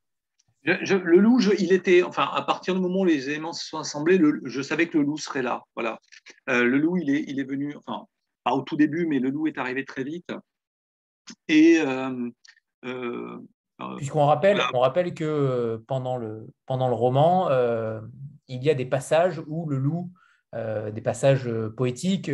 Le 0.64 1.18
loup, 1.18 1.40
il 1.57 1.73
était, 1.73 2.03
enfin, 2.03 2.30
à 2.31 2.44
partir 2.44 2.76
du 2.76 2.80
moment 2.80 3.02
où 3.02 3.06
les 3.06 3.30
éléments 3.30 3.53
se 3.53 3.68
sont 3.68 3.80
assemblés, 3.80 4.22
je 4.45 4.61
savais 4.61 4.88
que 4.88 4.99
le 4.99 5.03
loup 5.03 5.18
serait 5.18 5.41
là. 5.41 5.64
Voilà. 5.76 5.99
le 6.48 6.77
loup, 6.77 6.98
il 6.98 7.10
est, 7.10 7.26
il 7.27 7.40
est 7.40 7.44
venu, 7.49 7.76
enfin, 7.76 8.06
pas 8.44 8.53
au 8.53 8.61
tout 8.61 8.78
début, 8.78 9.06
mais 9.06 9.20
le 9.20 9.30
loup 9.30 9.48
est 9.48 9.57
arrivé 9.57 9.86
très 9.86 10.03
vite. 10.03 10.32
Et 11.48 11.80
euh, 11.80 12.30
euh, 12.86 13.40
Puisqu'on 13.98 14.26
rappelle, 14.26 14.61
on 14.74 14.80
rappelle 14.80 15.14
que 15.14 15.24
euh, 15.24 15.78
pendant 15.88 16.18
le, 16.18 16.48
pendant 16.65 16.88
le 16.88 16.94
roman, 16.94 17.49
il 18.48 18.64
y 18.64 18.70
a 18.70 18.76
des 18.76 18.86
passages 18.86 19.41
où 19.48 19.68
le 19.70 19.78
loup, 19.78 20.11
des 20.53 21.02
passages 21.02 21.49
poétiques, 21.76 22.32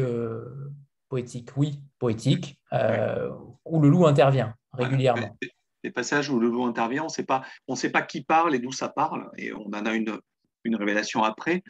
poétiques, 1.07 1.49
oui, 1.55 1.81
poétiques, 1.97 2.59
où 2.71 3.81
le 3.81 3.89
loup 3.89 4.05
intervient 4.05 4.55
régulièrement. 4.73 5.37
Des, 5.83 5.91
passages 5.91 6.29
où 6.29 6.39
le 6.41 6.49
loup 6.49 6.65
intervient, 6.65 7.03
on 7.03 7.05
ne 7.05 7.11
sait 7.11 7.23
pas, 7.23 7.41
on 7.69 7.75
sait 7.75 7.89
pas 7.89 8.01
qui 8.01 8.21
parle 8.21 8.53
et 8.53 8.59
d'où 8.59 8.73
ça 8.73 8.89
parle, 8.89 9.29
et 9.37 9.53
on 9.53 9.67
en 9.67 9.85
a 9.85 9.93
une, 9.93 10.19
une 10.65 10.75
révélation 10.75 11.23
après. 11.23 11.63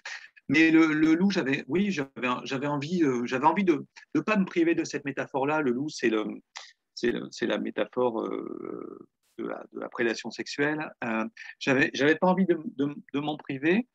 Mais 0.50 0.72
le, 0.72 1.14
loup, 1.14 1.30
j'avais, 1.30 1.64
oui, 1.68 1.92
j'avais, 1.92 2.68
envie, 2.68 3.04
euh, 3.04 3.24
j'avais 3.26 3.46
envie 3.46 3.64
de 3.64 3.86
ne 4.16 4.20
pas 4.20 4.36
me 4.36 4.46
priver 4.46 4.74
de 4.74 4.84
cette 4.84 5.06
métaphore-là. 5.06 5.62
Le 5.62 5.72
loup, 5.72 5.90
c'est, 5.90 6.10
la 6.10 7.58
métaphore 7.60 8.22
euh, 8.22 9.08
de, 9.38 9.48
la, 9.48 9.90
prédation 9.90 10.32
sexuelle. 10.32 10.92
Euh, 11.04 11.26
j'avais, 11.60 12.16
pas 12.16 12.28
envie 12.28 12.48
de, 12.48 13.20
m'en 13.20 13.38
priver. 13.38 13.88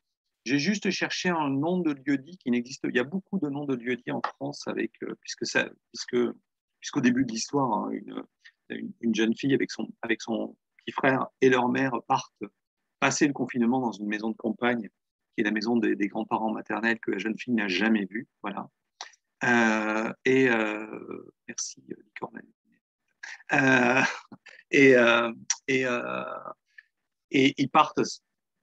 J'ai 0.45 0.57
juste 0.57 0.89
cherché 0.91 1.27
un 1.27 1.49
nom 1.49 1.79
de 1.79 1.91
lieu-dit 2.05 2.37
qui 2.37 2.51
n'existe. 2.51 2.85
Il 2.87 2.95
y 2.95 2.99
a 2.99 3.03
beaucoup 3.03 3.37
de 3.37 3.49
noms 3.49 3.65
de 3.65 3.75
lieu-dit 3.75 4.11
en 4.11 4.21
France, 4.21 4.65
avec, 4.67 4.93
puisque 5.19 5.43
puisque, 5.91 6.17
puisqu'au 6.79 7.01
début 7.01 7.25
de 7.25 7.31
l'histoire, 7.33 7.73
hein, 7.73 7.89
une, 7.91 8.23
une, 9.01 9.13
jeune 9.13 9.35
fille 9.35 9.53
avec 9.53 9.71
son, 9.71 9.89
avec 10.03 10.21
son 10.21 10.55
petit 10.77 10.93
frère 10.93 11.27
et 11.41 11.49
leur 11.49 11.67
mère 11.67 11.91
partent 12.07 12.43
passer 13.01 13.27
le 13.27 13.33
confinement 13.33 13.81
dans 13.81 13.91
une 13.91 14.07
maison 14.07 14.29
de 14.29 14.37
campagne 14.37 14.89
qui 15.35 15.41
est 15.41 15.43
la 15.43 15.51
maison 15.51 15.75
des, 15.77 15.95
grands-parents 16.07 16.51
maternels 16.51 16.99
que 16.99 17.11
la 17.11 17.17
jeune 17.17 17.37
fille 17.37 17.53
n'a 17.53 17.67
jamais 17.67 18.05
vue. 18.05 18.27
Voilà. 18.41 18.69
Euh, 19.43 20.13
et 20.23 20.49
euh, 20.49 21.23
merci, 21.47 21.83
euh, 25.83 26.23
et, 27.31 27.53
ils 27.57 27.69
partent 27.69 27.99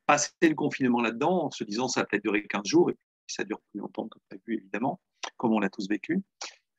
passer 0.07 0.31
le 0.43 0.55
confinement 0.55 1.03
là-dedans 1.03 1.45
en 1.45 1.51
se 1.51 1.63
disant 1.65 1.89
ça 1.89 2.01
va 2.01 2.07
peut-être 2.07 2.25
durer 2.25 2.47
15 2.47 2.67
jours, 2.67 2.91
et 2.91 2.95
puis 2.95 3.35
ça 3.35 3.45
dure 3.45 3.61
plus 3.71 3.81
longtemps 3.81 4.09
que 4.09 4.19
prévu, 4.29 4.59
évidemment, 4.59 5.01
comme 5.37 5.53
on 5.53 5.61
l'a 5.61 5.69
tous 5.69 5.89
vécu. 5.89 6.23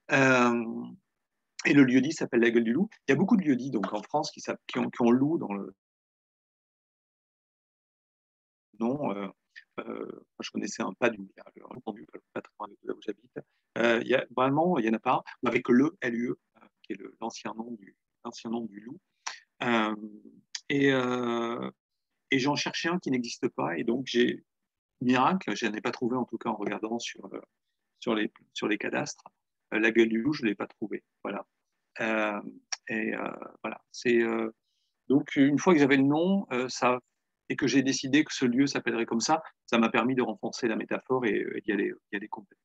et 0.10 1.74
le 1.74 1.84
lieu-dit 1.84 2.14
s'appelle 2.14 2.42
la 2.42 2.50
gueule 2.50 2.64
du 2.64 2.74
loup. 2.74 2.90
Il 3.08 3.12
y 3.12 3.14
a 3.14 3.16
beaucoup 3.16 3.38
de 3.38 3.44
lieux-dits 3.44 3.72
en 3.78 4.02
France 4.02 4.32
qui, 4.32 4.42
ont, 4.80 4.90
qui 4.90 5.04
loup 5.12 5.38
dans 5.38 5.54
le 5.54 5.76
nom. 8.80 9.32
Euh, 9.80 10.26
je 10.40 10.52
connaissais 10.52 10.84
un 10.84 10.94
pas 10.94 11.10
du 11.10 11.20
entendu 11.70 12.06
pas 12.34 12.42
très 12.42 12.54
de 12.68 12.88
là 12.88 12.94
où 12.94 13.02
j'habite. 13.02 13.40
Euh, 13.78 14.02
y 14.06 14.14
a, 14.14 14.26
vraiment, 14.36 14.78
il 14.78 14.84
n'y 14.84 14.90
en 14.90 14.94
a 14.94 15.00
pas 15.00 15.24
avec 15.46 15.68
le 15.68 15.98
LUE, 16.04 16.30
euh, 16.32 16.66
qui 16.84 16.94
est 16.94 17.00
l'ancien 17.22 17.54
nom, 17.56 17.72
du, 17.72 18.80
loup. 18.82 19.00
et, 20.70 20.92
j'en 22.40 22.56
cherchais 22.56 22.90
un 22.90 23.00
qui 23.00 23.10
n'existe 23.10 23.48
pas. 23.50 23.78
Et 23.78 23.84
donc, 23.84 24.08
miracle, 25.02 25.56
je 25.56 25.66
n'en 25.66 25.74
ai 25.74 25.82
pas 25.82 25.92
trouvé 25.92 26.18
en 26.18 26.26
tout 26.26 26.38
cas 26.38 26.50
en 26.50 26.56
regardant 26.56 27.00
sur, 27.00 27.28
les, 28.16 28.78
cadastres. 28.78 29.26
la 29.72 29.92
gueule 29.92 30.10
du 30.10 30.22
loup, 30.22 30.34
je 30.34 30.44
ne 30.44 30.50
l'ai 30.50 30.56
pas 30.56 30.68
trouvé. 30.68 31.04
Voilà. 31.24 31.46
et 32.90 33.12
voilà. 33.64 33.82
Donc, 35.08 35.36
une 35.36 35.58
fois 35.58 35.74
que 35.74 35.80
j'avais 35.80 35.98
le 35.98 36.04
nom, 36.04 36.46
ça 36.70 37.00
et 37.50 37.56
que 37.56 37.68
j'ai 37.68 37.84
décidé 37.84 38.24
que 38.24 38.34
ce 38.34 38.46
lieu 38.46 38.68
s'appellerait 38.68 39.06
comme 39.06 39.20
ça, 39.20 39.42
ça 39.66 39.78
m'a 39.78 39.90
permis 39.90 40.16
de 40.16 40.22
renforcer 40.22 40.68
la 40.68 40.76
métaphore 40.76 41.26
et 41.26 41.62
d'y 41.66 41.72
aller, 41.72 41.94
aller 42.14 42.28
complètement. 42.28 42.64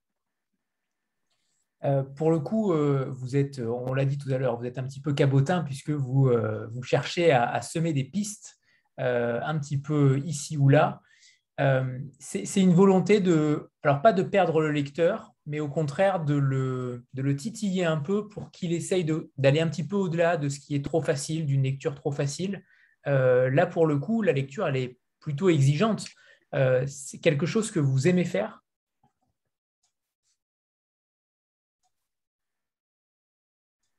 Euh, 1.84 2.02
pour 2.02 2.30
le 2.30 2.40
coup, 2.40 2.72
euh, 2.72 3.06
vous 3.10 3.36
êtes, 3.36 3.60
on 3.60 3.94
l'a 3.94 4.04
dit 4.04 4.18
tout 4.18 4.32
à 4.32 4.38
l'heure, 4.38 4.58
vous 4.58 4.66
êtes 4.66 4.78
un 4.78 4.84
petit 4.84 5.00
peu 5.00 5.12
cabotin 5.12 5.62
puisque 5.62 5.90
vous, 5.90 6.28
euh, 6.28 6.66
vous 6.72 6.82
cherchez 6.82 7.30
à, 7.30 7.60
semer 7.62 7.92
des 7.92 8.04
pistes 8.04 8.56
un 9.00 9.56
petit 9.60 9.80
peu 9.80 10.18
ici 10.24 10.56
ou 10.56 10.68
là. 10.68 11.00
c'est 12.18 12.60
une 12.60 12.74
volonté 12.74 13.20
de, 13.20 13.70
alors 13.84 14.02
pas 14.02 14.12
de 14.12 14.24
perdre 14.24 14.60
le 14.60 14.72
lecteur, 14.72 15.34
mais 15.46 15.60
au 15.60 15.68
contraire 15.68 16.24
de 16.24 16.34
le, 16.34 17.04
de 17.14 17.22
le 17.22 17.36
titiller 17.36 17.84
un 17.84 17.98
peu 17.98 18.26
pour 18.26 18.50
qu'il 18.50 18.72
essaye 18.72 19.06
d'aller 19.36 19.60
un 19.60 19.68
petit 19.68 19.86
peu 19.86 19.94
au-delà 19.94 20.36
de 20.36 20.48
ce 20.48 20.58
qui 20.58 20.74
est 20.74 20.84
trop 20.84 21.00
facile, 21.00 21.46
d'une 21.46 21.62
lecture 21.62 21.94
trop 21.94 22.10
facile, 22.10 22.64
euh, 23.08 23.50
là, 23.50 23.66
pour 23.66 23.86
le 23.86 23.98
coup, 23.98 24.22
la 24.22 24.32
lecture, 24.32 24.66
elle 24.66 24.76
est 24.76 24.98
plutôt 25.20 25.48
exigeante. 25.48 26.06
Euh, 26.54 26.84
c'est 26.86 27.18
quelque 27.18 27.46
chose 27.46 27.70
que 27.70 27.80
vous 27.80 28.06
aimez 28.06 28.24
faire? 28.24 28.62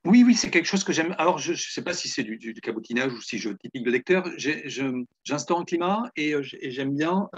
Oui, 0.06 0.24
oui, 0.26 0.34
c'est 0.34 0.50
quelque 0.50 0.66
chose 0.66 0.84
que 0.84 0.94
j'aime. 0.94 1.14
Alors, 1.18 1.38
je 1.40 1.52
ne 1.52 1.58
sais 1.58 1.84
pas 1.84 1.94
si 1.94 2.08
c'est 2.08 2.24
du, 2.24 2.54
cabotinage 2.62 3.14
ou 3.14 3.22
si 3.22 3.38
je 3.38 3.50
typique 3.50 3.84
de 3.84 3.92
lecteur. 3.92 4.28
J'instaure 5.24 5.60
un 5.60 5.66
climat 5.66 6.10
et, 6.16 6.34
euh, 6.34 6.42
j'aime 6.42 6.96
bien, 6.96 7.30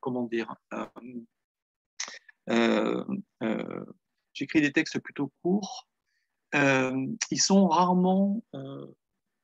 comment 0.00 0.24
dire, 0.24 0.54
j'écris 4.32 4.60
des 4.60 4.72
textes 4.72 4.98
plutôt 5.00 5.30
courts. 5.42 5.88
ils 6.54 7.40
sont 7.40 7.68
rarement 7.68 8.42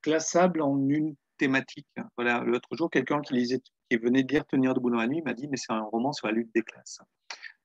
classables 0.02 0.62
en 0.62 0.88
une 0.88 1.14
thématique. 1.40 1.88
Voilà, 2.16 2.40
l'autre 2.40 2.68
jour, 2.76 2.90
quelqu'un 2.90 3.22
qui, 3.22 3.34
qui 3.90 3.96
venait 3.96 4.22
de 4.22 4.32
lire 4.32 4.46
Tenir 4.46 4.74
debout 4.74 4.90
dans 4.90 4.98
la 4.98 5.06
nuit 5.06 5.22
m'a 5.22 5.32
dit, 5.32 5.48
mais 5.48 5.56
c'est 5.56 5.72
un 5.72 5.80
roman 5.80 6.12
sur 6.12 6.26
la 6.26 6.34
lutte 6.34 6.54
des 6.54 6.62
classes. 6.62 7.00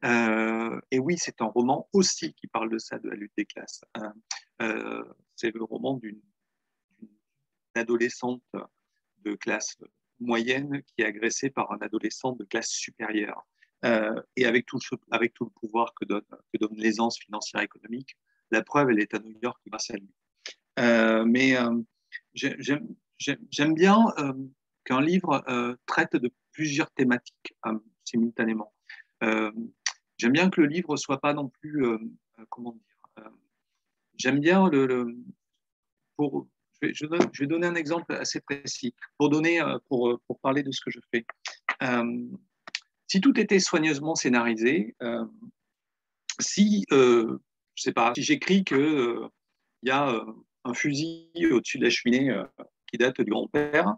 Euh, 0.06 0.80
et 0.92 1.00
oui, 1.00 1.18
c'est 1.18 1.42
un 1.42 1.48
roman 1.48 1.90
aussi 1.92 2.34
qui 2.34 2.48
parle 2.48 2.70
de 2.70 2.78
ça, 2.78 2.98
de 3.00 3.10
la 3.10 3.16
lutte 3.16 3.34
des 3.38 3.46
classes. 3.46 3.82
Euh, 3.98 4.10
euh, 4.62 5.04
c'est 5.36 5.54
le 5.54 5.64
roman 5.64 5.96
d'une 5.96 6.22
adolescente 7.76 8.44
de 9.24 9.36
classe 9.36 9.78
moyenne 10.22 10.82
qui 10.84 11.02
est 11.02 11.06
agressée 11.06 11.50
par 11.50 11.74
un 11.74 11.80
adolescent 11.82 12.32
de 12.32 12.46
classe 12.46 12.70
supérieure. 12.70 13.46
et 13.84 14.46
avec 14.46 14.66
tout, 14.66 14.80
le 14.92 15.50
pouvoir 15.60 15.94
que 15.96 16.06
donne, 16.06 16.26
que 16.54 16.58
donne 16.58 16.78
l'aisance 16.78 17.20
financière 17.20 17.62
et 17.62 17.66
économique, 17.66 18.16
la 18.52 18.64
preuve, 18.64 18.90
elle 18.92 19.00
est 19.00 19.14
à 19.14 19.20
New 19.20 19.38
York 19.44 19.60
grâce 19.68 19.92
à 19.92 19.96
lui. 19.98 20.14
mais 20.78 21.58
j'aime 22.34 22.96
j'aime 23.18 23.74
bien 23.74 24.06
euh, 24.18 24.34
qu'un 24.84 25.02
livre 25.02 25.44
euh, 25.48 25.76
traite 25.86 26.16
de 26.16 26.32
plusieurs 26.52 26.92
thématiques 26.92 27.56
euh, 27.66 27.78
simultanément. 28.04 28.74
j'aime 29.22 30.32
bien 30.32 30.50
que 30.50 30.62
le 30.62 30.68
livre 30.68 30.96
soit 30.96 31.20
pas 31.20 31.34
non 31.34 31.50
plus, 31.50 31.84
comment 32.50 32.74
dire, 32.74 33.32
j'aime 34.16 34.40
bien 34.40 34.70
le, 34.70 35.18
pour, 36.16 36.48
je 36.82 37.08
vais, 37.08 37.48
donner 37.48 37.66
un 37.66 37.76
exemple 37.76 38.14
assez 38.14 38.40
précis 38.42 38.94
pour 39.18 39.30
donner, 39.30 39.60
pour, 39.88 40.20
pour 40.28 40.40
parler 40.40 40.62
de 40.62 40.72
ce 40.72 40.82
que 40.82 40.92
je 40.92 41.00
fais. 41.12 41.26
si 43.08 43.20
tout 43.22 43.40
était 43.40 43.60
soigneusement 43.60 44.14
scénarisé, 44.14 44.96
si, 46.40 46.86
je 46.92 47.38
sais 47.76 47.94
pas, 47.94 48.14
si 48.16 48.22
j'écris 48.22 48.64
que 48.64 49.28
il 49.82 49.90
y 49.90 49.92
a 49.92 50.24
un 50.64 50.74
fusil 50.74 51.30
au-dessus 51.52 51.80
de 51.80 51.86
la 51.86 51.90
cheminée 51.90 52.32
date 52.94 53.22
du 53.22 53.32
grand-père. 53.32 53.95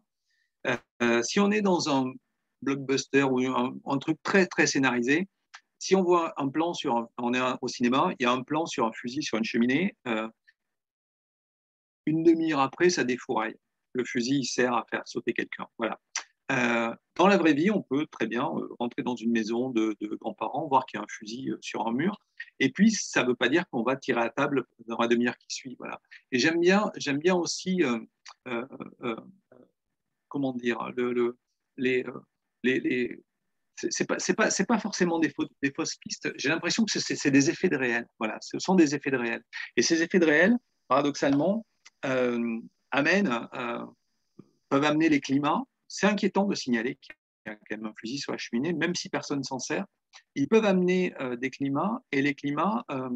Euh, 1.02 1.22
si 1.24 1.40
on 1.40 1.52
est 1.52 1.62
dans 1.62 1.90
un 1.90 2.12
blockbuster 2.62 3.24
ou 3.24 3.40
un, 3.40 3.98
truc 4.00 4.18
très 4.24 4.48
très 4.48 4.68
scénarisé, 4.68 5.28
si 5.80 5.96
on 5.96 6.04
voit 6.04 6.34
un 6.38 6.50
plan 6.50 6.74
sur, 6.74 7.08
on 7.18 7.34
est 7.34 7.42
au 7.62 7.68
cinéma, 7.68 8.14
il 8.20 8.24
y 8.24 8.26
a 8.26 8.32
un 8.32 8.42
plan 8.42 8.66
sur 8.66 8.86
un 8.86 8.92
fusil 8.92 9.22
sur 9.22 9.38
une 9.38 9.44
cheminée, 9.44 9.96
euh, 10.08 10.28
une 12.06 12.24
demi-heure 12.24 12.62
après, 12.62 12.90
ça 12.90 13.04
défouraille. 13.04 13.56
le 13.94 14.04
fusil 14.04 14.40
il 14.40 14.46
sert 14.46 14.74
à 14.74 14.86
faire 14.90 15.08
sauter 15.08 15.34
quelqu'un. 15.34 15.68
Voilà. 15.78 16.00
Euh, 16.52 16.96
dans 17.16 17.28
la 17.28 17.38
vraie 17.38 17.54
vie, 17.54 17.70
on 17.72 17.82
peut 17.82 18.08
très 18.08 18.26
bien 18.26 18.50
rentrer 18.80 19.04
dans 19.04 19.16
une 19.16 19.32
maison 19.32 19.70
de, 19.70 19.98
grands-parents, 20.22 20.68
voir 20.68 20.86
qu'il 20.86 20.98
y 20.98 21.02
a 21.02 21.04
un 21.04 21.08
fusil 21.10 21.54
sur 21.60 21.86
un 21.88 21.92
mur, 21.92 22.20
et 22.60 22.72
puis 22.72 22.90
ça 22.92 23.24
ne 23.24 23.30
veut 23.30 23.36
pas 23.36 23.50
dire 23.50 23.68
qu'on 23.70 23.84
va 23.84 23.98
tirer 23.98 24.22
à 24.22 24.30
table 24.30 24.66
dans 24.88 24.98
la 24.98 25.08
demi-heure 25.08 25.38
qui 25.38 25.54
suit. 25.54 25.76
Voilà. 25.78 26.00
Et 26.32 26.40
j'aime 26.40 26.60
bien, 26.60 26.90
j'aime 26.96 27.20
bien 27.20 27.36
aussi, 27.36 27.84
comment 30.28 30.54
dire, 30.54 30.92
le, 30.96 31.38
les, 31.78 32.06
les, 32.64 32.80
les 32.80 33.24
c'est 33.76 34.08
pas, 34.08 34.18
pas, 34.36 34.50
pas 34.68 34.80
forcément 34.80 35.20
des, 35.20 35.32
des 35.62 35.72
fausses 35.72 35.98
pistes. 35.98 36.32
J'ai 36.38 36.50
l'impression 36.50 36.84
que 36.84 37.00
c'est 37.00 37.32
des 37.32 37.50
effets 37.50 37.70
de 37.70 37.78
réel. 37.78 38.08
Voilà, 38.18 38.38
ce 38.42 38.58
sont 38.60 38.76
des 38.76 38.96
effets 38.96 39.12
de 39.12 39.18
réel. 39.18 39.44
Et 39.76 39.84
ces 39.84 40.02
effets 40.02 40.20
de 40.20 40.26
réel, 40.26 40.58
paradoxalement, 40.88 41.66
amènent, 42.92 43.48
peuvent 44.70 44.84
amener 44.84 45.10
les 45.10 45.22
climats 45.22 45.62
c'est 45.88 46.08
inquiétant 46.08 46.46
de 46.46 46.56
signaler 46.56 46.96
qu'il 46.96 47.16
y 47.46 47.50
a 47.50 47.56
quand 47.56 47.78
même 47.78 47.86
un 47.86 47.94
fusil 48.00 48.20
sur 48.20 48.32
la 48.32 48.38
cheminée, 48.38 48.74
même 48.74 48.96
si 48.96 49.10
personne 49.10 49.44
s'en 49.44 49.60
sert. 49.60 49.86
Ils 50.36 50.48
peuvent 50.48 50.66
amener 50.66 51.14
euh, 51.22 51.36
des 51.36 51.50
climats 51.50 52.02
et 52.12 52.22
les 52.22 52.36
climats 52.36 52.86
euh, 52.92 53.10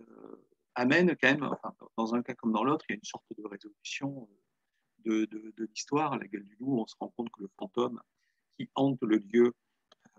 euh, 0.00 0.46
amènent 0.74 1.16
quand 1.20 1.28
même, 1.28 1.50
dans 1.96 2.14
un 2.14 2.22
cas 2.22 2.34
comme 2.34 2.52
dans 2.52 2.64
l'autre, 2.64 2.84
il 2.88 2.92
y 2.92 2.94
a 2.94 2.96
une 2.96 3.04
sorte 3.04 3.24
de 3.36 3.46
résolution 3.46 4.28
de, 5.04 5.28
l'histoire. 5.58 6.12
À 6.12 6.18
la 6.18 6.26
gueule 6.26 6.44
du 6.44 6.56
loup, 6.56 6.80
on 6.80 6.86
se 6.86 6.94
rend 6.98 7.08
compte 7.08 7.30
que 7.30 7.42
le 7.42 7.50
fantôme 7.58 8.00
qui 8.56 8.68
hante 8.74 8.98
le 9.02 9.18
lieu 9.18 9.54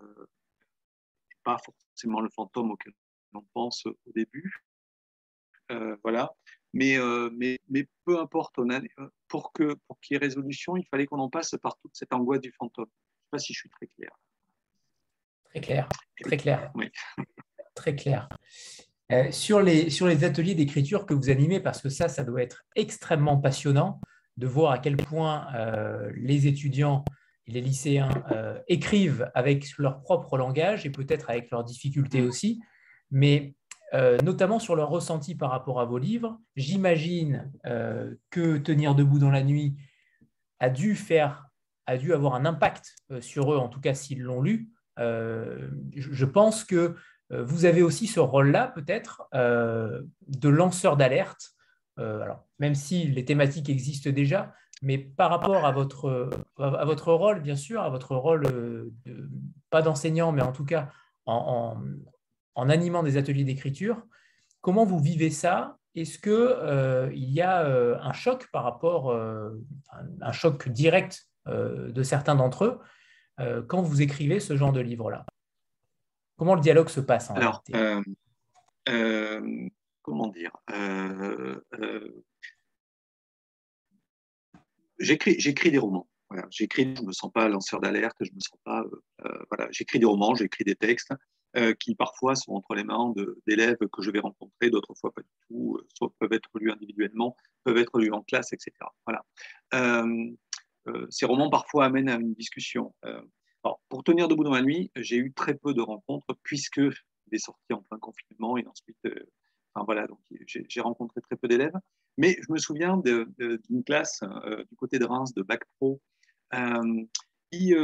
n'est 0.00 0.06
pas 1.44 1.58
forcément 1.58 2.20
le 2.20 2.30
fantôme 2.30 2.70
auquel 2.70 2.92
on 3.34 3.42
pense 3.52 3.86
au 3.86 4.12
début. 4.14 4.64
voilà. 6.02 6.34
Mais, 6.72 6.98
mais, 7.32 7.58
mais, 7.68 7.88
peu 8.04 8.18
importe, 8.18 8.58
on 8.58 8.70
a, 8.70 8.80
pour 9.28 9.52
qu'il 9.52 9.74
pour 9.86 9.98
y 10.10 10.14
ait 10.14 10.18
résolution, 10.18 10.76
il 10.76 10.86
fallait 10.86 11.06
qu'on 11.06 11.18
en 11.18 11.30
passe 11.30 11.54
par 11.62 11.76
toute 11.78 11.94
cette 11.94 12.12
angoisse 12.12 12.40
du 12.40 12.52
fantôme. 12.52 12.86
Je 12.86 12.90
ne 12.90 13.24
sais 13.24 13.30
pas 13.30 13.38
si 13.38 13.52
je 13.52 13.58
suis 13.58 13.70
très 13.70 13.86
clair. 13.86 14.10
Très 15.44 15.60
clair, 15.60 15.88
très 16.22 16.36
clair. 16.36 16.70
Oui. 16.74 16.90
Très 17.74 17.96
clair. 17.96 18.28
Euh, 19.10 19.32
sur, 19.32 19.60
les, 19.60 19.90
sur 19.90 20.06
les 20.06 20.22
ateliers 20.22 20.54
d'écriture 20.54 21.06
que 21.06 21.14
vous 21.14 21.30
animez, 21.30 21.58
parce 21.60 21.82
que 21.82 21.88
ça, 21.88 22.08
ça 22.08 22.22
doit 22.22 22.42
être 22.42 22.64
extrêmement 22.76 23.38
passionnant 23.38 24.00
de 24.36 24.46
voir 24.46 24.72
à 24.72 24.78
quel 24.78 24.96
point 24.96 25.46
euh, 25.54 26.10
les 26.16 26.46
étudiants 26.46 27.04
et 27.46 27.52
les 27.52 27.60
lycéens 27.60 28.10
euh, 28.30 28.58
écrivent 28.68 29.30
avec 29.34 29.76
leur 29.78 30.00
propre 30.00 30.38
langage 30.38 30.86
et 30.86 30.90
peut-être 30.90 31.30
avec 31.30 31.50
leurs 31.50 31.64
difficultés 31.64 32.22
aussi. 32.22 32.60
Mais 33.10 33.54
euh, 33.92 34.18
notamment 34.18 34.58
sur 34.58 34.76
leur 34.76 34.88
ressenti 34.88 35.34
par 35.34 35.50
rapport 35.50 35.80
à 35.80 35.84
vos 35.84 35.98
livres. 35.98 36.38
J'imagine 36.56 37.52
que 38.30 38.58
Tenir 38.58 38.94
debout 38.94 39.18
dans 39.18 39.30
la 39.30 39.42
nuit 39.42 39.76
a 40.60 40.70
dû 40.70 40.94
faire, 40.94 41.46
a 41.86 41.98
dû 41.98 42.14
avoir 42.14 42.34
un 42.34 42.44
impact 42.44 42.94
sur 43.20 43.52
eux, 43.52 43.56
en 43.56 43.68
tout 43.68 43.80
cas 43.80 43.94
s'ils 43.94 44.22
l'ont 44.22 44.40
lu. 44.40 44.70
je 44.96 46.24
pense 46.24 46.64
que 46.64 46.94
vous 47.30 47.64
avez 47.64 47.82
aussi 47.82 48.06
ce 48.06 48.20
rôle-là, 48.20 48.68
peut-être, 48.68 49.28
de 49.32 50.48
lanceur 50.48 50.96
d'alerte. 50.96 51.54
Alors, 52.00 52.44
même 52.58 52.74
si 52.74 53.04
les 53.04 53.24
thématiques 53.24 53.68
existent 53.68 54.10
déjà, 54.10 54.54
mais 54.82 54.98
par 54.98 55.30
rapport 55.30 55.66
à 55.66 55.72
votre, 55.72 56.30
à 56.58 56.84
votre 56.84 57.12
rôle, 57.12 57.40
bien 57.40 57.56
sûr, 57.56 57.82
à 57.82 57.90
votre 57.90 58.16
rôle, 58.16 58.42
de, 58.42 58.92
pas 59.68 59.82
d'enseignant, 59.82 60.32
mais 60.32 60.42
en 60.42 60.52
tout 60.52 60.64
cas 60.64 60.90
en, 61.26 61.76
en 62.54 62.68
animant 62.68 63.02
des 63.02 63.16
ateliers 63.16 63.44
d'écriture. 63.44 64.02
Comment 64.60 64.84
vous 64.84 64.98
vivez 64.98 65.30
ça? 65.30 65.78
Est-ce 65.94 66.18
qu'il 66.18 66.32
euh, 66.32 67.10
y 67.14 67.40
a 67.40 67.64
euh, 67.64 67.98
un 68.00 68.12
choc 68.12 68.48
par 68.52 68.64
rapport, 68.64 69.10
euh, 69.10 69.50
un 70.20 70.32
choc 70.32 70.68
direct 70.68 71.26
de 71.46 72.02
certains 72.04 72.36
d'entre 72.36 72.64
eux 72.64 72.78
quand 73.66 73.80
vous 73.80 74.02
écrivez 74.02 74.38
ce 74.38 74.56
genre 74.56 74.72
de 74.72 74.80
livre-là? 74.80 75.24
Comment 76.36 76.54
le 76.54 76.60
dialogue 76.60 76.90
se 76.90 77.00
passe 77.00 77.30
en 77.30 77.34
Alors, 77.34 77.64
comment 80.02 80.28
dire 80.28 80.52
J'écris 84.98 85.70
des 85.70 85.78
romans. 85.78 86.08
j'écris, 86.50 86.94
je 86.96 87.02
me 87.02 87.12
sens 87.12 87.32
pas 87.32 87.48
lanceur 87.48 87.80
d'alerte, 87.80 88.16
je 88.20 88.32
me 88.32 88.40
sens 88.40 88.58
pas, 88.64 88.84
voilà, 89.50 89.68
j'écris 89.70 89.98
des 89.98 90.06
romans, 90.06 90.34
j'écris 90.34 90.64
des 90.64 90.76
textes, 90.76 91.12
euh, 91.56 91.74
qui 91.74 91.96
parfois 91.96 92.36
sont 92.36 92.52
entre 92.52 92.76
les 92.76 92.84
mains 92.84 93.12
d'élèves 93.44 93.76
que 93.92 94.02
je 94.02 94.12
vais 94.12 94.20
rencontrer, 94.20 94.70
d'autres 94.70 94.94
fois 94.94 95.12
pas 95.12 95.22
du 95.22 95.28
tout, 95.48 95.80
euh, 96.00 96.08
peuvent 96.20 96.32
être 96.32 96.48
lus 96.54 96.70
individuellement, 96.70 97.34
peuvent 97.64 97.78
être 97.78 97.98
lus 97.98 98.12
en 98.12 98.22
classe, 98.22 98.52
etc. 98.52 98.70
Voilà. 99.04 99.24
Euh, 99.74 100.30
ces 101.08 101.26
romans 101.26 101.50
parfois 101.50 101.86
amènent 101.86 102.08
à 102.08 102.14
une 102.14 102.34
discussion. 102.34 102.94
Pour 103.88 104.04
tenir 104.04 104.28
debout 104.28 104.44
dans 104.44 104.54
la 104.54 104.62
nuit, 104.62 104.92
j'ai 104.94 105.16
eu 105.16 105.32
très 105.32 105.54
peu 105.54 105.74
de 105.74 105.80
rencontres 105.80 106.36
puisque 106.44 106.80
est 107.32 107.38
sorti 107.38 107.72
en 107.72 107.82
plein 107.82 107.98
confinement 107.98 108.56
et 108.56 108.64
ensuite, 108.66 108.98
enfin 109.74 109.84
voilà, 109.84 110.06
donc 110.06 110.18
j'ai 110.46 110.80
rencontré 110.80 111.20
très 111.20 111.36
peu 111.36 111.48
d'élèves. 111.48 111.76
Mais 112.16 112.36
je 112.46 112.52
me 112.52 112.58
souviens 112.58 112.96
d'une 112.98 113.84
classe 113.84 114.22
du 114.68 114.76
côté 114.76 114.98
de 114.98 115.04
Reims 115.04 115.32
de 115.34 115.42
Bac 115.42 115.62
Pro 115.78 116.00
qui 117.52 117.74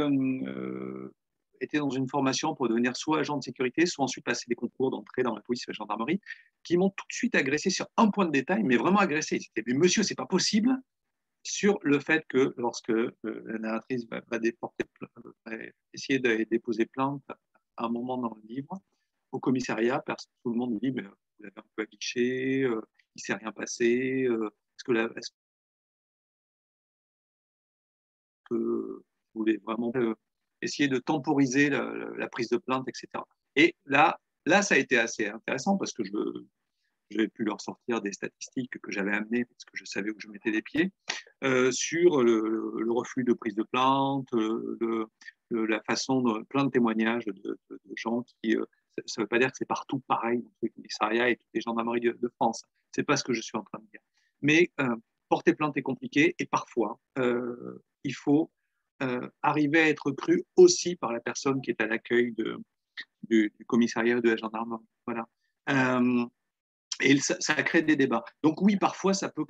était 1.59 1.79
dans 1.79 1.89
une 1.89 2.07
formation 2.07 2.55
pour 2.55 2.67
devenir 2.69 2.95
soit 2.95 3.19
agent 3.19 3.37
de 3.37 3.43
sécurité, 3.43 3.85
soit 3.85 4.03
ensuite 4.03 4.25
passer 4.25 4.45
des 4.47 4.55
concours 4.55 4.91
d'entrée 4.91 5.23
dans 5.23 5.35
la 5.35 5.41
police 5.41 5.63
et 5.63 5.71
la 5.71 5.73
gendarmerie, 5.73 6.21
qui 6.63 6.77
m'ont 6.77 6.89
tout 6.89 7.05
de 7.09 7.13
suite 7.13 7.35
agressé 7.35 7.69
sur 7.69 7.87
un 7.97 8.09
point 8.09 8.25
de 8.25 8.31
détail, 8.31 8.63
mais 8.63 8.77
vraiment 8.77 8.99
agressé. 8.99 9.39
C'était, 9.39 9.63
mais 9.65 9.73
monsieur, 9.73 10.03
c'est 10.03 10.15
pas 10.15 10.25
possible, 10.25 10.75
sur 11.43 11.79
le 11.81 11.99
fait 11.99 12.25
que 12.27 12.53
lorsque 12.57 12.89
euh, 12.89 13.13
la 13.23 13.59
narratrice 13.59 14.05
va, 14.09 14.21
essayer 15.93 16.19
de 16.19 16.45
déposer 16.49 16.85
plainte 16.85 17.23
à 17.77 17.85
un 17.85 17.89
moment 17.89 18.17
dans 18.17 18.35
le 18.35 18.47
livre, 18.47 18.81
au 19.31 19.39
commissariat, 19.39 20.03
tout 20.43 20.51
le 20.51 20.57
monde 20.57 20.79
dit, 20.81 20.91
mais 20.91 21.03
vous 21.37 21.43
l'avez 21.45 21.57
un 21.57 21.63
peu 21.75 21.83
affiché, 21.83 22.63
euh, 22.63 22.81
il 23.15 23.19
ne 23.19 23.21
s'est 23.21 23.33
rien 23.33 23.51
passé, 23.51 24.25
euh, 24.29 24.49
est-ce 25.15 25.31
que, 28.49 28.53
vous 28.53 29.03
voulez 29.33 29.57
vraiment 29.57 29.91
essayer 30.61 30.87
de 30.87 30.97
temporiser 30.99 31.69
la, 31.69 32.27
prise 32.29 32.49
de 32.49 32.57
plainte, 32.57 32.87
etc. 32.87 33.23
Et 33.55 33.75
là, 33.85 34.19
là, 34.45 34.61
ça 34.61 34.75
a 34.75 34.77
été 34.77 34.97
assez 34.97 35.27
intéressant 35.27 35.77
parce 35.77 35.93
que 35.93 36.03
je, 36.03 36.11
j'avais 37.09 37.27
pu 37.27 37.43
leur 37.43 37.61
sortir 37.61 38.01
des 38.01 38.11
statistiques 38.11 38.79
que 38.81 38.91
j'avais 38.91 39.13
amenées 39.13 39.45
parce 39.45 39.65
que 39.65 39.77
je 39.77 39.85
savais 39.85 40.11
où 40.11 40.19
je 40.19 40.27
mettais 40.27 40.51
les 40.51 40.61
pieds 40.61 40.91
euh, 41.43 41.71
sur 41.71 42.23
le, 42.23 42.91
reflux 42.91 43.23
de 43.23 43.33
prise 43.33 43.55
de 43.55 43.63
plainte, 43.63 44.27
euh, 44.33 45.07
la 45.51 45.81
façon 45.83 46.43
plein 46.49 46.65
de 46.65 46.71
témoignages 46.71 47.25
de, 47.25 47.57
gens 47.95 48.23
qui. 48.23 48.55
Euh, 48.55 48.65
ça 49.05 49.21
ne 49.21 49.23
veut 49.23 49.27
pas 49.27 49.39
dire 49.39 49.51
que 49.51 49.57
c'est 49.57 49.65
partout 49.65 49.99
pareil 50.07 50.41
dans 50.41 50.51
les 50.61 50.69
commissariats 50.69 51.29
et 51.29 51.37
toutes 51.37 51.53
les 51.53 51.61
gendarmeries 51.61 52.01
de, 52.01 52.17
de 52.19 52.27
France. 52.35 52.63
C'est 52.91 53.03
pas 53.03 53.17
ce 53.17 53.23
que 53.23 53.33
je 53.33 53.41
suis 53.41 53.57
en 53.57 53.63
train 53.63 53.79
de 53.79 53.87
dire. 53.87 54.01
Mais 54.41 54.71
porter 55.29 55.53
plainte 55.53 55.77
est 55.77 55.81
compliqué 55.81 56.35
et 56.39 56.45
parfois 56.45 56.99
il 58.03 58.13
faut 58.13 58.51
euh, 59.03 59.29
arriver 59.43 59.79
à 59.79 59.89
être 59.89 60.09
cru 60.11 60.43
aussi 60.55 60.95
par 60.95 61.13
la 61.13 61.19
personne 61.19 61.61
qui 61.61 61.69
est 61.69 61.81
à 61.81 61.85
l'accueil 61.85 62.33
du, 63.29 63.53
commissariat 63.67 64.19
de 64.19 64.29
la 64.29 64.37
gendarmerie. 64.37 64.87
Voilà. 65.05 65.27
Euh, 65.69 66.25
et 67.01 67.19
ça, 67.19 67.35
ça, 67.39 67.53
crée 67.61 67.83
des 67.83 67.95
débats. 67.95 68.23
Donc 68.41 68.59
oui, 68.61 68.75
parfois, 68.75 69.13
ça 69.13 69.29
peut 69.29 69.45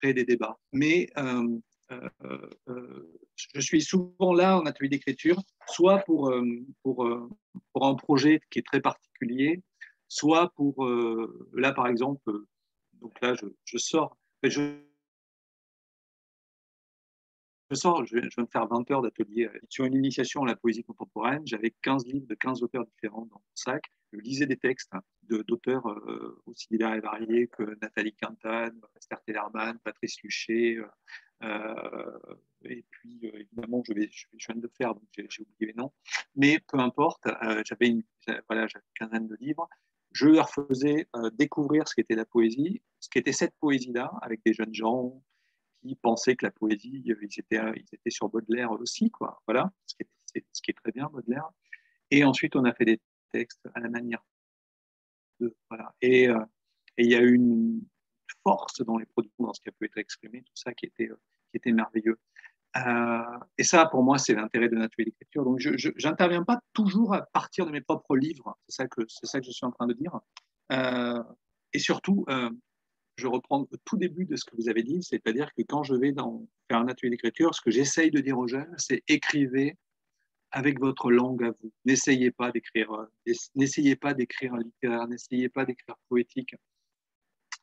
créer 0.00 0.14
des 0.14 0.24
débats. 0.24 0.58
Mais 0.72 1.10
euh, 1.16 1.46
je 1.90 3.60
suis 3.60 3.82
souvent 3.82 4.34
là 4.34 4.58
en 4.58 4.66
atelier 4.66 4.88
d'écriture, 4.88 5.42
soit 5.66 5.98
pour, 6.00 6.32
pour, 6.82 7.08
pour, 7.72 7.86
un 7.86 7.94
projet 7.94 8.40
qui 8.50 8.58
est 8.58 8.66
très 8.66 8.80
particulier, 8.80 9.62
soit 10.08 10.52
pour, 10.54 10.86
là 11.52 11.72
par 11.72 11.86
exemple, 11.86 12.30
donc 13.00 13.20
là 13.20 13.34
je, 13.34 13.46
je 13.64 13.78
sors, 13.78 14.16
je, 14.42 14.80
je 17.70 17.76
sors, 17.76 18.04
je 18.06 18.16
viens 18.16 18.44
de 18.44 18.50
faire 18.50 18.66
20 18.66 18.90
heures 18.90 19.02
d'atelier 19.02 19.44
euh, 19.44 19.58
sur 19.68 19.84
une 19.84 19.94
initiation 19.94 20.42
à 20.42 20.46
la 20.46 20.56
poésie 20.56 20.82
contemporaine. 20.84 21.42
J'avais 21.46 21.74
15 21.82 22.06
livres 22.06 22.26
de 22.26 22.34
15 22.34 22.62
auteurs 22.62 22.86
différents 22.86 23.26
dans 23.26 23.36
mon 23.36 23.54
sac. 23.54 23.84
Je 24.12 24.20
lisais 24.20 24.46
des 24.46 24.56
textes 24.56 24.92
d'auteurs 25.24 25.86
euh, 25.86 26.40
aussi 26.46 26.66
divers 26.70 26.94
et 26.94 27.00
variés 27.00 27.48
que 27.48 27.76
Nathalie 27.82 28.14
Quintane, 28.14 28.80
Esther 28.96 29.20
Tellerman, 29.22 29.78
Patrice 29.84 30.22
Luché. 30.22 30.78
Euh, 31.42 32.18
et 32.64 32.84
puis, 32.90 33.20
évidemment, 33.22 33.82
je, 33.86 33.92
vais, 33.92 34.08
je, 34.10 34.26
viens 34.32 34.56
de 34.56 34.62
le 34.62 34.72
faire, 34.76 34.94
donc 34.94 35.08
j'ai 35.16 35.42
oublié 35.42 35.72
les 35.72 35.74
noms. 35.74 35.92
Mais 36.34 36.58
peu 36.66 36.78
importe, 36.78 37.26
j'avais 37.64 37.88
une 37.88 38.02
voilà, 38.48 38.66
quinzaine 38.94 39.28
de 39.28 39.36
livres. 39.40 39.68
Je 40.12 40.26
leur 40.26 40.50
faisais 40.50 41.06
découvrir 41.34 41.86
ce 41.86 41.94
qu'était 41.94 42.16
la 42.16 42.24
poésie, 42.24 42.82
ce 42.98 43.08
qu'était 43.08 43.32
cette 43.32 43.54
poésie-là, 43.60 44.10
avec 44.22 44.40
des 44.44 44.52
jeunes 44.52 44.74
gens, 44.74 45.22
qui 45.82 45.94
pensaient 45.96 46.36
que 46.36 46.46
la 46.46 46.50
poésie, 46.50 47.02
ils 47.04 47.12
étaient, 47.38 47.60
ils 47.76 47.86
étaient 47.92 48.10
sur 48.10 48.28
Baudelaire 48.28 48.72
aussi, 48.72 49.10
quoi. 49.10 49.40
Voilà, 49.46 49.70
ce 49.86 49.94
qui, 49.94 50.02
est, 50.34 50.44
ce 50.52 50.62
qui 50.62 50.70
est 50.70 50.74
très 50.74 50.92
bien, 50.92 51.08
Baudelaire. 51.08 51.48
Et 52.10 52.24
ensuite, 52.24 52.56
on 52.56 52.64
a 52.64 52.72
fait 52.72 52.84
des 52.84 53.00
textes 53.32 53.66
à 53.74 53.80
la 53.80 53.88
manière 53.88 54.24
de. 55.40 55.54
Voilà. 55.68 55.94
Euh, 56.04 56.44
et 56.96 57.04
il 57.04 57.10
y 57.10 57.14
a 57.14 57.20
eu 57.20 57.34
une 57.34 57.82
dans 58.86 58.98
les 58.98 59.06
productions, 59.06 59.44
dans 59.44 59.52
ce 59.52 59.60
qui 59.60 59.68
a 59.68 59.72
pu 59.72 59.86
être 59.86 59.98
exprimé, 59.98 60.42
tout 60.42 60.52
ça 60.54 60.72
qui 60.74 60.86
était, 60.86 61.08
qui 61.08 61.56
était 61.56 61.72
merveilleux. 61.72 62.18
Euh, 62.76 63.38
et 63.56 63.64
ça, 63.64 63.86
pour 63.86 64.02
moi, 64.02 64.18
c'est 64.18 64.34
l'intérêt 64.34 64.68
de 64.68 64.76
l'atelier 64.76 65.06
d'écriture. 65.06 65.44
Donc, 65.44 65.58
je 65.58 66.06
n'interviens 66.06 66.44
pas 66.44 66.60
toujours 66.72 67.14
à 67.14 67.22
partir 67.22 67.66
de 67.66 67.70
mes 67.70 67.80
propres 67.80 68.16
livres. 68.16 68.56
C'est 68.68 68.82
ça 68.82 68.88
que, 68.88 69.02
ça 69.08 69.40
que 69.40 69.46
je 69.46 69.50
suis 69.50 69.66
en 69.66 69.72
train 69.72 69.86
de 69.86 69.94
dire. 69.94 70.18
Euh, 70.72 71.22
et 71.72 71.78
surtout, 71.78 72.24
euh, 72.28 72.50
je 73.16 73.26
reprends 73.26 73.62
au 73.62 73.76
tout 73.84 73.96
début 73.96 74.26
de 74.26 74.36
ce 74.36 74.44
que 74.44 74.54
vous 74.56 74.68
avez 74.68 74.82
dit, 74.82 75.02
c'est-à-dire 75.02 75.52
que 75.54 75.62
quand 75.62 75.82
je 75.82 75.94
vais 75.94 76.12
dans, 76.12 76.46
faire 76.70 76.78
un 76.78 76.88
atelier 76.88 77.10
d'écriture, 77.10 77.54
ce 77.54 77.60
que 77.60 77.70
j'essaye 77.70 78.10
de 78.10 78.20
dire 78.20 78.38
aux 78.38 78.46
jeunes, 78.46 78.72
c'est 78.76 79.02
écrivez 79.08 79.76
avec 80.50 80.78
votre 80.78 81.10
langue 81.10 81.44
à 81.44 81.50
vous. 81.50 81.72
N'essayez 81.84 82.30
pas 82.30 82.52
d'écrire, 82.52 82.90
n'essayez 83.54 83.96
pas 83.96 84.14
d'écrire 84.14 84.56
littéraire, 84.56 85.06
n'essayez 85.08 85.48
pas 85.48 85.64
d'écrire 85.64 85.96
poétique. 86.08 86.54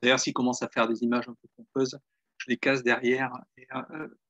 D'ailleurs, 0.06 0.20
s'ils 0.20 0.34
commencent 0.34 0.62
à 0.62 0.70
faire 0.70 0.88
des 0.88 1.02
images 1.02 1.28
un 1.28 1.34
peu 1.34 1.48
pompeuses, 1.58 1.98
je 2.38 2.46
les 2.48 2.58
casse 2.58 2.84
derrière. 2.84 3.34
Et, 3.58 3.68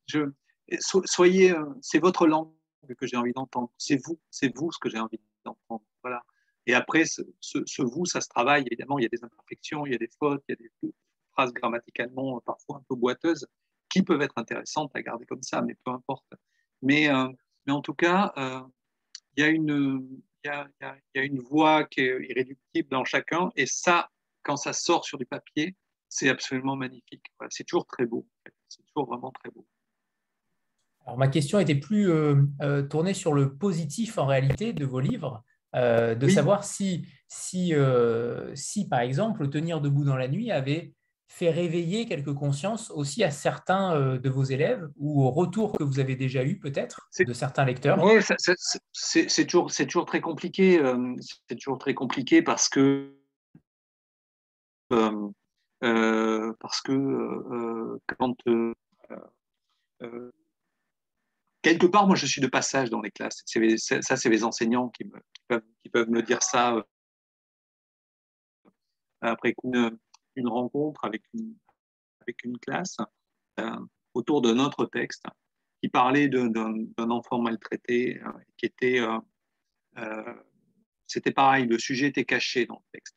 je, 0.07 0.31
soyez, 0.79 1.51
euh, 1.51 1.65
c'est 1.81 1.99
votre 1.99 2.27
langue 2.27 2.53
que 2.97 3.05
j'ai 3.05 3.17
envie 3.17 3.33
d'entendre. 3.33 3.69
C'est 3.77 3.97
vous, 4.05 4.17
c'est 4.31 4.55
vous 4.55 4.71
ce 4.71 4.79
que 4.79 4.89
j'ai 4.89 4.99
envie 4.99 5.19
d'entendre. 5.43 5.83
Voilà. 6.01 6.23
Et 6.65 6.73
après, 6.73 7.03
ce, 7.03 7.23
vous, 7.79 8.05
ça 8.05 8.21
se 8.21 8.29
travaille. 8.29 8.63
Évidemment, 8.67 8.99
il 8.99 9.03
y 9.03 9.05
a 9.05 9.09
des 9.09 9.21
imperfections, 9.21 9.85
il 9.85 9.91
y 9.91 9.95
a 9.95 9.97
des 9.97 10.09
fautes, 10.17 10.45
il 10.47 10.53
y 10.53 10.53
a 10.53 10.55
des 10.55 10.93
phrases 11.33 11.51
grammaticalement 11.51 12.39
parfois 12.39 12.77
un 12.77 12.83
peu 12.87 12.95
boiteuses 12.95 13.45
qui 13.89 14.01
peuvent 14.01 14.21
être 14.21 14.37
intéressantes 14.37 14.95
à 14.95 15.01
garder 15.01 15.25
comme 15.25 15.43
ça, 15.43 15.61
mais 15.61 15.75
peu 15.83 15.91
importe. 15.91 16.35
Mais, 16.81 17.09
euh, 17.09 17.27
en 17.67 17.81
tout 17.81 17.95
cas, 17.95 18.31
euh, 18.37 18.61
il, 19.35 19.41
y 19.43 20.47
a, 20.47 20.69
il 20.79 20.99
y 21.15 21.19
a 21.19 21.23
une 21.23 21.41
voix 21.41 21.83
qui 21.83 21.99
est 21.99 22.29
irréductible 22.29 22.87
dans 22.87 23.03
chacun. 23.03 23.51
Et 23.57 23.65
ça, 23.65 24.09
quand 24.45 24.55
ça 24.55 24.71
sort 24.71 25.03
sur 25.03 25.17
du 25.17 25.25
papier, 25.25 25.75
c'est 26.07 26.29
absolument 26.29 26.75
magnifique. 26.75 27.25
c'est 27.49 27.65
toujours 27.65 27.85
très 27.85 28.05
beau. 28.05 28.25
C'est 28.69 28.83
toujours 28.85 29.07
vraiment 29.07 29.31
très 29.31 29.49
beau. 29.49 29.65
Alors, 31.05 31.17
ma 31.17 31.27
question 31.27 31.59
était 31.59 31.75
plus 31.75 32.09
euh, 32.09 32.35
euh, 32.61 32.81
tournée 32.83 33.13
sur 33.13 33.33
le 33.33 33.55
positif 33.55 34.17
en 34.17 34.25
réalité 34.25 34.73
de 34.73 34.85
vos 34.85 34.99
livres, 34.99 35.43
euh, 35.75 36.15
de 36.15 36.27
savoir 36.27 36.63
si, 36.63 37.05
si, 37.27 37.73
si, 38.53 38.87
par 38.87 38.99
exemple, 38.99 39.49
Tenir 39.49 39.81
debout 39.81 40.05
dans 40.05 40.15
la 40.15 40.27
nuit 40.27 40.51
avait 40.51 40.93
fait 41.27 41.49
réveiller 41.49 42.05
quelques 42.05 42.33
consciences 42.33 42.91
aussi 42.91 43.23
à 43.23 43.31
certains 43.31 44.17
de 44.17 44.29
vos 44.29 44.43
élèves 44.43 44.87
ou 44.95 45.23
au 45.23 45.31
retour 45.31 45.73
que 45.73 45.83
vous 45.83 45.99
avez 45.99 46.15
déjà 46.15 46.45
eu 46.45 46.59
peut-être 46.59 47.09
de 47.19 47.33
certains 47.33 47.65
lecteurs? 47.65 48.01
Oui, 48.01 48.21
c'est 48.93 49.45
toujours, 49.45 49.71
toujours, 49.71 50.05
très 50.05 50.21
compliqué. 50.21 50.81
c'est 51.47 51.55
toujours 51.55 51.79
très 51.79 51.93
compliqué 51.93 52.41
parce 52.41 52.69
que 52.69 53.11
parce 54.89 56.81
que 56.81 57.97
quand 58.17 58.35
quelque 61.65 61.87
part, 61.87 62.05
moi, 62.05 62.15
je 62.15 62.27
suis 62.27 62.41
de 62.41 62.47
passage 62.47 62.91
dans 62.91 63.01
les 63.01 63.09
classes. 63.09 63.43
ça, 63.47 64.17
c'est 64.17 64.29
les 64.29 64.43
enseignants 64.43 64.89
qui, 64.89 65.03
peuvent, 65.47 66.09
me 66.09 66.21
dire 66.21 66.43
ça 66.43 66.75
euh, 66.75 66.83
après 69.21 69.55
une, 69.63 70.47
rencontre 70.47 71.05
avec 71.05 71.23
une, 71.33 71.57
classe 72.59 72.97
euh, 73.59 73.79
autour 74.13 74.43
d'un 74.43 74.59
autre 74.59 74.85
texte 74.85 75.25
qui 75.81 75.89
parlait 75.89 76.27
d'un 76.27 77.09
enfant 77.09 77.41
maltraité, 77.41 78.21
euh, 78.21 78.31
qui 78.57 78.67
était. 78.67 78.99
c'était 81.07 81.31
pareil, 81.31 81.65
le 81.65 81.79
sujet 81.79 82.07
était 82.07 82.25
caché 82.25 82.67
dans 82.67 82.75
le 82.75 82.91
texte. 82.91 83.15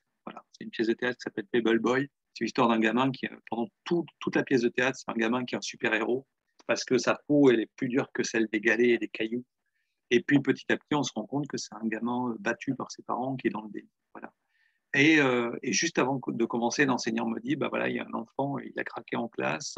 C'est 0.52 0.64
une 0.64 0.70
pièce 0.70 0.88
de 0.88 0.94
théâtre 0.94 1.16
qui 1.16 1.22
s'appelle 1.22 1.46
Pebble 1.46 1.78
Boy. 1.78 2.09
C'est 2.34 2.44
l'histoire 2.44 2.68
d'un 2.68 2.78
gamin 2.78 3.10
qui, 3.10 3.26
pendant 3.50 3.68
toute 3.84 4.36
la 4.36 4.44
pièce 4.44 4.62
de 4.62 4.68
théâtre, 4.68 4.98
c'est 4.98 5.10
un 5.10 5.18
gamin 5.18 5.44
qui 5.44 5.55
est 5.55 5.59
un 5.59 5.62
super-héros 5.62 6.26
parce 6.68 6.84
que 6.84 6.98
sa 6.98 7.18
peau, 7.26 7.50
est 7.50 7.66
plus 7.76 7.88
dure 7.88 8.12
que 8.12 8.22
celle 8.22 8.46
des 8.48 8.60
galets 8.60 8.90
et 8.90 8.98
des 8.98 9.09
cailloux. 9.09 9.44
Et 10.10 10.22
puis 10.22 10.40
petit 10.40 10.70
à 10.70 10.76
petit, 10.76 10.94
on 10.94 11.02
se 11.02 11.12
rend 11.14 11.26
compte 11.26 11.48
que 11.48 11.56
c'est 11.56 11.74
un 11.74 11.86
gamin 11.86 12.30
euh, 12.30 12.36
battu 12.38 12.74
par 12.74 12.90
ses 12.92 13.02
parents 13.02 13.36
qui 13.36 13.48
est 13.48 13.50
dans 13.50 13.62
le 13.62 13.70
délit. 13.70 13.90
Voilà. 14.14 14.32
Et, 14.94 15.18
euh, 15.20 15.56
et, 15.62 15.72
juste 15.72 15.98
avant 15.98 16.20
de 16.26 16.44
commencer, 16.44 16.84
l'enseignant 16.84 17.26
me 17.26 17.40
dit, 17.40 17.56
bah 17.56 17.68
voilà, 17.68 17.88
il 17.88 17.96
y 17.96 17.98
a 17.98 18.06
un 18.06 18.14
enfant, 18.14 18.59
il 18.59 18.78
a 18.78 18.84
craqué 18.84 19.16
en 19.16 19.28
classe, 19.28 19.76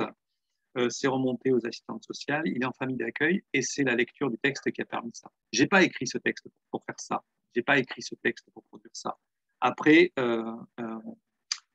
euh, 0.77 0.89
c'est 0.89 1.09
remonté 1.09 1.53
aux 1.53 1.65
assistantes 1.67 2.05
sociales, 2.05 2.43
il 2.47 2.63
est 2.63 2.67
en 2.67 2.73
famille 2.73 2.97
d'accueil, 2.97 3.43
et 3.53 3.63
c'est 3.63 3.83
la 3.83 3.95
lecture 3.95 4.31
du 4.31 4.39
texte 4.39 4.71
qui 4.71 4.81
a 4.81 4.85
permis 4.85 5.11
ça. 5.15 5.31
J'ai 5.53 5.67
pas 5.67 5.83
écrit 5.83 6.07
ce 6.07 6.19
texte 6.19 6.47
pour 6.71 6.85
faire 6.85 6.99
ça. 6.99 7.25
J'ai 7.55 7.63
pas 7.63 7.79
écrit 7.79 8.03
ce 8.03 8.15
texte 8.17 8.49
pour 8.53 8.65
produire 8.65 8.93
ça. 8.93 9.19
Après, 9.61 10.13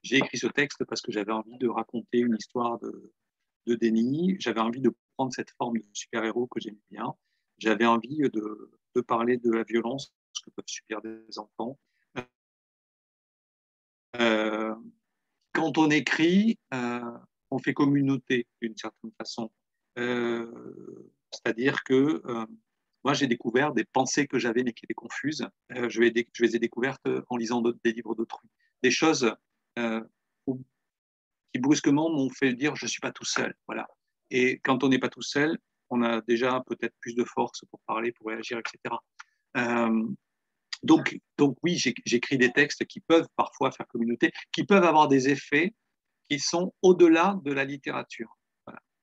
j'ai 0.03 0.18
écrit 0.18 0.38
ce 0.38 0.48
texte 0.48 0.84
parce 0.86 1.02
que 1.02 1.12
j'avais 1.12 1.32
envie 1.32 1.57
de 1.57 1.68
raconter 1.68 2.20
une 2.20 2.36
histoire 2.36 2.80
de, 2.80 3.76
déni. 3.76 4.36
J'avais 4.40 4.62
envie 4.62 4.82
de 4.82 4.94
prendre 5.16 5.34
cette 5.34 5.52
forme 5.52 5.78
de 5.78 5.86
super-héros 5.94 6.48
que 6.48 6.60
j'aime 6.60 6.78
bien. 6.91 7.16
J'avais 7.57 7.86
envie 7.86 8.18
de, 8.18 9.02
parler 9.02 9.38
de 9.38 9.52
la 9.52 9.64
violence 9.64 10.14
que 10.44 10.52
peuvent 10.52 10.66
subir 10.68 11.02
des 11.02 11.40
enfants. 11.40 11.80
Euh, 14.20 14.76
quand 15.53 15.78
on 15.78 15.90
écrit, 15.90 16.60
euh, 16.74 17.18
on 17.49 17.60
fait 17.60 17.74
communauté 17.74 18.48
d'une 18.62 18.78
certaine 18.78 19.12
façon. 19.18 19.52
Euh, 19.98 21.12
c'est-à-dire 21.32 21.84
que 21.84 22.22
moi, 23.06 23.14
j'ai 23.14 23.27
découvert 23.27 23.72
des 23.72 23.86
pensées 23.86 24.27
que 24.27 24.40
j'avais 24.40 24.64
mais 24.64 24.73
qui 24.73 24.84
étaient 24.86 24.94
confuses. 24.94 25.48
je, 25.69 26.02
les, 26.02 26.27
je 26.34 26.44
les 26.44 26.56
ai 26.56 26.60
découvertes 26.60 27.07
en 27.30 27.38
lisant 27.38 27.61
des 27.61 27.94
livres 27.94 28.15
d'autrui. 28.15 28.49
Des 28.84 28.91
choses 28.91 29.34
qui 31.53 31.60
brusquement 31.60 32.10
m'ont 32.10 32.30
fait 32.30 32.53
dire 32.53 32.76
je 32.76 32.86
ne 32.86 32.90
suis 32.90 32.99
pas 32.99 33.11
tout 33.11 33.23
seul. 33.23 33.56
Voilà. 33.68 33.88
Et 34.32 34.60
quand 34.60 34.84
on 34.84 34.90
n'est 34.90 34.99
pas 34.99 35.10
tout 35.10 35.22
seul, 35.22 35.57
on 35.90 36.02
a 36.02 36.22
déjà 36.22 36.64
peut-être 36.68 36.95
plus 36.99 37.15
de 37.15 37.23
force 37.23 37.61
pour 37.69 37.80
parler, 37.82 38.11
pour 38.11 38.27
réagir, 38.27 38.60
etc. 38.60 38.95
Euh, 39.57 40.03
donc, 40.84 41.18
donc 41.38 41.57
oui, 41.64 41.77
j'écris 42.06 42.38
des 42.38 42.52
textes 42.52 42.86
qui 42.86 42.99
peuvent 42.99 43.27
parfois 43.36 43.72
faire 43.72 43.88
communauté, 43.88 44.32
qui 44.52 44.65
peuvent 44.65 44.84
avoir 44.84 45.07
des 45.07 45.30
effets 45.30 45.73
qui 46.30 46.40
sont 46.40 46.73
au-delà 46.82 47.40
de 47.44 47.53
la 47.53 47.64
littérature, 47.64 48.38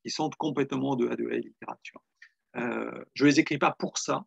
qui 0.04 0.10
sont 0.10 0.28
complètement 0.38 0.90
au-delà 0.90 1.16
de 1.16 1.24
la 1.24 1.38
littérature. 1.38 2.02
Euh, 2.56 3.04
je 3.14 3.24
ne 3.24 3.30
les 3.30 3.40
écris 3.40 3.58
pas 3.58 3.72
pour 3.72 3.98
ça. 3.98 4.24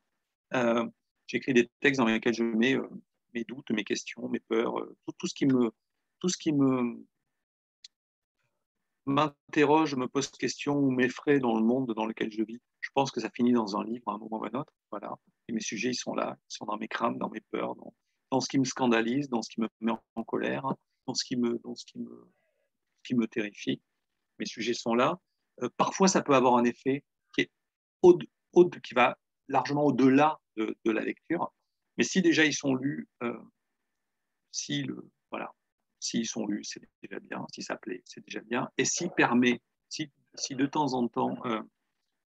Euh, 0.53 0.85
j'écris 1.27 1.53
des 1.53 1.69
textes 1.81 1.99
dans 1.99 2.07
lesquels 2.07 2.33
je 2.33 2.43
mets 2.43 2.77
mes 3.33 3.43
doutes, 3.43 3.71
mes 3.71 3.83
questions, 3.83 4.27
mes 4.29 4.39
peurs, 4.39 4.75
tout, 5.17 5.27
ce 5.27 5.33
qui 5.33 5.45
me, 5.45 5.71
tout 6.19 6.29
ce 6.29 6.37
qui 6.37 6.53
me 6.53 7.05
m'interroge, 9.05 9.95
me 9.95 10.07
pose 10.07 10.29
question 10.29 10.77
ou 10.77 10.91
m'effraie 10.91 11.39
dans 11.39 11.55
le 11.55 11.63
monde 11.63 11.93
dans 11.93 12.05
lequel 12.05 12.31
je 12.31 12.43
vis. 12.43 12.59
Je 12.81 12.89
pense 12.93 13.11
que 13.11 13.19
ça 13.19 13.29
finit 13.29 13.53
dans 13.53 13.77
un 13.77 13.83
livre 13.83 14.07
à 14.07 14.13
un 14.13 14.17
moment 14.17 14.39
ou 14.39 14.45
à 14.45 14.49
un 14.49 14.59
autre. 14.59 14.73
Voilà. 14.91 15.15
Et 15.47 15.53
mes 15.53 15.61
sujets, 15.61 15.89
ils 15.89 15.95
sont 15.95 16.15
là, 16.15 16.37
ils 16.49 16.55
sont 16.55 16.65
dans 16.65 16.77
mes 16.77 16.87
craintes, 16.87 17.17
dans 17.17 17.29
mes 17.29 17.41
peurs, 17.51 17.75
dans, 17.75 18.39
ce 18.39 18.49
qui 18.49 18.59
me 18.59 18.65
scandalise, 18.65 19.29
dans 19.29 19.41
ce 19.41 19.49
qui 19.49 19.61
me 19.61 19.69
met 19.81 19.93
en 20.15 20.23
colère, 20.23 20.73
dans 21.07 21.13
ce 21.13 21.23
qui 21.23 21.37
me, 21.37 21.59
dans 21.63 21.75
ce 21.75 21.85
qui 21.85 21.99
me, 21.99 22.31
qui 23.03 23.15
me 23.15 23.27
terrifie. 23.27 23.81
Mes 24.39 24.45
sujets 24.45 24.73
sont 24.73 24.95
là. 24.95 25.19
Euh, 25.61 25.69
parfois, 25.77 26.07
ça 26.07 26.21
peut 26.21 26.35
avoir 26.35 26.57
un 26.57 26.63
effet 26.63 27.03
qui, 28.01 28.93
va 28.93 29.17
largement 29.47 29.85
au-delà 29.85 30.39
de, 30.55 30.75
la 30.85 31.01
lecture. 31.01 31.53
Mais 31.97 32.03
si 32.03 32.21
déjà 32.21 32.45
ils 32.45 32.53
sont 32.53 32.75
lus, 32.75 33.07
euh, 33.23 33.37
si 34.51 34.87
voilà, 35.31 35.53
S'ils 35.99 36.27
sont 36.27 36.45
lus, 36.45 36.63
c'est 36.65 36.81
déjà 37.01 37.19
bien. 37.19 37.47
Si 37.51 37.63
ça 37.63 37.77
plaît, 37.77 38.03
c'est 38.05 38.23
déjà 38.23 38.41
bien. 38.41 38.69
Et 38.77 38.85
s'il 38.85 39.09
permet, 39.09 39.59
si, 39.89 40.11
de 40.51 40.65
temps 40.67 40.93
en 40.93 41.07
temps 41.07 41.35
euh, 41.45 41.61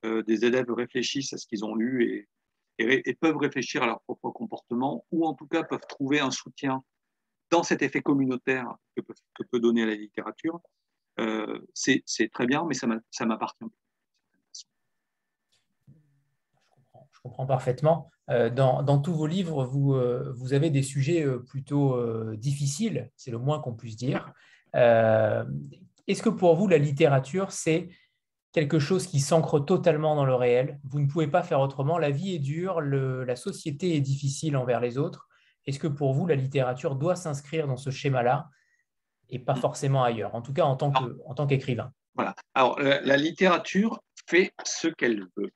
euh, 0.04 0.24
des 0.24 0.44
élèves 0.44 0.70
réfléchissent 0.70 1.32
à 1.32 1.38
ce 1.38 1.48
qu'ils 1.48 1.64
ont 1.64 1.76
lu 1.76 2.28
et, 2.78 3.14
peuvent 3.22 3.38
réfléchir 3.38 3.84
à 3.84 3.86
leur 3.86 4.02
propre 4.02 4.32
comportement, 4.32 5.06
ou 5.12 5.26
en 5.26 5.34
tout 5.34 5.48
cas 5.48 5.64
peuvent 5.64 5.86
trouver 5.88 6.20
un 6.20 6.32
soutien 6.32 6.84
dans 7.52 7.64
cet 7.64 7.82
effet 7.82 8.02
communautaire 8.02 8.74
que 8.96 9.02
peut, 9.02 9.60
donner 9.60 9.86
la 9.86 9.96
littérature, 9.96 10.62
c'est 11.74 12.32
très 12.32 12.48
bien, 12.48 12.66
mais 12.66 12.74
ça 12.74 13.26
m'appartient 13.26 13.66
je 17.20 17.30
comprends 17.30 17.46
parfaitement. 17.46 18.10
Euh, 18.30 18.50
dans, 18.50 19.00
tous 19.00 19.14
vos 19.14 19.28
livres, 19.28 19.66
vous, 19.66 19.94
euh, 19.94 20.34
avez 20.52 20.70
des 20.70 20.84
sujets 20.84 21.26
euh, 21.26 21.40
plutôt 21.40 22.00
difficiles, 22.36 23.10
c'est 23.16 23.32
le 23.32 23.38
moins 23.38 23.60
qu'on 23.60 23.74
puisse 23.74 23.98
dire. 23.98 24.32
Est-ce 24.74 26.24
que 26.24 26.30
pour 26.30 26.56
vous, 26.56 26.68
la 26.68 26.78
littérature, 26.78 27.52
c'est 27.52 27.90
quelque 28.52 28.80
chose 28.80 29.06
qui 29.06 29.20
s'ancre 29.20 29.60
totalement 29.60 30.16
dans 30.16 30.26
le 30.26 30.34
réel? 30.34 30.80
Vous 30.84 31.00
ne 31.00 31.08
pouvez 31.08 31.28
pas 31.28 31.44
faire 31.44 31.60
autrement. 31.60 31.98
La 31.98 32.10
vie 32.10 32.36
est 32.36 32.40
dure, 32.40 32.82
la 32.82 33.36
société 33.36 33.96
est 33.96 34.02
difficile 34.02 34.56
envers 34.56 34.80
les 34.80 34.98
autres. 34.98 35.28
Est-ce 35.66 35.80
que 35.80 35.88
pour 35.88 36.14
vous, 36.14 36.26
la 36.26 36.36
littérature 36.36 36.96
doit 36.96 37.16
s'inscrire 37.16 37.68
dans 37.68 37.78
ce 37.78 37.90
schéma-là 37.90 38.48
et 39.28 39.38
pas 39.38 39.56
forcément 39.56 40.04
ailleurs, 40.04 40.34
en 40.34 40.42
tout 40.42 40.54
cas 40.54 40.64
en 40.64 40.76
tant 40.76 41.48
qu'écrivain? 41.48 41.92
Voilà. 42.16 42.34
Alors, 42.56 42.80
la 42.80 43.18
littérature 43.18 44.00
fait 44.30 44.54
ce 44.64 44.88
qu'elle 44.88 45.28
veut. 45.36 45.52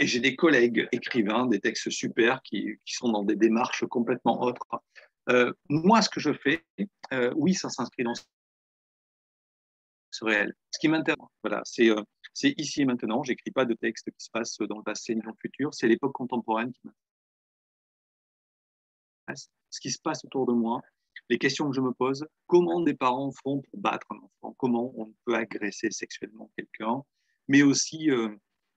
Et 0.00 0.06
j'ai 0.06 0.20
des 0.20 0.36
collègues 0.36 0.88
écrivains, 0.92 1.46
des 1.46 1.60
textes 1.60 1.90
super 1.90 2.42
qui, 2.42 2.78
qui 2.84 2.94
sont 2.94 3.10
dans 3.10 3.22
des 3.22 3.36
démarches 3.36 3.84
complètement 3.86 4.42
autres. 4.42 4.66
Euh, 5.28 5.52
moi, 5.68 6.02
ce 6.02 6.08
que 6.08 6.20
je 6.20 6.32
fais, 6.32 6.64
euh, 7.12 7.32
oui, 7.36 7.54
ça 7.54 7.68
s'inscrit 7.68 8.04
dans 8.04 8.14
ce 8.14 8.24
réel. 10.24 10.54
Ce 10.70 10.78
qui 10.78 10.88
m'intéresse, 10.88 11.18
voilà, 11.42 11.62
c'est 11.64 11.90
euh, 11.90 12.02
ici 12.42 12.82
et 12.82 12.84
maintenant. 12.84 13.22
J'écris 13.22 13.50
pas 13.50 13.64
de 13.64 13.74
texte 13.74 14.10
qui 14.10 14.24
se 14.24 14.30
passe 14.30 14.56
dans 14.58 14.78
le 14.78 14.84
passé 14.84 15.14
ni 15.14 15.22
dans 15.22 15.30
le 15.30 15.36
futur. 15.40 15.72
C'est 15.74 15.88
l'époque 15.88 16.12
contemporaine 16.12 16.72
qui 16.72 16.80
m'intéresse. 19.26 19.50
Ce 19.70 19.80
qui 19.80 19.90
se 19.90 20.00
passe 20.00 20.24
autour 20.24 20.46
de 20.46 20.52
moi, 20.52 20.80
les 21.28 21.38
questions 21.38 21.68
que 21.68 21.74
je 21.74 21.80
me 21.80 21.92
pose, 21.92 22.26
comment 22.46 22.80
des 22.80 22.94
parents 22.94 23.32
font 23.42 23.60
pour 23.60 23.80
battre 23.80 24.06
un 24.10 24.18
enfant, 24.18 24.54
comment 24.58 24.92
on 24.96 25.12
peut 25.24 25.34
agresser 25.34 25.90
sexuellement 25.90 26.50
quelqu'un, 26.56 27.02
mais 27.48 27.62
aussi 27.62 28.10
euh, 28.10 28.34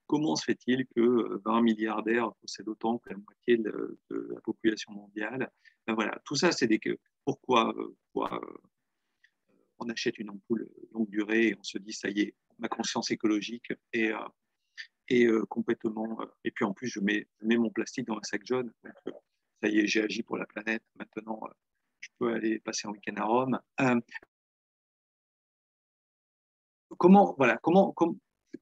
comment 0.08 0.36
se 0.36 0.46
fait-il 0.46 0.86
que 0.96 1.41
20 1.46 1.58
euh, 1.58 1.62
milliardaires 1.62 2.34
possèdent 2.41 2.68
autant 2.68 2.98
que 3.00 3.10
la 3.10 3.18
moitié 3.18 3.58
de, 3.58 4.00
la 4.10 4.41
population 4.41 4.91
mondiale? 4.91 5.52
Ben 5.88 5.94
voilà, 5.94 6.20
Tout 6.26 6.36
ça, 6.36 6.52
c'est 6.52 6.68
des... 6.68 6.80
Pourquoi, 7.26 7.74
euh, 7.76 8.40
on 9.80 9.90
achète 9.90 10.18
une 10.18 10.30
ampoule 10.30 10.70
longue 10.94 11.10
durée 11.10 11.48
et 11.48 11.56
on 11.58 11.64
se 11.64 11.78
dit, 11.78 11.94
ça 11.94 12.10
y 12.10 12.22
est, 12.22 12.36
ma 12.58 12.68
conscience 12.68 13.12
écologique 13.12 13.72
est, 13.94 14.12
est 15.08 15.28
complètement... 15.48 16.20
et 16.44 16.52
puis 16.52 16.66
en 16.66 16.74
plus, 16.74 16.88
je 16.88 17.00
mets, 17.00 17.28
mets 17.41 17.58
mon 17.58 17.70
plastique 17.70 18.08
dans 18.08 18.18
un 18.18 18.24
sac 18.24 18.46
jaune. 18.46 18.74
ça 19.62 19.70
y 19.70 19.80
est, 19.80 19.88
j'ai 19.88 20.04
agi 20.04 20.24
pour 20.24 20.38
la 20.38 20.46
planète. 20.46 20.84
Maintenant, 20.96 21.40
je 22.02 22.10
peux 22.18 22.34
aller 22.34 22.60
passer 22.60 22.88
un 22.88 22.91
week-end 22.91 23.16
à 23.16 23.24
Rome. 23.24 23.60
comment, 26.98 27.36
voilà, 27.38 27.58
comment, 27.58 27.94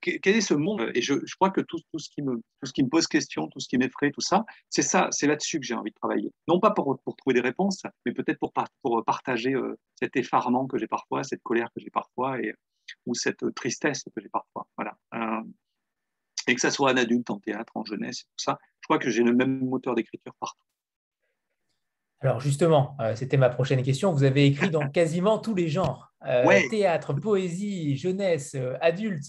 quel 0.02 0.36
est 0.36 0.41
ce 0.41 0.53
monde? 0.53 0.91
Et 0.94 1.02
je, 1.02 1.14
crois 1.36 1.49
que 1.49 1.61
tout, 1.61 1.80
ce 1.98 2.10
qui 2.10 2.22
me, 2.22 2.36
tout 2.36 2.65
ce 2.65 2.74
qui 2.74 2.84
me 2.84 2.90
pose 2.90 3.07
question, 3.07 3.48
tout 3.48 3.60
ce 3.60 3.68
qui 3.68 3.78
m'effraie, 3.78 4.11
tout 4.11 4.22
ça, 4.22 4.45
c'est 4.69 4.82
ça, 4.82 5.07
c'est 5.11 5.28
là-dessus 5.28 5.60
que 5.60 5.65
j'ai 5.65 5.74
envie 5.74 5.91
de 5.91 5.95
travailler. 5.95 6.32
Non 6.48 6.60
pas 6.60 6.72
pour, 6.72 6.99
pour 7.03 7.15
trouver 7.15 7.34
des 7.34 7.41
réponses, 7.41 7.84
mais 8.06 8.11
peut-être 8.11 8.40
pour, 8.40 8.53
pour 8.82 9.03
partager 9.06 9.53
euh, 9.53 9.78
cet 9.95 10.15
effarement 10.15 10.68
que 10.68 10.78
j'ai 10.78 10.88
parfois, 10.88 11.24
cette 11.24 11.41
colère 11.41 11.69
que 11.76 11.82
j'ai 11.82 11.90
parfois, 11.90 12.40
et, 12.40 12.53
ou 13.06 13.15
cette 13.15 13.53
tristesse 13.56 14.03
que 14.03 14.22
j'ai 14.22 14.30
parfois. 14.30 14.68
Voilà. 14.78 14.98
Euh, 15.15 15.41
et 16.48 16.56
que 16.56 16.61
ça 16.61 16.72
soit 16.72 16.91
un 16.91 16.98
adulte, 16.98 17.30
en 17.30 17.40
théâtre, 17.40 17.74
en 17.76 17.84
jeunesse, 17.84 18.24
tout 18.24 18.44
ça, 18.44 18.57
je 18.82 18.88
crois 18.88 18.99
que 18.99 19.10
j'ai 19.10 19.24
le 19.24 19.34
même 19.34 19.60
moteur 19.65 19.95
d'écriture 19.95 20.34
partout. 20.40 20.64
Alors 22.19 22.40
justement, 22.40 22.95
euh, 22.99 23.15
c'était 23.15 23.38
ma 23.38 23.49
prochaine 23.49 23.84
question. 23.84 24.11
Vous 24.11 24.24
avez 24.24 24.45
écrit 24.45 24.72
dans 24.72 24.90
quasiment 24.91 25.38
tous 25.38 25.53
les 25.53 25.68
genres. 25.68 26.14
Théâtre, 26.72 27.14
poésie, 27.14 27.95
jeunesse, 27.95 28.56
adulte. 28.82 29.24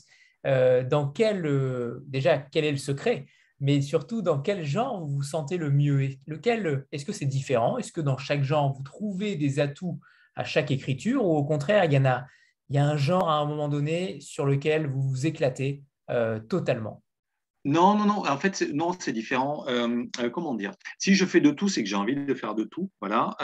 Euh, 0.46 0.84
dans 0.84 1.08
quel, 1.08 1.46
euh, 1.46 2.04
déjà, 2.06 2.38
quel 2.38 2.64
est 2.64 2.70
le 2.70 2.78
secret, 2.78 3.26
mais 3.60 3.80
surtout 3.80 4.22
dans 4.22 4.40
quel 4.40 4.64
genre 4.64 5.00
vous 5.00 5.16
vous 5.16 5.22
sentez 5.22 5.56
le 5.56 5.70
mieux 5.70 6.10
lequel, 6.26 6.86
Est-ce 6.92 7.04
que 7.04 7.12
c'est 7.12 7.26
différent? 7.26 7.76
Est-ce 7.78 7.92
que 7.92 8.00
dans 8.00 8.16
chaque 8.16 8.44
genre, 8.44 8.72
vous 8.72 8.82
trouvez 8.82 9.36
des 9.36 9.58
atouts 9.58 9.98
à 10.36 10.44
chaque 10.44 10.70
écriture 10.70 11.24
ou 11.24 11.36
au 11.36 11.44
contraire, 11.44 11.84
il 11.84 11.92
y, 11.92 11.98
en 11.98 12.04
a, 12.04 12.24
il 12.68 12.76
y 12.76 12.78
a 12.78 12.86
un 12.86 12.96
genre 12.96 13.28
à 13.28 13.38
un 13.38 13.46
moment 13.46 13.68
donné 13.68 14.20
sur 14.20 14.46
lequel 14.46 14.86
vous 14.86 15.02
vous 15.02 15.26
éclatez 15.26 15.82
euh, 16.10 16.38
totalement? 16.38 17.02
Non, 17.64 17.96
non, 17.98 18.06
non. 18.06 18.24
En 18.26 18.38
fait, 18.38 18.64
non, 18.72 18.92
c'est 18.98 19.12
différent. 19.12 19.66
comment 20.32 20.54
dire? 20.54 20.72
Si 20.98 21.14
je 21.14 21.26
fais 21.26 21.40
de 21.40 21.50
tout, 21.50 21.68
c'est 21.68 21.82
que 21.82 21.88
j'ai 21.88 21.96
envie 21.96 22.14
de 22.14 22.34
faire 22.34 22.54
de 22.54 22.62
tout. 22.62 22.90
Voilà. 23.00 23.36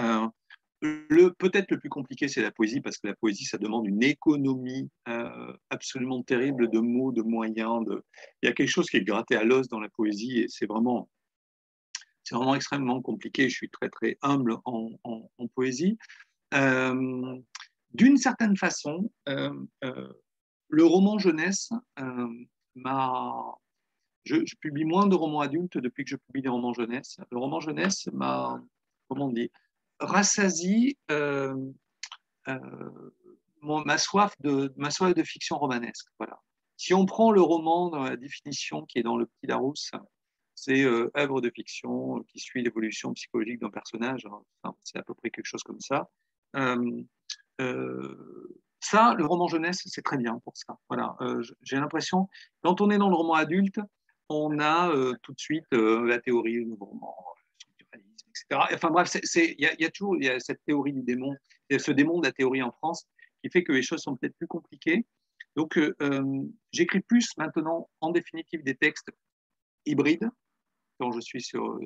Le, 0.84 1.30
peut-être 1.30 1.70
le 1.70 1.78
plus 1.78 1.88
compliqué, 1.88 2.28
c'est 2.28 2.42
la 2.42 2.50
poésie, 2.50 2.82
parce 2.82 2.98
que 2.98 3.06
la 3.06 3.14
poésie, 3.14 3.46
ça 3.46 3.56
demande 3.56 3.86
une 3.86 4.02
économie 4.02 4.90
euh, 5.08 5.56
absolument 5.70 6.22
terrible 6.22 6.68
de 6.68 6.78
mots, 6.78 7.10
de 7.10 7.22
moyens. 7.22 7.86
De... 7.86 8.04
Il 8.42 8.46
y 8.46 8.48
a 8.50 8.52
quelque 8.52 8.68
chose 8.68 8.90
qui 8.90 8.98
est 8.98 9.02
gratté 9.02 9.34
à 9.34 9.44
l'os 9.44 9.66
dans 9.68 9.80
la 9.80 9.88
poésie, 9.88 10.40
et 10.40 10.48
c'est 10.48 10.66
vraiment, 10.66 11.08
c'est 12.22 12.34
vraiment 12.34 12.54
extrêmement 12.54 13.00
compliqué. 13.00 13.48
Je 13.48 13.54
suis 13.54 13.70
très, 13.70 13.88
très 13.88 14.18
humble 14.20 14.58
en, 14.66 14.90
poésie. 15.54 15.96
Euh, 16.52 17.38
d'une 17.94 18.18
certaine 18.18 18.58
façon, 18.58 19.10
euh, 19.30 19.54
le 20.68 20.84
roman 20.84 21.18
jeunesse 21.18 21.70
m'a... 22.74 23.54
Je, 24.24 24.36
je, 24.44 24.56
publie 24.56 24.84
moins 24.84 25.06
de 25.06 25.14
romans 25.14 25.40
adultes 25.40 25.78
depuis 25.78 26.04
que 26.04 26.10
je 26.10 26.16
publie 26.16 26.42
des 26.42 26.48
romans 26.50 26.74
jeunesse. 26.74 27.16
Le 27.30 27.38
roman 27.38 27.60
jeunesse 27.60 28.06
m'a, 28.12 28.62
comment 29.08 29.30
dit, 29.30 29.50
rassasie 30.04 30.98
euh, 31.10 31.54
euh, 32.48 33.10
ma, 33.62 33.98
soif 33.98 34.34
de, 34.40 34.72
fiction 35.22 35.58
romanesque. 35.58 36.06
Voilà. 36.18 36.40
Si 36.76 36.94
on 36.94 37.06
prend 37.06 37.30
le 37.30 37.40
roman 37.40 37.88
dans 37.90 38.02
la 38.02 38.16
définition 38.16 38.84
qui 38.84 38.98
est 38.98 39.02
dans 39.02 39.16
le 39.16 39.26
Petit 39.26 39.46
Larousse, 39.46 39.92
c'est 40.54 40.82
euh, 40.82 41.10
œuvre 41.16 41.40
de 41.40 41.50
fiction 41.50 42.22
qui 42.28 42.38
suit 42.38 42.62
l'évolution 42.62 43.12
psychologique 43.14 43.60
d'un 43.60 43.70
personnage. 43.70 44.26
Hein. 44.64 44.74
c'est 44.82 44.98
à 44.98 45.02
peu 45.02 45.14
près 45.14 45.30
quelque 45.30 45.46
chose 45.46 45.62
comme 45.62 45.80
ça. 45.80 46.08
ça, 48.80 49.14
le 49.14 49.24
roman 49.24 49.48
jeunesse, 49.48 49.82
c'est 49.86 50.02
très 50.02 50.18
bien 50.18 50.38
pour 50.44 50.56
ça. 50.56 50.76
Voilà, 50.88 51.16
j'ai 51.62 51.76
l'impression, 51.76 52.28
quand 52.62 52.80
on 52.80 52.90
est 52.90 52.98
dans 52.98 53.08
le 53.08 53.16
roman 53.16 53.34
adulte, 53.34 53.80
on 54.28 54.58
a 54.60 54.92
tout 55.22 55.32
de 55.32 55.40
suite 55.40 55.66
la 55.72 56.18
théorie 56.20 56.64
du 56.64 56.76
roman, 56.78 57.16
Enfin 58.52 58.90
bref, 58.90 59.16
il 59.34 59.56
y, 59.58 59.84
a 59.84 59.90
toujours 59.90 60.16
cette 60.38 60.60
théorie 60.66 60.92
du 60.92 61.02
démon, 61.02 61.34
ce 61.70 61.90
démon 61.90 62.20
de 62.20 62.26
la 62.26 62.32
théorie 62.32 62.62
en 62.62 62.72
France 62.72 63.06
qui 63.42 63.50
fait 63.50 63.64
que 63.64 63.72
les 63.72 63.82
choses 63.82 64.00
sont 64.00 64.16
peut-être 64.16 64.36
plus 64.36 64.46
compliquées. 64.46 65.06
Donc, 65.56 65.78
euh, 65.78 65.94
euh, 66.02 66.42
j'écris 66.72 67.00
plus 67.00 67.28
maintenant, 67.36 67.88
en 68.00 68.10
définitive, 68.10 68.62
des 68.62 68.74
textes 68.74 69.10
hybrides 69.86 70.28
quand 70.98 71.12
je 71.12 71.20
suis 71.20 71.42
sur, 71.42 71.78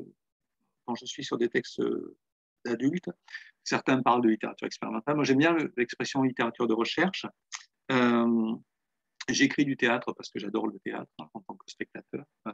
quand 0.86 0.94
je 0.94 1.04
suis 1.06 1.24
sur 1.24 1.38
des 1.38 1.48
textes 1.48 1.80
d'adultes. 2.64 3.10
Certains 3.64 4.02
parlent 4.02 4.22
de 4.22 4.30
littérature 4.30 4.66
expérimentale. 4.66 5.16
Moi, 5.16 5.24
j'aime 5.24 5.38
bien 5.38 5.56
l'expression 5.76 6.22
littérature 6.22 6.66
de 6.66 6.74
recherche. 6.74 7.26
Euh, 7.90 8.54
j'écris 9.28 9.64
du 9.64 9.76
théâtre 9.76 10.12
parce 10.12 10.30
que 10.30 10.38
j'adore 10.38 10.66
le 10.66 10.78
théâtre 10.78 11.10
hein, 11.18 11.28
en 11.34 11.40
tant 11.40 11.54
que 11.54 11.70
spectateur. 11.70 12.24
Euh, 12.46 12.52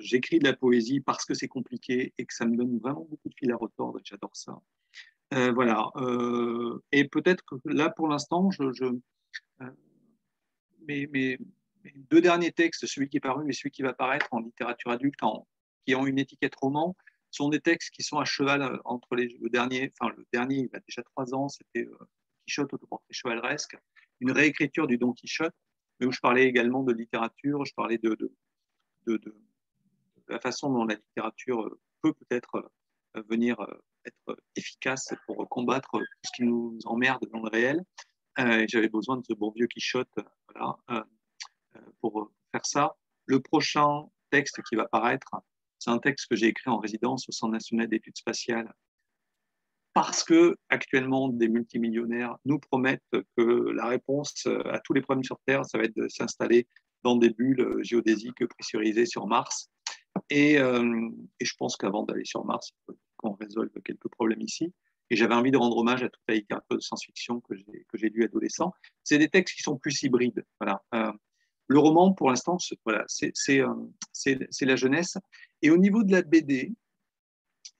j'écris 0.00 0.38
de 0.38 0.44
la 0.44 0.54
poésie 0.54 1.00
parce 1.00 1.24
que 1.24 1.34
c'est 1.34 1.48
compliqué 1.48 2.12
et 2.18 2.26
que 2.26 2.34
ça 2.34 2.46
me 2.46 2.56
donne 2.56 2.78
vraiment 2.78 3.06
beaucoup 3.08 3.28
de 3.28 3.34
fil 3.34 3.50
à 3.52 3.56
retordre 3.56 3.98
et 3.98 4.02
j'adore 4.04 4.34
ça. 4.34 4.60
Euh, 5.34 5.52
voilà. 5.52 5.90
Euh, 5.96 6.78
et 6.92 7.08
peut-être 7.08 7.44
que 7.44 7.56
là, 7.64 7.90
pour 7.90 8.08
l'instant, 8.08 8.48
mes, 10.86 11.38
deux 12.10 12.20
derniers 12.20 12.52
textes, 12.52 12.86
celui 12.86 13.08
qui 13.08 13.16
est 13.16 13.20
paru 13.20 13.48
et 13.48 13.52
celui 13.52 13.70
qui 13.70 13.82
va 13.82 13.92
paraître 13.92 14.28
en 14.30 14.40
littérature 14.40 14.90
adulte, 14.90 15.18
qui 15.86 15.94
ont 15.94 16.06
une 16.06 16.18
étiquette 16.18 16.54
roman, 16.56 16.96
sont 17.30 17.48
des 17.48 17.60
textes 17.60 17.90
qui 17.90 18.02
sont 18.02 18.18
à 18.18 18.24
cheval 18.24 18.80
entre 18.84 19.14
les, 19.16 19.36
le 19.40 19.50
dernier, 19.50 19.92
enfin 19.98 20.12
le 20.16 20.26
dernier, 20.32 20.68
il 20.70 20.76
a 20.76 20.80
déjà 20.80 21.02
trois 21.02 21.34
ans, 21.34 21.48
c'était 21.48 21.88
Quichotte, 22.46 22.72
autoportrait 22.72 23.12
chevaleresque, 23.12 23.76
une 24.20 24.30
réécriture 24.30 24.86
du 24.86 24.96
Don 24.96 25.12
Quichotte, 25.12 25.54
mais 25.98 26.06
où 26.06 26.12
je 26.12 26.20
parlais 26.20 26.44
également 26.44 26.82
de 26.82 26.92
littérature, 26.92 27.64
je 27.64 27.74
parlais 27.74 27.98
de 27.98 28.16
la 30.28 30.40
façon 30.40 30.72
dont 30.72 30.84
la 30.84 30.94
littérature 30.94 31.62
euh, 31.62 31.80
peut 32.02 32.12
peut-être 32.12 32.70
euh, 33.16 33.22
venir 33.28 33.60
euh, 33.60 33.66
être 34.04 34.38
efficace 34.54 35.12
pour 35.26 35.48
combattre 35.48 35.90
tout 35.92 36.04
ce 36.24 36.30
qui 36.36 36.42
nous 36.44 36.78
emmerde 36.84 37.26
dans 37.32 37.40
le 37.40 37.48
réel. 37.48 37.82
J'avais 38.68 38.88
besoin 38.88 39.16
de 39.16 39.24
ce 39.24 39.32
bon 39.32 39.50
vieux 39.50 39.66
Quichotte 39.66 40.14
pour 42.00 42.30
faire 42.52 42.66
ça. 42.66 42.94
Le 43.24 43.40
prochain 43.40 44.04
texte 44.30 44.62
qui 44.68 44.76
va 44.76 44.86
paraître, 44.86 45.30
c'est 45.80 45.90
un 45.90 45.98
texte 45.98 46.28
que 46.28 46.36
j'ai 46.36 46.46
écrit 46.48 46.70
en 46.70 46.78
résidence 46.78 47.28
au 47.28 47.32
Centre 47.32 47.54
national 47.54 47.88
d'études 47.88 48.16
spatiales 48.16 48.72
parce 49.94 50.22
que 50.22 50.54
actuellement 50.68 51.30
des 51.30 51.48
multimillionnaires 51.48 52.36
nous 52.44 52.60
promettent 52.60 53.02
que 53.36 53.70
la 53.70 53.86
réponse 53.86 54.46
à 54.66 54.78
tous 54.80 54.92
les 54.92 55.00
problèmes 55.00 55.24
sur 55.24 55.40
Terre, 55.46 55.64
ça 55.64 55.78
va 55.78 55.84
être 55.84 55.96
de 55.96 56.06
s'installer 56.06 56.68
dans 57.02 57.16
des 57.16 57.30
bulles 57.30 57.78
géodésiques 57.82 58.46
pressurisées 58.46 59.06
sur 59.06 59.26
Mars 59.26 59.70
euh, 60.32 61.10
et, 61.40 61.44
je 61.44 61.54
pense 61.58 61.76
qu'avant 61.76 62.04
d'aller 62.04 62.24
sur 62.24 62.44
Mars, 62.44 62.70
il 62.70 62.76
faut 62.86 62.98
qu'on 63.16 63.32
résolve 63.34 63.70
quelques 63.84 64.08
problèmes 64.08 64.40
ici. 64.40 64.72
Et 65.10 65.16
j'avais 65.16 65.34
envie 65.34 65.52
de 65.52 65.56
rendre 65.56 65.76
hommage 65.76 66.02
à 66.02 66.08
toute 66.08 66.22
la 66.28 66.34
littérature 66.34 66.76
de 66.76 66.80
science-fiction 66.80 67.40
que 67.40 67.54
j'ai 67.94 68.08
lue 68.08 68.24
adolescent. 68.24 68.72
C'est 69.04 69.18
des 69.18 69.28
textes 69.28 69.54
qui 69.56 69.62
sont 69.62 69.78
plus 69.78 70.02
hybrides. 70.02 70.44
Voilà. 70.60 70.82
Euh, 70.94 71.12
le 71.68 71.78
roman, 71.78 72.12
pour 72.12 72.30
l'instant, 72.30 72.58
voilà, 72.84 73.04
euh, 73.22 73.74
c'est 74.12 74.64
la 74.64 74.76
jeunesse. 74.76 75.16
Et 75.62 75.70
au 75.70 75.76
niveau 75.76 76.02
de 76.02 76.12
la 76.12 76.22
BD, 76.22 76.72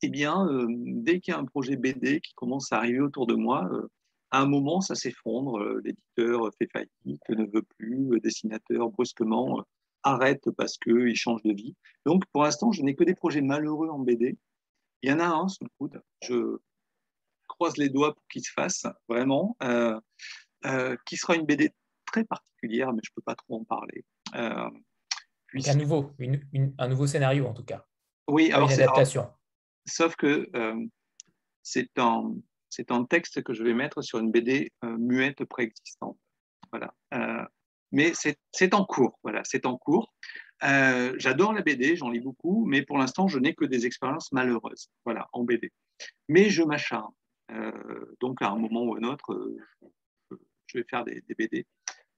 eh 0.02 0.08
bien, 0.08 0.46
dès 0.68 1.20
qu'il 1.20 1.32
y 1.32 1.34
a 1.34 1.40
un 1.40 1.44
projet 1.44 1.76
BD 1.76 2.20
qui 2.20 2.34
commence 2.34 2.72
à 2.72 2.78
arriver 2.78 3.00
autour 3.00 3.26
de 3.26 3.34
moi, 3.34 3.68
à 4.30 4.42
un 4.42 4.46
moment, 4.46 4.80
ça 4.80 4.94
s'effondre. 4.94 5.60
L'éditeur 5.84 6.50
fait 6.58 6.68
faillite, 6.72 7.28
ne 7.28 7.44
veut 7.44 7.62
plus, 7.62 8.08
le 8.08 8.20
dessinateur 8.20 8.90
brusquement 8.90 9.64
arrête 10.06 10.50
parce 10.56 10.78
qu'il 10.78 11.16
change 11.16 11.42
de 11.42 11.52
vie. 11.52 11.74
Donc, 12.04 12.24
pour 12.32 12.44
l'instant, 12.44 12.72
je 12.72 12.82
n'ai 12.82 12.94
que 12.94 13.04
des 13.04 13.14
projets 13.14 13.40
malheureux 13.42 13.88
en 13.88 13.98
BD. 13.98 14.38
Il 15.02 15.10
y 15.10 15.12
en 15.12 15.20
a 15.20 15.26
un 15.26 15.48
sous 15.48 15.64
le 15.64 15.70
coude. 15.78 16.02
Je 16.22 16.58
croise 17.48 17.76
les 17.76 17.88
doigts 17.88 18.14
pour 18.14 18.26
qu'il 18.28 18.44
se 18.44 18.52
fasse, 18.52 18.86
vraiment, 19.08 19.56
euh, 19.62 20.00
euh, 20.64 20.96
qui 21.06 21.16
sera 21.16 21.36
une 21.36 21.44
BD 21.44 21.72
très 22.06 22.24
particulière, 22.24 22.92
mais 22.92 23.00
je 23.04 23.10
ne 23.10 23.14
peux 23.14 23.22
pas 23.22 23.34
trop 23.34 23.60
en 23.60 23.64
parler. 23.64 24.04
Euh, 24.34 24.70
Un, 25.66 25.74
nouveau, 25.74 26.12
un 26.78 26.88
nouveau 26.88 27.06
scénario, 27.06 27.46
en 27.46 27.54
tout 27.54 27.64
cas. 27.64 27.84
Oui, 28.28 28.50
alors 28.52 28.70
une 28.70 28.80
adaptation. 28.80 29.30
sauf 29.86 30.16
que 30.16 30.48
euh, 30.54 30.86
c'est 31.62 31.90
un, 31.98 32.34
un 32.90 33.04
texte 33.04 33.42
que 33.42 33.54
je 33.54 33.62
vais 33.62 33.74
mettre 33.74 34.02
sur 34.02 34.18
une 34.18 34.30
BD 34.30 34.72
muette 34.82 35.44
préexistante. 35.44 36.18
Voilà. 36.72 36.94
Mais 37.92 38.12
c'est 38.14 38.74
en 38.74 38.84
cours. 38.84 39.18
Voilà, 39.22 39.42
c'est 39.44 39.66
en 39.66 39.76
cours. 39.76 40.12
Euh, 40.62 41.14
j'adore 41.18 41.52
la 41.52 41.62
BD, 41.62 41.96
j'en 41.96 42.10
lis 42.10 42.20
beaucoup, 42.20 42.64
mais 42.66 42.82
pour 42.82 42.98
l'instant, 42.98 43.28
je 43.28 43.38
n'ai 43.38 43.54
que 43.54 43.64
des 43.64 43.86
expériences 43.86 44.32
malheureuses, 44.32 44.88
voilà, 45.04 45.28
en 45.32 45.44
BD. 45.44 45.72
Mais 46.28 46.50
je 46.50 46.62
m'acharne. 46.62 47.12
Euh, 47.52 48.16
donc, 48.20 48.42
à 48.42 48.50
un 48.50 48.56
moment 48.56 48.84
ou 48.84 48.94
à 48.94 48.98
un 48.98 49.04
autre, 49.04 49.32
euh, 49.32 49.58
je 50.66 50.78
vais 50.78 50.84
faire 50.88 51.04
des, 51.04 51.22
BD, 51.38 51.66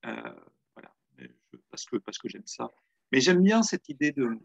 voilà, 0.03 0.95
parce 1.71 1.85
que, 1.85 1.97
parce 1.97 2.19
que 2.19 2.29
j'aime 2.29 2.47
ça. 2.47 2.71
Mais 3.13 3.21
j'aime 3.21 3.43
bien 3.43 3.63
cette 3.63 3.89
idée 3.89 4.13
de. 4.13 4.39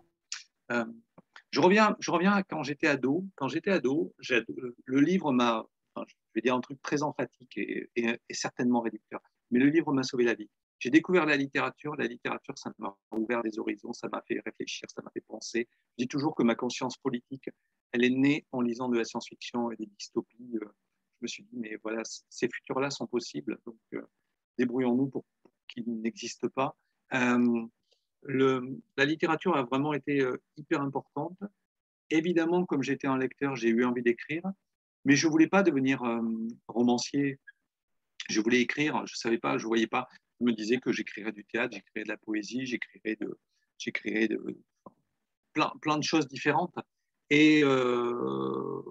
je 1.52 1.60
reviens, 1.60 1.96
je 2.00 2.12
reviens 2.12 2.34
à 2.34 2.44
quand 2.44 2.64
j'étais 2.64 2.88
ado. 2.88 3.26
Quand 3.36 3.48
j'étais 3.48 3.72
ado, 3.72 4.14
le 4.86 5.00
livre 5.00 5.32
m'a, 5.32 5.66
je 5.96 6.16
vais 6.36 6.42
dire 6.42 6.56
un 6.56 6.62
truc 6.62 6.82
très 6.82 7.04
emphatique 7.04 7.58
et 7.58 8.18
certainement 8.32 8.82
réducteur, 8.82 9.22
mais 9.52 9.60
le 9.60 9.68
livre 9.68 9.94
m'a 9.94 10.04
sauvé 10.04 10.26
la 10.26 10.34
vie. 10.34 10.50
J'ai 10.84 10.90
découvert 10.90 11.26
la 11.26 11.38
littérature. 11.38 11.96
La 11.96 12.08
littérature, 12.08 12.58
ça 12.58 12.74
m'a 12.78 12.94
ouvert 13.12 13.42
des 13.42 13.58
horizons, 13.58 13.94
ça 13.94 14.10
m'a 14.12 14.22
fait 14.28 14.42
réfléchir, 14.46 14.90
ça 14.94 15.02
m'a 15.02 15.10
fait 15.12 15.24
penser. 15.26 15.70
Je 15.98 16.04
dis 16.04 16.10
toujours 16.10 16.36
que 16.36 16.44
ma 16.44 16.56
conscience 16.56 16.98
politique, 16.98 17.50
elle 17.94 18.04
est 18.04 18.10
née 18.10 18.46
en 18.52 18.60
lisant 18.60 18.90
de 18.90 18.98
la 18.98 19.06
science-fiction 19.06 19.72
et 19.72 19.78
des 19.78 19.86
dystopies. 19.86 20.58
Euh, 20.62 20.66
je 20.66 21.20
me 21.22 21.28
suis 21.28 21.44
dit, 21.44 21.56
mais 21.56 21.78
voilà, 21.84 22.02
ces 22.28 22.50
futurs-là 22.50 22.90
sont 22.90 23.08
possibles. 23.08 23.60
Donc, 23.66 23.78
euh, 23.94 24.02
débrouillons-nous 24.58 25.08
pour, 25.08 25.24
qu'ils 25.70 25.86
n'existent 25.88 26.50
pas. 26.50 26.76
Euh, 27.14 27.66
le, 28.24 28.78
la 28.98 29.06
littérature 29.06 29.56
a 29.56 29.64
vraiment 29.64 29.94
été 29.94 30.22
hyper 30.58 30.82
importante. 30.82 31.40
Évidemment, 32.10 32.66
comme 32.66 32.84
j'étais 32.84 33.08
un 33.08 33.18
lecteur, 33.18 33.56
j'ai 33.56 33.70
eu 33.70 33.86
envie 33.86 34.04
d'écrire, 34.04 34.44
mais 35.06 35.16
je 35.16 35.28
ne 35.28 35.32
voulais 35.32 35.48
pas 35.48 35.64
devenir 35.64 36.02
romancier. 36.68 37.40
Je 38.30 38.42
voulais 38.42 38.60
écrire, 38.60 38.98
je 39.08 39.14
ne 39.14 39.18
savais 39.18 39.38
pas, 39.38 39.58
je 39.58 39.64
ne 39.64 39.68
voyais 39.68 39.88
pas 39.88 40.08
me 40.44 40.54
disais 40.54 40.78
que 40.78 40.92
j'écrirais 40.92 41.32
du 41.32 41.46
théâtre, 41.46 41.74
j'écrirais 41.74 42.04
de 42.04 42.10
la 42.10 42.18
poésie, 42.18 42.66
j'écrirais 42.66 43.16
de, 43.16 43.40
j'écrirais 43.78 44.28
de 44.28 44.58
plein, 45.54 45.72
plein 45.82 45.98
de 45.98 46.04
choses 46.04 46.28
différentes. 46.28 46.76
Et, 47.30 47.62
euh, 47.64 48.82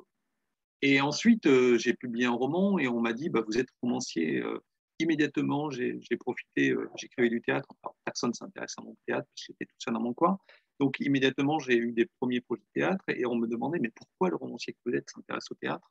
et 0.81 1.01
ensuite, 1.01 1.47
euh, 1.47 1.79
j'ai 1.79 1.95
publié 1.95 2.27
un 2.27 2.33
roman 2.33 2.79
et 2.79 2.89
on 2.89 3.01
m'a 3.01 3.13
dit, 3.13 3.29
bah, 3.29 3.43
vous 3.47 3.59
êtes 3.59 3.69
romancier. 3.83 4.41
Euh, 4.41 4.59
immédiatement, 4.99 5.71
j'ai, 5.71 6.01
profité, 6.19 6.75
j'écrivais 6.97 7.29
du 7.29 7.41
théâtre. 7.41 7.69
personne 8.05 8.31
ne 8.31 8.35
s'intéresse 8.35 8.75
à 8.79 8.83
mon 8.83 8.97
théâtre 9.07 9.27
parce 9.29 9.47
que 9.47 9.53
j'étais 9.53 9.67
tout 9.67 9.77
seul 9.79 9.95
dans 9.95 10.01
mon 10.01 10.15
coin. 10.15 10.39
Donc, 10.79 11.01
immédiatement, 11.01 11.59
j'ai 11.59 11.77
eu 11.77 11.93
des 11.93 12.07
premiers 12.21 12.41
projets 12.41 12.63
de 12.63 12.81
théâtre 12.81 13.05
et 13.09 13.27
on 13.27 13.35
me 13.35 13.47
demandait, 13.47 13.79
mais 13.81 13.91
pourquoi 13.91 14.31
le 14.31 14.37
romancier 14.37 14.75
que 14.75 14.79
vous 14.87 14.95
êtes 14.95 15.11
s'intéresse 15.11 15.51
au 15.51 15.55
théâtre? 15.55 15.87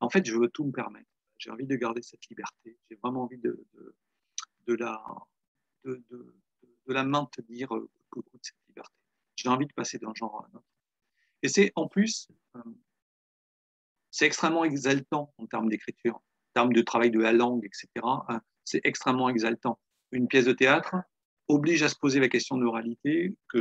En 0.00 0.08
fait, 0.08 0.24
je 0.24 0.34
veux 0.36 0.48
tout 0.48 0.64
me 0.64 0.72
permettre. 0.72 1.08
J'ai 1.36 1.50
envie 1.50 1.66
de 1.66 1.76
garder 1.76 2.00
cette 2.02 2.26
liberté. 2.28 2.78
J'ai 2.90 2.96
vraiment 3.02 3.24
envie 3.24 3.38
de 3.38 3.66
de 3.74 3.94
la, 4.72 5.04
de, 5.84 6.02
de, 6.10 6.34
de 6.86 6.94
la 6.94 7.04
maintenir 7.04 7.74
euh, 7.74 7.88
de 8.16 8.22
cette 8.42 8.56
liberté. 8.68 8.94
J'ai 9.36 9.48
envie 9.48 9.66
de 9.66 9.72
passer 9.72 9.98
d'un 9.98 10.14
genre 10.14 10.44
à 10.44 10.48
un 10.48 10.58
autre. 10.58 10.66
Et 11.42 11.48
c'est 11.48 11.72
en 11.74 11.88
plus, 11.88 12.28
euh, 12.56 12.60
c'est 14.10 14.26
extrêmement 14.26 14.64
exaltant 14.64 15.34
en 15.38 15.46
termes 15.46 15.68
d'écriture, 15.68 16.16
en 16.16 16.52
termes 16.54 16.72
de 16.72 16.82
travail 16.82 17.10
de 17.10 17.20
la 17.20 17.32
langue, 17.32 17.64
etc. 17.64 17.88
Hein. 18.28 18.40
c'est 18.64 18.80
extrêmement 18.84 19.28
exaltant. 19.28 19.78
Une 20.12 20.28
pièce 20.28 20.46
de 20.46 20.52
théâtre 20.52 20.96
oblige 21.48 21.82
à 21.82 21.88
se 21.88 21.96
poser 21.96 22.20
la 22.20 22.28
question 22.28 22.56
de 22.56 22.62
l'oralité 22.62 23.36
que, 23.48 23.58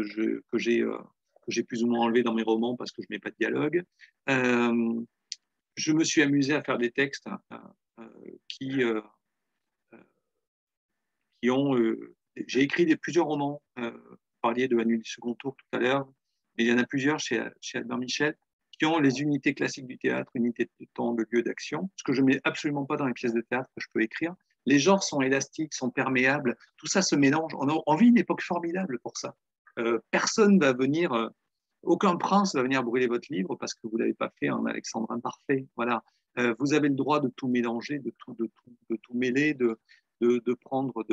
que, 0.51 0.57
j'ai, 0.57 0.81
euh, 0.81 0.97
que 0.97 1.51
j'ai 1.51 1.63
plus 1.63 1.83
ou 1.83 1.87
moins 1.87 2.01
enlevé 2.01 2.23
dans 2.23 2.33
mes 2.33 2.43
romans 2.43 2.77
parce 2.77 2.91
que 2.91 3.01
je 3.01 3.07
ne 3.09 3.15
mets 3.15 3.19
pas 3.19 3.31
de 3.31 3.35
dialogue. 3.39 3.83
je 5.75 5.91
me 5.91 6.03
suis 6.03 6.21
amusé 6.21 6.53
à 6.53 6.63
faire 6.63 6.77
des 6.77 6.91
textes 6.91 7.27
qui, 8.47 8.83
Euh, 11.49 12.15
j'ai 12.47 12.61
écrit 12.61 12.85
plusieurs 12.97 13.25
romans. 13.25 13.61
Euh, 13.79 13.91
vous 13.91 14.17
parliez 14.41 14.67
de 14.67 14.75
la 14.75 14.85
nuit 14.85 14.97
du 14.97 15.09
second 15.09 15.33
tour 15.35 15.55
tout 15.55 15.77
à 15.77 15.79
l'heure, 15.79 16.07
mais 16.57 16.65
il 16.65 16.67
y 16.67 16.73
en 16.73 16.77
a 16.77 16.85
plusieurs 16.85 17.19
chez, 17.19 17.43
chez 17.61 17.79
Albert 17.79 17.97
Michel 17.97 18.35
qui 18.79 18.85
ont 18.85 18.99
les 18.99 19.21
unités 19.21 19.53
classiques 19.53 19.85
du 19.85 19.97
théâtre, 19.97 20.31
unité 20.33 20.69
de 20.79 20.87
temps, 20.93 21.13
de 21.13 21.25
lieu 21.31 21.43
d'action, 21.43 21.89
ce 21.95 22.03
que 22.03 22.13
je 22.13 22.21
ne 22.21 22.27
mets 22.27 22.41
absolument 22.43 22.85
pas 22.85 22.97
dans 22.97 23.05
les 23.05 23.13
pièces 23.13 23.33
de 23.33 23.41
théâtre 23.41 23.69
que 23.75 23.81
je 23.81 23.87
peux 23.93 24.01
écrire. 24.01 24.33
Les 24.65 24.79
genres 24.79 25.03
sont 25.03 25.21
élastiques, 25.21 25.73
sont 25.73 25.91
perméables, 25.91 26.57
tout 26.77 26.87
ça 26.87 27.01
se 27.01 27.15
mélange. 27.15 27.51
On, 27.55 27.67
a, 27.67 27.97
vit 27.97 28.07
une 28.07 28.17
époque 28.17 28.41
formidable 28.41 28.99
pour 28.99 29.17
ça. 29.17 29.35
Euh, 29.77 29.99
personne 30.09 30.59
va 30.59 30.73
venir, 30.73 31.13
euh, 31.13 31.29
aucun 31.83 32.15
prince 32.15 32.55
va 32.55 32.63
venir 32.63 32.83
brûler 32.83 33.07
votre 33.07 33.27
livre 33.29 33.55
parce 33.55 33.73
que 33.73 33.87
vous 33.87 33.97
n'avez 33.97 34.13
pas 34.13 34.31
fait 34.39 34.47
un 34.47 34.65
Alexandre 34.65 35.11
imparfait. 35.11 35.67
Voilà. 35.75 36.03
Euh, 36.39 36.55
vous 36.59 36.73
avez 36.73 36.87
le 36.87 36.95
droit 36.95 37.19
de 37.19 37.27
tout 37.35 37.47
mélanger, 37.47 37.99
de 37.99 38.11
tout, 38.17 38.33
de 38.33 38.49
de 38.89 38.95
tout 38.95 39.13
mêler, 39.13 39.53
de, 39.53 39.79
de, 40.23 40.53
prendre, 40.53 41.05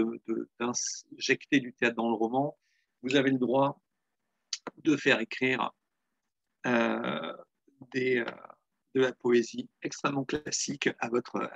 d'injecter 0.59 1.61
du 1.61 1.73
théâtre 1.73 1.97
dans 1.97 2.09
le 2.09 2.15
roman. 2.15 2.57
Vous 3.03 3.17
avez 3.17 3.31
le 3.31 3.39
droit 3.39 3.81
de 4.85 4.97
faire 4.97 5.21
écrire 5.21 5.73
euh, 6.67 7.33
des, 7.93 8.19
euh, 8.19 8.25
de 8.95 9.01
la 9.01 9.13
poésie 9.13 9.69
extrêmement 9.83 10.25
classique 10.25 10.91
à, 10.99 11.09
votre, 11.09 11.51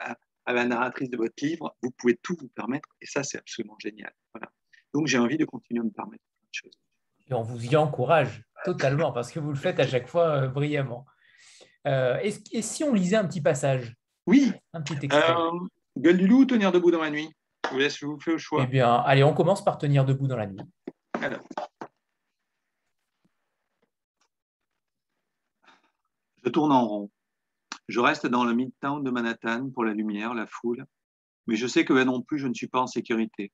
à, 0.47 0.53
la 0.53 0.65
narratrice 0.65 1.11
de 1.11 1.17
votre 1.17 1.35
livre. 1.43 1.77
Vous 1.83 1.91
pouvez 1.91 2.17
tout 2.23 2.37
vous 2.41 2.49
permettre 2.49 2.89
et 3.01 3.07
ça, 3.07 3.23
c'est 3.23 3.39
absolument 3.39 3.77
génial. 3.79 4.13
Voilà. 4.33 4.51
Donc, 4.93 5.07
j'ai 5.07 5.19
envie 5.19 5.37
de 5.37 5.45
continuer 5.45 5.81
à 5.81 5.85
me 5.85 5.91
permettre 5.91 6.25
plein 6.39 6.49
de 6.49 6.55
choses. 6.55 6.81
Et 7.29 7.35
on 7.35 7.43
vous 7.43 7.65
y 7.65 7.77
encourage 7.77 8.43
totalement 8.65 9.13
parce 9.13 9.31
que 9.31 9.41
vous 9.41 9.51
le 9.51 9.57
faites 9.57 9.81
à 9.81 9.87
chaque 9.87 10.09
fois 10.09 10.43
euh, 10.43 10.49
brillamment. 10.49 11.07
et, 11.85 12.63
si 12.63 12.85
on 12.85 12.95
lisait 12.95 13.17
un 13.17 13.27
petit 13.27 13.43
passage? 13.43 13.95
Oui. 14.27 14.53
Un 14.73 14.81
petit 14.81 15.05
extrait. 15.05 15.35
Gueule 15.97 16.17
du 16.17 16.27
loup, 16.27 16.45
tenir 16.45 16.73
debout 16.73 16.91
dans 16.91 17.03
la 17.03 17.11
nuit? 17.11 17.31
Je 17.65 17.71
vous 17.71 17.79
laisse, 17.79 18.03
vous 18.03 18.21
fais 18.21 18.33
le 18.33 18.39
choix. 18.39 18.65
Eh 18.65 18.67
bien, 18.67 18.95
allez, 18.95 19.25
on 19.25 19.35
commence 19.35 19.65
par 19.65 19.79
tenir 19.79 20.05
debout 20.05 20.27
dans 20.27 20.37
la 20.37 20.47
nuit. 20.47 20.61
Je 26.45 26.51
tourne 26.51 26.73
en 26.73 26.87
rond. 26.87 27.11
Je 27.89 28.01
reste 28.01 28.27
dans 28.27 28.45
le 28.45 28.55
midtown 28.55 29.03
de 29.03 29.11
Manhattan 29.11 29.71
pour 29.71 29.85
la 29.85 29.93
lumière, 29.93 30.35
la 30.35 30.47
foule, 30.47 30.87
mais 31.47 31.57
je 31.57 31.67
sais 31.67 31.85
que 31.85 31.93
là 31.93 32.05
non 32.05 32.23
plus, 32.23 32.39
je 32.39 32.47
ne 32.47 32.55
suis 32.55 32.69
pas 32.69 32.81
en 32.81 32.87
sécurité. 32.87 33.53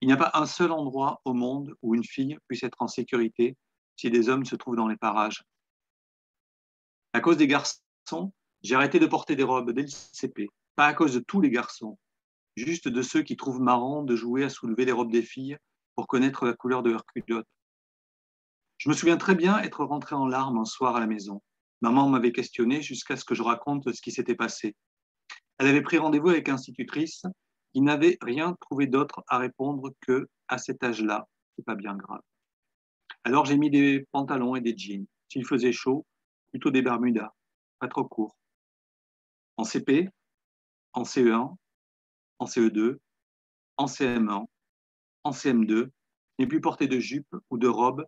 Il 0.00 0.06
n'y 0.06 0.12
a 0.12 0.16
pas 0.16 0.30
un 0.34 0.46
seul 0.46 0.70
endroit 0.70 1.20
au 1.24 1.34
monde 1.34 1.74
où 1.82 1.94
une 1.94 2.04
fille 2.04 2.38
puisse 2.46 2.62
être 2.62 2.76
en 2.80 2.88
sécurité 2.88 3.56
si 3.96 4.10
des 4.10 4.28
hommes 4.28 4.44
se 4.44 4.54
trouvent 4.54 4.76
dans 4.76 4.86
les 4.86 4.96
parages. 4.96 5.42
À 7.12 7.20
cause 7.20 7.36
des 7.36 7.48
garçons, 7.48 8.32
j'ai 8.62 8.74
arrêté 8.74 9.00
de 9.00 9.06
porter 9.06 9.34
des 9.34 9.42
robes 9.42 9.72
dès 9.72 9.82
le 9.82 9.88
CP. 9.88 10.48
Pas 10.76 10.86
à 10.86 10.94
cause 10.94 11.14
de 11.14 11.20
tous 11.20 11.40
les 11.40 11.50
garçons, 11.50 11.98
juste 12.58 12.88
de 12.88 13.02
ceux 13.02 13.22
qui 13.22 13.36
trouvent 13.36 13.60
marrant 13.60 14.02
de 14.02 14.16
jouer 14.16 14.44
à 14.44 14.50
soulever 14.50 14.84
les 14.84 14.92
robes 14.92 15.12
des 15.12 15.22
filles 15.22 15.56
pour 15.94 16.06
connaître 16.06 16.46
la 16.46 16.52
couleur 16.52 16.82
de 16.82 16.90
leur 16.90 17.04
culotte. 17.06 17.46
Je 18.76 18.88
me 18.88 18.94
souviens 18.94 19.16
très 19.16 19.34
bien 19.34 19.58
être 19.58 19.84
rentré 19.84 20.14
en 20.14 20.26
larmes 20.26 20.58
un 20.58 20.64
soir 20.64 20.94
à 20.96 21.00
la 21.00 21.06
maison. 21.06 21.42
Maman 21.80 22.08
m'avait 22.08 22.32
questionné 22.32 22.82
jusqu'à 22.82 23.16
ce 23.16 23.24
que 23.24 23.34
je 23.34 23.42
raconte 23.42 23.92
ce 23.92 24.02
qui 24.02 24.12
s'était 24.12 24.34
passé. 24.34 24.76
Elle 25.58 25.66
avait 25.66 25.82
pris 25.82 25.98
rendez-vous 25.98 26.28
avec 26.28 26.46
l'institutrice 26.46 27.22
qui 27.72 27.80
n'avait 27.80 28.18
rien 28.20 28.54
trouvé 28.60 28.86
d'autre 28.86 29.22
à 29.28 29.38
répondre 29.38 29.90
que 30.00 30.28
à 30.48 30.58
cet 30.58 30.82
âge-là, 30.82 31.26
c'est 31.56 31.64
pas 31.64 31.74
bien 31.74 31.96
grave. 31.96 32.22
Alors 33.24 33.44
j'ai 33.44 33.58
mis 33.58 33.70
des 33.70 34.06
pantalons 34.12 34.56
et 34.56 34.60
des 34.60 34.76
jeans. 34.76 35.06
S'il 35.28 35.44
faisait 35.44 35.72
chaud, 35.72 36.06
plutôt 36.50 36.70
des 36.70 36.82
bermudas, 36.82 37.32
pas 37.78 37.88
trop 37.88 38.04
courts. 38.04 38.36
En 39.56 39.64
CP, 39.64 40.08
en 40.92 41.02
CE1, 41.02 41.56
en 42.38 42.46
CE2, 42.46 42.98
en 43.76 43.86
CM1, 43.86 44.46
en 45.24 45.30
CM2, 45.30 45.68
je 45.68 45.90
n'ai 46.38 46.46
plus 46.46 46.60
porté 46.60 46.86
de 46.86 46.98
jupe 46.98 47.34
ou 47.50 47.58
de 47.58 47.68
robe 47.68 48.06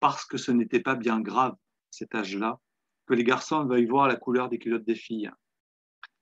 parce 0.00 0.24
que 0.24 0.38
ce 0.38 0.50
n'était 0.50 0.80
pas 0.80 0.94
bien 0.94 1.20
grave, 1.20 1.54
cet 1.90 2.14
âge-là, 2.14 2.58
que 3.06 3.14
les 3.14 3.24
garçons 3.24 3.64
veuillent 3.64 3.86
voir 3.86 4.08
la 4.08 4.16
couleur 4.16 4.48
des 4.48 4.58
culottes 4.58 4.84
des 4.84 4.94
filles. 4.94 5.30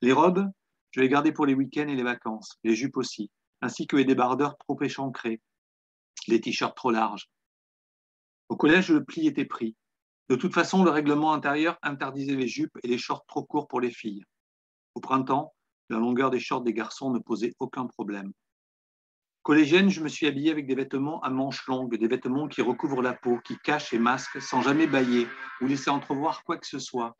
Les 0.01 0.13
robes, 0.13 0.47
je 0.91 1.01
les 1.01 1.09
gardais 1.09 1.33
pour 1.33 1.47
les 1.47 1.55
week-ends 1.55 1.89
et 1.89 1.95
les 1.95 2.03
vacances, 2.03 2.59
les 2.65 2.75
jupes 2.75 2.97
aussi, 2.97 3.31
ainsi 3.61 3.87
que 3.87 3.97
les 3.97 4.05
débardeurs 4.05 4.57
trop 4.59 4.81
échancrés, 4.83 5.41
les 6.27 6.41
t-shirts 6.41 6.77
trop 6.77 6.91
larges. 6.91 7.29
Au 8.49 8.57
collège, 8.57 8.91
le 8.91 9.05
pli 9.05 9.27
était 9.27 9.45
pris. 9.45 9.77
De 10.29 10.37
toute 10.37 10.55
façon, 10.55 10.85
le 10.85 10.91
règlement 10.91 11.33
intérieur 11.33 11.79
interdisait 11.83 12.37
les 12.37 12.49
jupes 12.49 12.77
et 12.83 12.89
les 12.89 12.99
shorts 12.99 13.27
trop 13.27 13.45
courts 13.45 13.69
pour 13.69 13.81
les 13.81 13.91
filles. 13.91 14.25
Au 14.95 15.01
printemps, 15.01 15.55
la 15.89 15.99
longueur 15.99 16.31
des 16.31 16.41
shorts 16.41 16.63
des 16.63 16.73
garçons 16.73 17.11
ne 17.11 17.19
posait 17.19 17.55
aucun 17.59 17.87
problème. 17.87 18.33
Collégienne, 19.43 19.89
je 19.89 20.03
me 20.03 20.09
suis 20.09 20.27
habillée 20.27 20.51
avec 20.51 20.67
des 20.67 20.75
vêtements 20.75 21.23
à 21.23 21.31
manches 21.31 21.67
longues, 21.67 21.97
des 21.97 22.09
vêtements 22.09 22.49
qui 22.49 22.61
recouvrent 22.61 23.01
la 23.01 23.15
peau, 23.15 23.39
qui 23.45 23.57
cachent 23.59 23.95
et 23.95 23.99
masquent 23.99 24.43
sans 24.43 24.61
jamais 24.61 24.87
bailler 24.87 25.27
ou 25.61 25.67
laisser 25.67 25.89
entrevoir 25.89 26.45
quoi 26.45 26.59
que 26.59 26.67
ce 26.67 26.79
soit. 26.79 27.17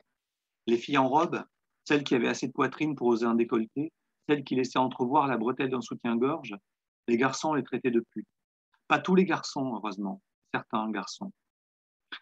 Les 0.67 0.77
filles 0.77 0.99
en 0.99 1.07
robe, 1.07 1.43
celles 1.85 2.03
qui 2.03 2.13
avaient 2.13 2.27
assez 2.27 2.47
de 2.47 2.51
poitrine 2.51 2.95
pour 2.95 3.07
oser 3.07 3.25
un 3.25 3.33
décolleté, 3.33 3.91
celles 4.27 4.43
qui 4.43 4.53
laissaient 4.55 4.77
entrevoir 4.77 5.27
la 5.27 5.37
bretelle 5.37 5.71
d'un 5.71 5.81
soutien-gorge, 5.81 6.55
les 7.07 7.17
garçons 7.17 7.55
les 7.55 7.63
traitaient 7.63 7.89
de 7.89 8.05
putes. 8.13 8.27
Pas 8.87 8.99
tous 8.99 9.15
les 9.15 9.25
garçons, 9.25 9.73
heureusement, 9.73 10.21
certains 10.53 10.89
garçons. 10.91 11.31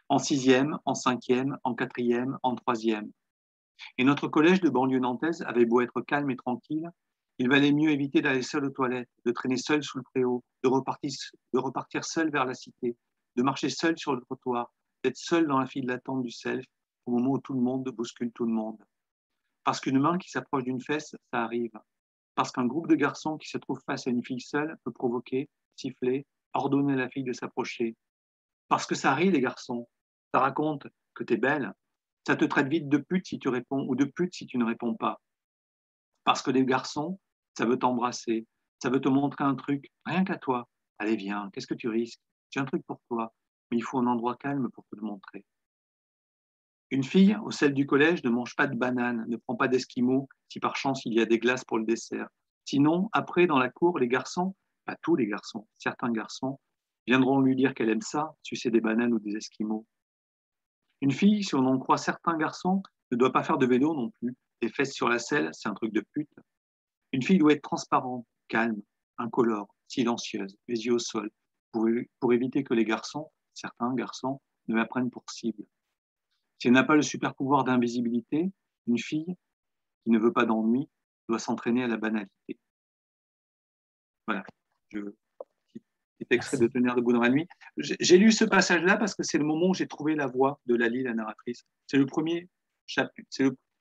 En 0.08 0.20
sixième, 0.20 0.80
en 0.86 0.96
cinquième, 0.96 1.58
en 1.66 1.76
quatrième, 1.76 2.38
en 2.44 2.56
troisième. 2.56 3.12
Et 3.98 4.04
notre 4.04 4.28
collège 4.28 4.62
de 4.62 4.70
banlieue 4.70 5.00
nantaise 5.00 5.42
avait 5.44 5.66
beau 5.66 5.82
être 5.82 6.02
calme 6.02 6.30
et 6.32 6.36
tranquille, 6.36 6.90
Il 7.40 7.50
valait 7.50 7.72
mieux 7.72 7.92
éviter 7.92 8.22
d'aller 8.22 8.42
seul 8.42 8.66
aux 8.66 8.72
toilettes, 8.72 9.10
de 9.26 9.32
traîner 9.32 9.58
seul 9.58 9.84
sous 9.84 10.00
le 10.00 10.04
préau, 10.04 10.44
de 10.64 10.70
repartir, 10.70 12.04
seul 12.04 12.32
vers 12.32 12.46
la 12.46 12.56
cité, 12.56 12.98
de 13.36 13.44
marcher 13.44 13.70
seul 13.70 13.98
sur 13.98 14.16
le 14.16 14.22
trottoir, 14.22 14.72
d'être 15.04 15.18
seul 15.18 15.46
dans 15.46 15.60
la 15.60 15.68
file 15.68 15.86
d'attente 15.86 16.24
du 16.24 16.32
self 16.32 16.66
au 17.06 17.12
moment 17.12 17.34
où 17.34 17.40
tout 17.40 17.54
le 17.54 17.62
monde 17.62 17.88
bouscule 17.90 18.32
tout 18.34 18.46
le 18.46 18.52
monde. 18.52 18.84
Parce 19.64 19.80
qu'une 19.80 20.00
main 20.00 20.18
qui 20.18 20.30
s'approche 20.30 20.64
d'une 20.64 20.82
fesse, 20.82 21.16
ça 21.32 21.44
arrive. 21.44 21.78
Parce 22.36 22.52
qu'un 22.52 22.66
groupe 22.66 22.88
de 22.88 22.96
garçons 22.96 23.38
qui 23.38 23.50
se 23.50 23.58
trouve 23.58 23.80
face 23.86 24.08
à 24.08 24.12
une 24.12 24.24
fille 24.24 24.42
seule 24.42 24.78
peut 24.84 24.92
provoquer, 24.92 25.50
siffler, 25.76 26.26
ordonner 26.54 26.94
à 26.94 26.98
la 26.98 27.10
fille 27.10 27.24
de 27.24 27.34
s'approcher. 27.34 27.96
Parce 28.68 28.86
que 28.86 28.96
ça 28.96 29.14
rit, 29.14 29.32
les 29.32 29.42
garçons. 29.42 29.88
Ça 30.34 30.40
raconte 30.40 30.88
que 31.14 31.24
tu 31.24 31.34
es 31.34 31.38
belle. 31.38 31.74
Ça 32.28 32.36
te 32.36 32.44
traite 32.44 32.68
vite 32.68 32.90
de 32.90 32.98
pute 32.98 33.26
si 33.26 33.40
tu 33.40 33.48
réponds 33.48 33.86
ou 33.88 33.96
de 33.96 34.04
pute 34.04 34.34
si 34.34 34.46
tu 34.48 34.58
ne 34.58 34.66
réponds 34.66 34.96
pas. 34.96 35.22
Parce 36.26 36.42
que 36.42 36.52
les 36.52 36.66
garçons, 36.66 37.22
ça 37.58 37.66
veut 37.66 37.80
t'embrasser, 37.80 38.46
ça 38.84 38.90
veut 38.90 39.00
te 39.00 39.08
montrer 39.08 39.46
un 39.46 39.56
truc, 39.56 39.90
rien 40.06 40.26
qu'à 40.26 40.38
toi. 40.38 40.68
Allez, 41.00 41.16
viens, 41.16 41.50
qu'est-ce 41.54 41.68
que 41.68 41.74
tu 41.74 41.88
risques? 41.88 42.20
J'ai 42.50 42.60
un 42.60 42.66
truc 42.66 42.86
pour 42.86 43.00
toi, 43.08 43.34
mais 43.72 43.78
il 43.78 43.82
faut 43.82 43.98
un 43.98 44.08
endroit 44.08 44.36
calme 44.36 44.70
pour 44.74 44.84
te 44.92 44.98
le 44.98 45.04
montrer. 45.04 45.46
Une 46.92 47.06
fille, 47.06 47.38
au 47.46 47.52
sel 47.52 47.74
du 47.74 47.86
collège, 47.86 48.22
ne 48.26 48.30
mange 48.30 48.58
pas 48.58 48.68
de 48.68 48.76
banane, 48.76 49.24
ne 49.30 49.38
prend 49.38 49.56
pas 49.56 49.70
d'esquimaux 49.70 50.28
si 50.50 50.60
par 50.60 50.76
chance 50.76 51.06
il 51.06 51.14
y 51.14 51.22
a 51.22 51.26
des 51.26 51.40
glaces 51.40 51.64
pour 51.64 51.78
le 51.78 51.86
dessert. 51.86 52.28
Sinon, 52.66 53.08
après, 53.14 53.48
dans 53.48 53.58
la 53.58 53.70
cour, 53.70 54.00
les 54.00 54.10
garçons, 54.10 54.54
pas 54.84 54.98
tous 55.02 55.16
les 55.16 55.28
garçons, 55.28 55.66
certains 55.78 56.12
garçons, 56.12 56.60
viendront 57.06 57.40
lui 57.40 57.56
dire 57.56 57.74
qu'elle 57.74 57.90
aime 57.90 58.02
ça, 58.02 58.36
sucer 58.44 58.70
des 58.70 58.82
bananes 58.82 59.14
ou 59.14 59.20
des 59.20 59.38
esquimaux. 59.38 59.86
Une 61.02 61.12
fille, 61.12 61.44
si 61.44 61.56
on 61.56 61.66
en 61.66 61.78
croit 61.78 61.98
certains 61.98 62.38
garçons, 62.38 62.82
ne 63.12 63.18
doit 63.18 63.32
pas 63.32 63.44
faire 63.44 63.58
de 63.58 63.66
vélo 63.66 63.94
non 63.94 64.10
plus. 64.10 64.36
Les 64.62 64.70
fesses 64.70 64.94
sur 64.94 65.10
la 65.10 65.20
selle, 65.20 65.50
c'est 65.54 65.70
un 65.70 65.74
truc 65.74 65.94
de 65.94 66.04
pute. 66.14 66.30
Une 67.14 67.22
fille 67.22 67.38
doit 67.38 67.54
être 67.54 67.62
transparente, 67.62 68.26
calme, 68.48 68.82
incolore, 69.18 69.74
silencieuse, 69.88 70.56
les 70.68 70.86
yeux 70.86 70.94
au 70.94 71.00
sol, 71.00 71.30
pour, 71.72 72.34
éviter 72.34 72.64
que 72.64 72.74
les 72.74 72.86
garçons, 72.86 73.32
certains 73.54 73.94
garçons, 73.94 74.42
ne 74.68 74.76
la 74.76 74.86
prennent 74.86 75.12
pour 75.12 75.24
cible. 75.30 75.64
Si 76.60 76.68
elle 76.68 76.74
n'a 76.74 76.84
pas 76.84 76.96
le 76.96 77.04
super 77.04 77.36
pouvoir 77.36 77.64
d'invisibilité, 77.64 78.52
une 78.88 78.98
fille 78.98 79.36
qui 80.04 80.12
ne 80.12 80.20
veut 80.20 80.34
pas 80.34 80.46
d'ennui 80.46 80.90
doit 81.30 81.40
s'entraîner 81.40 81.84
à 81.84 81.88
la 81.88 81.98
banalité. 81.98 82.58
Voilà. 84.26 84.44
Je, 84.90 85.00
petit 86.18 86.28
extrait 86.32 86.58
de 86.58 86.68
Tenir 86.68 86.96
debout 86.96 87.14
dans 87.14 87.22
la 87.22 87.30
nuit. 87.30 87.48
J'ai 87.78 88.18
lu 88.18 88.32
ce 88.32 88.46
passage-là 88.46 88.98
parce 88.98 89.16
que 89.16 89.24
c'est 89.24 89.38
le 89.38 89.46
moment 89.46 89.68
où 89.70 89.74
j'ai 89.74 89.88
trouvé 89.88 90.16
la 90.16 90.28
voix 90.28 90.60
de 90.66 90.76
Lali, 90.76 91.04
la 91.04 91.14
narratrice. 91.14 91.64
C'est 91.88 91.98
le 91.98 92.06
premier 92.06 92.50
chapitre. 92.86 93.28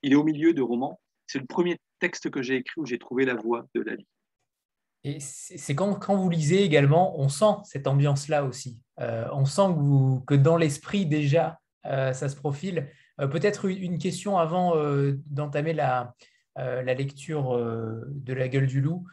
il 0.03 0.13
est 0.13 0.17
au 0.17 0.25
milieu 0.25 0.53
de 0.53 0.63
roman. 0.63 1.01
C'est 1.27 1.39
le 1.39 1.47
premier 1.47 1.79
texte 1.99 2.31
que 2.31 2.43
j'ai 2.43 2.57
écrit 2.57 2.81
où 2.81 2.87
j'ai 2.87 2.99
trouvé 2.99 3.25
la 3.25 3.35
voix 3.35 3.67
de 3.75 3.81
Lali. 3.81 4.07
Et 5.05 5.21
c'est 5.21 5.77
quand, 5.77 5.95
quand, 5.95 6.17
vous 6.17 6.29
lisez 6.29 6.65
également, 6.65 7.21
on 7.21 7.29
sent 7.29 7.63
cette 7.63 7.87
ambiance-là 7.87 8.45
aussi. 8.45 8.81
Euh, 9.01 9.29
on 9.33 9.45
sent 9.45 9.69
que, 9.69 9.79
vous, 9.79 10.21
que 10.27 10.35
dans 10.35 10.57
l'esprit 10.57 11.07
déjà, 11.07 11.61
euh, 11.87 12.13
ça 12.13 12.29
se 12.29 12.35
profile. 12.35 12.91
Euh, 13.21 13.29
peut-être 13.29 13.67
une, 13.67 13.99
question 13.99 14.37
avant 14.37 14.75
d'entamer 15.27 15.75
la, 15.75 16.13
la, 16.57 16.95
lecture 16.95 17.57
de 17.57 18.33
La 18.33 18.49
gueule 18.49 18.67
du 18.67 18.81
loup 18.81 19.07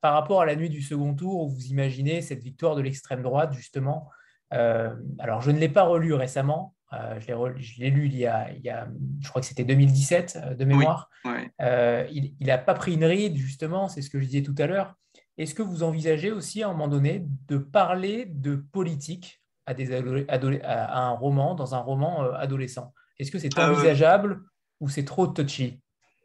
par 0.00 0.14
rapport 0.14 0.40
à 0.40 0.46
la 0.46 0.56
nuit 0.56 0.70
du 0.70 0.82
second 0.82 1.14
tour, 1.14 1.44
où 1.44 1.48
vous 1.50 1.66
imaginez 1.66 2.22
cette 2.22 2.42
victoire 2.42 2.74
de 2.74 2.82
l'extrême 2.82 3.22
droite, 3.22 3.52
justement. 3.52 4.08
Euh, 4.52 4.94
alors, 5.18 5.42
je 5.42 5.50
ne 5.50 5.58
l'ai 5.58 5.68
pas 5.68 5.82
relu 5.82 6.14
récemment. 6.14 6.74
Euh, 6.92 7.20
je 7.20 7.80
l'ai 7.80 7.90
lu 7.90 8.06
il 8.06 8.16
y, 8.16 8.26
a, 8.26 8.50
il 8.50 8.62
y, 8.62 8.68
a, 8.68 8.88
je 9.20 9.28
crois 9.28 9.40
que 9.40 9.46
c'était 9.46 9.64
2017 9.64 10.38
euh, 10.42 10.54
de 10.54 10.64
mémoire. 10.64 11.08
il 11.24 12.34
n'a 12.40 12.58
pas 12.58 12.74
pris 12.74 12.94
une 12.94 13.04
ride, 13.04 13.36
justement, 13.36 13.88
c'est 13.88 14.02
ce 14.02 14.10
que 14.10 14.18
je 14.18 14.24
disais 14.24 14.42
tout 14.42 14.56
à 14.58 14.66
l'heure. 14.66 14.96
Est-ce 15.38 15.54
que 15.54 15.62
vous 15.62 15.82
envisagez 15.82 16.32
aussi 16.32 16.62
à 16.62 16.68
un 16.68 16.72
moment 16.72 16.88
donné 16.88 17.24
de 17.48 17.58
parler 17.58 18.26
de 18.26 18.56
politique 18.56 19.40
à, 19.66 19.74
des 19.74 19.94
à 19.94 21.06
un 21.06 21.12
roman, 21.12 21.54
dans 21.54 21.74
un 21.74 21.78
roman 21.78 22.22
adolescent? 22.32 22.92
Est-ce 23.18 23.30
que 23.30 23.38
c'est 23.38 23.56
envisageable 23.58 24.42
ou 24.80 24.88
c'est 24.88 25.04
trop 25.04 25.26
touchy? 25.26 25.80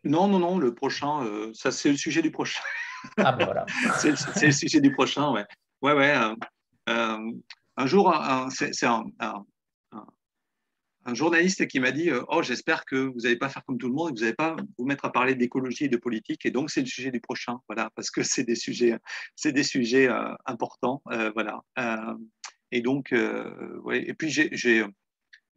Non, 0.06 0.28
non, 0.28 0.40
non, 0.40 0.58
le 0.58 0.74
prochain, 0.74 1.52
ça 1.54 1.72
c'est 1.72 1.90
le 1.90 1.98
sujet 1.98 2.22
du 2.22 2.32
prochain. 2.32 2.62
Ah 3.18 3.32
ben 3.32 3.46
voilà. 3.46 3.66
c'est 4.00 4.46
le, 4.46 4.52
sujet 4.52 4.82
du 4.82 4.92
prochain, 4.92 5.32
ouais. 5.32 5.46
Ouais, 5.82 5.94
ouais. 5.94 6.16
Euh, 6.16 6.36
euh, 6.90 7.32
un 7.78 7.88
jour, 7.88 8.14
c'est 8.50 8.86
un, 8.86 9.04
un, 9.20 11.14
journaliste 11.14 11.68
qui 11.68 11.80
m'a 11.80 11.92
dit 11.92 12.10
Oh, 12.30 12.42
j'espère 12.42 12.86
que 12.86 12.96
vous 12.96 13.22
n'allez 13.22 13.36
pas 13.36 13.50
faire 13.50 13.64
comme 13.66 13.78
tout 13.78 13.88
le 13.88 13.94
monde, 13.94 14.14
que 14.14 14.20
vous 14.20 14.24
n'allez 14.24 14.36
pas 14.36 14.56
vous 14.78 14.86
mettre 14.86 15.06
à 15.06 15.12
parler 15.12 15.36
d'écologie 15.36 15.86
et 15.86 15.90
de 15.90 15.98
politique. 15.98 16.46
Et 16.46 16.52
donc, 16.52 16.72
c'est 16.72 16.82
le 16.82 16.88
sujet 16.88 17.12
du 17.12 17.20
prochain, 17.20 17.60
voilà, 17.68 17.90
parce 17.96 18.10
que 18.10 18.24
c'est 18.24 18.44
des 18.44 18.56
sujets, 18.56 18.98
c'est 19.36 19.52
des 19.52 19.64
sujets 19.64 20.08
euh, 20.08 20.34
importants, 20.46 21.04
voilà. 21.34 21.62
et 22.72 22.82
donc, 22.82 23.14
ouais. 23.84 24.08
Et 24.08 24.14
puis, 24.14 24.30
j'ai, 24.32 24.86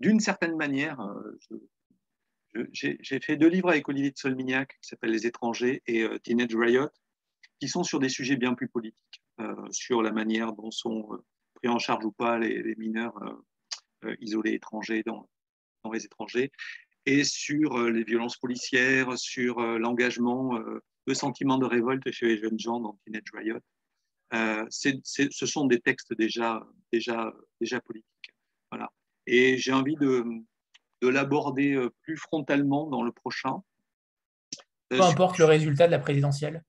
d'une 0.01 0.21
certaine 0.21 0.57
manière, 0.57 0.99
j'ai 2.73 3.21
fait 3.21 3.37
deux 3.37 3.49
livres 3.49 3.71
avec 3.71 3.89
Olivier 3.89 4.11
de 4.11 4.17
Solmignac 4.17 4.79
qui 4.81 4.89
s'appellent 4.89 5.13
Les 5.13 5.27
étrangers 5.27 5.83
et 5.87 6.07
Teenage 6.23 6.55
Riot 6.55 6.89
qui 7.61 7.69
sont 7.69 7.85
sur 7.85 7.99
des 7.99 8.09
sujets 8.09 8.37
bien 8.37 8.55
plus 8.55 8.69
politiques, 8.69 9.23
euh, 9.41 9.55
sur 9.71 10.03
la 10.03 10.13
manière 10.13 10.53
dont 10.53 10.71
sont 10.71 11.09
euh, 11.13 11.25
pris 11.55 11.69
en 11.69 11.79
charge 11.79 12.05
ou 12.05 12.13
pas 12.13 12.39
les, 12.39 12.75
mineurs 12.77 13.17
euh, 14.05 14.17
isolés 14.21 14.55
étrangers 14.55 15.03
dans, 15.03 15.29
dans, 15.85 15.93
les 15.93 16.05
étrangers, 16.05 16.53
et 17.07 17.25
sur 17.25 17.79
les 17.79 18.05
violences 18.05 18.37
policières, 18.37 19.17
sur 19.19 19.61
l'engagement, 19.79 20.59
le 21.07 21.15
sentiment 21.15 21.57
de 21.57 21.65
révolte 21.65 22.11
chez 22.11 22.27
les 22.27 22.39
jeunes 22.39 22.59
gens 22.59 22.81
dans 22.81 22.99
Teenage 23.07 23.33
Riot. 23.33 24.69
ce 24.69 25.47
sont 25.47 25.67
des 25.67 25.81
textes 25.81 26.13
déjà, 26.13 26.67
déjà, 26.93 27.35
déjà 27.63 27.81
politiques. 27.81 28.35
Voilà. 28.71 28.93
Et 29.27 29.57
j'ai 29.57 29.73
envie 29.73 29.97
de, 29.97 30.23
de 31.03 31.09
l'aborder 31.09 31.81
plus 32.03 32.17
frontalement 32.17 32.87
dans 32.87 33.03
le 33.03 33.13
prochain. 33.13 33.63
Peu 34.89 35.01
importe 35.01 35.39
le 35.39 35.45
résultat 35.45 35.87
de 35.87 35.93
la 35.93 35.99
présidentielle 35.99 36.65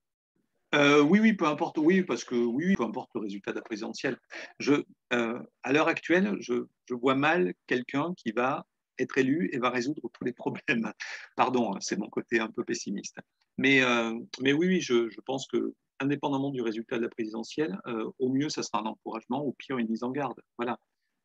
euh, 0.74 1.02
oui, 1.02 1.18
oui, 1.18 1.32
peu 1.32 1.46
importe, 1.46 1.78
oui, 1.78 2.02
parce 2.02 2.24
que 2.24 2.36
oui, 2.36 2.76
peu 2.76 2.84
importe 2.84 3.10
le 3.14 3.22
résultat 3.22 3.50
de 3.50 3.56
la 3.56 3.62
présidentielle. 3.62 4.18
Je, 4.60 4.74
euh, 5.12 5.40
à 5.62 5.72
l'heure 5.72 5.88
actuelle, 5.88 6.36
je, 6.40 6.66
je, 6.86 6.94
vois 6.94 7.16
mal 7.16 7.54
quelqu'un 7.66 8.14
qui 8.16 8.30
va 8.30 8.64
être 8.98 9.18
élu 9.18 9.50
et 9.52 9.58
va 9.58 9.70
résoudre 9.70 10.08
tous 10.12 10.24
les 10.24 10.32
problèmes. 10.32 10.92
Pardon, 11.36 11.74
hein, 11.74 11.78
c'est 11.80 11.98
mon 11.98 12.08
côté 12.08 12.38
un 12.38 12.48
peu 12.48 12.64
pessimiste. 12.64 13.18
Mais, 13.58 13.82
euh, 13.82 14.14
mais 14.40 14.52
oui, 14.52 14.68
oui, 14.68 14.80
je, 14.80 15.10
je, 15.10 15.20
pense 15.20 15.48
que 15.48 15.74
indépendamment 15.98 16.50
du 16.50 16.62
résultat 16.62 16.98
de 16.98 17.02
la 17.02 17.08
présidentielle, 17.08 17.78
au 18.18 18.30
mieux, 18.30 18.48
ça 18.48 18.62
sera 18.62 18.80
un 18.80 18.86
encouragement, 18.86 19.42
au 19.42 19.52
pire, 19.52 19.76
une 19.76 19.88
mise 19.88 20.02
en 20.02 20.10
garde. 20.10 20.40
Voilà. 20.56 20.78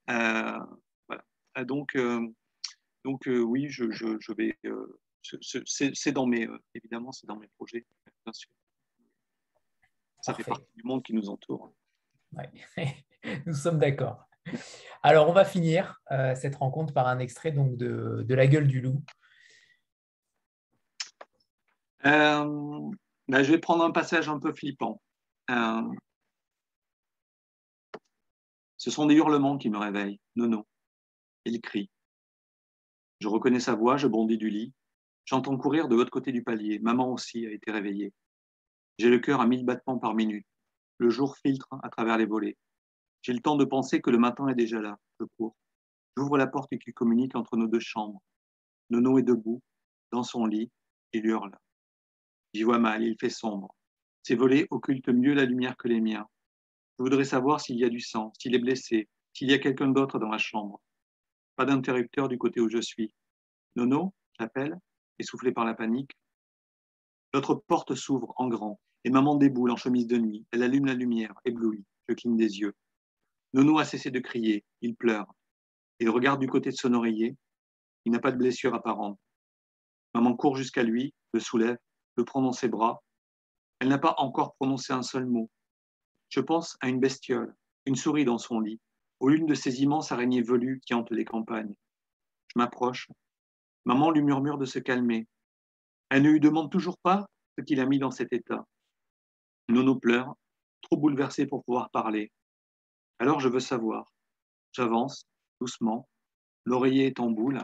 voilà. 0.08 1.24
Donc, 1.64 1.96
donc 3.06 3.22
oui, 3.28 3.70
je, 3.70 3.92
je 3.92 4.34
vais. 4.34 4.58
c'est 5.66 6.12
dans 6.12 6.26
mes, 6.26 6.48
évidemment, 6.74 7.12
c'est 7.12 7.28
dans 7.28 7.38
mes 7.38 7.48
projets, 7.56 7.86
bien 8.26 8.34
sûr. 8.34 8.50
Ça 10.22 10.34
fait 10.34 10.44
partie 10.44 10.66
du 10.76 10.84
monde 10.84 11.04
qui 11.04 11.14
nous 11.14 11.30
entoure. 11.30 11.72
nous 13.46 13.54
sommes 13.54 13.78
d'accord. 13.78 14.28
Alors, 15.04 15.30
on 15.30 15.34
va 15.34 15.46
finir 15.46 16.02
euh, 16.12 16.34
cette 16.36 16.56
rencontre 16.56 16.94
par 16.94 17.08
un 17.08 17.20
extrait 17.20 17.52
donc, 17.52 17.78
de, 17.78 18.26
La 18.34 18.48
gueule 18.48 18.68
du 18.68 18.82
loup. 18.82 19.04
Euh, 22.06 22.92
ben, 23.28 23.44
je 23.44 23.52
vais 23.52 23.60
prendre 23.60 23.84
un 23.84 23.92
passage 23.92 24.30
un 24.30 24.40
peu 24.40 24.54
flippant. 24.54 25.02
Euh, 25.52 25.82
ce 28.78 28.92
sont 28.92 29.06
des 29.06 29.16
hurlements 29.16 29.58
qui 29.58 29.70
me 29.70 29.78
réveillent. 29.78 30.20
Nono. 30.36 30.68
Il 31.46 31.62
crie. 31.62 31.90
Je 33.20 33.28
reconnais 33.28 33.60
sa 33.60 33.76
voix, 33.76 33.98
je 33.98 34.08
bondis 34.08 34.38
du 34.38 34.50
lit. 34.50 34.74
J'entends 35.26 35.58
courir 35.58 35.88
de 35.88 35.96
l'autre 35.96 36.12
côté 36.12 36.32
du 36.32 36.44
palier. 36.44 36.80
Maman 36.80 37.12
aussi 37.12 37.46
a 37.46 37.52
été 37.52 37.72
réveillée. 37.72 38.14
J'ai 39.00 39.10
le 39.10 39.20
cœur 39.20 39.42
à 39.42 39.48
mille 39.48 39.66
battements 39.66 39.98
par 39.98 40.14
minute. 40.14 40.46
Le 40.98 41.10
jour 41.10 41.38
filtre 41.38 41.68
à 41.84 41.90
travers 41.90 42.18
les 42.18 42.26
volets. 42.26 42.58
J'ai 43.22 43.34
le 43.34 43.40
temps 43.40 43.56
de 43.56 43.66
penser 43.66 44.02
que 44.02 44.12
le 44.12 44.18
matin 44.18 44.48
est 44.48 44.56
déjà 44.56 44.80
là. 44.80 44.98
Je 45.20 45.26
cours. 45.38 45.56
J'ouvre 46.16 46.38
la 46.38 46.48
porte 46.48 46.78
qui 46.78 46.94
communique 46.94 47.36
entre 47.36 47.58
nos 47.58 47.68
deux 47.68 47.80
chambres. 47.80 48.22
Nono 48.90 49.18
est 49.18 49.24
debout, 49.24 49.62
dans 50.12 50.24
son 50.24 50.46
lit. 50.46 50.72
Il 51.12 51.26
hurle. 51.26 51.58
J'y 52.54 52.64
vois 52.64 52.80
mal, 52.80 53.04
il 53.04 53.18
fait 53.20 53.30
sombre. 53.30 53.74
Ses 54.24 54.36
volets 54.36 54.68
occultent 54.70 55.10
mieux 55.10 55.34
la 55.34 55.46
lumière 55.46 55.76
que 55.76 55.88
les 55.88 56.02
miens. 56.02 56.28
Je 56.98 57.04
voudrais 57.04 57.26
savoir 57.26 57.60
s'il 57.60 57.78
y 57.78 57.84
a 57.84 57.90
du 57.90 58.00
sang, 58.00 58.32
s'il 58.40 58.56
est 58.56 58.60
blessé, 58.60 59.10
s'il 59.34 59.50
y 59.50 59.54
a 59.54 59.60
quelqu'un 59.60 59.90
d'autre 59.90 60.20
dans 60.20 60.30
la 60.30 60.38
chambre. 60.38 60.82
Pas 61.56 61.66
d'interrupteur 61.66 62.28
du 62.28 62.38
côté 62.38 62.60
où 62.60 62.70
je 62.70 62.82
suis. 62.82 63.14
Nono, 63.76 64.14
j'appelle, 64.40 64.80
essoufflé 65.20 65.52
par 65.52 65.66
la 65.66 65.74
panique. 65.74 66.12
Notre 67.34 67.56
porte 67.56 67.96
s'ouvre 67.96 68.34
en 68.38 68.48
grand. 68.48 68.80
Et 69.04 69.10
maman 69.10 69.36
déboule 69.36 69.72
en 69.72 69.78
chemise 69.78 70.08
de 70.08 70.18
nuit. 70.18 70.46
Elle 70.52 70.64
allume 70.64 70.86
la 70.86 70.94
lumière, 70.94 71.34
éblouie. 71.46 71.86
Je 72.08 72.16
cligne 72.16 72.38
des 72.38 72.60
yeux. 72.60 72.74
Nono 73.54 73.78
a 73.78 73.86
cessé 73.86 74.12
de 74.12 74.20
crier. 74.20 74.66
Il 74.82 74.96
pleure. 74.96 75.34
Il 76.00 76.10
regarde 76.10 76.40
du 76.40 76.48
côté 76.48 76.72
de 76.72 76.76
son 76.76 76.94
oreiller. 76.94 77.38
Il 78.06 78.12
n'a 78.12 78.20
pas 78.20 78.32
de 78.32 78.38
blessure 78.38 78.74
apparente. 78.74 79.20
Maman 80.14 80.36
court 80.36 80.56
jusqu'à 80.56 80.84
lui, 80.84 81.14
le 81.34 81.40
soulève, 81.40 81.78
le 82.16 82.26
prend 82.26 82.42
dans 82.42 82.54
ses 82.54 82.68
bras. 82.68 83.04
Elle 83.80 83.90
n'a 83.90 83.98
pas 83.98 84.16
encore 84.18 84.56
prononcé 84.56 84.94
un 84.94 85.04
seul 85.04 85.26
mot. 85.26 85.50
Je 86.30 86.40
pense 86.40 86.78
à 86.82 86.90
une 86.90 87.00
bestiole, 87.00 87.56
une 87.86 87.96
souris 87.96 88.26
dans 88.26 88.38
son 88.38 88.60
lit, 88.60 88.80
ou 89.20 89.30
l'une 89.30 89.46
de 89.46 89.54
ces 89.54 89.82
immenses 89.82 90.12
araignées 90.12 90.42
velues 90.42 90.82
qui 90.86 90.94
hantent 90.94 91.12
les 91.12 91.26
campagnes. 91.26 91.76
Je 92.48 92.60
m'approche. 92.60 93.10
Maman 93.86 94.12
lui 94.12 94.22
murmure 94.22 94.58
de 94.58 94.66
se 94.66 94.80
calmer. 94.80 95.28
Elle 96.10 96.24
ne 96.24 96.32
lui 96.32 96.40
demande 96.40 96.72
toujours 96.72 96.98
pas 96.98 97.28
ce 97.58 97.64
qui 97.64 97.76
l'a 97.76 97.86
mis 97.86 98.00
dans 98.00 98.12
cet 98.12 98.34
état. 98.34 98.66
Nono 99.70 99.96
pleure, 99.96 100.36
trop 100.82 100.98
bouleversée 100.98 101.46
pour 101.46 101.64
pouvoir 101.64 101.90
parler. 101.90 102.32
Alors 103.20 103.40
je 103.40 103.50
veux 103.50 103.60
savoir. 103.60 104.12
J'avance, 104.74 105.26
doucement, 105.60 106.08
l'oreiller 106.66 107.08
est 107.08 107.20
en 107.20 107.30
boule. 107.30 107.64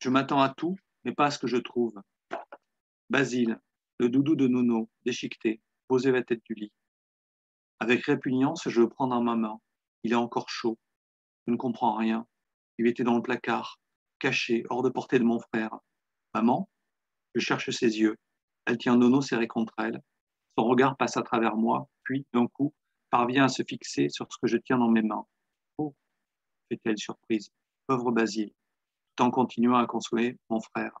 Je 0.00 0.10
m'attends 0.10 0.40
à 0.40 0.50
tout, 0.54 0.76
mais 1.04 1.12
pas 1.12 1.26
à 1.26 1.30
ce 1.30 1.38
que 1.38 1.48
je 1.48 1.56
trouve. 1.56 2.00
Basile, 3.10 3.60
le 3.98 4.08
doudou 4.08 4.36
de 4.36 4.46
Nono, 4.46 4.88
déchiqueté, 5.04 5.60
posé 5.88 6.12
la 6.12 6.22
tête 6.22 6.42
du 6.44 6.54
lit. 6.54 6.72
Avec 7.80 8.04
répugnance, 8.04 8.68
je 8.68 8.80
le 8.80 8.88
prends 8.88 9.06
dans 9.06 9.22
ma 9.22 9.36
main. 9.36 9.60
Il 10.02 10.12
est 10.12 10.16
encore 10.16 10.48
chaud. 10.48 10.78
Je 11.46 11.52
ne 11.52 11.56
comprends 11.56 11.94
rien. 11.96 12.26
Il 12.78 12.86
était 12.86 13.04
dans 13.04 13.16
le 13.16 13.22
placard, 13.22 13.80
caché, 14.18 14.64
hors 14.70 14.82
de 14.82 14.88
portée 14.88 15.18
de 15.18 15.24
mon 15.24 15.40
frère. 15.40 15.78
Maman 16.34 16.68
Je 17.34 17.40
cherche 17.40 17.70
ses 17.70 17.98
yeux. 17.98 18.16
Elle 18.66 18.78
tient 18.78 18.96
Nono 18.96 19.20
serré 19.20 19.46
contre 19.46 19.74
elle. 19.78 20.02
Son 20.58 20.64
regard 20.64 20.96
passe 20.96 21.16
à 21.16 21.22
travers 21.22 21.56
moi, 21.56 21.88
puis, 22.04 22.26
d'un 22.32 22.46
coup, 22.48 22.74
parvient 23.10 23.44
à 23.44 23.48
se 23.48 23.62
fixer 23.62 24.08
sur 24.08 24.26
ce 24.30 24.38
que 24.42 24.48
je 24.48 24.56
tiens 24.58 24.78
dans 24.78 24.90
mes 24.90 25.02
mains. 25.02 25.24
Oh 25.78 25.94
fait-elle 26.68 26.98
surprise. 26.98 27.50
Pauvre 27.86 28.12
Basile, 28.12 28.52
tout 29.16 29.24
en 29.24 29.30
continuant 29.30 29.76
à 29.76 29.86
consoler 29.86 30.36
mon 30.50 30.60
frère. 30.60 30.98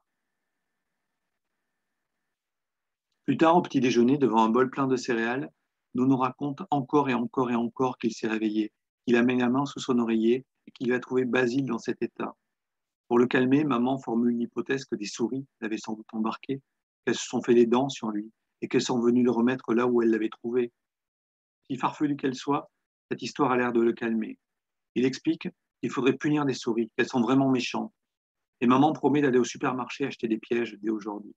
Plus 3.26 3.36
tard, 3.36 3.56
au 3.56 3.62
petit 3.62 3.80
déjeuner, 3.80 4.16
devant 4.16 4.42
un 4.42 4.48
bol 4.48 4.70
plein 4.70 4.86
de 4.86 4.96
céréales, 4.96 5.50
nous 5.94 6.06
nous 6.06 6.16
raconte 6.16 6.62
encore 6.70 7.08
et 7.10 7.14
encore 7.14 7.50
et 7.50 7.54
encore 7.54 7.98
qu'il 7.98 8.12
s'est 8.12 8.28
réveillé, 8.28 8.72
qu'il 9.04 9.16
a 9.16 9.22
mis 9.22 9.38
la 9.38 9.48
main 9.48 9.66
sous 9.66 9.80
son 9.80 9.98
oreiller 9.98 10.44
et 10.66 10.70
qu'il 10.70 10.92
a 10.92 11.00
trouvé 11.00 11.24
Basile 11.24 11.66
dans 11.66 11.78
cet 11.78 12.02
état. 12.02 12.36
Pour 13.08 13.18
le 13.18 13.26
calmer, 13.26 13.64
maman 13.64 13.98
formule 13.98 14.32
une 14.32 14.42
hypothèse 14.42 14.84
que 14.84 14.94
des 14.94 15.06
souris 15.06 15.46
l'avaient 15.60 15.78
sans 15.78 15.94
doute 15.94 16.06
embarqué, 16.12 16.60
qu'elles 17.04 17.14
se 17.14 17.26
sont 17.26 17.42
fait 17.42 17.54
des 17.54 17.66
dents 17.66 17.88
sur 17.88 18.10
lui 18.10 18.30
et 18.60 18.68
qu'elles 18.68 18.82
sont 18.82 19.00
venues 19.00 19.22
le 19.22 19.30
remettre 19.30 19.72
là 19.72 19.86
où 19.86 20.02
elles 20.02 20.10
l'avaient 20.10 20.28
trouvé. 20.28 20.72
Si 21.70 21.76
farfelue 21.76 22.16
qu'elle 22.16 22.34
soit, 22.34 22.70
cette 23.10 23.22
histoire 23.22 23.50
a 23.50 23.56
l'air 23.56 23.72
de 23.72 23.80
le 23.80 23.92
calmer. 23.92 24.38
Il 24.94 25.06
explique 25.06 25.48
qu'il 25.80 25.90
faudrait 25.90 26.16
punir 26.16 26.44
des 26.44 26.54
souris, 26.54 26.90
qu'elles 26.96 27.08
sont 27.08 27.22
vraiment 27.22 27.50
méchantes. 27.50 27.92
Et 28.60 28.66
maman 28.66 28.92
promet 28.92 29.22
d'aller 29.22 29.38
au 29.38 29.44
supermarché 29.44 30.04
acheter 30.04 30.28
des 30.28 30.38
pièges 30.38 30.76
dès 30.82 30.90
aujourd'hui. 30.90 31.34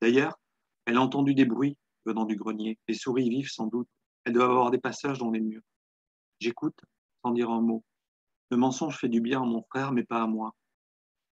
D'ailleurs, 0.00 0.38
elle 0.84 0.96
a 0.96 1.00
entendu 1.00 1.34
des 1.34 1.44
bruits 1.44 1.76
venant 2.04 2.24
du 2.24 2.36
grenier. 2.36 2.78
Les 2.88 2.94
souris 2.94 3.28
vivent 3.28 3.50
sans 3.50 3.66
doute. 3.66 3.88
Elles 4.24 4.32
doivent 4.32 4.50
avoir 4.50 4.70
des 4.70 4.78
passages 4.78 5.18
dans 5.18 5.30
les 5.30 5.40
murs. 5.40 5.62
J'écoute 6.40 6.78
sans 7.22 7.32
dire 7.32 7.50
un 7.50 7.60
mot. 7.60 7.84
Le 8.50 8.56
mensonge 8.56 8.98
fait 8.98 9.08
du 9.08 9.20
bien 9.20 9.42
à 9.42 9.44
mon 9.44 9.62
frère, 9.62 9.92
mais 9.92 10.04
pas 10.04 10.22
à 10.22 10.26
moi. 10.26 10.54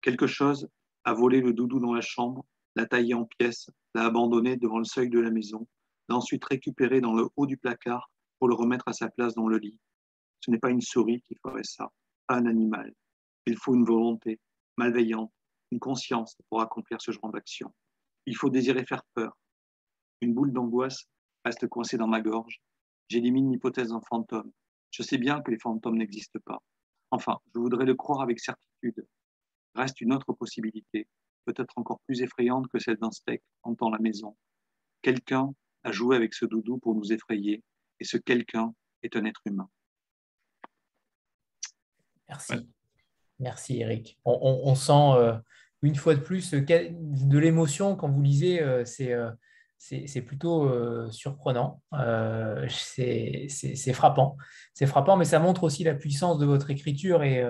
Quelque 0.03 0.27
chose 0.27 0.69
a 1.05 1.13
volé 1.13 1.41
le 1.41 1.53
doudou 1.53 1.81
dans 1.81 1.93
la 1.93 2.01
chambre, 2.01 2.45
l'a 2.77 2.87
taillé 2.87 3.15
en 3.15 3.25
pièces, 3.25 3.71
l'a 3.95 4.05
abandonné 4.05 4.57
devant 4.57 4.79
le 4.79 4.85
seuil 4.85 5.09
de 5.09 5.19
la 5.19 5.31
maison, 5.31 5.67
l'a 6.09 6.17
ensuite 6.17 6.45
récupéré 6.45 7.01
dans 7.01 7.15
le 7.15 7.29
haut 7.37 7.47
du 7.47 7.57
placard 7.57 8.11
pour 8.39 8.49
le 8.49 8.55
remettre 8.55 8.87
à 8.89 8.93
sa 8.93 9.09
place 9.09 9.35
dans 9.35 9.49
le 9.49 9.59
lit. 9.59 9.79
Ce 10.41 10.51
n'est 10.51 10.59
pas 10.59 10.71
une 10.71 10.81
souris 10.81 11.23
qui 11.23 11.35
ferait 11.43 11.65
ça, 11.65 11.91
pas 12.27 12.37
un 12.37 12.47
animal. 12.47 12.93
Il 13.47 13.57
faut 13.57 13.75
une 13.75 13.85
volonté 13.85 14.39
malveillante, 14.77 15.33
une 15.73 15.81
conscience 15.81 16.37
pour 16.49 16.61
accomplir 16.61 17.01
ce 17.01 17.11
genre 17.11 17.33
d'action. 17.33 17.75
Il 18.27 18.37
faut 18.37 18.51
désirer 18.51 18.85
faire 18.85 19.03
peur. 19.15 19.37
Une 20.21 20.35
boule 20.35 20.53
d'angoisse 20.53 21.05
reste 21.45 21.67
coincée 21.69 21.97
dans 21.97 22.07
ma 22.07 22.21
gorge. 22.21 22.61
J'élimine 23.09 23.51
l'hypothèse 23.51 23.89
d'un 23.89 24.01
fantôme. 24.09 24.51
Je 24.91 25.03
sais 25.03 25.19
bien 25.19 25.41
que 25.41 25.51
les 25.51 25.59
fantômes 25.59 25.99
n'existent 25.99 26.41
pas. 26.45 26.63
Enfin, 27.11 27.39
je 27.55 27.61
voudrais 27.61 27.85
le 27.85 27.95
croire 27.95 28.21
avec 28.21 28.41
certitude. 28.41 29.07
Reste 29.75 30.01
une 30.01 30.13
autre 30.13 30.33
possibilité, 30.33 31.07
peut-être 31.45 31.77
encore 31.77 32.01
plus 32.01 32.21
effrayante 32.23 32.69
que 32.69 32.79
celle 32.79 32.97
d'un 32.97 33.11
spectre 33.11 33.47
hantant 33.63 33.91
la 33.91 33.99
maison. 33.99 34.37
Quelqu'un 35.03 35.55
a 35.85 35.93
joué 35.93 36.17
avec 36.17 36.35
ce 36.35 36.45
doudou 36.45 36.79
pour 36.79 36.95
nous 36.95 37.13
effrayer, 37.13 37.63
et 38.01 38.05
ce 38.05 38.17
quelqu'un 38.17 38.75
est 39.03 39.17
un 39.17 39.25
être 39.25 39.41
humain. 39.47 39.69
Merci. 42.29 42.55
Merci 43.39 43.81
Eric. 43.81 44.19
On, 44.25 44.75
sent 44.75 44.93
euh, 44.93 45.39
une 45.83 45.95
fois 45.95 46.15
de 46.15 46.21
plus 46.21 46.51
de 46.53 47.39
l'émotion 47.39 47.97
quand 47.97 48.09
vous 48.09 48.23
lisez. 48.23 48.61
Euh, 48.61 48.85
euh, 49.01 49.31
c'est 49.79 50.23
plutôt 50.23 50.71
surprenant. 51.11 51.83
c'est 52.69 53.93
frappant. 53.93 54.37
C'est 54.75 54.87
frappant, 54.87 55.17
mais 55.17 55.25
ça 55.25 55.39
montre 55.39 55.65
aussi 55.65 55.85
la 55.85 55.95
puissance 55.95 56.39
de 56.39 56.47
votre 56.47 56.71
écriture 56.71 57.23
et, 57.23 57.45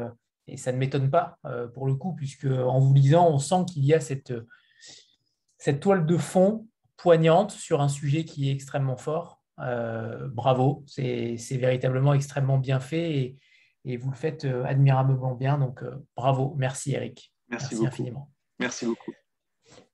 ça 0.56 0.72
ne 0.72 0.78
m'étonne 0.78 1.10
pas 1.10 1.38
pour 1.74 1.86
le 1.86 1.94
coup, 1.94 2.14
puisque 2.14 2.46
en 2.46 2.78
vous 2.78 2.94
lisant, 2.94 3.28
on 3.28 3.38
sent 3.38 3.64
qu'il 3.66 3.84
y 3.84 3.92
a 3.92 4.00
cette, 4.00 4.32
cette 5.58 5.80
toile 5.80 6.06
de 6.06 6.16
fond 6.16 6.66
poignante 6.96 7.50
sur 7.50 7.80
un 7.80 7.88
sujet 7.88 8.24
qui 8.24 8.48
est 8.48 8.52
extrêmement 8.52 8.96
fort. 8.96 9.42
bravo, 9.56 10.84
c'est 10.86 11.36
véritablement 11.50 12.14
extrêmement 12.14 12.58
bien 12.58 12.80
fait 12.80 13.16
et, 13.16 13.38
et 13.88 13.96
vous 13.96 14.10
le 14.10 14.16
faites 14.16 14.44
euh, 14.44 14.64
admirablement 14.64 15.34
bien. 15.34 15.58
Donc, 15.58 15.82
euh, 15.82 15.96
bravo. 16.16 16.54
Merci, 16.58 16.92
Eric. 16.92 17.32
Merci, 17.48 17.84
infiniment. 17.84 18.30
Merci 18.58 18.86
beaucoup. 18.86 19.12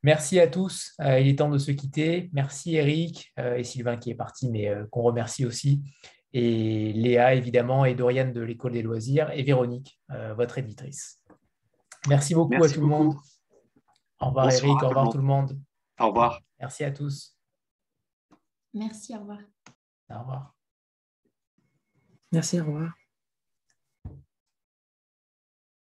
Merci 0.05 0.39
à 0.39 0.47
tous. 0.47 0.93
Euh, 1.01 1.18
il 1.18 1.26
est 1.26 1.39
temps 1.39 1.51
de 1.51 1.59
se 1.59 1.72
quitter. 1.72 2.31
Merci 2.32 2.76
Eric 2.76 3.32
et 3.39 3.64
Sylvain 3.64 3.97
qui 3.97 4.10
est 4.10 4.14
parti, 4.14 4.48
mais 4.51 4.70
qu'on 4.90 5.02
remercie 5.02 5.44
aussi. 5.44 5.82
Et 6.32 6.93
Léa, 6.93 7.35
évidemment, 7.35 7.85
et 7.85 7.94
Doriane 7.94 8.32
de 8.32 8.43
l'École 8.43 8.72
des 8.72 8.82
loisirs, 8.82 9.31
et 9.32 9.43
Véronique, 9.43 9.98
votre 10.36 10.59
éditrice. 10.59 11.22
Merci 12.06 12.35
beaucoup 12.35 12.62
à 12.62 12.68
tout 12.68 12.81
le 12.81 12.86
monde. 12.86 13.14
Au 14.20 14.26
revoir 14.26 14.51
Eric, 14.51 14.82
au 14.82 14.89
revoir 14.89 15.09
tout 15.10 15.18
le 15.18 15.24
monde. 15.24 15.59
Au 15.98 16.09
revoir. 16.09 16.40
Merci 16.60 16.85
à 16.85 16.90
tous. 16.90 17.36
Merci, 18.74 19.16
au 19.16 19.20
revoir. 19.20 19.39
Au 20.10 20.18
revoir. 20.18 20.55
Merci, 22.32 22.60
au 22.60 22.64
revoir. 22.64 23.03